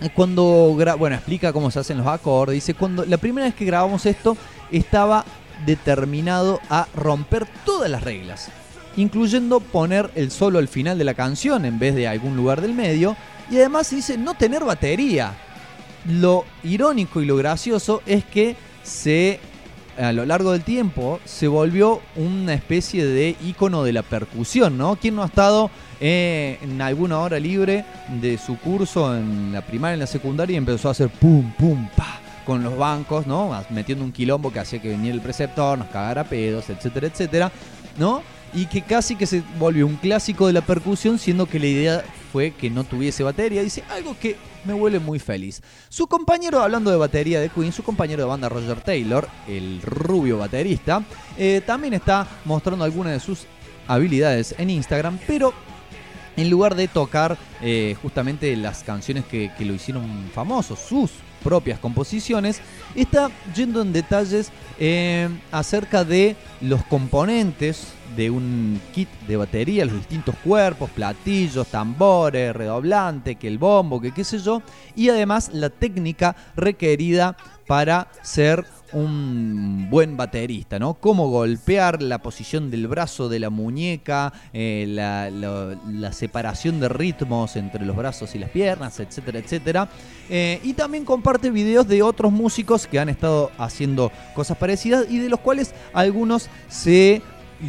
eh, 0.00 0.10
cuando 0.14 0.76
bueno, 0.98 1.16
explica 1.16 1.52
cómo 1.52 1.70
se 1.70 1.80
hacen 1.80 1.98
los 1.98 2.06
acordes, 2.06 2.54
dice 2.54 2.74
cuando 2.74 3.04
la 3.04 3.16
primera 3.16 3.46
vez 3.46 3.54
que 3.54 3.64
grabamos 3.64 4.06
esto 4.06 4.36
estaba 4.70 5.24
determinado 5.66 6.60
a 6.70 6.86
romper 6.94 7.46
todas 7.64 7.90
las 7.90 8.02
reglas, 8.04 8.48
incluyendo 8.96 9.58
poner 9.60 10.10
el 10.14 10.30
solo 10.30 10.60
al 10.60 10.68
final 10.68 10.98
de 10.98 11.04
la 11.04 11.14
canción 11.14 11.64
en 11.64 11.78
vez 11.78 11.96
de 11.96 12.06
algún 12.06 12.36
lugar 12.36 12.60
del 12.60 12.74
medio 12.74 13.16
y 13.50 13.56
además 13.56 13.90
dice 13.90 14.16
no 14.16 14.34
tener 14.34 14.64
batería. 14.64 15.34
Lo 16.06 16.44
irónico 16.62 17.20
y 17.20 17.26
lo 17.26 17.36
gracioso 17.36 18.02
es 18.06 18.24
que 18.24 18.56
se 18.84 19.40
a 19.98 20.12
lo 20.12 20.24
largo 20.24 20.52
del 20.52 20.62
tiempo 20.62 21.20
se 21.24 21.48
volvió 21.48 22.00
una 22.16 22.54
especie 22.54 23.04
de 23.04 23.36
icono 23.44 23.82
de 23.82 23.92
la 23.92 24.02
percusión, 24.02 24.78
¿no? 24.78 24.96
¿Quién 24.96 25.16
no 25.16 25.22
ha 25.22 25.26
estado 25.26 25.70
eh, 26.00 26.58
en 26.62 26.80
alguna 26.80 27.18
hora 27.18 27.40
libre 27.40 27.84
de 28.20 28.38
su 28.38 28.58
curso 28.58 29.16
en 29.16 29.52
la 29.52 29.62
primaria, 29.62 29.94
en 29.94 30.00
la 30.00 30.06
secundaria 30.06 30.54
y 30.54 30.58
empezó 30.58 30.88
a 30.88 30.92
hacer 30.92 31.08
pum, 31.08 31.52
pum, 31.58 31.88
pa 31.96 32.20
con 32.46 32.62
los 32.62 32.78
bancos, 32.78 33.26
¿no? 33.26 33.50
Metiendo 33.68 34.04
un 34.04 34.12
quilombo 34.12 34.50
que 34.50 34.60
hacía 34.60 34.80
que 34.80 34.88
viniera 34.88 35.14
el 35.14 35.20
preceptor, 35.20 35.76
nos 35.76 35.88
cagara 35.88 36.24
pedos, 36.24 36.70
etcétera, 36.70 37.08
etcétera, 37.08 37.52
¿no? 37.98 38.22
Y 38.54 38.66
que 38.66 38.82
casi 38.82 39.16
que 39.16 39.26
se 39.26 39.42
volvió 39.58 39.86
un 39.86 39.96
clásico 39.96 40.46
de 40.46 40.52
la 40.52 40.62
percusión, 40.62 41.18
siendo 41.18 41.46
que 41.46 41.58
la 41.58 41.66
idea 41.66 42.04
fue 42.32 42.52
que 42.52 42.70
no 42.70 42.84
tuviese 42.84 43.22
batería. 43.22 43.62
Dice 43.62 43.84
algo 43.90 44.16
que 44.18 44.36
me 44.64 44.74
huele 44.74 44.98
muy 44.98 45.18
feliz. 45.18 45.62
Su 45.88 46.06
compañero, 46.06 46.60
hablando 46.60 46.90
de 46.90 46.96
batería 46.96 47.40
de 47.40 47.48
Queen, 47.48 47.72
su 47.72 47.82
compañero 47.82 48.22
de 48.22 48.28
banda 48.28 48.48
Roger 48.48 48.80
Taylor, 48.80 49.28
el 49.46 49.80
rubio 49.82 50.38
baterista, 50.38 51.02
eh, 51.36 51.62
también 51.64 51.94
está 51.94 52.26
mostrando 52.44 52.84
algunas 52.84 53.12
de 53.12 53.20
sus 53.20 53.46
habilidades 53.86 54.54
en 54.58 54.70
Instagram, 54.70 55.18
pero 55.26 55.52
en 56.36 56.50
lugar 56.50 56.76
de 56.76 56.86
tocar 56.86 57.36
eh, 57.60 57.96
justamente 58.00 58.54
las 58.56 58.84
canciones 58.84 59.24
que, 59.24 59.50
lo 59.58 59.74
hicieron 59.74 60.30
famoso, 60.32 60.76
sus 60.76 61.10
propias 61.42 61.80
composiciones, 61.80 62.60
está 62.94 63.30
yendo 63.54 63.82
en 63.82 63.92
detalles 63.92 64.52
eh, 64.78 65.28
acerca 65.50 66.04
de 66.04 66.36
los 66.60 66.84
componentes 66.84 67.88
de 68.16 68.30
un 68.30 68.80
kit 68.94 69.08
de 69.26 69.36
batería, 69.36 69.84
los 69.84 69.94
distintos 69.94 70.34
cuerpos, 70.44 70.90
platillos, 70.90 71.66
tambores, 71.68 72.54
redoblante, 72.54 73.36
que 73.36 73.48
el 73.48 73.58
bombo, 73.58 74.00
que 74.00 74.12
qué 74.12 74.24
sé 74.24 74.38
yo, 74.38 74.62
y 74.96 75.08
además 75.08 75.50
la 75.52 75.70
técnica 75.70 76.34
requerida 76.56 77.36
para 77.66 78.08
ser 78.22 78.64
un 78.94 79.88
buen 79.90 80.16
baterista, 80.16 80.78
¿no? 80.78 80.94
Cómo 80.94 81.28
golpear 81.28 82.00
la 82.02 82.22
posición 82.22 82.70
del 82.70 82.88
brazo, 82.88 83.28
de 83.28 83.38
la 83.38 83.50
muñeca, 83.50 84.32
eh, 84.54 84.86
la, 84.88 85.28
la- 85.30 86.12
separación 86.14 86.80
de 86.80 86.88
ritmos 86.88 87.56
entre 87.56 87.84
los 87.84 87.94
brazos 87.94 88.34
y 88.34 88.38
las 88.38 88.48
piernas, 88.48 88.98
etcétera, 88.98 89.38
etcétera. 89.40 89.88
Eh, 90.30 90.58
y 90.64 90.72
también 90.72 91.04
comparte 91.04 91.50
videos 91.50 91.86
de 91.86 92.02
otros 92.02 92.32
músicos 92.32 92.86
que 92.86 92.98
han 92.98 93.10
estado 93.10 93.50
haciendo 93.58 94.10
cosas 94.34 94.56
parecidas 94.56 95.04
y 95.10 95.18
de 95.18 95.28
los 95.28 95.40
cuales 95.40 95.74
algunos 95.92 96.48
se 96.68 97.20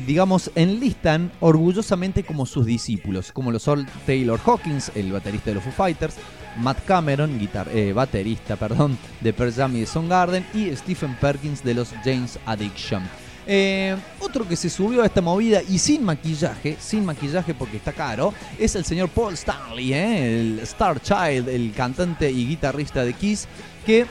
digamos, 0.06 0.52
enlistan 0.56 1.32
orgullosamente 1.40 2.24
como 2.24 2.46
sus 2.46 2.66
discípulos, 2.66 3.32
como 3.32 3.52
lo 3.52 3.60
son 3.60 3.88
Taylor 4.06 4.40
Hawkins, 4.46 4.92
el 4.96 5.12
baterista 5.12 5.52
de 5.52 5.56
los 5.56 5.64
Foo 5.64 5.74
Fighters, 5.74 6.16
Matt 6.58 6.84
Cameron, 6.86 7.40
guitar- 7.40 7.70
eh, 7.74 7.94
baterista 7.94 8.56
perdón, 8.56 8.98
de 9.22 9.34
Pearl 9.34 9.54
Jam 9.54 9.76
y 9.76 9.82
de 9.82 9.86
Soundgarden, 9.86 10.46
y 10.54 10.76
Stephen 10.76 11.16
Perkins 11.20 11.64
de 11.64 11.74
los 11.74 11.90
James 12.04 12.38
Addiction. 12.46 13.04
Eh, 13.52 13.96
otro 14.20 14.48
que 14.48 14.56
se 14.56 14.70
subió 14.70 15.02
a 15.02 15.08
esta 15.08 15.22
movida 15.22 15.62
y 15.68 15.80
sin 15.80 16.04
maquillaje, 16.04 16.78
sin 16.80 17.04
maquillaje 17.04 17.56
porque 17.56 17.78
está 17.78 17.92
caro, 17.94 18.32
es 18.60 18.76
el 18.76 18.86
señor 18.86 19.10
Paul 19.10 19.34
Stanley, 19.34 19.92
eh, 19.94 20.40
el 20.42 20.60
Star 20.60 21.02
Child, 21.02 21.50
el 21.50 21.72
cantante 21.76 22.30
y 22.32 22.46
guitarrista 22.46 23.04
de 23.04 23.14
Kiss, 23.14 23.48
que 23.88 24.06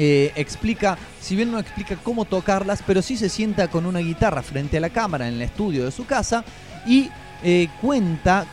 eh, 0.00 0.32
explica, 0.36 0.96
si 1.20 1.34
bien 1.34 1.50
no 1.50 1.58
explica 1.58 1.96
cómo 1.96 2.24
tocarlas, 2.24 2.84
pero 2.86 3.02
sí 3.02 3.16
se 3.16 3.28
sienta 3.28 3.66
con 3.66 3.84
una 3.84 3.98
guitarra 3.98 4.42
frente 4.42 4.76
a 4.76 4.80
la 4.80 4.90
cámara 4.90 5.26
en 5.26 5.34
el 5.34 5.42
estudio 5.42 5.84
de 5.84 5.90
su 5.90 6.06
casa 6.06 6.44
y 6.86 7.10
eh, 7.42 7.68
cuenta 7.80 8.46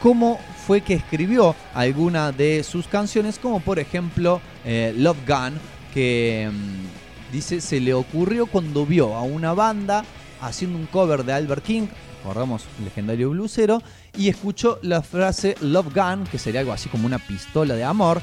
cómo 0.00 0.38
fue 0.66 0.82
que 0.82 0.92
escribió 0.92 1.56
alguna 1.72 2.30
de 2.30 2.62
sus 2.62 2.86
canciones, 2.88 3.38
como 3.38 3.60
por 3.60 3.78
ejemplo 3.78 4.42
eh, 4.66 4.92
Love 4.94 5.26
Gun, 5.26 5.58
que 5.94 6.50
mm, 6.52 7.32
dice 7.32 7.62
se 7.62 7.80
le 7.80 7.94
ocurrió 7.94 8.44
cuando 8.44 8.84
vio 8.84 9.14
a 9.14 9.22
una 9.22 9.54
banda 9.54 10.04
haciendo 10.42 10.78
un 10.78 10.84
cover 10.84 11.24
de 11.24 11.32
Albert 11.32 11.64
King, 11.64 11.86
recordamos, 12.18 12.64
legendario 12.84 13.30
bluesero, 13.30 13.82
y 14.14 14.28
escuchó 14.28 14.78
la 14.82 15.00
frase 15.00 15.56
Love 15.62 15.94
Gun, 15.94 16.24
que 16.24 16.38
sería 16.38 16.60
algo 16.60 16.72
así 16.72 16.90
como 16.90 17.06
una 17.06 17.18
pistola 17.18 17.74
de 17.76 17.84
amor, 17.84 18.20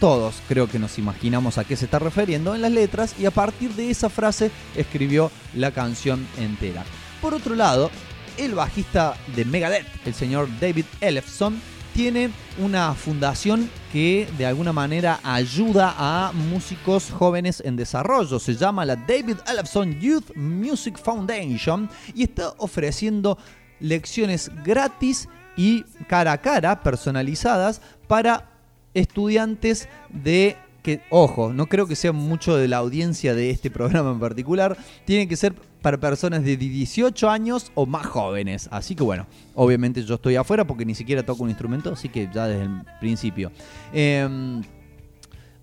todos 0.00 0.36
creo 0.48 0.66
que 0.66 0.78
nos 0.78 0.98
imaginamos 0.98 1.58
a 1.58 1.64
qué 1.64 1.76
se 1.76 1.84
está 1.84 1.98
refiriendo 1.98 2.54
en 2.54 2.62
las 2.62 2.72
letras 2.72 3.14
y 3.18 3.26
a 3.26 3.30
partir 3.30 3.70
de 3.74 3.90
esa 3.90 4.08
frase 4.08 4.50
escribió 4.74 5.30
la 5.54 5.72
canción 5.72 6.26
entera. 6.38 6.84
Por 7.20 7.34
otro 7.34 7.54
lado, 7.54 7.90
el 8.38 8.54
bajista 8.54 9.14
de 9.36 9.44
Megadeth, 9.44 9.86
el 10.06 10.14
señor 10.14 10.48
David 10.58 10.86
Ellefson, 11.02 11.60
tiene 11.92 12.30
una 12.58 12.94
fundación 12.94 13.68
que 13.92 14.26
de 14.38 14.46
alguna 14.46 14.72
manera 14.72 15.20
ayuda 15.22 15.94
a 15.98 16.32
músicos 16.32 17.10
jóvenes 17.10 17.62
en 17.64 17.76
desarrollo. 17.76 18.38
Se 18.38 18.54
llama 18.54 18.86
la 18.86 18.96
David 18.96 19.36
Ellefson 19.46 20.00
Youth 20.00 20.34
Music 20.34 20.98
Foundation 20.98 21.90
y 22.14 22.22
está 22.22 22.54
ofreciendo 22.56 23.36
lecciones 23.80 24.50
gratis 24.64 25.28
y 25.56 25.82
cara 26.08 26.32
a 26.32 26.40
cara 26.40 26.80
personalizadas 26.82 27.82
para 28.06 28.49
estudiantes 28.94 29.88
de 30.08 30.56
que, 30.82 31.02
ojo, 31.10 31.52
no 31.52 31.66
creo 31.66 31.86
que 31.86 31.96
sea 31.96 32.12
mucho 32.12 32.56
de 32.56 32.68
la 32.68 32.78
audiencia 32.78 33.34
de 33.34 33.50
este 33.50 33.70
programa 33.70 34.10
en 34.12 34.20
particular, 34.20 34.76
tiene 35.04 35.28
que 35.28 35.36
ser 35.36 35.54
para 35.82 35.98
personas 35.98 36.44
de 36.44 36.56
18 36.56 37.30
años 37.30 37.72
o 37.74 37.86
más 37.86 38.06
jóvenes. 38.06 38.68
Así 38.70 38.94
que 38.94 39.02
bueno, 39.02 39.26
obviamente 39.54 40.04
yo 40.04 40.14
estoy 40.14 40.36
afuera 40.36 40.66
porque 40.66 40.84
ni 40.84 40.94
siquiera 40.94 41.22
toco 41.22 41.42
un 41.42 41.50
instrumento, 41.50 41.92
así 41.92 42.08
que 42.08 42.28
ya 42.32 42.46
desde 42.46 42.64
el 42.64 42.82
principio. 43.00 43.50
Em, 43.92 44.62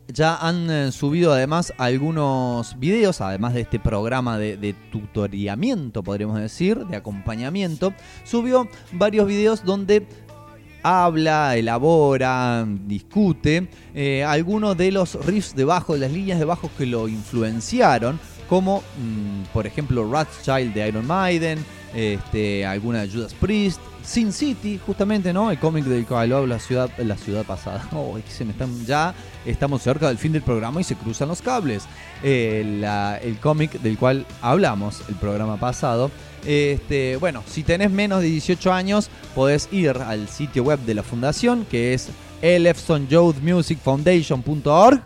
ya 0.07 0.37
han 0.37 0.69
eh, 0.71 0.91
subido 0.93 1.33
además 1.33 1.73
algunos 1.77 2.79
videos, 2.79 3.19
además 3.19 3.53
de 3.53 3.61
este 3.61 3.77
programa 3.77 4.37
de, 4.37 4.55
de 4.55 4.73
tutoriamiento, 4.73 6.01
podríamos 6.01 6.39
decir, 6.39 6.85
de 6.85 6.95
acompañamiento. 6.95 7.93
Subió 8.23 8.69
varios 8.93 9.27
videos 9.27 9.65
donde 9.65 10.07
habla, 10.87 11.55
elabora, 11.57 12.65
discute 12.85 13.67
eh, 13.93 14.23
algunos 14.23 14.77
de 14.77 14.91
los 14.91 15.13
riffs 15.25 15.55
de 15.55 15.65
bajo, 15.65 15.97
las 15.97 16.11
líneas 16.11 16.39
de 16.39 16.45
bajo 16.45 16.69
que 16.77 16.85
lo 16.85 17.07
influenciaron, 17.07 18.19
como 18.47 18.79
mm, 18.79 19.53
por 19.53 19.67
ejemplo 19.67 20.09
Rothschild 20.09 20.73
de 20.73 20.87
Iron 20.87 21.05
Maiden, 21.05 21.63
este, 21.93 22.65
alguna 22.65 23.01
de 23.01 23.09
Judas 23.11 23.33
Priest, 23.33 23.81
Sin 24.07 24.31
City, 24.31 24.79
justamente, 24.83 25.31
¿no? 25.33 25.51
El 25.51 25.59
cómic 25.59 25.83
del 25.83 26.07
habló 26.09 26.47
la 26.47 26.59
ciudad, 26.59 26.89
la 26.97 27.17
ciudad 27.17 27.45
pasada. 27.45 27.85
Oh, 27.91 28.17
se 28.25 28.45
me 28.45 28.51
están, 28.51 28.85
ya 28.85 29.13
estamos 29.45 29.81
cerca 29.81 30.07
del 30.07 30.17
fin 30.17 30.31
del 30.31 30.43
programa 30.43 30.79
y 30.79 30.85
se 30.85 30.95
cruzan 30.95 31.27
los 31.27 31.41
cables. 31.41 31.83
Eh, 32.23 32.61
el 33.21 33.37
cómic 33.39 33.73
del 33.81 33.97
cual 33.97 34.25
hablamos 34.41 35.03
el 35.09 35.15
programa 35.15 35.57
pasado. 35.57 36.09
Este, 36.45 37.17
bueno, 37.17 37.43
si 37.47 37.63
tenés 37.63 37.91
menos 37.91 38.21
de 38.21 38.27
18 38.27 38.71
años, 38.71 39.09
podés 39.35 39.67
ir 39.73 39.89
al 39.89 40.29
sitio 40.29 40.63
web 40.63 40.79
de 40.79 40.93
la 40.93 41.03
fundación, 41.03 41.65
que 41.65 41.93
es 41.93 42.07
elefsonyouthmusicfoundation.org 42.41 45.01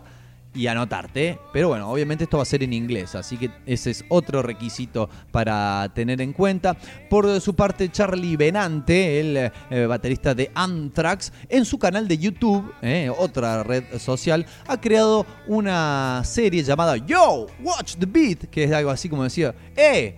y 0.54 0.66
anotarte. 0.66 1.38
Pero 1.52 1.68
bueno, 1.68 1.90
obviamente 1.90 2.24
esto 2.24 2.36
va 2.36 2.42
a 2.42 2.46
ser 2.46 2.62
en 2.62 2.72
inglés, 2.72 3.14
así 3.14 3.36
que 3.36 3.50
ese 3.66 3.90
es 3.90 4.04
otro 4.08 4.42
requisito 4.42 5.08
para 5.30 5.90
tener 5.94 6.20
en 6.20 6.32
cuenta. 6.32 6.76
Por 7.08 7.40
su 7.40 7.54
parte, 7.54 7.90
Charlie 7.90 8.36
Benante, 8.36 9.20
el 9.20 9.36
eh, 9.70 9.86
baterista 9.86 10.34
de 10.34 10.50
Anthrax, 10.54 11.32
en 11.48 11.64
su 11.64 11.78
canal 11.78 12.08
de 12.08 12.18
YouTube, 12.18 12.72
eh, 12.82 13.10
otra 13.16 13.62
red 13.62 13.84
social, 13.98 14.46
ha 14.66 14.80
creado 14.80 15.26
una 15.46 16.22
serie 16.24 16.62
llamada 16.62 16.96
Yo, 16.96 17.46
Watch 17.62 17.96
the 17.96 18.06
Beat, 18.06 18.50
que 18.50 18.64
es 18.64 18.72
algo 18.72 18.90
así 18.90 19.08
como 19.08 19.24
decía, 19.24 19.54
¡eh! 19.76 20.16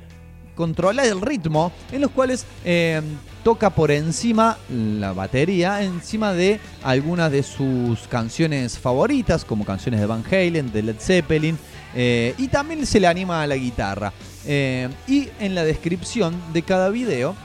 controlar 0.55 1.07
el 1.07 1.21
ritmo, 1.21 1.73
en 1.91 2.01
los 2.01 2.11
cuales 2.11 2.47
eh, 2.65 3.03
toca 3.45 3.71
por 3.71 3.91
encima 3.91 4.57
la 4.71 5.13
batería, 5.13 5.83
encima 5.83 6.33
de 6.33 6.59
algunas 6.83 7.31
de 7.31 7.43
sus 7.43 8.01
canciones 8.09 8.79
favoritas, 8.79 9.45
como 9.45 9.65
canciones 9.65 10.01
de 10.01 10.07
Van 10.07 10.25
Halen, 10.29 10.73
de 10.73 10.83
Led 10.83 10.97
Zeppelin, 10.99 11.57
eh, 11.95 12.35
y 12.39 12.49
también 12.49 12.85
se 12.87 12.99
le 12.99 13.07
anima 13.07 13.43
a 13.43 13.47
la 13.47 13.57
guitarra. 13.57 14.13
Eh, 14.47 14.89
y 15.07 15.29
en 15.39 15.55
la 15.55 15.63
descripción 15.65 16.35
de 16.53 16.63
cada 16.63 16.89
video 16.89 17.37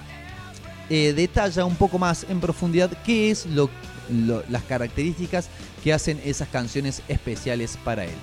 eh, 0.90 1.14
detalla 1.14 1.66
un 1.66 1.76
poco 1.76 2.00
más 2.00 2.26
en 2.30 2.40
profundidad 2.40 2.90
qué 3.06 3.30
es 3.30 3.46
lo, 3.46 3.70
lo- 4.10 4.44
las 4.50 4.64
características 4.64 5.48
que 5.84 5.94
hacen 5.94 6.20
esas 6.26 6.48
canciones 6.48 7.02
especiales 7.08 7.78
para 7.84 8.06
él. 8.06 8.16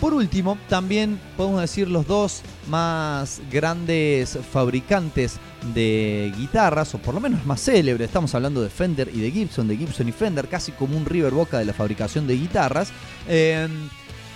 Por 0.00 0.14
último, 0.14 0.56
también 0.70 1.20
podemos 1.36 1.60
decir 1.60 1.86
los 1.86 2.06
dos 2.06 2.40
más 2.68 3.42
grandes 3.52 4.38
fabricantes 4.50 5.36
de 5.74 6.32
guitarras, 6.38 6.94
o 6.94 6.98
por 6.98 7.14
lo 7.14 7.20
menos 7.20 7.44
más 7.44 7.62
célebres, 7.62 8.06
estamos 8.06 8.34
hablando 8.34 8.62
de 8.62 8.70
Fender 8.70 9.10
y 9.12 9.20
de 9.20 9.30
Gibson, 9.30 9.68
de 9.68 9.76
Gibson 9.76 10.08
y 10.08 10.12
Fender, 10.12 10.48
casi 10.48 10.72
como 10.72 10.96
un 10.96 11.04
River 11.04 11.34
Boca 11.34 11.58
de 11.58 11.66
la 11.66 11.74
fabricación 11.74 12.26
de 12.26 12.34
guitarras, 12.38 12.92
eh, 13.28 13.68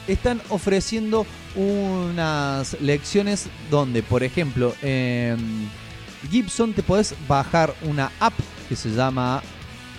están 0.06 0.42
ofreciendo 0.50 1.24
unas 1.56 2.78
lecciones 2.82 3.46
donde, 3.70 4.02
por 4.02 4.22
ejemplo, 4.22 4.74
en 4.82 5.70
Gibson 6.30 6.74
te 6.74 6.82
podés 6.82 7.14
bajar 7.26 7.74
una 7.84 8.12
app 8.20 8.34
que 8.68 8.76
se 8.76 8.90
llama, 8.90 9.42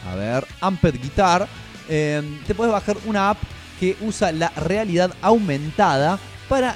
a 0.07 0.15
ver, 0.15 0.45
Amped 0.61 1.01
Guitar. 1.01 1.47
Eh, 1.89 2.21
te 2.45 2.53
puedes 2.53 2.71
bajar 2.71 2.97
una 3.05 3.31
app 3.31 3.37
que 3.79 3.95
usa 4.01 4.31
la 4.31 4.49
realidad 4.49 5.13
aumentada 5.21 6.19
para 6.49 6.75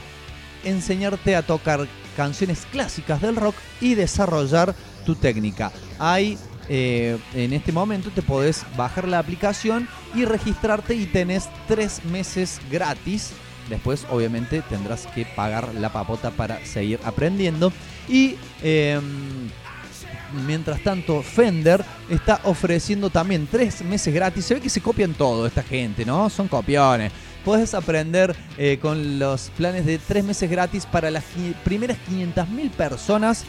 enseñarte 0.64 1.36
a 1.36 1.42
tocar 1.42 1.88
canciones 2.18 2.68
clásicas 2.72 3.22
del 3.22 3.36
rock 3.36 3.56
y 3.80 3.96
desarrollar 3.96 4.76
tu 5.06 5.16
técnica. 5.16 5.72
Hay 6.00 6.38
eh, 6.72 7.18
en 7.34 7.54
este 7.54 7.72
momento 7.72 8.12
te 8.12 8.22
podés 8.22 8.64
bajar 8.78 9.08
la 9.08 9.18
aplicación 9.18 9.90
y 10.14 10.26
registrarte 10.26 10.94
y 10.94 11.08
tenés 11.08 11.50
tres 11.68 12.06
meses 12.06 12.62
gratis. 12.70 13.32
Después 13.70 14.06
obviamente 14.12 14.62
tendrás 14.62 15.08
que 15.08 15.26
pagar 15.26 15.74
la 15.74 15.92
papota 15.92 16.30
para 16.30 16.64
seguir 16.66 17.00
aprendiendo. 17.04 17.74
Y 18.08 18.36
em, 18.62 19.50
Mientras 20.46 20.82
tanto, 20.84 21.22
Fender 21.22 21.84
está 22.10 22.42
ofreciendo 22.44 23.10
también 23.10 23.48
tres 23.50 23.82
meses 23.84 24.14
gratis. 24.14 24.46
Se 24.46 24.54
ve 24.56 24.62
que 24.62 24.70
se 24.70 24.82
copian 24.82 25.14
todo 25.14 25.48
esta 25.48 25.64
gente, 25.64 26.06
¿no? 26.06 26.30
Son 26.30 26.48
copiones. 26.48 27.12
Puedes 27.44 27.74
aprender 27.74 28.36
eh, 28.58 28.80
con 28.82 29.18
los 29.18 29.50
planes 29.58 29.86
de 29.86 29.98
tres 29.98 30.24
meses 30.24 30.50
gratis 30.50 30.86
para 30.86 31.10
las 31.10 31.24
primeras 31.64 31.98
500.000 32.10 32.70
personas 32.72 33.46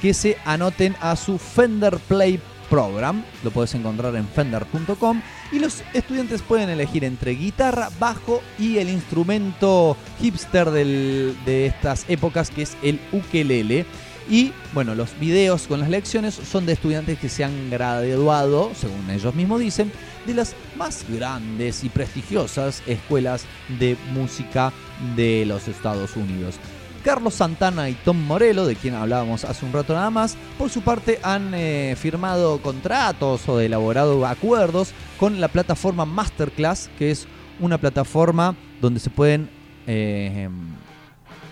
que 0.00 0.14
se 0.14 0.36
anoten 0.44 0.96
a 1.00 1.16
su 1.16 1.38
Fender 1.38 1.98
Play 1.98 2.40
Program. 2.70 3.22
Lo 3.44 3.50
puedes 3.50 3.74
encontrar 3.74 4.16
en 4.16 4.26
fender.com. 4.26 5.20
Y 5.52 5.58
los 5.58 5.82
estudiantes 5.92 6.40
pueden 6.40 6.70
elegir 6.70 7.04
entre 7.04 7.32
guitarra, 7.32 7.90
bajo 7.98 8.42
y 8.58 8.78
el 8.78 8.88
instrumento 8.88 9.96
hipster 10.20 10.70
de 10.70 11.66
estas 11.66 12.06
épocas 12.08 12.50
que 12.50 12.62
es 12.62 12.76
el 12.82 13.00
ukelele. 13.12 13.84
Y 14.28 14.52
bueno, 14.72 14.94
los 14.94 15.18
videos 15.18 15.66
con 15.66 15.80
las 15.80 15.88
lecciones 15.88 16.34
son 16.34 16.66
de 16.66 16.72
estudiantes 16.72 17.18
que 17.18 17.28
se 17.28 17.44
han 17.44 17.70
graduado, 17.70 18.70
según 18.74 19.10
ellos 19.10 19.34
mismos 19.34 19.60
dicen, 19.60 19.92
de 20.26 20.34
las 20.34 20.54
más 20.76 21.04
grandes 21.08 21.84
y 21.84 21.88
prestigiosas 21.88 22.82
escuelas 22.86 23.44
de 23.80 23.96
música 24.12 24.72
de 25.16 25.44
los 25.46 25.68
Estados 25.68 26.16
Unidos. 26.16 26.56
Carlos 27.04 27.34
Santana 27.34 27.90
y 27.90 27.94
Tom 27.94 28.16
Morello, 28.16 28.64
de 28.64 28.76
quien 28.76 28.94
hablábamos 28.94 29.44
hace 29.44 29.66
un 29.66 29.72
rato 29.72 29.92
nada 29.92 30.10
más, 30.10 30.36
por 30.56 30.70
su 30.70 30.82
parte 30.82 31.18
han 31.24 31.52
eh, 31.52 31.96
firmado 31.98 32.62
contratos 32.62 33.48
o 33.48 33.60
elaborado 33.60 34.24
acuerdos 34.24 34.92
con 35.18 35.40
la 35.40 35.48
plataforma 35.48 36.04
Masterclass, 36.04 36.90
que 36.98 37.10
es 37.10 37.26
una 37.58 37.78
plataforma 37.78 38.54
donde 38.80 39.00
se 39.00 39.10
pueden, 39.10 39.50
eh, 39.88 40.48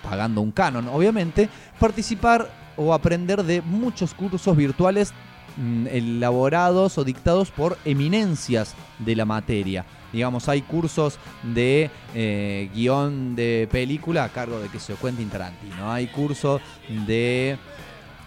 pagando 0.08 0.40
un 0.40 0.52
canon 0.52 0.86
obviamente, 0.88 1.48
participar 1.80 2.59
o 2.76 2.94
aprender 2.94 3.42
de 3.44 3.62
muchos 3.62 4.14
cursos 4.14 4.56
virtuales 4.56 5.12
mm, 5.56 5.86
elaborados 5.88 6.98
o 6.98 7.04
dictados 7.04 7.50
por 7.50 7.76
eminencias 7.84 8.74
de 8.98 9.16
la 9.16 9.24
materia. 9.24 9.84
Digamos, 10.12 10.48
hay 10.48 10.62
cursos 10.62 11.18
de 11.42 11.90
eh, 12.14 12.68
guion 12.74 13.36
de 13.36 13.68
película 13.70 14.24
a 14.24 14.28
cargo 14.28 14.58
de 14.58 14.68
que 14.68 14.80
se 14.80 14.94
Quentin 14.94 15.28
Tarantino. 15.28 15.92
Hay 15.92 16.08
cursos 16.08 16.60
de 17.06 17.56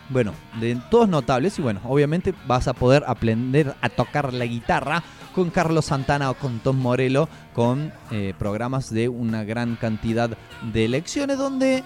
bueno, 0.10 0.34
de 0.60 0.76
todos 0.90 1.08
notables 1.08 1.58
y 1.60 1.62
bueno, 1.62 1.80
obviamente 1.86 2.34
vas 2.46 2.68
a 2.68 2.74
poder 2.74 3.04
aprender 3.08 3.74
a 3.82 3.90
tocar 3.90 4.34
la 4.34 4.46
guitarra 4.46 5.04
con 5.34 5.50
Carlos 5.50 5.86
Santana 5.86 6.30
o 6.30 6.36
con 6.36 6.60
Tom 6.60 6.78
Morello 6.78 7.28
con 7.54 7.92
eh, 8.12 8.34
programas 8.38 8.94
de 8.94 9.10
una 9.10 9.44
gran 9.44 9.76
cantidad 9.76 10.30
de 10.72 10.88
lecciones 10.88 11.38
donde 11.38 11.84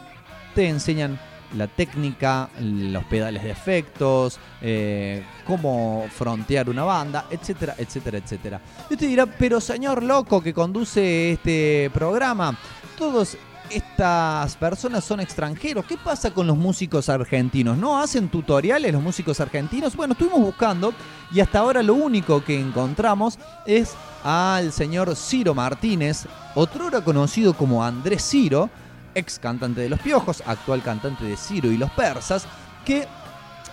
te 0.55 0.67
enseñan 0.67 1.19
la 1.55 1.67
técnica, 1.67 2.49
los 2.59 3.03
pedales 3.05 3.43
de 3.43 3.51
efectos, 3.51 4.39
eh, 4.61 5.23
cómo 5.45 6.05
frontear 6.09 6.69
una 6.69 6.83
banda, 6.83 7.25
etcétera, 7.29 7.75
etcétera, 7.77 8.17
etcétera. 8.17 8.61
Y 8.89 8.93
usted 8.93 9.07
dirá, 9.07 9.25
pero 9.25 9.61
señor 9.61 10.03
loco 10.03 10.41
que 10.41 10.53
conduce 10.53 11.31
este 11.31 11.89
programa, 11.93 12.57
todos 12.97 13.37
estas 13.69 14.55
personas 14.55 15.03
son 15.03 15.19
extranjeros. 15.19 15.85
¿Qué 15.85 15.97
pasa 15.97 16.31
con 16.31 16.47
los 16.47 16.57
músicos 16.57 17.09
argentinos? 17.09 17.77
¿No 17.77 17.99
hacen 17.99 18.29
tutoriales 18.29 18.93
los 18.93 19.01
músicos 19.01 19.39
argentinos? 19.39 19.95
Bueno, 19.95 20.13
estuvimos 20.13 20.39
buscando 20.39 20.93
y 21.31 21.39
hasta 21.39 21.59
ahora 21.59 21.83
lo 21.83 21.93
único 21.95 22.43
que 22.43 22.59
encontramos 22.59 23.37
es 23.65 23.93
al 24.23 24.71
señor 24.71 25.15
Ciro 25.15 25.53
Martínez, 25.53 26.25
otrora 26.55 27.01
conocido 27.01 27.53
como 27.53 27.83
Andrés 27.83 28.27
Ciro, 28.27 28.69
ex 29.17 29.39
cantante 29.39 29.81
de 29.81 29.89
Los 29.89 29.99
Piojos, 29.99 30.43
actual 30.45 30.81
cantante 30.83 31.25
de 31.25 31.35
Ciro 31.37 31.71
y 31.71 31.77
los 31.77 31.89
Persas, 31.91 32.47
que 32.85 33.07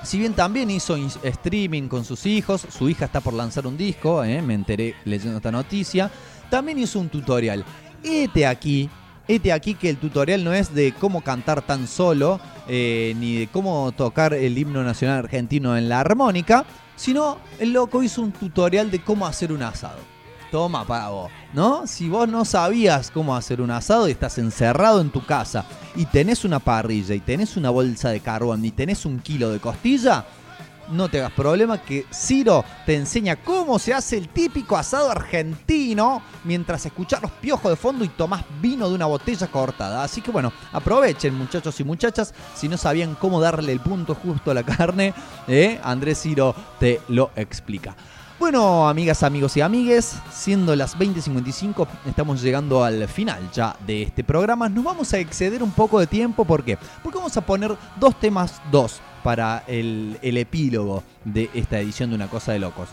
si 0.02 0.18
bien 0.18 0.34
también 0.34 0.70
hizo 0.70 0.96
in- 0.96 1.10
streaming 1.22 1.88
con 1.88 2.04
sus 2.04 2.26
hijos, 2.26 2.66
su 2.70 2.88
hija 2.88 3.04
está 3.06 3.20
por 3.20 3.34
lanzar 3.34 3.66
un 3.66 3.76
disco, 3.76 4.24
eh, 4.24 4.42
me 4.42 4.54
enteré 4.54 4.94
leyendo 5.04 5.36
esta 5.38 5.50
noticia, 5.52 6.10
también 6.50 6.78
hizo 6.78 6.98
un 6.98 7.08
tutorial. 7.08 7.64
Este 8.02 8.46
aquí, 8.46 8.90
este 9.26 9.52
aquí 9.52 9.74
que 9.74 9.88
el 9.88 9.96
tutorial 9.96 10.44
no 10.44 10.52
es 10.52 10.74
de 10.74 10.92
cómo 10.92 11.22
cantar 11.22 11.62
tan 11.62 11.86
solo, 11.88 12.38
eh, 12.68 13.14
ni 13.18 13.36
de 13.36 13.46
cómo 13.46 13.92
tocar 13.92 14.34
el 14.34 14.58
himno 14.58 14.82
nacional 14.82 15.20
argentino 15.20 15.76
en 15.76 15.88
la 15.88 16.00
armónica, 16.00 16.64
sino 16.96 17.38
el 17.58 17.72
loco 17.72 18.02
hizo 18.02 18.20
un 18.22 18.32
tutorial 18.32 18.90
de 18.90 19.00
cómo 19.00 19.26
hacer 19.26 19.52
un 19.52 19.62
asado. 19.62 19.98
Toma 20.54 20.84
para 20.86 21.08
vos, 21.08 21.32
¿no? 21.52 21.84
Si 21.84 22.08
vos 22.08 22.28
no 22.28 22.44
sabías 22.44 23.10
cómo 23.10 23.34
hacer 23.34 23.60
un 23.60 23.72
asado 23.72 24.06
y 24.06 24.12
estás 24.12 24.38
encerrado 24.38 25.00
en 25.00 25.10
tu 25.10 25.26
casa 25.26 25.64
y 25.96 26.06
tenés 26.06 26.44
una 26.44 26.60
parrilla 26.60 27.12
y 27.16 27.18
tenés 27.18 27.56
una 27.56 27.70
bolsa 27.70 28.10
de 28.10 28.20
carbón 28.20 28.64
y 28.64 28.70
tenés 28.70 29.04
un 29.04 29.18
kilo 29.18 29.50
de 29.50 29.58
costilla, 29.58 30.24
no 30.92 31.08
te 31.08 31.18
hagas 31.18 31.32
problema 31.32 31.82
que 31.82 32.06
Ciro 32.14 32.64
te 32.86 32.94
enseña 32.94 33.34
cómo 33.34 33.80
se 33.80 33.94
hace 33.94 34.16
el 34.16 34.28
típico 34.28 34.76
asado 34.76 35.10
argentino 35.10 36.22
mientras 36.44 36.86
escuchás 36.86 37.20
los 37.20 37.32
piojos 37.32 37.72
de 37.72 37.76
fondo 37.76 38.04
y 38.04 38.08
tomás 38.10 38.44
vino 38.62 38.88
de 38.88 38.94
una 38.94 39.06
botella 39.06 39.48
cortada. 39.48 40.04
Así 40.04 40.20
que 40.20 40.30
bueno, 40.30 40.52
aprovechen 40.70 41.34
muchachos 41.34 41.80
y 41.80 41.82
muchachas, 41.82 42.32
si 42.54 42.68
no 42.68 42.76
sabían 42.76 43.16
cómo 43.16 43.40
darle 43.40 43.72
el 43.72 43.80
punto 43.80 44.14
justo 44.14 44.52
a 44.52 44.54
la 44.54 44.62
carne, 44.64 45.14
¿eh? 45.48 45.80
Andrés 45.82 46.22
Ciro 46.22 46.54
te 46.78 47.00
lo 47.08 47.32
explica. 47.34 47.96
Bueno, 48.38 48.88
amigas, 48.88 49.22
amigos 49.22 49.56
y 49.56 49.60
amigues, 49.60 50.16
siendo 50.32 50.74
las 50.74 50.98
20.55, 50.98 51.86
estamos 52.04 52.42
llegando 52.42 52.82
al 52.82 53.06
final 53.06 53.48
ya 53.52 53.76
de 53.86 54.02
este 54.02 54.24
programa. 54.24 54.68
Nos 54.68 54.82
vamos 54.82 55.14
a 55.14 55.18
exceder 55.18 55.62
un 55.62 55.70
poco 55.70 56.00
de 56.00 56.08
tiempo, 56.08 56.44
¿por 56.44 56.64
qué? 56.64 56.76
Porque 57.02 57.18
vamos 57.18 57.36
a 57.36 57.42
poner 57.42 57.76
dos 57.98 58.18
temas, 58.18 58.60
dos, 58.72 59.00
para 59.22 59.62
el, 59.68 60.18
el 60.20 60.36
epílogo 60.36 61.04
de 61.24 61.48
esta 61.54 61.78
edición 61.78 62.10
de 62.10 62.16
Una 62.16 62.26
Cosa 62.26 62.52
de 62.52 62.58
Locos. 62.58 62.88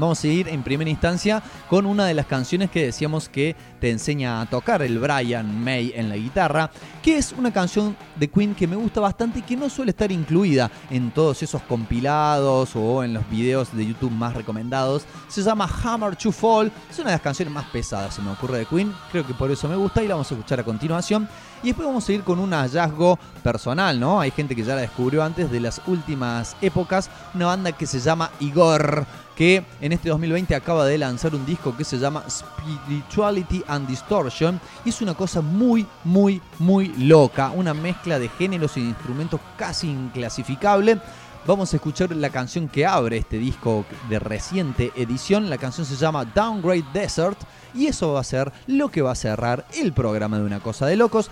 Vamos 0.00 0.24
a 0.24 0.28
ir 0.28 0.48
en 0.48 0.62
primera 0.62 0.88
instancia 0.88 1.42
con 1.68 1.84
una 1.84 2.06
de 2.06 2.14
las 2.14 2.24
canciones 2.24 2.70
que 2.70 2.86
decíamos 2.86 3.28
que 3.28 3.54
te 3.80 3.90
enseña 3.90 4.40
a 4.40 4.46
tocar 4.46 4.80
el 4.80 4.98
Brian 4.98 5.62
May 5.62 5.92
en 5.94 6.08
la 6.08 6.16
guitarra, 6.16 6.70
que 7.02 7.18
es 7.18 7.32
una 7.32 7.52
canción 7.52 7.94
de 8.16 8.28
Queen 8.28 8.54
que 8.54 8.66
me 8.66 8.76
gusta 8.76 9.00
bastante 9.00 9.40
y 9.40 9.42
que 9.42 9.58
no 9.58 9.68
suele 9.68 9.90
estar 9.90 10.10
incluida 10.10 10.70
en 10.88 11.10
todos 11.10 11.42
esos 11.42 11.60
compilados 11.62 12.74
o 12.76 13.04
en 13.04 13.12
los 13.12 13.28
videos 13.28 13.76
de 13.76 13.86
YouTube 13.86 14.10
más 14.10 14.32
recomendados. 14.34 15.04
Se 15.28 15.42
llama 15.42 15.68
Hammer 15.84 16.16
to 16.16 16.32
Fall, 16.32 16.72
es 16.90 16.98
una 16.98 17.10
de 17.10 17.16
las 17.16 17.22
canciones 17.22 17.52
más 17.52 17.66
pesadas, 17.66 18.14
se 18.14 18.22
me 18.22 18.30
ocurre 18.30 18.60
de 18.60 18.66
Queen, 18.66 18.94
creo 19.12 19.26
que 19.26 19.34
por 19.34 19.50
eso 19.50 19.68
me 19.68 19.76
gusta 19.76 20.02
y 20.02 20.08
la 20.08 20.14
vamos 20.14 20.30
a 20.30 20.34
escuchar 20.34 20.60
a 20.60 20.64
continuación. 20.64 21.28
Y 21.62 21.66
después 21.66 21.86
vamos 21.86 22.08
a 22.08 22.12
ir 22.12 22.22
con 22.22 22.38
un 22.38 22.52
hallazgo 22.52 23.18
personal, 23.42 24.00
¿no? 24.00 24.18
Hay 24.18 24.30
gente 24.30 24.56
que 24.56 24.64
ya 24.64 24.74
la 24.74 24.80
descubrió 24.80 25.22
antes 25.22 25.50
de 25.50 25.60
las 25.60 25.82
últimas 25.86 26.56
épocas, 26.62 27.10
una 27.34 27.46
banda 27.46 27.72
que 27.72 27.86
se 27.86 28.00
llama 28.00 28.30
Igor 28.40 29.06
que 29.40 29.64
en 29.80 29.92
este 29.92 30.10
2020 30.10 30.54
acaba 30.54 30.84
de 30.84 30.98
lanzar 30.98 31.34
un 31.34 31.46
disco 31.46 31.74
que 31.74 31.82
se 31.82 31.98
llama 31.98 32.26
Spirituality 32.28 33.64
and 33.68 33.88
Distortion 33.88 34.60
y 34.84 34.90
es 34.90 35.00
una 35.00 35.14
cosa 35.14 35.40
muy, 35.40 35.86
muy, 36.04 36.42
muy 36.58 36.88
loca, 36.98 37.50
una 37.50 37.72
mezcla 37.72 38.18
de 38.18 38.28
géneros 38.28 38.76
y 38.76 38.82
de 38.82 38.88
instrumentos 38.88 39.40
casi 39.56 39.88
inclasificable. 39.88 41.00
Vamos 41.46 41.72
a 41.72 41.76
escuchar 41.76 42.14
la 42.14 42.28
canción 42.28 42.68
que 42.68 42.84
abre 42.84 43.16
este 43.16 43.38
disco 43.38 43.86
de 44.10 44.18
reciente 44.18 44.92
edición, 44.94 45.48
la 45.48 45.56
canción 45.56 45.86
se 45.86 45.96
llama 45.96 46.26
Downgrade 46.26 46.84
Desert 46.92 47.38
y 47.72 47.86
eso 47.86 48.12
va 48.12 48.20
a 48.20 48.24
ser 48.24 48.52
lo 48.66 48.90
que 48.90 49.00
va 49.00 49.12
a 49.12 49.14
cerrar 49.14 49.64
el 49.72 49.94
programa 49.94 50.36
de 50.36 50.44
Una 50.44 50.60
Cosa 50.60 50.84
de 50.86 50.96
Locos. 50.96 51.30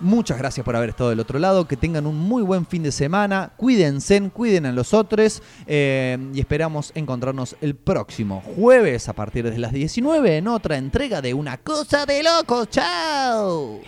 Muchas 0.00 0.38
gracias 0.38 0.64
por 0.64 0.76
haber 0.76 0.90
estado 0.90 1.10
del 1.10 1.20
otro 1.20 1.38
lado. 1.38 1.66
Que 1.66 1.76
tengan 1.76 2.06
un 2.06 2.16
muy 2.16 2.42
buen 2.42 2.66
fin 2.66 2.82
de 2.82 2.92
semana. 2.92 3.52
Cuídense, 3.56 4.30
cuiden 4.30 4.66
a 4.66 4.72
los 4.72 4.94
otros. 4.94 5.42
eh, 5.66 6.18
y 6.34 6.40
esperamos 6.40 6.92
encontrarnos 6.94 7.56
el 7.60 7.74
próximo 7.74 8.42
jueves 8.56 9.08
a 9.08 9.12
partir 9.12 9.50
de 9.50 9.58
las 9.58 9.72
19 9.72 10.38
en 10.38 10.48
otra 10.48 10.76
entrega 10.76 11.20
de 11.20 11.34
Una 11.34 11.58
Cosa 11.58 12.06
de 12.06 12.22
Locos. 12.22 12.68
¡Chao! 12.70 13.80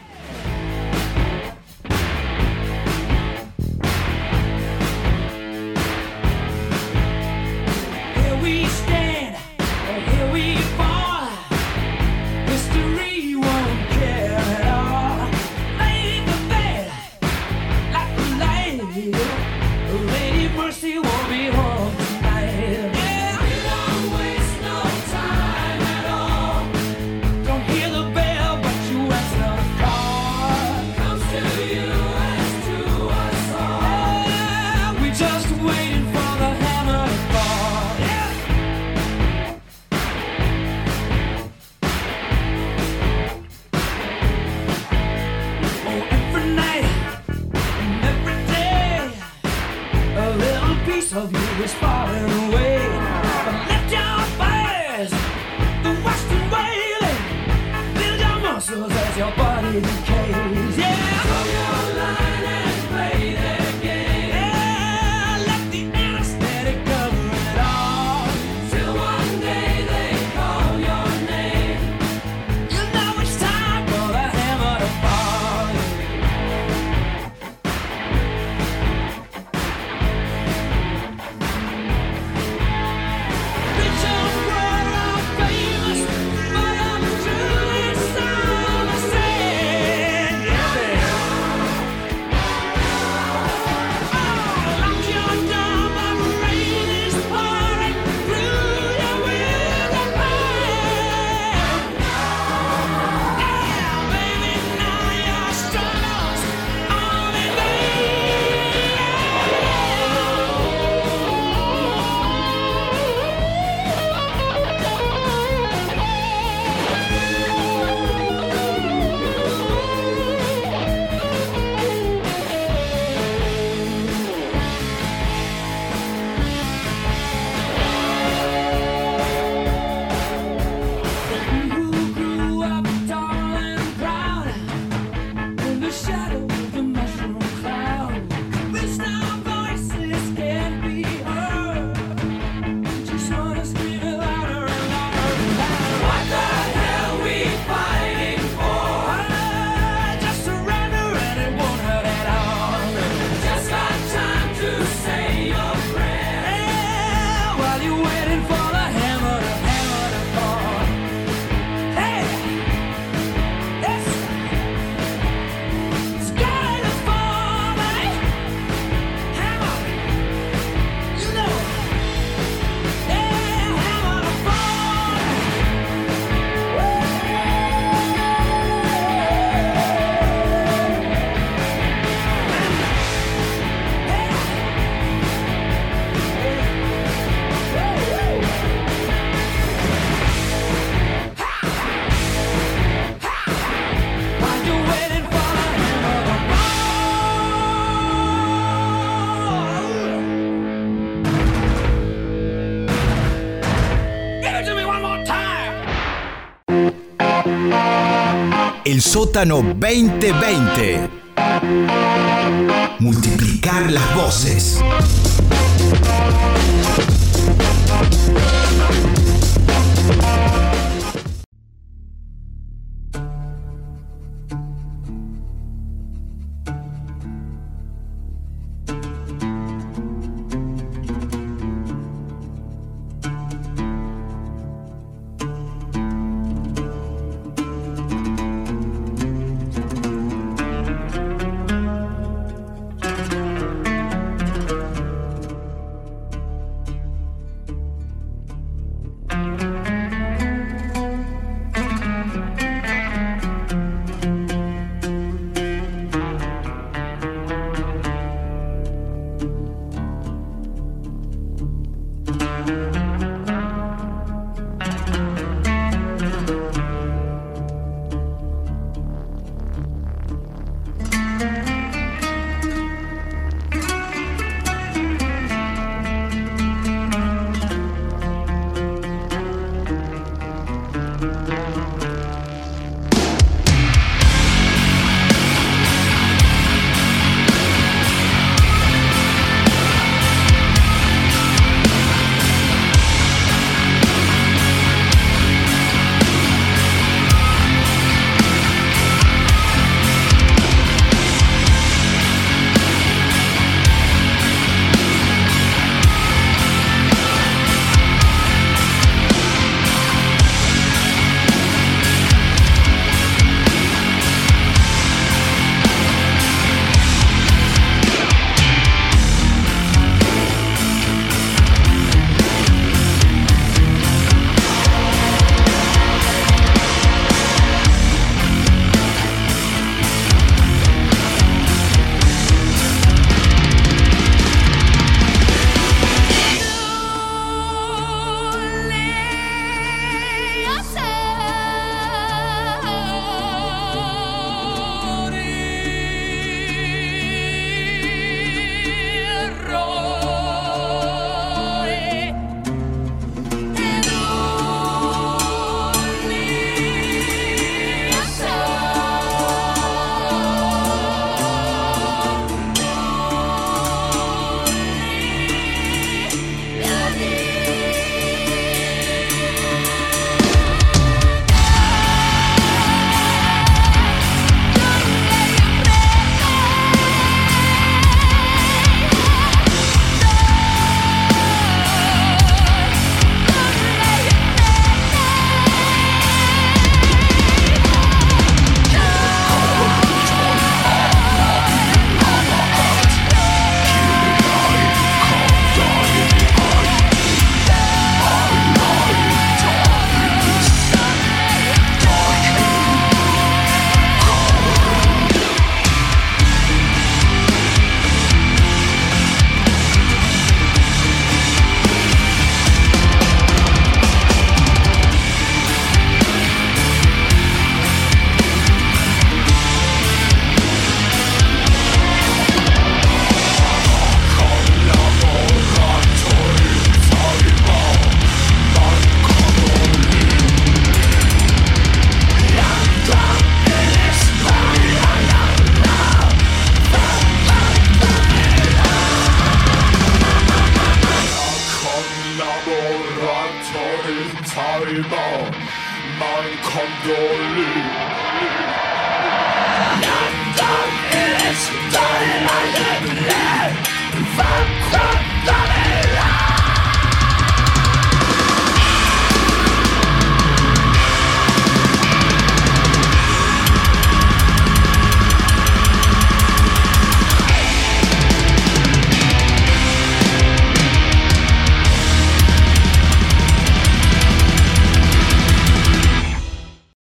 Sótano 209.30 209.62
2020. 209.62 211.09